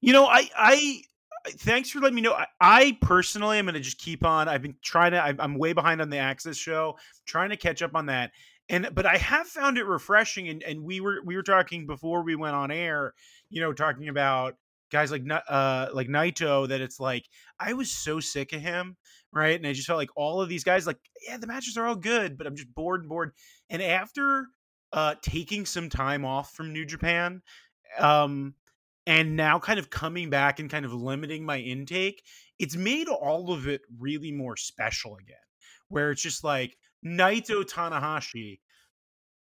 you 0.00 0.12
know, 0.12 0.26
I, 0.26 0.48
I, 0.56 1.02
thanks 1.46 1.90
for 1.90 2.00
letting 2.00 2.16
me 2.16 2.22
know. 2.22 2.32
I, 2.32 2.46
I 2.60 2.98
personally 3.00 3.58
am 3.58 3.66
going 3.66 3.74
to 3.74 3.80
just 3.80 3.98
keep 3.98 4.24
on. 4.24 4.48
I've 4.48 4.62
been 4.62 4.76
trying 4.82 5.12
to. 5.12 5.22
I'm, 5.22 5.40
I'm 5.40 5.54
way 5.54 5.72
behind 5.72 6.00
on 6.00 6.10
the 6.10 6.16
AXS 6.16 6.58
show, 6.58 6.96
trying 7.24 7.50
to 7.50 7.56
catch 7.56 7.82
up 7.82 7.94
on 7.94 8.06
that. 8.06 8.32
And 8.70 8.88
but 8.94 9.04
I 9.04 9.18
have 9.18 9.48
found 9.48 9.76
it 9.76 9.84
refreshing. 9.84 10.48
And 10.48 10.62
and 10.62 10.82
we 10.82 11.00
were 11.00 11.18
we 11.24 11.36
were 11.36 11.42
talking 11.42 11.86
before 11.86 12.22
we 12.22 12.36
went 12.36 12.54
on 12.54 12.70
air. 12.70 13.12
You 13.50 13.60
know, 13.60 13.72
talking 13.72 14.08
about 14.08 14.54
guys 14.92 15.10
like 15.10 15.24
uh 15.48 15.88
like 15.92 16.08
Naito. 16.08 16.68
That 16.68 16.80
it's 16.80 17.00
like 17.00 17.26
I 17.58 17.74
was 17.74 17.90
so 17.90 18.20
sick 18.20 18.52
of 18.52 18.62
him, 18.62 18.96
right? 19.32 19.56
And 19.56 19.66
I 19.66 19.72
just 19.72 19.88
felt 19.88 19.98
like 19.98 20.16
all 20.16 20.40
of 20.40 20.48
these 20.48 20.64
guys, 20.64 20.86
like 20.86 20.98
yeah, 21.26 21.36
the 21.36 21.48
matches 21.48 21.76
are 21.76 21.86
all 21.86 21.96
good, 21.96 22.38
but 22.38 22.46
I'm 22.46 22.56
just 22.56 22.72
bored 22.74 23.00
and 23.00 23.08
bored. 23.08 23.32
And 23.68 23.82
after 23.82 24.46
uh 24.92 25.16
taking 25.20 25.66
some 25.66 25.88
time 25.90 26.24
off 26.24 26.52
from 26.52 26.72
New 26.72 26.84
Japan 26.86 27.42
um, 27.98 28.54
and 29.06 29.36
now 29.36 29.58
kind 29.58 29.78
of 29.78 29.90
coming 29.90 30.30
back 30.30 30.60
and 30.60 30.70
kind 30.70 30.84
of 30.84 30.92
limiting 30.92 31.44
my 31.44 31.58
intake, 31.58 32.22
it's 32.58 32.76
made 32.76 33.08
all 33.08 33.52
of 33.52 33.66
it 33.66 33.82
really 33.98 34.30
more 34.30 34.56
special 34.56 35.16
again. 35.16 35.36
Where 35.88 36.12
it's 36.12 36.22
just 36.22 36.44
like 36.44 36.76
Naito 37.04 37.64
Tanahashi. 37.64 38.60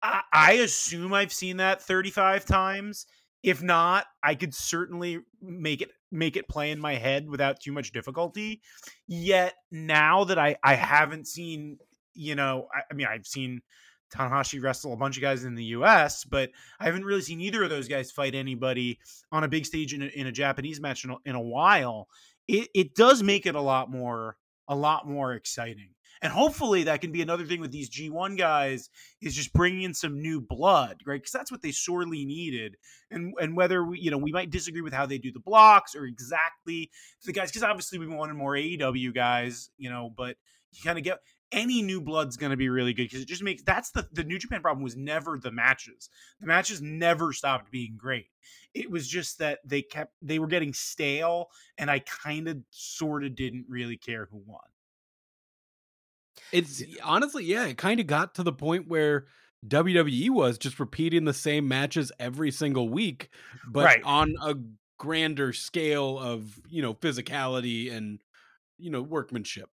I, 0.02 0.22
I 0.32 0.52
assume 0.54 1.14
I've 1.14 1.34
seen 1.34 1.58
that 1.58 1.82
35 1.82 2.46
times. 2.46 3.06
If 3.42 3.64
not, 3.64 4.06
I 4.22 4.36
could 4.36 4.54
certainly 4.54 5.20
make 5.42 5.82
it 5.82 5.92
make 6.12 6.36
it 6.36 6.50
play 6.50 6.72
in 6.72 6.80
my 6.80 6.96
head 6.96 7.30
without 7.30 7.60
too 7.62 7.72
much 7.72 7.92
difficulty. 7.92 8.62
Yet 9.08 9.54
now 9.72 10.26
that 10.26 10.38
I 10.38 10.58
I 10.64 10.76
haven't 10.76 11.28
seen, 11.28 11.78
you 12.14 12.36
know, 12.36 12.68
I, 12.74 12.82
I 12.92 12.94
mean 12.94 13.08
I've 13.08 13.28
seen 13.28 13.62
Tanahashi 14.10 14.62
wrestle 14.62 14.94
a 14.94 14.98
bunch 14.98 15.18
of 15.18 15.22
guys 15.22 15.44
in 15.44 15.56
the 15.56 15.64
U.S., 15.66 16.26
but 16.26 16.50
I 16.80 16.86
haven't 16.86 17.06
really 17.06 17.22
seen 17.22 17.42
either 17.42 17.64
of 17.64 17.70
those 17.70 17.88
guys 17.88 18.12
fight 18.12 18.36
anybody 18.36 19.00
on 19.32 19.44
a 19.44 19.48
big 19.48 19.66
stage 19.66 19.94
in 19.94 20.02
a, 20.02 20.08
in 20.08 20.28
a 20.28 20.32
Japanese 20.32 20.82
match 20.82 21.06
in 21.06 21.12
a, 21.12 21.18
in 21.26 21.36
a 21.36 21.42
while. 21.42 22.08
It, 22.48 22.70
it 22.74 22.96
does 22.96 23.22
make 23.22 23.46
it 23.46 23.56
a 23.56 23.62
lot 23.62 23.92
more 23.92 24.38
a 24.68 24.76
lot 24.76 25.08
more 25.08 25.34
exciting, 25.34 25.90
and 26.22 26.34
hopefully 26.34 26.84
that 26.84 27.02
can 27.02 27.12
be 27.12 27.22
another 27.22 27.46
thing 27.46 27.62
with 27.62 27.72
these 27.72 27.90
G1 27.90 28.38
guys 28.38 28.90
is 29.22 29.36
just 29.36 29.54
bringing 29.54 29.84
in 29.84 29.94
some 29.94 30.22
new 30.22 30.42
blood, 30.42 30.98
right? 31.06 31.22
Because 31.22 31.32
that's 31.32 31.52
what 31.52 31.62
they 31.62 31.72
sorely 31.72 32.26
needed, 32.26 32.78
and 33.10 33.34
and 33.40 33.56
whether 33.56 33.84
we 33.86 34.00
you 34.00 34.12
know 34.12 34.18
we 34.18 34.32
might 34.32 34.50
disagree 34.50 34.82
with 34.82 34.94
how 34.94 35.06
they 35.06 35.18
do 35.18 35.32
the 35.32 35.40
blocks 35.40 35.96
or 35.96 36.06
exactly 36.06 36.90
the 37.26 37.34
guys, 37.34 37.50
because 37.50 37.64
obviously 37.64 38.00
we 38.00 38.08
wanted 38.08 38.34
more 38.34 38.54
AEW 38.54 39.14
guys, 39.14 39.70
you 39.78 39.90
know, 39.90 40.12
but 40.16 40.38
you 40.72 40.84
kind 40.84 40.98
of 40.98 41.04
get 41.04 41.20
any 41.52 41.82
new 41.82 42.00
blood's 42.00 42.38
going 42.38 42.52
to 42.52 42.58
be 42.58 42.70
really 42.70 42.94
good 42.94 43.06
because 43.06 43.22
it 43.22 43.28
just 43.28 43.44
makes 43.44 43.64
that's 43.64 43.92
the 43.92 44.08
the 44.12 44.24
New 44.24 44.38
Japan 44.38 44.62
problem 44.62 44.84
was 44.84 44.96
never 44.96 45.40
the 45.42 45.52
matches. 45.52 46.10
The 46.40 46.48
matches 46.48 46.82
never 46.82 47.34
stopped 47.34 47.72
being 47.72 47.96
great. 47.98 48.28
It 48.74 48.92
was 48.92 49.08
just 49.08 49.40
that 49.40 49.60
they 49.66 49.82
kept 49.82 50.14
they 50.22 50.40
were 50.40 50.48
getting 50.48 50.74
stale, 50.74 51.48
and 51.78 51.90
I 51.90 52.00
kind 52.00 52.48
of 52.48 52.58
sort 52.70 53.24
of 53.24 53.36
didn't 53.36 53.66
really 53.68 53.98
care 53.98 54.28
who 54.32 54.42
won. 54.46 54.60
It's 56.52 56.84
honestly, 57.04 57.46
yeah, 57.46 57.66
it 57.66 57.78
kind 57.78 58.00
of 58.00 58.08
got 58.08 58.36
to 58.36 58.44
the 58.44 58.54
point 58.54 58.88
where 58.88 59.26
WWE 59.68 60.30
was 60.30 60.58
just 60.58 60.80
repeating 60.80 61.26
the 61.26 61.34
same 61.34 61.68
matches 61.68 62.12
every 62.20 62.52
single 62.52 62.90
week, 62.90 63.30
but 63.68 63.86
right. 63.86 64.02
on 64.04 64.36
a 64.42 64.56
grander 64.98 65.54
scale 65.54 66.20
of 66.20 66.60
you 66.70 66.82
know 66.82 66.94
physicality 66.94 67.92
and 67.92 68.22
you 68.78 68.90
know 68.90 69.02
workmanship. 69.02 69.70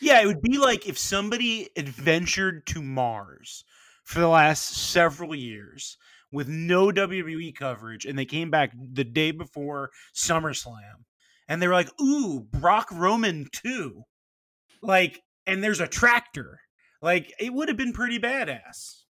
Yeah, 0.00 0.20
it 0.20 0.26
would 0.26 0.42
be 0.42 0.58
like 0.58 0.88
if 0.88 0.98
somebody 0.98 1.70
adventured 1.76 2.66
to 2.66 2.82
Mars 2.82 3.64
for 4.02 4.20
the 4.20 4.28
last 4.28 4.90
several 4.90 5.34
years 5.34 5.96
with 6.32 6.48
no 6.48 6.88
WWE 6.88 7.54
coverage 7.54 8.04
and 8.04 8.18
they 8.18 8.24
came 8.24 8.50
back 8.50 8.72
the 8.76 9.04
day 9.04 9.30
before 9.30 9.90
SummerSlam 10.14 11.04
and 11.48 11.62
they 11.62 11.68
were 11.68 11.74
like, 11.74 11.90
"Ooh, 12.00 12.40
Brock 12.40 12.88
Roman 12.90 13.46
too." 13.52 14.02
Like, 14.82 15.22
and 15.46 15.62
there's 15.62 15.80
a 15.80 15.88
tractor. 15.88 16.60
Like, 17.02 17.32
it 17.38 17.52
would 17.52 17.68
have 17.68 17.76
been 17.76 17.92
pretty 17.92 18.18
badass. 18.18 19.02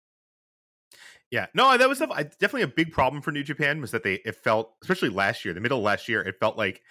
Yeah, 1.31 1.47
no, 1.55 1.77
that 1.77 1.89
was 1.89 1.99
definitely 1.99 2.63
a 2.63 2.69
big 2.69 2.93
problem 2.93 3.23
for 3.23 3.33
New 3.33 3.43
Japan 3.43 3.81
was 3.81 3.91
that 3.93 4.03
they 4.03 4.21
it 4.27 4.37
felt, 4.37 4.75
especially 4.83 5.09
last 5.09 5.45
year, 5.45 5.55
the 5.55 5.61
middle 5.61 5.79
of 5.79 5.85
last 5.85 6.07
year, 6.07 6.21
it 6.21 6.39
felt 6.39 6.59
like 6.59 6.83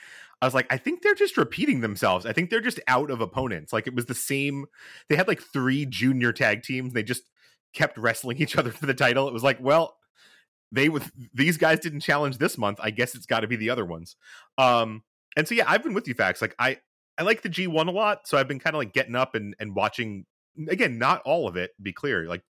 I 0.41 0.47
was 0.47 0.55
like, 0.55 0.65
I 0.71 0.77
think 0.77 1.03
they're 1.03 1.13
just 1.13 1.37
repeating 1.37 1.81
themselves. 1.81 2.25
I 2.25 2.33
think 2.33 2.49
they're 2.49 2.59
just 2.59 2.79
out 2.87 3.11
of 3.11 3.21
opponents. 3.21 3.71
Like 3.71 3.85
it 3.85 3.93
was 3.93 4.05
the 4.05 4.15
same. 4.15 4.65
They 5.07 5.15
had 5.15 5.27
like 5.27 5.41
three 5.41 5.85
junior 5.85 6.33
tag 6.33 6.63
teams. 6.63 6.93
They 6.93 7.03
just 7.03 7.21
kept 7.73 7.99
wrestling 7.99 8.37
each 8.41 8.57
other 8.57 8.71
for 8.71 8.87
the 8.87 8.95
title. 8.95 9.27
It 9.27 9.33
was 9.33 9.43
like, 9.43 9.59
well, 9.61 9.95
they 10.71 10.89
with 10.89 11.11
these 11.33 11.57
guys 11.57 11.79
didn't 11.79 11.99
challenge 11.99 12.39
this 12.39 12.57
month. 12.57 12.79
I 12.81 12.89
guess 12.89 13.13
it's 13.13 13.27
got 13.27 13.41
to 13.41 13.47
be 13.47 13.57
the 13.57 13.69
other 13.69 13.85
ones. 13.85 14.15
Um, 14.57 15.03
and 15.37 15.47
so 15.47 15.53
yeah, 15.53 15.65
I've 15.67 15.83
been 15.83 15.93
with 15.93 16.07
you, 16.07 16.15
Fax. 16.15 16.41
Like 16.41 16.55
I, 16.57 16.77
I 17.17 17.23
like 17.23 17.41
the 17.41 17.49
G1 17.49 17.87
a 17.87 17.91
lot. 17.91 18.27
So 18.27 18.37
I've 18.37 18.47
been 18.47 18.59
kind 18.59 18.75
of 18.75 18.79
like 18.79 18.93
getting 18.93 19.15
up 19.15 19.35
and 19.35 19.55
and 19.59 19.75
watching. 19.75 20.25
Again, 20.69 20.97
not 20.97 21.21
all 21.23 21.47
of 21.47 21.55
it. 21.55 21.71
Be 21.81 21.93
clear, 21.93 22.27
like 22.27 22.43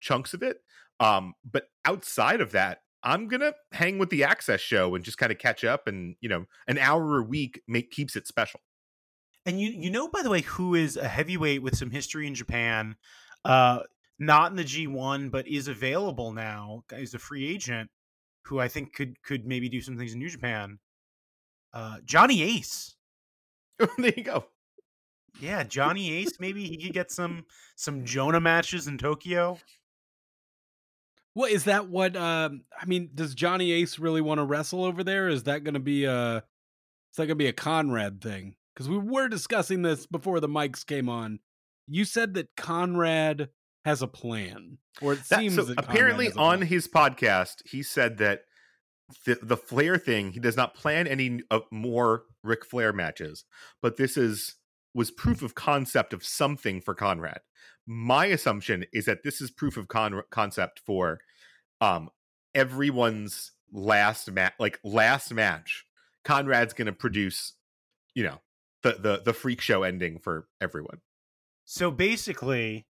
chunks 0.00 0.32
of 0.32 0.42
it. 0.42 0.58
Um, 1.00 1.34
but 1.50 1.64
outside 1.84 2.40
of 2.40 2.52
that, 2.52 2.82
I'm 3.02 3.28
gonna 3.28 3.54
hang 3.72 3.98
with 3.98 4.10
the 4.10 4.22
AXS 4.22 4.60
show 4.60 4.94
and 4.94 5.04
just 5.04 5.18
kind 5.18 5.32
of 5.32 5.38
catch 5.38 5.64
up, 5.64 5.86
and 5.86 6.16
you 6.20 6.28
know, 6.28 6.46
an 6.66 6.78
hour 6.78 7.18
a 7.18 7.22
week 7.22 7.62
make 7.66 7.90
keeps 7.90 8.16
it 8.16 8.26
special. 8.26 8.60
And 9.46 9.60
you 9.60 9.70
you 9.70 9.90
know 9.90 10.08
by 10.08 10.22
the 10.22 10.30
way 10.30 10.42
who 10.42 10.74
is 10.74 10.96
a 10.96 11.08
heavyweight 11.08 11.62
with 11.62 11.76
some 11.76 11.90
history 11.90 12.26
in 12.26 12.34
Japan, 12.34 12.96
uh, 13.44 13.80
not 14.18 14.50
in 14.50 14.56
the 14.56 14.64
G1 14.64 15.30
but 15.30 15.46
is 15.46 15.68
available 15.68 16.32
now 16.32 16.84
is 16.92 17.14
a 17.14 17.18
free 17.18 17.48
agent 17.48 17.90
who 18.44 18.58
I 18.58 18.68
think 18.68 18.94
could 18.94 19.22
could 19.22 19.46
maybe 19.46 19.68
do 19.68 19.80
some 19.80 19.96
things 19.96 20.12
in 20.12 20.18
New 20.18 20.30
Japan. 20.30 20.78
Uh, 21.72 21.98
Johnny 22.04 22.42
Ace. 22.42 22.96
there 23.98 24.12
you 24.16 24.24
go. 24.24 24.44
Yeah, 25.40 25.62
Johnny 25.62 26.12
Ace. 26.14 26.40
Maybe 26.40 26.66
he 26.66 26.76
could 26.76 26.92
get 26.92 27.10
some 27.12 27.44
some 27.76 28.04
Jonah 28.04 28.40
matches 28.40 28.86
in 28.88 28.98
Tokyo. 28.98 29.58
What 31.34 31.52
is 31.52 31.64
that 31.64 31.88
what? 31.88 32.16
Um, 32.16 32.62
I 32.80 32.84
mean, 32.86 33.10
does 33.14 33.34
Johnny 33.34 33.70
Ace 33.72 33.98
really 33.98 34.20
want 34.20 34.38
to 34.38 34.44
wrestle 34.44 34.84
over 34.84 35.04
there? 35.04 35.28
Is 35.28 35.44
that 35.44 35.62
going 35.62 35.74
to 35.74 35.80
be 35.80 36.04
a? 36.04 36.38
Is 36.38 37.16
that 37.16 37.26
going 37.26 37.28
to 37.30 37.34
be 37.36 37.46
a 37.46 37.52
Conrad 37.52 38.20
thing? 38.20 38.56
Because 38.74 38.88
we 38.88 38.98
were 38.98 39.28
discussing 39.28 39.82
this 39.82 40.06
before 40.06 40.40
the 40.40 40.48
mics 40.48 40.84
came 40.84 41.08
on. 41.08 41.38
You 41.86 42.04
said 42.04 42.34
that 42.34 42.54
Conrad 42.56 43.48
has 43.84 44.02
a 44.02 44.06
plan, 44.08 44.78
or 45.00 45.12
it 45.14 45.20
That- 45.28 45.38
seems 45.38 45.54
so 45.54 45.62
that 45.64 45.78
apparently 45.78 46.32
on 46.32 46.62
his 46.62 46.88
podcast, 46.88 47.62
he 47.66 47.82
said 47.82 48.18
that 48.18 48.42
the, 49.24 49.38
the 49.42 49.56
Flair 49.56 49.96
thing, 49.96 50.32
he 50.32 50.40
does 50.40 50.56
not 50.56 50.74
plan 50.74 51.06
any 51.06 51.40
uh, 51.50 51.60
more 51.70 52.24
Ric 52.42 52.64
Flair 52.64 52.92
matches, 52.92 53.44
but 53.82 53.96
this 53.96 54.16
is 54.16 54.56
was 54.94 55.10
proof 55.10 55.42
of 55.42 55.54
concept 55.54 56.12
of 56.12 56.24
something 56.24 56.80
for 56.80 56.94
Conrad. 56.94 57.40
My 57.86 58.26
assumption 58.26 58.84
is 58.92 59.04
that 59.04 59.22
this 59.22 59.40
is 59.40 59.50
proof 59.50 59.76
of 59.76 59.88
con- 59.88 60.22
concept 60.30 60.80
for 60.84 61.20
um 61.80 62.10
everyone's 62.54 63.52
last 63.72 64.30
match, 64.30 64.54
like 64.58 64.80
last 64.82 65.32
match. 65.32 65.84
Conrad's 66.24 66.74
going 66.74 66.86
to 66.86 66.92
produce, 66.92 67.54
you 68.14 68.24
know, 68.24 68.40
the 68.82 68.96
the 69.00 69.22
the 69.24 69.32
freak 69.32 69.60
show 69.60 69.82
ending 69.82 70.18
for 70.18 70.48
everyone. 70.60 71.00
So 71.64 71.90
basically, 71.90 72.86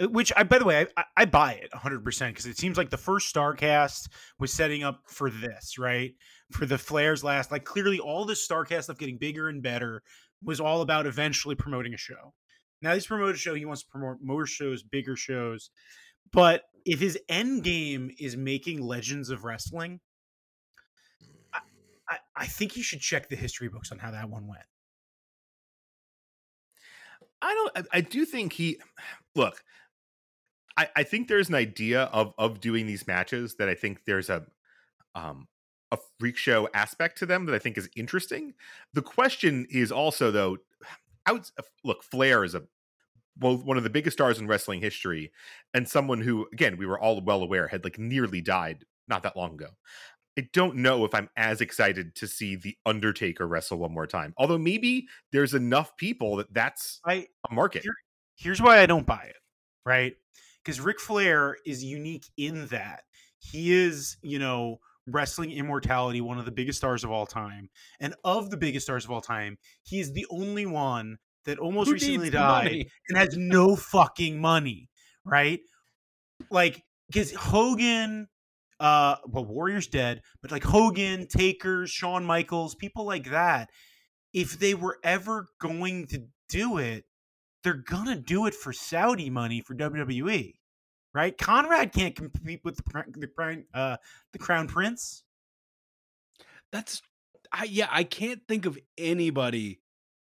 Uh, 0.00 0.08
which 0.08 0.32
I 0.36 0.42
by 0.42 0.58
the 0.58 0.64
way 0.64 0.86
I, 0.96 1.04
I- 1.16 1.24
buy 1.24 1.52
it 1.54 1.72
100 1.72 2.04
percent 2.04 2.34
because 2.34 2.46
it 2.46 2.58
seems 2.58 2.76
like 2.76 2.90
the 2.90 2.96
first 2.96 3.34
Starcast 3.34 4.08
was 4.38 4.52
setting 4.52 4.82
up 4.84 5.00
for 5.08 5.30
this 5.30 5.78
right 5.78 6.14
for 6.52 6.66
the 6.66 6.78
Flair's 6.78 7.24
last 7.24 7.50
like 7.50 7.64
clearly 7.64 7.98
all 7.98 8.24
this 8.24 8.46
Starcast 8.46 8.84
stuff 8.84 8.98
getting 8.98 9.18
bigger 9.18 9.48
and 9.48 9.62
better 9.62 10.02
was 10.42 10.60
all 10.60 10.82
about 10.82 11.06
eventually 11.06 11.54
promoting 11.54 11.94
a 11.94 11.98
show. 11.98 12.34
Now 12.82 12.94
he's 12.94 13.06
promoted 13.06 13.34
a 13.36 13.38
show. 13.38 13.54
He 13.54 13.64
wants 13.64 13.82
to 13.82 13.88
promote 13.88 14.18
more 14.22 14.46
shows, 14.46 14.82
bigger 14.82 15.16
shows. 15.16 15.70
But 16.32 16.64
if 16.84 17.00
his 17.00 17.18
end 17.28 17.64
game 17.64 18.10
is 18.18 18.36
making 18.36 18.82
Legends 18.82 19.30
of 19.30 19.44
Wrestling, 19.44 20.00
I, 21.52 21.60
I, 22.08 22.18
I 22.36 22.46
think 22.46 22.72
he 22.72 22.82
should 22.82 23.00
check 23.00 23.28
the 23.28 23.36
history 23.36 23.68
books 23.68 23.90
on 23.92 23.98
how 23.98 24.10
that 24.10 24.28
one 24.28 24.46
went. 24.46 24.62
I 27.40 27.54
don't. 27.54 27.72
I, 27.76 27.98
I 27.98 28.00
do 28.02 28.24
think 28.24 28.52
he. 28.52 28.78
Look, 29.34 29.62
I, 30.76 30.88
I 30.96 31.02
think 31.02 31.28
there's 31.28 31.48
an 31.48 31.54
idea 31.54 32.04
of 32.04 32.34
of 32.38 32.60
doing 32.60 32.86
these 32.86 33.06
matches 33.06 33.56
that 33.56 33.68
I 33.68 33.74
think 33.74 34.04
there's 34.06 34.30
a 34.30 34.46
um 35.14 35.48
a 35.92 35.98
freak 36.20 36.36
show 36.36 36.68
aspect 36.74 37.18
to 37.18 37.26
them 37.26 37.46
that 37.46 37.54
I 37.54 37.58
think 37.60 37.78
is 37.78 37.88
interesting. 37.96 38.54
The 38.94 39.02
question 39.02 39.66
is 39.70 39.92
also 39.92 40.30
though, 40.30 40.58
out 41.26 41.50
look, 41.84 42.02
Flair 42.02 42.44
is 42.44 42.54
a 42.54 42.64
both 43.36 43.64
one 43.64 43.76
of 43.76 43.84
the 43.84 43.90
biggest 43.90 44.16
stars 44.16 44.38
in 44.38 44.46
wrestling 44.48 44.80
history 44.80 45.32
and 45.74 45.88
someone 45.88 46.20
who 46.22 46.46
again 46.52 46.76
we 46.78 46.86
were 46.86 46.98
all 47.00 47.20
well 47.20 47.42
aware 47.42 47.68
had 47.68 47.84
like 47.84 47.98
nearly 47.98 48.40
died 48.40 48.84
not 49.08 49.22
that 49.24 49.36
long 49.36 49.54
ago. 49.54 49.68
I 50.38 50.48
don't 50.52 50.76
know 50.76 51.04
if 51.04 51.14
I'm 51.14 51.30
as 51.36 51.60
excited 51.62 52.14
to 52.16 52.26
see 52.26 52.56
the 52.56 52.76
Undertaker 52.84 53.46
wrestle 53.48 53.78
one 53.78 53.92
more 53.92 54.06
time. 54.06 54.34
Although 54.36 54.58
maybe 54.58 55.06
there's 55.32 55.54
enough 55.54 55.96
people 55.96 56.36
that 56.36 56.52
that's 56.52 57.00
I 57.06 57.26
a 57.50 57.54
market. 57.54 57.82
Here- 57.82 57.94
here's 58.36 58.60
why 58.60 58.80
I 58.80 58.86
don't 58.86 59.06
buy 59.06 59.24
it, 59.30 59.36
right? 59.86 60.14
Because 60.66 60.80
Ric 60.80 60.98
Flair 60.98 61.56
is 61.64 61.84
unique 61.84 62.26
in 62.36 62.66
that 62.66 63.04
he 63.38 63.72
is, 63.72 64.16
you 64.20 64.40
know, 64.40 64.78
wrestling 65.06 65.52
immortality, 65.52 66.20
one 66.20 66.38
of 66.38 66.44
the 66.44 66.50
biggest 66.50 66.78
stars 66.78 67.04
of 67.04 67.12
all 67.12 67.24
time. 67.24 67.68
And 68.00 68.16
of 68.24 68.50
the 68.50 68.56
biggest 68.56 68.86
stars 68.86 69.04
of 69.04 69.12
all 69.12 69.20
time, 69.20 69.58
he 69.84 70.00
is 70.00 70.12
the 70.12 70.26
only 70.28 70.66
one 70.66 71.18
that 71.44 71.60
almost 71.60 71.86
Who 71.86 71.94
recently 71.94 72.30
died 72.30 72.64
money? 72.64 72.90
and 73.08 73.16
has 73.16 73.36
no 73.36 73.76
fucking 73.76 74.40
money, 74.40 74.88
right? 75.24 75.60
Like, 76.50 76.82
because 77.06 77.32
Hogan, 77.32 78.26
uh, 78.80 79.16
well, 79.28 79.44
Warrior's 79.44 79.86
dead, 79.86 80.22
but 80.42 80.50
like 80.50 80.64
Hogan, 80.64 81.28
Taker, 81.28 81.86
Shawn 81.86 82.24
Michaels, 82.24 82.74
people 82.74 83.06
like 83.06 83.30
that, 83.30 83.70
if 84.34 84.58
they 84.58 84.74
were 84.74 84.98
ever 85.04 85.46
going 85.60 86.08
to 86.08 86.24
do 86.48 86.78
it, 86.78 87.04
they're 87.62 87.74
gonna 87.74 88.16
do 88.16 88.46
it 88.46 88.54
for 88.54 88.72
Saudi 88.72 89.30
money 89.30 89.60
for 89.60 89.74
WWE, 89.74 90.54
right? 91.14 91.36
Conrad 91.36 91.92
can't 91.92 92.14
compete 92.14 92.60
with 92.64 92.76
the 92.76 92.82
the 93.16 93.64
uh, 93.74 93.96
the 94.32 94.38
Crown 94.38 94.68
Prince. 94.68 95.24
That's 96.72 97.02
I 97.52 97.64
yeah, 97.64 97.88
I 97.90 98.04
can't 98.04 98.42
think 98.46 98.66
of 98.66 98.78
anybody 98.98 99.80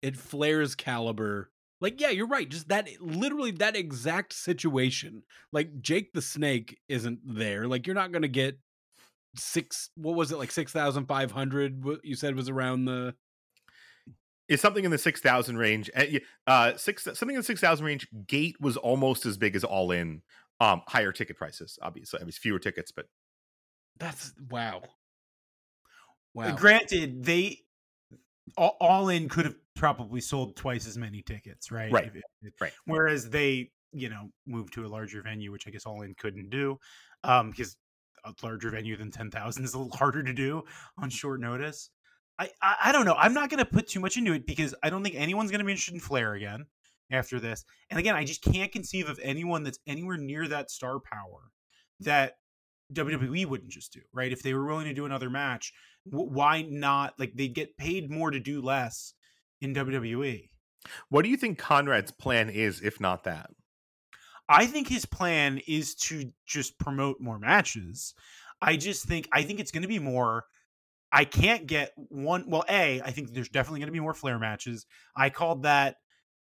at 0.04 0.16
Flair's 0.16 0.76
caliber. 0.76 1.52
Like, 1.82 2.02
yeah, 2.02 2.10
you're 2.10 2.28
right. 2.28 2.50
Just 2.50 2.70
that 2.70 2.90
literally 3.00 3.52
that 3.52 3.76
exact 3.76 4.34
situation. 4.34 5.24
Like 5.54 5.82
Jake 5.82 6.14
the 6.14 6.22
Snake 6.22 6.78
isn't 6.90 7.20
there. 7.24 7.68
Like 7.68 7.88
you're 7.88 7.96
not 7.96 8.12
gonna 8.12 8.28
get 8.28 8.60
six 9.36 9.90
what 9.96 10.16
was 10.16 10.32
it, 10.32 10.38
like 10.38 10.52
six 10.52 10.72
thousand 10.72 11.06
five 11.06 11.32
hundred 11.32 11.84
what 11.84 12.04
you 12.04 12.16
said 12.16 12.36
was 12.36 12.50
around 12.50 12.86
the 12.86 13.14
Is 14.50 14.60
something 14.60 14.84
in 14.84 14.92
the 14.92 14.98
six 14.98 15.22
thousand 15.22 15.58
range. 15.58 15.90
Uh, 15.96 16.06
Uh, 16.46 16.76
six 16.76 17.04
something 17.04 17.30
in 17.30 17.38
the 17.38 17.44
six 17.44 17.62
thousand 17.62 17.86
range. 17.86 18.08
Gate 18.28 18.58
was 18.60 18.76
almost 18.76 19.26
as 19.26 19.38
big 19.38 19.56
as 19.56 19.64
All 19.64 19.92
In. 19.92 20.22
Um, 20.60 20.82
higher 20.88 21.14
ticket 21.14 21.38
prices, 21.38 21.80
obviously. 21.82 22.20
I 22.20 22.24
mean, 22.24 22.32
fewer 22.34 22.60
tickets, 22.60 22.92
but 22.92 23.06
that's 23.98 24.34
wow. 24.50 24.82
Uh, 24.84 24.88
Wow. 26.36 26.56
Granted, 26.56 27.24
they 27.24 27.60
all, 28.58 28.78
all 28.80 29.10
in 29.10 29.30
could 29.30 29.46
have 29.46 29.56
probably 29.76 30.22
sold 30.22 30.56
twice 30.56 30.88
as 30.88 30.98
many 30.98 31.22
tickets, 31.22 31.72
right? 31.72 31.92
Right. 31.92 32.12
Right. 32.62 32.72
Whereas 32.86 33.30
they, 33.30 33.72
you 33.92 34.10
know, 34.10 34.30
moved 34.46 34.74
to 34.74 34.86
a 34.86 34.88
larger 34.88 35.22
venue, 35.22 35.52
which 35.52 35.68
I 35.68 35.72
guess 35.72 35.86
all 35.86 36.02
in 36.04 36.14
couldn't 36.16 36.50
do, 36.50 36.80
um, 37.24 37.50
because 37.50 37.78
a 38.26 38.34
larger 38.44 38.70
venue 38.70 38.96
than 38.96 39.12
ten 39.12 39.32
thousand 39.32 39.64
is 39.64 39.74
a 39.74 39.80
little 39.80 39.96
harder 39.98 40.24
to 40.24 40.34
do 40.34 40.64
on 40.98 41.10
short 41.10 41.40
notice. 41.40 41.90
I, 42.40 42.50
I 42.62 42.76
I 42.86 42.92
don't 42.92 43.06
know. 43.06 43.16
I'm 43.16 43.34
not 43.34 43.50
going 43.50 43.60
to 43.60 43.66
put 43.66 43.88
too 43.88 44.00
much 44.00 44.18
into 44.18 44.34
it 44.34 44.48
because 44.48 44.74
I 44.82 44.90
don't 44.90 45.04
think 45.04 45.16
anyone's 45.16 45.52
going 45.52 45.60
to 45.60 45.66
be 45.66 45.72
interested 45.72 45.94
in 45.94 46.00
Flair 46.00 46.34
again 46.34 46.66
after 47.12 47.40
this. 47.40 47.66
And 47.90 48.00
again, 48.00 48.16
I 48.16 48.24
just 48.24 48.42
can't 48.42 48.72
conceive 48.72 49.10
of 49.10 49.20
anyone 49.22 49.64
that's 49.64 49.80
anywhere 49.86 50.18
near 50.18 50.48
that 50.48 50.72
star 50.72 51.00
power 51.00 51.52
that 52.00 52.38
WWE 52.94 53.46
wouldn't 53.46 53.72
just 53.72 53.94
do, 53.94 54.02
right? 54.14 54.32
If 54.32 54.42
they 54.42 54.54
were 54.54 54.66
willing 54.66 54.88
to 54.88 54.94
do 54.94 55.06
another 55.06 55.30
match, 55.30 55.74
why 56.06 56.64
not? 56.64 57.14
Like 57.20 57.34
they 57.36 57.48
get 57.48 57.78
paid 57.78 58.10
more 58.10 58.32
to 58.32 58.40
do 58.40 58.62
less 58.62 59.14
in 59.62 59.76
WWE. 59.76 60.50
what 61.10 61.24
do 61.24 61.30
you 61.30 61.38
think 61.38 61.60
Conrad's 61.60 62.12
plan 62.12 62.50
is, 62.50 62.82
if 62.82 63.00
not 63.00 63.26
that? 63.26 63.50
I 64.48 64.66
think 64.66 64.88
his 64.88 65.06
plan 65.06 65.62
is 65.68 65.94
to 65.96 66.32
just 66.48 66.80
promote 66.80 67.22
more 67.22 67.38
matches. 67.38 68.16
I 68.62 68.78
just 68.78 69.06
think 69.06 69.28
I 69.32 69.44
think 69.44 69.60
it's 69.60 69.72
going 69.72 69.84
to 69.84 69.88
be 69.88 70.00
more. 70.00 70.46
I 71.12 71.26
can't 71.26 71.66
get 71.68 71.92
one. 71.96 72.46
Well, 72.48 72.64
a 72.70 73.02
I 73.02 73.12
think 73.12 73.34
there's 73.34 73.50
definitely 73.50 73.80
going 73.80 73.88
to 73.88 73.94
be 73.94 74.00
more 74.00 74.14
Flair 74.14 74.38
matches. 74.40 74.86
I 75.16 75.30
called 75.30 75.64
that 75.64 75.98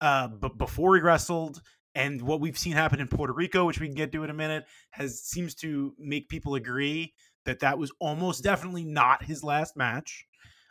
uh, 0.00 0.28
b- 0.28 0.48
before 0.56 0.96
he 0.96 1.02
wrestled, 1.02 1.62
and 1.94 2.20
what 2.22 2.40
we've 2.40 2.58
seen 2.58 2.72
happen 2.72 3.00
in 3.00 3.08
Puerto 3.08 3.32
Rico, 3.32 3.64
which 3.64 3.78
we 3.80 3.86
can 3.86 3.94
get 3.94 4.10
to 4.12 4.24
in 4.24 4.30
a 4.30 4.34
minute, 4.34 4.64
has 4.90 5.20
seems 5.22 5.54
to 5.56 5.94
make 5.98 6.28
people 6.28 6.54
agree 6.56 7.14
that 7.44 7.60
that 7.60 7.78
was 7.78 7.92
almost 8.00 8.42
definitely 8.42 8.84
not 8.84 9.22
his 9.24 9.44
last 9.44 9.76
match. 9.76 10.26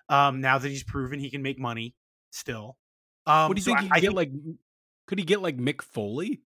Um, 0.09 0.41
now 0.41 0.57
that 0.57 0.67
he's 0.67 0.83
proven 0.83 1.19
he 1.19 1.29
can 1.29 1.41
make 1.41 1.59
money 1.59 1.95
still. 2.31 2.77
Um, 3.25 3.47
what 3.49 3.55
do 3.55 3.59
you 3.61 3.63
so 3.63 3.75
think 3.75 3.79
I- 3.79 3.83
he 3.83 3.91
I 3.91 3.99
get 4.01 4.13
like 4.13 4.31
could 5.07 5.19
he 5.19 5.25
get 5.25 5.41
like 5.41 5.57
Mick 5.57 5.81
Foley? 5.81 6.41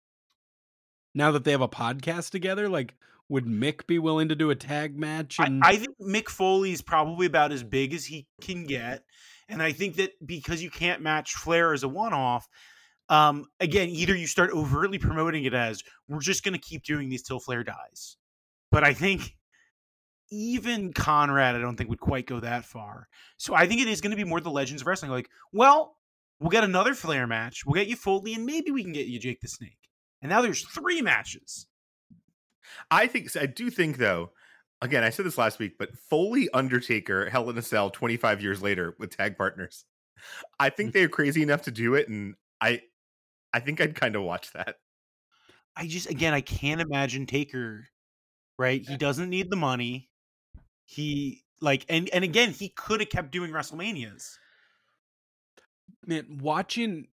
Now 1.15 1.31
that 1.31 1.43
they 1.43 1.51
have 1.51 1.61
a 1.61 1.67
podcast 1.67 2.31
together, 2.31 2.67
like 2.69 2.95
would 3.29 3.45
Mick 3.45 3.87
be 3.87 3.99
willing 3.99 4.29
to 4.29 4.35
do 4.35 4.49
a 4.49 4.55
tag 4.55 4.97
match? 4.97 5.39
I, 5.39 5.59
I 5.63 5.75
think 5.77 5.95
Mick 5.99 6.29
Foley 6.29 6.71
is 6.71 6.81
probably 6.81 7.25
about 7.25 7.51
as 7.51 7.63
big 7.63 7.93
as 7.93 8.05
he 8.05 8.27
can 8.41 8.65
get, 8.65 9.03
and 9.49 9.61
I 9.61 9.71
think 9.71 9.95
that 9.95 10.11
because 10.25 10.61
you 10.61 10.69
can't 10.69 11.01
match 11.01 11.33
Flair 11.33 11.73
as 11.73 11.83
a 11.83 11.87
one-off, 11.87 12.47
um, 13.09 13.45
again, 13.59 13.89
either 13.89 14.15
you 14.15 14.27
start 14.27 14.51
overtly 14.51 14.97
promoting 14.97 15.45
it 15.45 15.53
as 15.53 15.81
we're 16.07 16.19
just 16.19 16.43
going 16.43 16.53
to 16.53 16.59
keep 16.59 16.83
doing 16.83 17.09
these 17.09 17.23
till 17.23 17.39
Flair 17.39 17.63
dies, 17.63 18.17
but 18.71 18.83
I 18.83 18.93
think 18.93 19.35
even 20.31 20.93
Conrad, 20.93 21.55
I 21.55 21.59
don't 21.59 21.75
think 21.75 21.89
would 21.89 21.99
quite 21.99 22.25
go 22.25 22.39
that 22.39 22.65
far. 22.65 23.07
So 23.37 23.53
I 23.53 23.67
think 23.67 23.81
it 23.81 23.87
is 23.87 24.01
going 24.01 24.11
to 24.11 24.17
be 24.17 24.23
more 24.23 24.41
the 24.41 24.49
Legends 24.49 24.81
of 24.81 24.87
Wrestling. 24.87 25.11
Like, 25.11 25.29
well, 25.51 25.97
we'll 26.39 26.49
get 26.49 26.63
another 26.63 26.93
Flair 26.93 27.27
match, 27.27 27.65
we'll 27.65 27.79
get 27.79 27.87
you 27.87 27.95
Foley, 27.95 28.33
and 28.33 28.45
maybe 28.45 28.71
we 28.71 28.83
can 28.83 28.93
get 28.93 29.07
you 29.07 29.19
Jake 29.19 29.41
the 29.41 29.47
Snake. 29.47 29.77
And 30.21 30.29
now 30.29 30.41
there's 30.41 30.65
three 30.65 31.01
matches. 31.01 31.67
I 32.91 33.07
think 33.07 33.35
I 33.37 33.45
do 33.45 33.69
think 33.69 33.97
though, 33.97 34.31
again, 34.81 35.03
I 35.03 35.09
said 35.09 35.25
this 35.25 35.37
last 35.37 35.59
week, 35.59 35.77
but 35.77 35.97
Foley 35.97 36.49
Undertaker 36.53 37.29
Hell 37.29 37.49
in 37.49 37.57
a 37.57 37.61
Cell 37.61 37.89
25 37.89 38.41
years 38.41 38.61
later 38.61 38.95
with 38.99 39.15
tag 39.15 39.37
partners. 39.37 39.85
I 40.59 40.69
think 40.69 40.89
Mm. 40.89 40.93
they're 40.93 41.09
crazy 41.09 41.41
enough 41.43 41.63
to 41.63 41.71
do 41.71 41.95
it, 41.95 42.07
and 42.09 42.35
I 42.61 42.81
I 43.53 43.59
think 43.59 43.81
I'd 43.81 43.95
kind 43.95 44.15
of 44.15 44.23
watch 44.23 44.51
that. 44.53 44.77
I 45.75 45.87
just 45.87 46.09
again 46.09 46.33
I 46.33 46.41
can't 46.41 46.81
imagine 46.81 47.25
Taker, 47.25 47.87
right? 48.57 48.81
He 48.87 48.95
doesn't 48.97 49.29
need 49.29 49.49
the 49.49 49.55
money. 49.55 50.09
He 50.85 51.43
like 51.61 51.85
and 51.89 52.09
and 52.09 52.23
again 52.23 52.51
he 52.51 52.69
could 52.69 52.99
have 52.99 53.09
kept 53.09 53.31
doing 53.31 53.51
WrestleManias. 53.51 54.37
man, 56.05 56.37
watching 56.41 57.07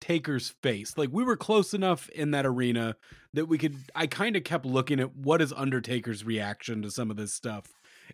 Taker's 0.00 0.50
face, 0.62 0.96
like 0.96 1.10
we 1.12 1.24
were 1.24 1.36
close 1.36 1.74
enough 1.74 2.08
in 2.10 2.30
that 2.32 2.46
arena 2.46 2.96
that 3.34 3.46
we 3.46 3.58
could. 3.58 3.76
I 3.94 4.06
kind 4.06 4.36
of 4.36 4.44
kept 4.44 4.64
looking 4.64 5.00
at 5.00 5.14
what 5.16 5.42
is 5.42 5.52
Undertaker's 5.52 6.24
reaction 6.24 6.82
to 6.82 6.90
some 6.90 7.10
of 7.10 7.16
this 7.16 7.34
stuff, 7.34 7.66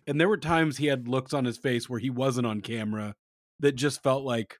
and 0.07 0.19
there 0.19 0.29
were 0.29 0.37
times 0.37 0.77
he 0.77 0.87
had 0.87 1.07
looks 1.07 1.33
on 1.33 1.45
his 1.45 1.57
face 1.57 1.89
where 1.89 1.99
he 1.99 2.09
wasn't 2.09 2.47
on 2.47 2.61
camera 2.61 3.15
that 3.59 3.73
just 3.73 4.01
felt 4.03 4.23
like, 4.23 4.59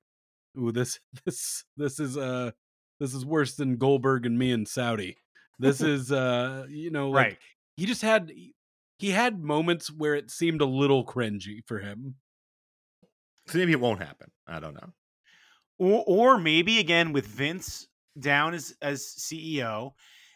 "Ooh, 0.57 0.71
this 0.71 0.99
this 1.25 1.63
this 1.77 1.99
is 1.99 2.17
uh 2.17 2.51
this 2.99 3.13
is 3.13 3.25
worse 3.25 3.55
than 3.55 3.77
Goldberg 3.77 4.25
and 4.25 4.37
me 4.37 4.51
and 4.51 4.67
Saudi. 4.67 5.17
This 5.59 5.81
is 5.81 6.11
uh 6.11 6.65
you 6.69 6.91
know 6.91 7.09
like 7.09 7.25
Right. 7.25 7.37
he 7.75 7.85
just 7.85 8.01
had 8.03 8.31
he 8.99 9.09
had 9.11 9.39
moments 9.43 9.91
where 9.91 10.15
it 10.15 10.31
seemed 10.31 10.61
a 10.61 10.65
little 10.65 11.05
cringy 11.05 11.59
for 11.65 11.79
him. 11.79 12.15
So 13.47 13.57
maybe 13.57 13.73
it 13.73 13.79
won't 13.81 14.01
happen. 14.01 14.31
I 14.47 14.59
don't 14.59 14.73
know. 14.73 14.93
Or 15.77 16.03
or 16.07 16.37
maybe 16.37 16.79
again 16.79 17.11
with 17.11 17.27
Vince 17.27 17.87
down 18.19 18.53
as 18.53 18.75
as 18.81 19.03
CEO 19.03 19.91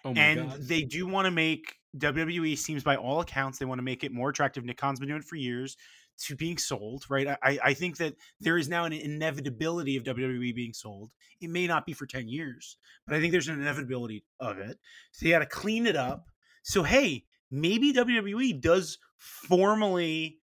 Oh 0.05 0.13
and 0.15 0.49
god. 0.49 0.61
they 0.61 0.81
do 0.81 1.07
want 1.07 1.25
to 1.25 1.31
make 1.31 1.75
WWE 1.97 2.57
seems 2.57 2.83
by 2.83 2.95
all 2.95 3.19
accounts 3.21 3.57
they 3.57 3.65
want 3.65 3.79
to 3.79 3.83
make 3.83 4.03
it 4.03 4.11
more 4.11 4.29
attractive. 4.29 4.63
Nick 4.63 4.77
Khan's 4.77 4.99
been 4.99 5.09
doing 5.09 5.21
it 5.21 5.27
for 5.27 5.35
years 5.35 5.75
to 6.23 6.35
being 6.35 6.57
sold, 6.57 7.05
right? 7.09 7.27
I- 7.41 7.59
I, 7.63 7.73
think 7.73 7.97
that 7.97 8.15
there 8.41 8.57
is 8.57 8.67
now 8.67 8.83
an 8.83 8.91
inevitability 8.93 9.95
of 9.95 10.03
WWE 10.03 10.53
being 10.53 10.73
sold. 10.73 11.11
It 11.39 11.49
may 11.49 11.65
not 11.65 11.85
be 11.85 11.93
for 11.93 12.05
10 12.05 12.27
years, 12.27 12.77
but 13.07 13.15
I 13.15 13.21
think 13.21 13.31
there's 13.31 13.47
an 13.47 13.59
inevitability 13.61 14.25
of 14.39 14.57
it. 14.57 14.77
So 15.13 15.25
you 15.25 15.31
got 15.31 15.39
to 15.39 15.45
clean 15.45 15.87
it 15.87 15.95
up. 15.95 16.27
So 16.63 16.83
hey, 16.83 17.23
maybe 17.51 17.93
WWE 17.93 18.59
does 18.59 18.97
formally 19.17 20.39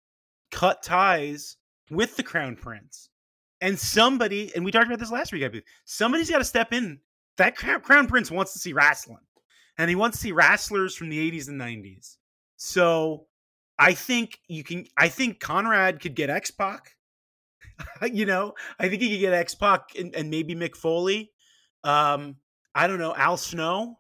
cut 0.51 0.83
ties 0.83 1.57
with 1.91 2.17
the 2.17 2.23
Crown 2.23 2.57
Prince. 2.57 3.10
And 3.61 3.79
somebody, 3.79 4.53
and 4.55 4.65
we 4.65 4.71
talked 4.71 4.87
about 4.87 4.99
this 4.99 5.11
last 5.11 5.33
week, 5.33 5.45
I 5.45 5.49
believe, 5.49 5.65
somebody's 5.85 6.31
got 6.31 6.39
to 6.39 6.45
step 6.45 6.73
in. 6.73 7.01
That 7.37 7.57
Crown 7.57 8.07
Prince 8.07 8.31
wants 8.31 8.53
to 8.53 8.59
see 8.59 8.73
wrestling 8.73 9.21
and 9.79 9.89
he 9.89 9.97
wants 9.97 10.19
to 10.19 10.23
see 10.23 10.33
wrestlers 10.33 10.95
from 10.95 11.09
the 11.09 11.31
80s 11.31 11.49
and 11.49 11.59
90s. 11.59 12.17
So 12.57 13.27
I 13.79 13.95
think 13.95 14.39
you 14.47 14.63
can. 14.63 14.87
I 14.99 15.09
think 15.09 15.41
Conrad 15.41 16.01
could 16.01 16.15
get 16.15 16.29
X 16.29 16.51
Pac. 16.51 16.97
you 18.13 18.27
know, 18.27 18.53
I 18.79 18.91
think 18.91 19.01
he 19.01 19.11
could 19.11 19.21
get 19.21 19.33
X 19.33 19.55
Pac 19.55 19.97
and, 19.99 20.15
and 20.15 20.29
maybe 20.29 20.55
Mick 20.55 20.77
Foley. 20.77 21.33
Um, 21.83 22.37
I 22.75 22.87
don't 22.87 22.99
know 22.99 23.15
Al 23.15 23.39
Snow. 23.39 23.97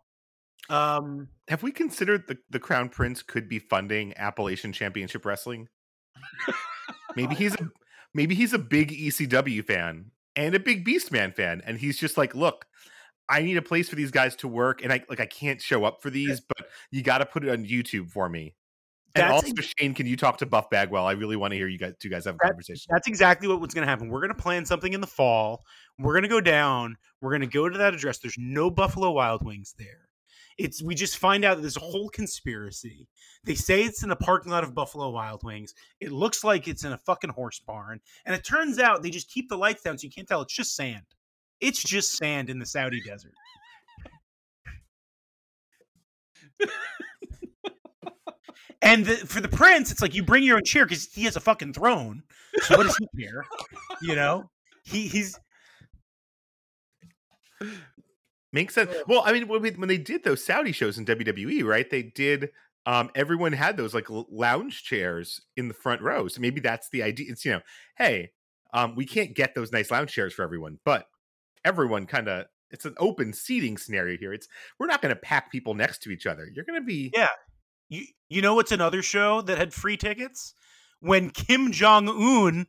Um, 0.69 1.29
Have 1.49 1.63
we 1.63 1.73
considered 1.73 2.29
the, 2.29 2.37
the 2.51 2.61
Crown 2.61 2.91
Prince 2.91 3.23
could 3.23 3.49
be 3.49 3.59
funding 3.59 4.13
Appalachian 4.19 4.73
Championship 4.73 5.25
Wrestling? 5.25 5.69
maybe 7.17 7.35
he's 7.35 7.55
a 7.55 7.71
maybe 8.15 8.35
he's 8.35 8.53
a 8.53 8.59
big 8.59 8.91
ECW 8.91 9.65
fan 9.65 10.11
and 10.37 10.55
a 10.55 10.61
big 10.61 10.87
Beastman 10.87 11.35
fan, 11.35 11.63
and 11.67 11.79
he's 11.79 11.99
just 11.99 12.17
like, 12.17 12.35
look, 12.35 12.67
I 13.29 13.43
need 13.43 13.57
a 13.57 13.63
place 13.63 13.89
for 13.89 13.97
these 13.97 14.11
guys 14.11 14.35
to 14.37 14.49
work, 14.49 14.83
and 14.83 14.93
I 14.93 15.05
like 15.09 15.21
I 15.21 15.27
can't 15.27 15.61
show 15.61 15.85
up 15.85 16.03
for 16.03 16.11
these, 16.11 16.41
but 16.41 16.69
you 16.91 17.03
got 17.03 17.19
to 17.19 17.27
put 17.27 17.45
it 17.45 17.51
on 17.51 17.65
YouTube 17.65 18.11
for 18.11 18.29
me. 18.29 18.55
And 19.17 19.25
That's 19.25 19.33
also, 19.45 19.53
Shane, 19.61 19.93
can 19.93 20.07
you 20.07 20.17
talk 20.17 20.39
to 20.39 20.47
Buff 20.47 20.71
Bagwell? 20.71 21.05
I 21.05 21.13
really 21.13 21.35
want 21.35 21.51
to 21.51 21.57
hear 21.57 21.67
you 21.67 21.79
guys, 21.79 21.95
two 21.99 22.09
guys 22.09 22.27
have 22.27 22.37
a 22.37 22.39
That- 22.43 22.51
conversation. 22.51 22.87
That's 22.91 23.09
exactly 23.09 23.49
what, 23.49 23.61
what's 23.61 23.75
going 23.75 23.85
to 23.85 23.91
happen. 23.91 24.09
We're 24.09 24.21
going 24.21 24.33
to 24.33 24.41
plan 24.41 24.65
something 24.65 24.93
in 24.93 25.01
the 25.01 25.07
fall. 25.09 25.65
We're 25.99 26.13
going 26.13 26.23
to 26.23 26.29
go 26.29 26.41
down. 26.41 26.97
We're 27.21 27.31
going 27.31 27.41
to 27.41 27.49
go 27.49 27.69
to 27.69 27.77
that 27.77 27.93
address. 27.93 28.19
There's 28.19 28.37
no 28.39 28.71
Buffalo 28.71 29.11
Wild 29.11 29.45
Wings 29.45 29.75
there. 29.77 30.10
It's 30.61 30.83
we 30.83 30.95
just 30.95 31.17
find 31.17 31.43
out 31.43 31.57
that 31.57 31.63
there's 31.63 31.79
a 31.79 31.81
whole 31.81 32.11
conspiracy. 32.11 33.09
They 33.45 33.55
say 33.55 33.83
it's 33.83 34.03
in 34.03 34.11
a 34.11 34.17
parking 34.17 34.53
lot 34.53 34.63
of 34.63 34.75
Buffalo 34.75 35.09
Wild 35.09 35.43
Wings. 35.43 35.73
It 36.01 36.13
looks 36.13 36.45
like 36.45 36.69
it's 36.69 36.85
in 36.85 36.93
a 36.93 36.99
fucking 36.99 37.31
horse 37.31 37.59
barn, 37.61 37.99
and 38.27 38.35
it 38.35 38.45
turns 38.45 38.79
out 38.79 39.03
they 39.03 39.09
just 39.09 39.31
keep 39.31 39.49
the 39.49 39.57
lights 39.57 39.83
down 39.83 39.97
so 39.97 40.05
you 40.05 40.11
can't 40.11 40.29
tell. 40.29 40.43
It's 40.43 40.53
just 40.53 40.77
sand. 40.77 41.07
It's 41.63 41.83
just 41.83 42.19
sand 42.19 42.51
in 42.51 42.59
the 42.59 42.67
Saudi 42.67 43.01
desert. 43.01 43.33
And 48.83 49.07
the, 49.07 49.17
for 49.17 49.41
the 49.41 49.49
prince, 49.49 49.91
it's 49.91 50.03
like 50.03 50.15
you 50.15 50.23
bring 50.23 50.43
your 50.43 50.57
own 50.57 50.65
chair 50.65 50.85
because 50.85 51.11
he 51.13 51.25
has 51.25 51.37
a 51.37 51.41
fucking 51.41 51.73
throne. 51.73 52.23
So 52.63 52.77
what 52.77 52.85
does 52.85 52.99
he 52.99 53.07
care? 53.19 53.45
You 54.03 54.15
know, 54.15 54.51
he 54.85 55.09
he's 55.09 55.39
Makes 58.53 58.75
sense. 58.75 58.91
Well, 59.07 59.23
I 59.25 59.33
mean, 59.33 59.47
when 59.47 59.89
they 59.89 59.99
did 59.99 60.25
those 60.25 60.45
Saudi 60.45 60.73
shows 60.73 60.99
in 60.99 61.05
WWE, 61.07 61.65
right? 61.65 61.89
They 61.89 62.03
did. 62.03 62.51
Um, 62.87 63.11
everyone 63.15 63.53
had 63.53 63.77
those 63.77 63.95
like 63.95 64.07
lounge 64.09 64.83
chairs 64.83 65.41
in 65.57 65.69
the 65.69 65.75
front 65.75 66.01
row. 66.03 66.27
So 66.29 66.41
maybe 66.41 66.61
that's 66.61 66.89
the 66.91 67.03
idea. 67.03 67.27
It's 67.31 67.45
you 67.45 67.53
know, 67.53 67.61
hey, 67.99 68.31
um, 68.73 68.97
we 68.97 69.05
can't 69.07 69.35
get 69.37 69.55
those 69.55 69.71
nice 69.71 69.91
lounge 69.91 70.11
chairs 70.13 70.33
for 70.33 70.43
everyone, 70.43 70.79
but 70.85 71.07
everyone 71.65 72.07
kind 72.07 72.29
of. 72.29 72.47
It's 72.73 72.85
an 72.85 72.95
open 72.99 73.33
seating 73.33 73.77
scenario 73.77 74.17
here. 74.17 74.33
It's 74.33 74.47
we're 74.79 74.87
not 74.87 75.03
going 75.03 75.15
to 75.15 75.21
pack 75.21 75.51
people 75.51 75.75
next 75.75 76.03
to 76.05 76.11
each 76.11 76.25
other. 76.25 76.49
You're 76.55 76.65
going 76.65 76.81
to 76.81 76.87
be 76.87 77.11
Yeah. 77.15 77.27
you 77.89 78.05
you 78.29 78.43
know 78.43 78.55
what's 78.55 78.71
another 78.73 79.03
show 79.03 79.43
that 79.43 79.59
had 79.59 79.75
free 79.75 79.97
tickets 79.97 80.55
when 81.01 81.31
Kim 81.31 81.73
Jong 81.73 82.09
Un 82.09 82.67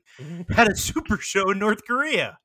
had 0.56 0.68
a 0.70 0.76
super 0.76 1.18
show 1.18 1.52
in 1.52 1.60
North 1.60 1.86
Korea. 1.86 2.40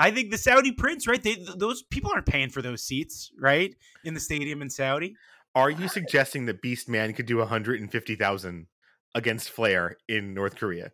I 0.00 0.10
think 0.10 0.30
the 0.30 0.38
Saudi 0.38 0.72
prince, 0.72 1.06
right? 1.06 1.22
They 1.22 1.36
those 1.56 1.82
people 1.82 2.10
aren't 2.10 2.24
paying 2.24 2.48
for 2.48 2.62
those 2.62 2.82
seats, 2.82 3.30
right, 3.38 3.74
in 4.02 4.14
the 4.14 4.20
stadium 4.20 4.62
in 4.62 4.70
Saudi. 4.70 5.14
Are 5.54 5.70
you 5.70 5.88
suggesting 5.88 6.46
that 6.46 6.62
Beast 6.62 6.88
Man 6.88 7.12
could 7.12 7.26
do 7.26 7.36
150,000 7.36 8.66
against 9.14 9.50
Flair 9.50 9.96
in 10.08 10.32
North 10.32 10.56
Korea? 10.56 10.92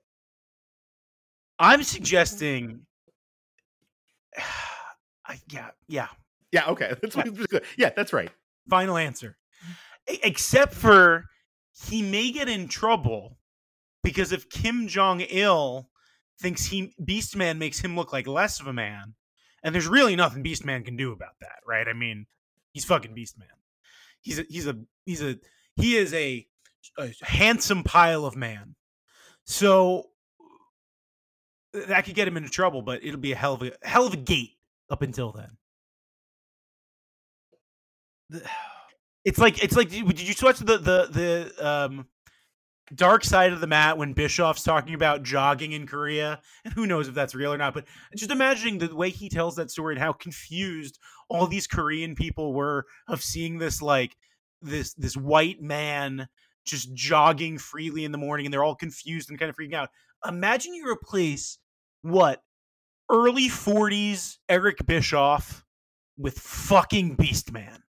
I'm 1.59 1.85
suggesting, 1.85 2.81
I, 5.27 5.41
yeah, 5.51 5.70
yeah. 5.87 6.09
Yeah, 6.51 6.66
okay. 6.70 6.95
That's 7.03 7.15
what, 7.15 7.28
yeah, 7.77 7.91
that's 7.95 8.12
right. 8.12 8.31
Final 8.69 8.97
answer. 8.97 9.37
Except 10.07 10.73
for 10.73 11.27
he 11.89 12.03
may 12.03 12.31
get 12.33 12.49
in 12.49 12.66
trouble 12.69 13.39
because 14.03 14.33
if 14.33 14.49
Kim 14.49 14.89
Jong 14.89 15.20
Il 15.20 15.89
thinks 16.41 16.67
he 16.67 16.95
Beastman 17.03 17.59
makes 17.59 17.81
him 17.81 17.97
look 17.97 18.13
like 18.13 18.27
less 18.27 18.61
of 18.61 18.67
a 18.67 18.73
man, 18.73 19.15
and 19.63 19.75
there's 19.75 19.89
really 19.89 20.17
nothing 20.17 20.45
Beastman 20.45 20.85
can 20.85 20.97
do 20.97 21.13
about 21.13 21.35
that, 21.41 21.61
right? 21.67 21.89
I 21.89 21.93
mean, 21.93 22.27
he's 22.73 22.85
fucking 22.85 23.15
Beastman. 23.15 23.47
He's 24.21 24.39
a 24.39 24.45
he's 24.49 24.67
a 24.67 24.77
he's 25.05 25.23
a 25.23 25.39
he 25.77 25.97
is 25.97 26.13
a, 26.15 26.47
a 26.99 27.13
handsome 27.23 27.85
pile 27.85 28.25
of 28.25 28.37
man. 28.37 28.75
So 29.45 30.11
that 31.73 32.05
could 32.05 32.15
get 32.15 32.29
him 32.29 32.37
into 32.37 32.51
trouble, 32.51 32.83
but 32.83 33.05
it'll 33.05 33.21
be 33.21 33.33
a 33.33 33.37
hell 33.37 33.55
of 33.55 33.63
a 33.63 33.73
hell 33.83 34.07
of 34.07 34.15
a 34.15 34.19
gate 34.19 34.57
up 34.91 35.03
until 35.03 35.33
then. 35.33 35.57
It's 39.25 39.41
like 39.41 39.61
it's 39.61 39.75
like 39.75 39.91
did 39.91 40.21
you 40.21 40.35
watch 40.41 40.61
the 40.61 40.79
the 40.79 41.09
the 41.11 41.69
um 41.69 42.07
dark 42.95 43.25
side 43.25 43.53
of 43.53 43.61
the 43.61 43.67
mat 43.67 43.99
when 43.99 44.13
Bischoff's 44.13 44.63
talking 44.63 44.95
about 44.95 45.23
jogging 45.23 45.73
in 45.73 45.87
Korea 45.87 46.41
and 46.65 46.73
who 46.75 46.87
knows 46.87 47.09
if 47.09 47.15
that's 47.15 47.35
real 47.35 47.53
or 47.53 47.59
not 47.59 47.75
but 47.75 47.85
just 48.17 48.31
imagining 48.31 48.79
the 48.79 48.95
way 48.95 49.11
he 49.11 49.29
tells 49.29 49.57
that 49.57 49.71
story 49.71 49.95
and 49.95 50.03
how 50.03 50.13
confused 50.13 50.99
all 51.29 51.47
these 51.47 51.67
Korean 51.67 52.15
people 52.15 52.53
were 52.55 52.87
of 53.09 53.23
seeing 53.23 53.59
this 53.59 53.83
like 53.83 54.17
this 54.63 54.95
this 54.95 55.17
white 55.17 55.61
man 55.61 56.29
just 56.65 56.93
jogging 56.95 57.59
freely 57.59 58.05
in 58.05 58.13
the 58.13 58.19
morning 58.19 58.47
and 58.47 58.53
they're 58.53 58.65
all 58.65 58.75
confused 58.75 59.31
and 59.31 59.39
kind 59.39 59.49
of 59.49 59.57
freaking 59.57 59.75
out. 59.75 59.91
Imagine 60.27 60.75
you 60.75 60.89
replace 60.89 61.59
what 62.03 62.43
early 63.09 63.49
40s 63.49 64.39
Eric 64.49 64.85
Bischoff 64.87 65.65
with 66.19 66.39
fucking 66.39 67.15
Beast 67.15 67.53
Man. 67.53 67.83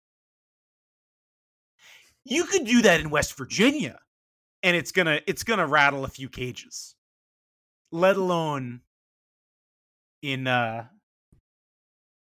You 2.24 2.44
could 2.46 2.66
do 2.66 2.82
that 2.82 3.00
in 3.00 3.10
West 3.10 3.38
Virginia, 3.38 4.00
and 4.64 4.76
it's 4.76 4.92
gonna 4.92 5.22
it's 5.28 5.44
gonna 5.44 5.68
rattle 5.68 6.06
a 6.06 6.10
few 6.10 6.30
cages. 6.30 6.96
Let 7.92 8.18
alone 8.18 8.82
in 10.22 10.48
uh 10.48 10.88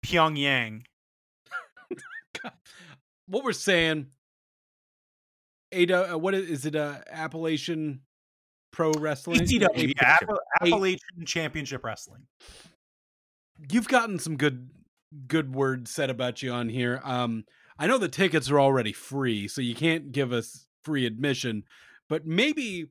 Pyongyang. 0.04 0.82
what 3.26 3.44
we're 3.44 3.52
saying 3.52 4.06
Ada, 5.72 6.14
uh, 6.14 6.18
what 6.18 6.34
is, 6.34 6.48
is 6.50 6.66
it? 6.66 6.76
Uh, 6.76 6.96
Appalachian 7.10 8.00
Pro 8.72 8.92
Wrestling. 8.92 9.40
ATW, 9.40 9.50
yeah, 9.50 9.68
Championship. 9.68 10.02
Appa- 10.02 10.38
Appalachian 10.62 11.26
Championship 11.26 11.84
Wrestling. 11.84 12.22
You've 13.70 13.88
gotten 13.88 14.18
some 14.18 14.36
good 14.36 14.70
good 15.26 15.54
words 15.54 15.90
said 15.90 16.08
about 16.08 16.42
you 16.42 16.52
on 16.52 16.68
here. 16.68 17.00
Um, 17.04 17.44
I 17.78 17.86
know 17.86 17.98
the 17.98 18.08
tickets 18.08 18.50
are 18.50 18.60
already 18.60 18.92
free, 18.92 19.48
so 19.48 19.60
you 19.60 19.74
can't 19.74 20.12
give 20.12 20.32
us 20.32 20.66
free 20.84 21.06
admission. 21.06 21.64
But 22.10 22.26
maybe 22.26 22.88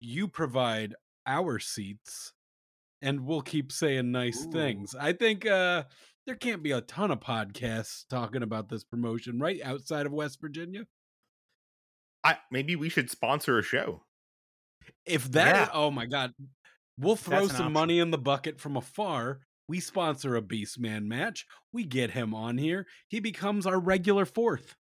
you 0.00 0.26
provide 0.28 0.94
our 1.26 1.58
seats 1.58 2.32
and 3.02 3.26
we'll 3.26 3.42
keep 3.42 3.70
saying 3.70 4.10
nice 4.10 4.46
Ooh. 4.46 4.50
things. 4.50 4.94
I 4.98 5.12
think 5.12 5.44
uh 5.44 5.84
there 6.26 6.36
can't 6.36 6.62
be 6.62 6.70
a 6.70 6.80
ton 6.80 7.10
of 7.10 7.20
podcasts 7.20 8.04
talking 8.08 8.42
about 8.42 8.68
this 8.68 8.84
promotion, 8.84 9.38
right? 9.40 9.60
Outside 9.62 10.06
of 10.06 10.12
West 10.12 10.40
Virginia. 10.40 10.84
I, 12.24 12.38
maybe 12.52 12.76
we 12.76 12.88
should 12.88 13.10
sponsor 13.10 13.58
a 13.58 13.62
show. 13.64 14.04
If 15.04 15.32
that, 15.32 15.56
Yeah. 15.56 15.68
oh 15.72 15.90
my 15.90 16.06
god, 16.06 16.32
we'll 16.96 17.16
throw 17.16 17.48
some 17.48 17.56
option. 17.56 17.72
money 17.72 17.98
in 17.98 18.12
the 18.12 18.18
bucket 18.18 18.60
from 18.60 18.76
afar. 18.76 19.40
We 19.68 19.80
sponsor 19.80 20.36
a 20.36 20.42
Beastman 20.42 21.04
match. 21.06 21.46
We 21.72 21.84
get 21.84 22.12
him 22.12 22.34
on 22.34 22.58
here. 22.58 22.86
He 23.08 23.18
becomes 23.18 23.66
our 23.66 23.80
regular 23.80 24.24
fourth. 24.24 24.76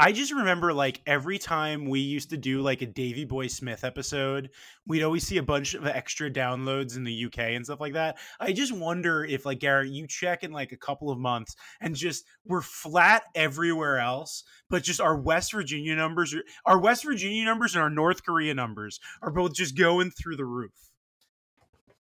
I 0.00 0.12
just 0.12 0.32
remember 0.32 0.72
like 0.72 1.02
every 1.06 1.38
time 1.38 1.86
we 1.86 1.98
used 1.98 2.30
to 2.30 2.36
do 2.36 2.60
like 2.60 2.82
a 2.82 2.86
Davy 2.86 3.24
Boy 3.24 3.48
Smith 3.48 3.82
episode, 3.82 4.50
we'd 4.86 5.02
always 5.02 5.26
see 5.26 5.38
a 5.38 5.42
bunch 5.42 5.74
of 5.74 5.88
extra 5.88 6.30
downloads 6.30 6.96
in 6.96 7.02
the 7.02 7.24
UK 7.24 7.38
and 7.38 7.64
stuff 7.64 7.80
like 7.80 7.94
that. 7.94 8.16
I 8.38 8.52
just 8.52 8.72
wonder 8.72 9.24
if 9.24 9.44
like 9.44 9.58
Garrett, 9.58 9.88
you 9.88 10.06
check 10.06 10.44
in 10.44 10.52
like 10.52 10.70
a 10.70 10.76
couple 10.76 11.10
of 11.10 11.18
months 11.18 11.56
and 11.80 11.96
just 11.96 12.24
we're 12.46 12.62
flat 12.62 13.24
everywhere 13.34 13.98
else, 13.98 14.44
but 14.70 14.84
just 14.84 15.00
our 15.00 15.16
West 15.16 15.52
Virginia 15.52 15.96
numbers 15.96 16.32
are 16.32 16.44
our 16.64 16.78
West 16.78 17.04
Virginia 17.04 17.44
numbers 17.44 17.74
and 17.74 17.82
our 17.82 17.90
North 17.90 18.24
Korea 18.24 18.54
numbers 18.54 19.00
are 19.20 19.32
both 19.32 19.52
just 19.52 19.76
going 19.76 20.12
through 20.12 20.36
the 20.36 20.44
roof. 20.44 20.90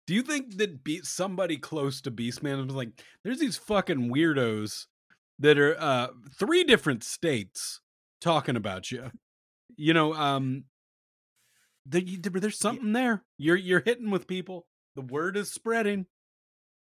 Do 0.06 0.14
you 0.14 0.22
think 0.22 0.56
that 0.58 0.84
be- 0.84 1.02
somebody 1.02 1.56
close 1.56 2.00
to 2.02 2.12
Beastman 2.12 2.64
was 2.64 2.76
like, 2.76 3.02
there's 3.24 3.40
these 3.40 3.56
fucking 3.56 4.08
weirdos 4.08 4.86
that 5.38 5.58
are 5.58 5.76
uh 5.78 6.08
three 6.38 6.64
different 6.64 7.04
states 7.04 7.80
talking 8.20 8.56
about 8.56 8.90
you? 8.90 9.10
You 9.76 9.94
know, 9.94 10.14
um 10.14 10.64
the, 11.86 12.00
there's 12.22 12.58
something 12.58 12.92
there. 12.92 13.24
You're 13.38 13.56
you're 13.56 13.82
hitting 13.84 14.10
with 14.10 14.26
people. 14.26 14.66
The 14.94 15.02
word 15.02 15.36
is 15.36 15.50
spreading. 15.50 16.06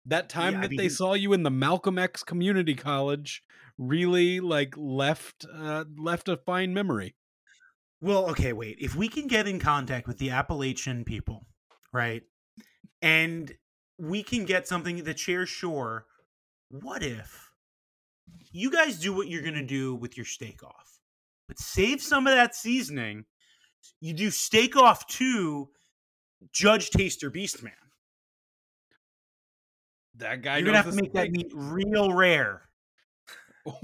That 0.06 0.30
time 0.30 0.54
Yeah, 0.54 0.60
I 0.60 0.68
that 0.68 0.78
they 0.78 0.90
saw 0.90 1.14
you 1.14 1.34
in 1.34 1.44
the 1.44 1.52
Malcolm 1.52 2.00
X 2.00 2.24
Community 2.24 2.76
College 2.76 3.44
really 3.78 4.40
like 4.40 4.74
left 4.78 5.46
uh 5.54 5.84
left 5.98 6.30
a 6.30 6.38
fine 6.38 6.74
memory. 6.74 7.16
Well, 8.00 8.30
okay, 8.30 8.54
wait. 8.54 8.78
If 8.80 8.96
we 8.96 9.10
can 9.10 9.28
get 9.28 9.48
in 9.48 9.60
contact 9.60 10.08
with 10.08 10.20
the 10.20 10.30
Appalachian 10.30 11.04
people, 11.04 11.46
right, 11.92 12.24
and 13.02 13.52
we 13.98 14.24
can 14.24 14.46
get 14.46 14.68
something 14.68 15.04
that 15.04 15.20
shares 15.20 15.50
shore, 15.50 16.06
what 16.70 17.04
if 17.04 17.47
you 18.52 18.72
guys 18.72 19.00
do 19.00 19.14
what 19.14 19.28
you're 19.28 19.42
going 19.42 19.56
to 19.56 19.64
do 19.66 19.96
with 19.96 20.18
your 20.18 20.26
steak 20.26 20.64
off, 20.64 21.00
but 21.48 21.60
save 21.60 22.02
some 22.02 22.28
of 22.28 22.34
that 22.34 22.56
seasoning? 22.56 23.26
You 24.02 24.14
do 24.14 24.32
steak 24.32 24.76
off 24.76 25.06
to 25.08 25.70
Judge 26.52 26.90
Taster 26.90 27.32
Beastman. 27.32 27.72
That 30.16 30.42
guy 30.42 30.58
You're 30.58 30.72
to 30.72 30.78
have 30.78 30.90
to 30.90 30.96
make 30.96 31.14
that 31.14 31.32
meat 31.32 31.52
real 31.54 32.12
rare. 32.12 32.64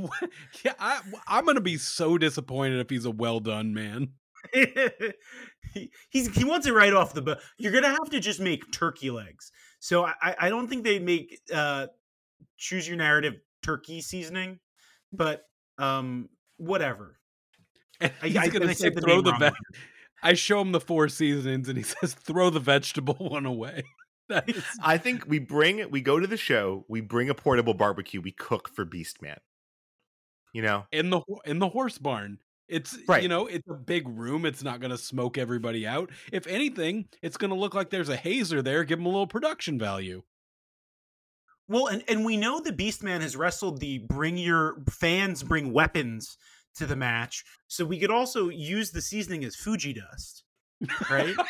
yeah, 0.64 0.74
I, 0.80 1.02
I'm 1.28 1.46
gonna 1.46 1.62
be 1.62 1.78
so 1.78 2.18
disappointed 2.18 2.80
if 2.80 2.90
he's 2.90 3.06
a 3.06 3.12
well 3.12 3.40
done 3.40 3.74
man. 3.74 4.14
he, 4.54 5.92
he's 6.10 6.36
he 6.36 6.44
wants 6.44 6.66
it 6.68 6.74
right 6.74 6.94
off 6.94 7.14
the 7.14 7.22
bat. 7.22 7.40
You're 7.58 7.72
gonna 7.74 7.90
have 7.90 8.10
to 8.12 8.20
just 8.20 8.40
make 8.40 8.72
turkey 8.72 9.12
legs. 9.12 9.52
So 9.80 10.06
I, 10.06 10.14
I- 10.22 10.36
I 10.42 10.50
don't 10.50 10.68
think 10.68 10.84
they 10.84 11.00
make 11.00 11.40
uh, 11.54 11.88
choose 12.58 12.88
your 12.88 12.98
narrative 12.98 13.36
turkey 13.64 14.02
seasoning, 14.02 14.60
but 15.12 15.44
um 15.78 16.30
whatever. 16.58 17.18
I, 18.02 18.12
he's 18.24 18.38
I, 18.38 18.48
gonna 18.50 18.68
I 18.68 18.74
say 18.74 18.90
the 18.90 19.02
throw 19.02 19.22
the 19.22 19.34
ve- 19.34 19.52
I 20.22 20.34
show 20.34 20.62
him 20.62 20.72
the 20.72 20.80
four 20.80 21.10
seasonings, 21.10 21.70
and 21.70 21.78
he 21.78 21.84
says 22.02 22.14
throw 22.14 22.50
the 22.50 22.60
vegetable 22.60 23.16
one 23.20 23.46
away. 23.46 23.84
Is, 24.48 24.64
I 24.82 24.98
think 24.98 25.26
we 25.28 25.40
bring 25.40 25.90
we 25.92 26.02
go 26.02 26.20
to 26.20 26.28
the 26.28 26.38
show, 26.38 26.86
we 26.88 27.02
bring 27.02 27.30
a 27.30 27.36
portable 27.36 27.74
barbecue, 27.74 28.22
we 28.22 28.32
cook 28.32 28.70
for 28.70 28.86
Beastman. 28.86 29.38
You 30.54 30.62
know? 30.62 30.86
in 30.92 31.10
the 31.10 31.22
in 31.46 31.60
the 31.60 31.70
horse 31.70 31.98
barn. 31.98 32.38
It's 32.70 32.98
Right. 33.08 33.22
you 33.22 33.28
know 33.30 33.48
it's 33.48 33.68
a 33.70 33.74
big 33.74 34.08
room. 34.08 34.46
It's 34.46 34.64
not 34.64 34.80
gonna 34.80 34.98
smoke 34.98 35.38
everybody 35.38 35.86
out. 35.86 36.10
If 36.32 36.48
anything, 36.48 37.10
it's 37.22 37.38
gonna 37.38 37.56
look 37.56 37.76
like 37.76 37.90
there's 37.90 38.10
a 38.10 38.16
hazer 38.16 38.62
there. 38.62 38.84
Give 38.84 39.00
him 39.00 39.06
a 39.06 39.10
little 39.10 39.28
production 39.28 39.78
value. 39.78 40.24
Well, 41.68 41.88
and, 41.88 42.04
and 42.08 42.26
we 42.26 42.38
know 42.38 42.60
the 42.60 42.72
Beastman 42.74 43.22
has 43.22 43.36
wrestled 43.38 43.80
the 43.80 44.00
bring 44.00 44.38
your 44.38 44.78
fans 44.90 45.44
bring 45.44 45.72
weapons 45.72 46.38
to 46.76 46.86
the 46.86 46.96
match, 46.96 47.44
so 47.68 47.86
we 47.86 48.00
could 48.00 48.12
also 48.12 48.50
use 48.50 48.92
the 48.92 49.02
seasoning 49.02 49.44
as 49.46 49.56
Fuji 49.56 49.94
dust, 49.94 50.44
right? 51.10 51.36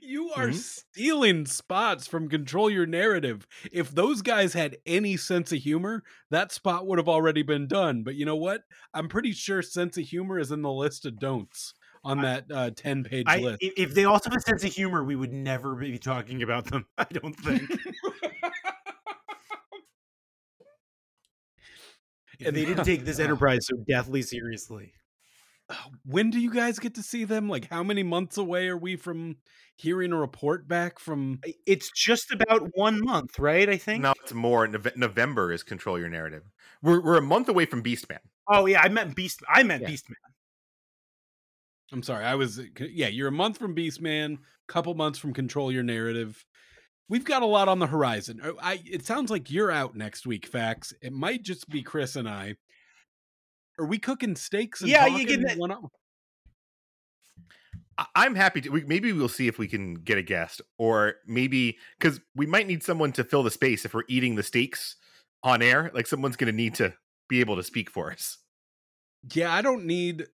You 0.00 0.30
are 0.30 0.48
Mhm. 0.48 0.54
stealing 0.54 1.44
spots 1.46 2.06
from 2.06 2.30
Control 2.30 2.70
Your 2.70 2.86
Narrative. 2.86 3.46
If 3.70 3.90
those 3.90 4.22
guys 4.22 4.54
had 4.54 4.78
any 4.86 5.18
sense 5.18 5.52
of 5.52 5.58
humor, 5.58 6.02
that 6.30 6.50
spot 6.50 6.86
would 6.86 6.98
have 6.98 7.10
already 7.10 7.42
been 7.42 7.66
done. 7.68 8.02
But 8.02 8.14
you 8.14 8.24
know 8.24 8.36
what? 8.36 8.62
I'm 8.94 9.08
pretty 9.08 9.32
sure 9.32 9.60
sense 9.60 9.98
of 9.98 10.04
humor 10.04 10.38
is 10.38 10.50
in 10.50 10.62
the 10.62 10.72
list 10.72 11.04
of 11.04 11.18
don'ts 11.18 11.74
on 12.06 12.22
that 12.22 12.44
uh, 12.52 12.70
10 12.74 13.04
page 13.04 13.24
I, 13.26 13.38
list. 13.38 13.58
if 13.60 13.72
if 13.76 13.94
they 13.94 14.04
also 14.04 14.30
have 14.30 14.36
a 14.38 14.40
sense 14.40 14.62
of 14.64 14.72
humor, 14.72 15.02
we 15.02 15.16
would 15.16 15.32
never 15.32 15.74
be 15.74 15.98
talking 15.98 16.42
about 16.42 16.66
them. 16.66 16.86
I 16.98 17.04
don't 17.04 17.34
think. 17.34 17.62
and 22.44 22.54
they 22.56 22.64
didn't 22.64 22.84
take 22.84 23.04
this 23.04 23.18
enterprise 23.18 23.66
so 23.66 23.76
deathly 23.88 24.22
seriously. 24.22 24.92
when 26.04 26.30
do 26.30 26.38
you 26.38 26.52
guys 26.52 26.78
get 26.78 26.94
to 26.94 27.02
see 27.02 27.24
them? 27.24 27.48
Like, 27.48 27.68
how 27.68 27.82
many 27.82 28.04
months 28.04 28.38
away 28.38 28.68
are 28.68 28.76
we 28.76 28.94
from 28.94 29.38
hearing 29.74 30.12
a 30.12 30.16
report 30.16 30.68
back 30.68 31.00
from? 31.00 31.40
It's 31.66 31.90
just 31.90 32.30
about 32.30 32.70
one 32.74 33.04
month, 33.04 33.40
right? 33.40 33.68
I 33.68 33.76
think. 33.76 34.02
No, 34.04 34.14
it's 34.22 34.32
more 34.32 34.68
November 34.68 35.52
is 35.52 35.64
control 35.64 35.98
your 35.98 36.08
narrative. 36.08 36.44
We're 36.82 37.02
we're 37.02 37.18
a 37.18 37.22
month 37.22 37.48
away 37.48 37.66
from 37.66 37.82
Beastman. 37.82 38.20
Oh 38.48 38.66
yeah, 38.66 38.80
I 38.80 38.88
meant 38.88 39.16
Beast. 39.16 39.42
I 39.48 39.64
meant 39.64 39.82
Yeah. 39.82 39.88
Beastman. 39.88 40.14
I'm 41.92 42.02
sorry, 42.02 42.24
I 42.24 42.34
was. 42.34 42.60
Yeah, 42.80 43.08
you're 43.08 43.28
a 43.28 43.32
month 43.32 43.58
from 43.58 43.74
Beastman, 43.74 44.38
couple 44.68 44.94
months 44.94 45.18
from 45.18 45.32
Control 45.32 45.70
Your 45.70 45.82
Narrative. 45.84 46.44
We've 47.08 47.24
got 47.24 47.42
a 47.42 47.46
lot 47.46 47.68
on 47.68 47.78
the 47.78 47.86
horizon. 47.86 48.40
Oh, 48.42 48.54
I. 48.60 48.80
It 48.84 49.06
sounds 49.06 49.30
like 49.30 49.50
you're 49.50 49.70
out 49.70 49.94
next 49.94 50.26
week, 50.26 50.46
Fax. 50.46 50.92
It 51.00 51.12
might 51.12 51.42
just 51.44 51.68
be 51.68 51.82
Chris 51.82 52.16
and 52.16 52.28
I. 52.28 52.56
Are 53.78 53.86
we 53.86 53.98
cooking 53.98 54.34
steaks? 54.34 54.80
And 54.80 54.90
Yeah, 54.90 55.06
you 55.06 55.24
talking 55.26 55.42
can- 55.46 55.50
uh 55.50 55.54
one 55.60 55.70
on- 55.70 55.88
I- 57.98 58.06
I'm 58.16 58.34
happy 58.34 58.60
to. 58.62 58.70
We, 58.70 58.84
maybe 58.84 59.12
we'll 59.12 59.28
see 59.28 59.46
if 59.48 59.58
we 59.58 59.68
can 59.68 59.94
get 59.94 60.18
a 60.18 60.22
guest, 60.22 60.60
or 60.78 61.14
maybe 61.26 61.78
because 61.98 62.20
we 62.34 62.46
might 62.46 62.66
need 62.66 62.82
someone 62.82 63.12
to 63.12 63.24
fill 63.24 63.42
the 63.42 63.50
space 63.50 63.84
if 63.84 63.94
we're 63.94 64.02
eating 64.08 64.34
the 64.34 64.42
steaks 64.42 64.96
on 65.42 65.62
air. 65.62 65.90
Like 65.94 66.06
someone's 66.06 66.36
going 66.36 66.50
to 66.52 66.56
need 66.56 66.74
to 66.76 66.94
be 67.28 67.40
able 67.40 67.56
to 67.56 67.62
speak 67.62 67.90
for 67.90 68.10
us. 68.12 68.38
Yeah, 69.32 69.52
I 69.52 69.62
don't 69.62 69.84
need 69.86 70.26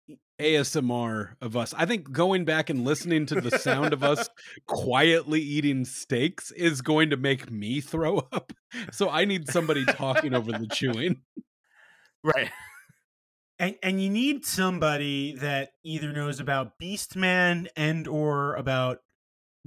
ASMR 0.42 1.34
of 1.40 1.56
us. 1.56 1.72
I 1.76 1.86
think 1.86 2.10
going 2.12 2.44
back 2.44 2.68
and 2.70 2.84
listening 2.84 3.26
to 3.26 3.40
the 3.40 3.58
sound 3.58 3.92
of 3.92 4.02
us 4.02 4.28
quietly 4.66 5.40
eating 5.40 5.84
steaks 5.84 6.50
is 6.52 6.82
going 6.82 7.10
to 7.10 7.16
make 7.16 7.50
me 7.50 7.80
throw 7.80 8.18
up. 8.32 8.52
So 8.90 9.08
I 9.08 9.24
need 9.24 9.48
somebody 9.48 9.84
talking 9.84 10.34
over 10.34 10.52
the 10.52 10.66
chewing. 10.66 11.22
Right. 12.24 12.50
And 13.58 13.76
and 13.82 14.02
you 14.02 14.10
need 14.10 14.44
somebody 14.44 15.34
that 15.36 15.70
either 15.84 16.12
knows 16.12 16.40
about 16.40 16.78
Beastman 16.80 17.68
and 17.76 18.08
or 18.08 18.54
about 18.56 18.98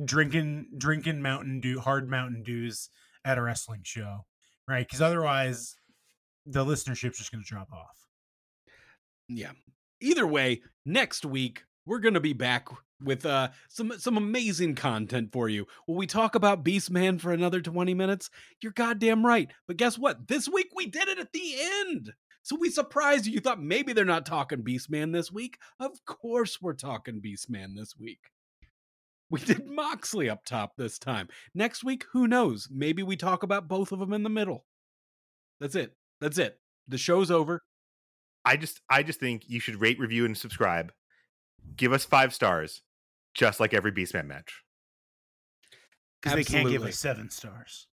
drinking 0.04 0.68
drinking 0.78 1.22
Mountain 1.22 1.62
Dew, 1.62 1.80
hard 1.80 2.10
Mountain 2.10 2.44
Dews 2.44 2.90
at 3.24 3.38
a 3.38 3.42
wrestling 3.42 3.82
show, 3.84 4.26
right? 4.68 4.86
Because 4.86 5.02
otherwise, 5.02 5.76
the 6.46 6.66
listenership's 6.66 7.18
just 7.18 7.32
going 7.32 7.44
to 7.44 7.48
drop 7.48 7.72
off. 7.72 8.08
yeah 9.28 9.52
either 10.02 10.28
way 10.28 10.62
next 10.86 11.26
week 11.26 11.64
we're 11.86 12.00
gonna 12.00 12.20
be 12.20 12.34
back 12.34 12.68
with 13.04 13.26
uh 13.26 13.50
some 13.70 13.94
some 13.98 14.18
amazing 14.18 14.76
content 14.76 15.32
for 15.32 15.50
you. 15.50 15.66
Will 15.88 15.96
we 15.96 16.08
talk 16.08 16.36
about 16.36 16.64
beastman 16.64 17.20
for 17.20 17.32
another 17.32 17.62
20 17.62 17.94
minutes? 17.94 18.30
You're 18.62 18.72
goddamn 18.72 19.26
right. 19.26 19.52
But 19.68 19.78
guess 19.78 19.98
what? 19.98 20.28
This 20.28 20.50
week 20.50 20.70
we 20.76 20.88
did 20.88 21.08
it 21.08 21.20
at 21.20 21.32
the 21.32 21.56
end. 21.60 22.14
So 22.42 22.56
we 22.56 22.70
surprised 22.70 23.26
you. 23.26 23.34
You 23.34 23.40
thought 23.40 23.62
maybe 23.62 23.94
they're 23.94 24.06
not 24.06 24.26
talking 24.26 24.64
beastman 24.64 25.12
this 25.12 25.32
week. 25.32 25.58
Of 25.80 26.04
course 26.06 26.62
we're 26.62 26.74
talking 26.74 27.22
beastman 27.22 27.76
this 27.76 27.98
week. 27.98 28.32
We 29.30 29.40
did 29.46 29.68
moxley 29.68 30.30
up 30.30 30.46
top 30.46 30.74
this 30.78 30.98
time. 30.98 31.28
Next 31.54 31.84
week 31.84 32.06
who 32.14 32.28
knows? 32.28 32.70
Maybe 32.72 33.04
we 33.04 33.16
talk 33.16 33.44
about 33.44 33.68
both 33.68 33.92
of 33.92 34.00
them 34.00 34.14
in 34.14 34.24
the 34.24 34.30
middle. 34.30 34.66
That's 35.60 35.76
it. 35.76 35.96
That's 36.22 36.38
it. 36.38 36.60
The 36.88 36.98
show's 36.98 37.32
over 37.32 37.64
I 38.46 38.58
just 38.58 38.82
I 38.90 39.04
just 39.04 39.20
think 39.20 39.44
you 39.48 39.60
should 39.60 39.82
rate, 39.82 40.00
review, 40.00 40.26
and 40.26 40.38
subscribe. 40.38 40.92
Give 41.76 41.92
us 41.92 42.06
five 42.06 42.34
stars, 42.34 42.84
just 43.34 43.60
like 43.60 43.74
every 43.74 43.92
Beastman 43.92 44.28
match. 44.28 44.62
Because 46.22 46.36
they 46.36 46.44
can't 46.44 46.70
give 46.70 46.84
us 46.84 46.98
seven 46.98 47.30
stars. 47.30 47.88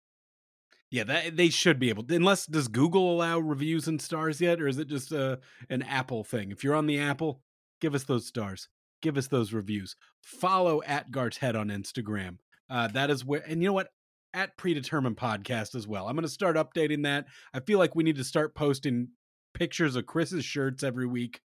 Yeah, 0.90 1.04
that 1.04 1.36
they 1.38 1.48
should 1.48 1.78
be 1.78 1.88
able. 1.88 2.02
To, 2.04 2.14
unless 2.14 2.44
does 2.44 2.68
Google 2.68 3.14
allow 3.14 3.38
reviews 3.38 3.88
and 3.88 4.00
stars 4.00 4.42
yet, 4.42 4.60
or 4.60 4.68
is 4.68 4.78
it 4.78 4.88
just 4.88 5.10
a 5.10 5.40
an 5.70 5.82
Apple 5.82 6.22
thing? 6.22 6.50
If 6.50 6.62
you're 6.62 6.74
on 6.74 6.86
the 6.86 7.00
Apple, 7.00 7.40
give 7.80 7.94
us 7.94 8.04
those 8.04 8.26
stars, 8.26 8.68
give 9.00 9.16
us 9.16 9.26
those 9.26 9.54
reviews. 9.54 9.96
Follow 10.22 10.82
at 10.82 11.10
Gart's 11.10 11.38
Head 11.38 11.56
on 11.56 11.68
Instagram. 11.68 12.36
Uh, 12.68 12.88
that 12.88 13.10
is 13.10 13.24
where, 13.24 13.42
and 13.46 13.62
you 13.62 13.68
know 13.68 13.72
what? 13.72 13.88
At 14.34 14.56
Predetermined 14.56 15.16
Podcast 15.16 15.74
as 15.74 15.86
well. 15.86 16.08
I'm 16.08 16.14
going 16.14 16.22
to 16.22 16.28
start 16.28 16.56
updating 16.56 17.04
that. 17.04 17.26
I 17.52 17.60
feel 17.60 17.78
like 17.78 17.94
we 17.94 18.04
need 18.04 18.16
to 18.16 18.24
start 18.24 18.54
posting 18.54 19.08
pictures 19.54 19.96
of 19.96 20.06
Chris's 20.06 20.44
shirts 20.44 20.82
every 20.82 21.06
week, 21.06 21.40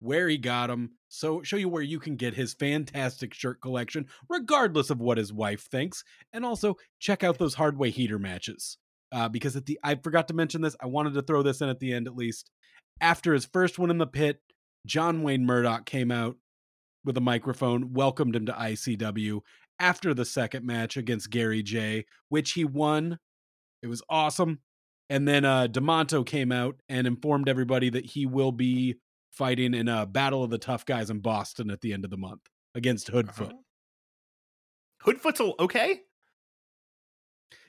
where 0.00 0.28
he 0.28 0.38
got 0.38 0.68
them, 0.68 0.92
so 1.08 1.42
show 1.42 1.56
you 1.56 1.68
where 1.68 1.82
you 1.82 1.98
can 1.98 2.16
get 2.16 2.34
his 2.34 2.54
fantastic 2.54 3.34
shirt 3.34 3.60
collection, 3.60 4.06
regardless 4.28 4.90
of 4.90 5.00
what 5.00 5.18
his 5.18 5.32
wife 5.32 5.66
thinks, 5.70 6.04
and 6.32 6.44
also 6.44 6.76
check 6.98 7.24
out 7.24 7.38
those 7.38 7.54
hardway 7.54 7.90
heater 7.90 8.18
matches. 8.18 8.78
Uh, 9.10 9.28
because 9.28 9.56
at 9.56 9.66
the 9.66 9.78
I 9.82 9.94
forgot 9.94 10.28
to 10.28 10.34
mention 10.34 10.60
this, 10.60 10.76
I 10.80 10.86
wanted 10.86 11.14
to 11.14 11.22
throw 11.22 11.42
this 11.42 11.60
in 11.60 11.68
at 11.68 11.80
the 11.80 11.92
end 11.92 12.06
at 12.06 12.16
least. 12.16 12.50
After 13.00 13.32
his 13.32 13.46
first 13.46 13.78
one 13.78 13.90
in 13.90 13.98
the 13.98 14.06
pit, 14.06 14.40
John 14.86 15.22
Wayne 15.22 15.46
Murdoch 15.46 15.86
came 15.86 16.10
out 16.10 16.36
with 17.04 17.16
a 17.16 17.22
microphone, 17.22 17.94
welcomed 17.94 18.36
him 18.36 18.46
to 18.46 18.52
ICW 18.52 19.40
after 19.80 20.12
the 20.12 20.24
second 20.24 20.66
match 20.66 20.96
against 20.96 21.30
Gary 21.30 21.62
Jay, 21.62 22.04
which 22.28 22.52
he 22.52 22.64
won. 22.64 23.18
It 23.82 23.86
was 23.86 24.02
awesome. 24.10 24.60
And 25.10 25.26
then 25.26 25.44
uh 25.44 25.68
Demonto 25.68 26.24
came 26.24 26.52
out 26.52 26.76
and 26.88 27.06
informed 27.06 27.48
everybody 27.48 27.90
that 27.90 28.06
he 28.06 28.26
will 28.26 28.52
be 28.52 28.96
fighting 29.30 29.74
in 29.74 29.88
a 29.88 30.06
battle 30.06 30.42
of 30.42 30.50
the 30.50 30.58
tough 30.58 30.84
guys 30.84 31.10
in 31.10 31.20
Boston 31.20 31.70
at 31.70 31.80
the 31.80 31.92
end 31.92 32.04
of 32.04 32.10
the 32.10 32.16
month 32.16 32.42
against 32.74 33.10
Hoodfoot. 33.10 33.52
Uh-huh. 33.52 33.52
Hoodfoot's 35.04 35.40
okay? 35.60 36.00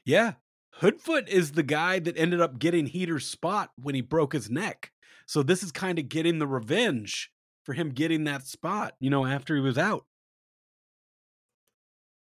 Yeah. 0.05 0.33
Hoodfoot 0.81 1.27
is 1.27 1.51
the 1.51 1.63
guy 1.63 1.99
that 1.99 2.17
ended 2.17 2.41
up 2.41 2.59
getting 2.59 2.87
Heater's 2.87 3.25
spot 3.25 3.71
when 3.75 3.95
he 3.95 4.01
broke 4.01 4.33
his 4.33 4.49
neck. 4.49 4.91
So 5.25 5.43
this 5.43 5.61
is 5.61 5.71
kind 5.71 5.99
of 5.99 6.09
getting 6.09 6.39
the 6.39 6.47
revenge 6.47 7.31
for 7.63 7.73
him 7.73 7.89
getting 7.89 8.23
that 8.23 8.47
spot, 8.47 8.95
you 8.99 9.09
know, 9.09 9.25
after 9.25 9.55
he 9.55 9.61
was 9.61 9.77
out. 9.77 10.05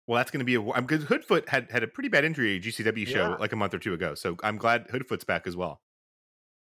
Well, 0.08 0.16
that's 0.16 0.30
going 0.30 0.40
to 0.40 0.46
be 0.46 0.54
a. 0.54 0.62
I'm 0.72 0.86
good. 0.86 1.02
Hoodfoot 1.02 1.50
had 1.50 1.70
had 1.70 1.82
a 1.82 1.86
pretty 1.86 2.08
bad 2.08 2.24
injury 2.24 2.56
at 2.56 2.64
a 2.64 2.68
GCW 2.68 3.06
show 3.06 3.28
yeah. 3.28 3.36
like 3.36 3.52
a 3.52 3.56
month 3.56 3.74
or 3.74 3.78
two 3.78 3.92
ago, 3.92 4.14
so 4.14 4.38
I'm 4.42 4.56
glad 4.56 4.88
Hoodfoot's 4.88 5.24
back 5.24 5.46
as 5.46 5.54
well. 5.54 5.82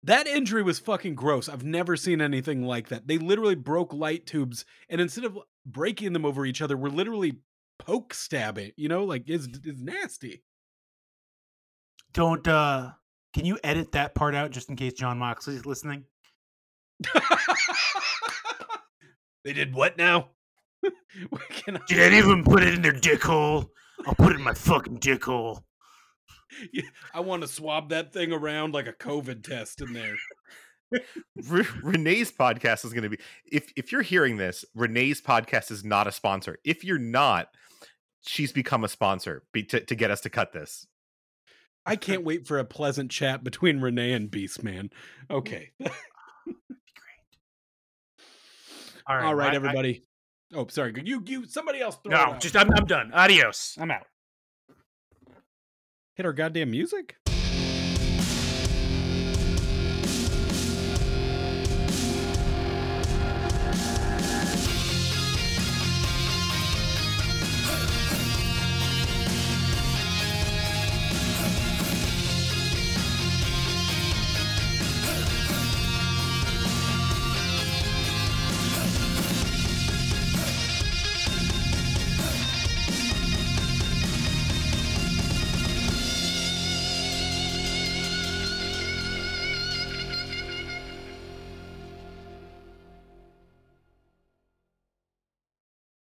That 0.03 0.27
injury 0.27 0.61
was 0.61 0.77
fucking 0.77 1.15
gross. 1.15 1.47
I've 1.47 1.63
never 1.63 1.95
seen 1.95 2.19
anything 2.19 2.63
like 2.63 2.89
that. 2.89 3.07
They 3.07 3.17
literally 3.17 3.55
broke 3.55 3.93
light 3.93 4.25
tubes, 4.25 4.65
and 4.89 4.99
instead 4.99 5.23
of 5.23 5.39
breaking 5.65 6.11
them 6.11 6.25
over 6.25 6.45
each 6.45 6.61
other, 6.61 6.75
we're 6.75 6.89
literally 6.89 7.39
poke 7.79 8.13
stabbing. 8.13 8.73
You 8.75 8.89
know, 8.89 9.05
like 9.05 9.23
it's 9.29 9.47
it's 9.63 9.79
nasty. 9.79 10.43
Don't. 12.11 12.45
uh 12.45 12.91
Can 13.33 13.45
you 13.45 13.57
edit 13.63 13.93
that 13.93 14.15
part 14.15 14.35
out 14.35 14.51
just 14.51 14.69
in 14.69 14.75
case 14.75 14.91
Jon 14.91 15.17
Moxley's 15.17 15.65
listening? 15.65 16.03
they 19.45 19.53
did 19.53 19.73
what 19.73 19.97
now? 19.97 20.31
Did 21.88 21.99
any 21.99 22.19
of 22.19 22.27
them 22.27 22.43
put 22.43 22.64
it 22.64 22.73
in 22.73 22.81
their 22.81 22.91
dick 22.91 23.23
hole? 23.23 23.72
I'll 24.06 24.15
put 24.15 24.31
it 24.31 24.35
in 24.35 24.43
my 24.43 24.53
fucking 24.53 24.97
dick 24.97 25.23
hole. 25.26 25.64
I 27.14 27.19
want 27.19 27.41
to 27.41 27.47
swab 27.47 27.89
that 27.89 28.14
thing 28.14 28.31
around 28.31 28.73
like 28.73 28.88
a 28.88 28.93
COVID 28.93 29.43
test 29.43 29.81
in 29.81 29.93
there. 29.93 30.15
Re- 31.47 31.65
Renee's 31.84 32.31
podcast 32.31 32.84
is 32.85 32.93
going 32.93 33.03
to 33.03 33.10
be 33.10 33.19
if 33.45 33.72
if 33.76 33.91
you're 33.91 34.01
hearing 34.01 34.38
this, 34.38 34.65
Renee's 34.73 35.22
podcast 35.22 35.69
is 35.72 35.84
not 35.84 36.07
a 36.07 36.11
sponsor. 36.11 36.57
If 36.65 36.84
you're 36.84 36.97
not, 36.97 37.49
she's 38.22 38.51
become 38.51 38.84
a 38.84 38.88
sponsor 38.88 39.43
be, 39.53 39.64
to 39.65 39.81
to 39.81 39.95
get 39.95 40.10
us 40.10 40.22
to 40.22 40.30
cut 40.30 40.51
this. 40.51 40.88
I 41.85 41.95
can't 41.95 42.23
wait 42.23 42.47
for 42.47 42.57
a 42.60 42.65
pleasant 42.65 43.11
chat 43.11 43.43
between 43.43 43.81
Renee 43.81 44.14
and 44.14 44.30
Beastman. 44.30 44.91
Okay. 45.30 45.72
Great. 45.80 45.93
All 49.07 49.15
right, 49.15 49.26
All 49.26 49.35
right, 49.35 49.53
everybody. 49.53 50.03
Oh, 50.53 50.67
sorry. 50.67 50.93
You, 51.03 51.23
you, 51.26 51.45
somebody 51.45 51.80
else. 51.80 51.97
Throw. 52.03 52.11
No, 52.11 52.38
just 52.39 52.55
I'm, 52.55 52.71
I'm 52.73 52.85
done. 52.85 53.11
Adios. 53.13 53.77
I'm 53.80 53.91
out. 53.91 54.07
Hit 56.15 56.26
our 56.26 56.34
goddamn 56.34 56.71
music. 56.71 57.15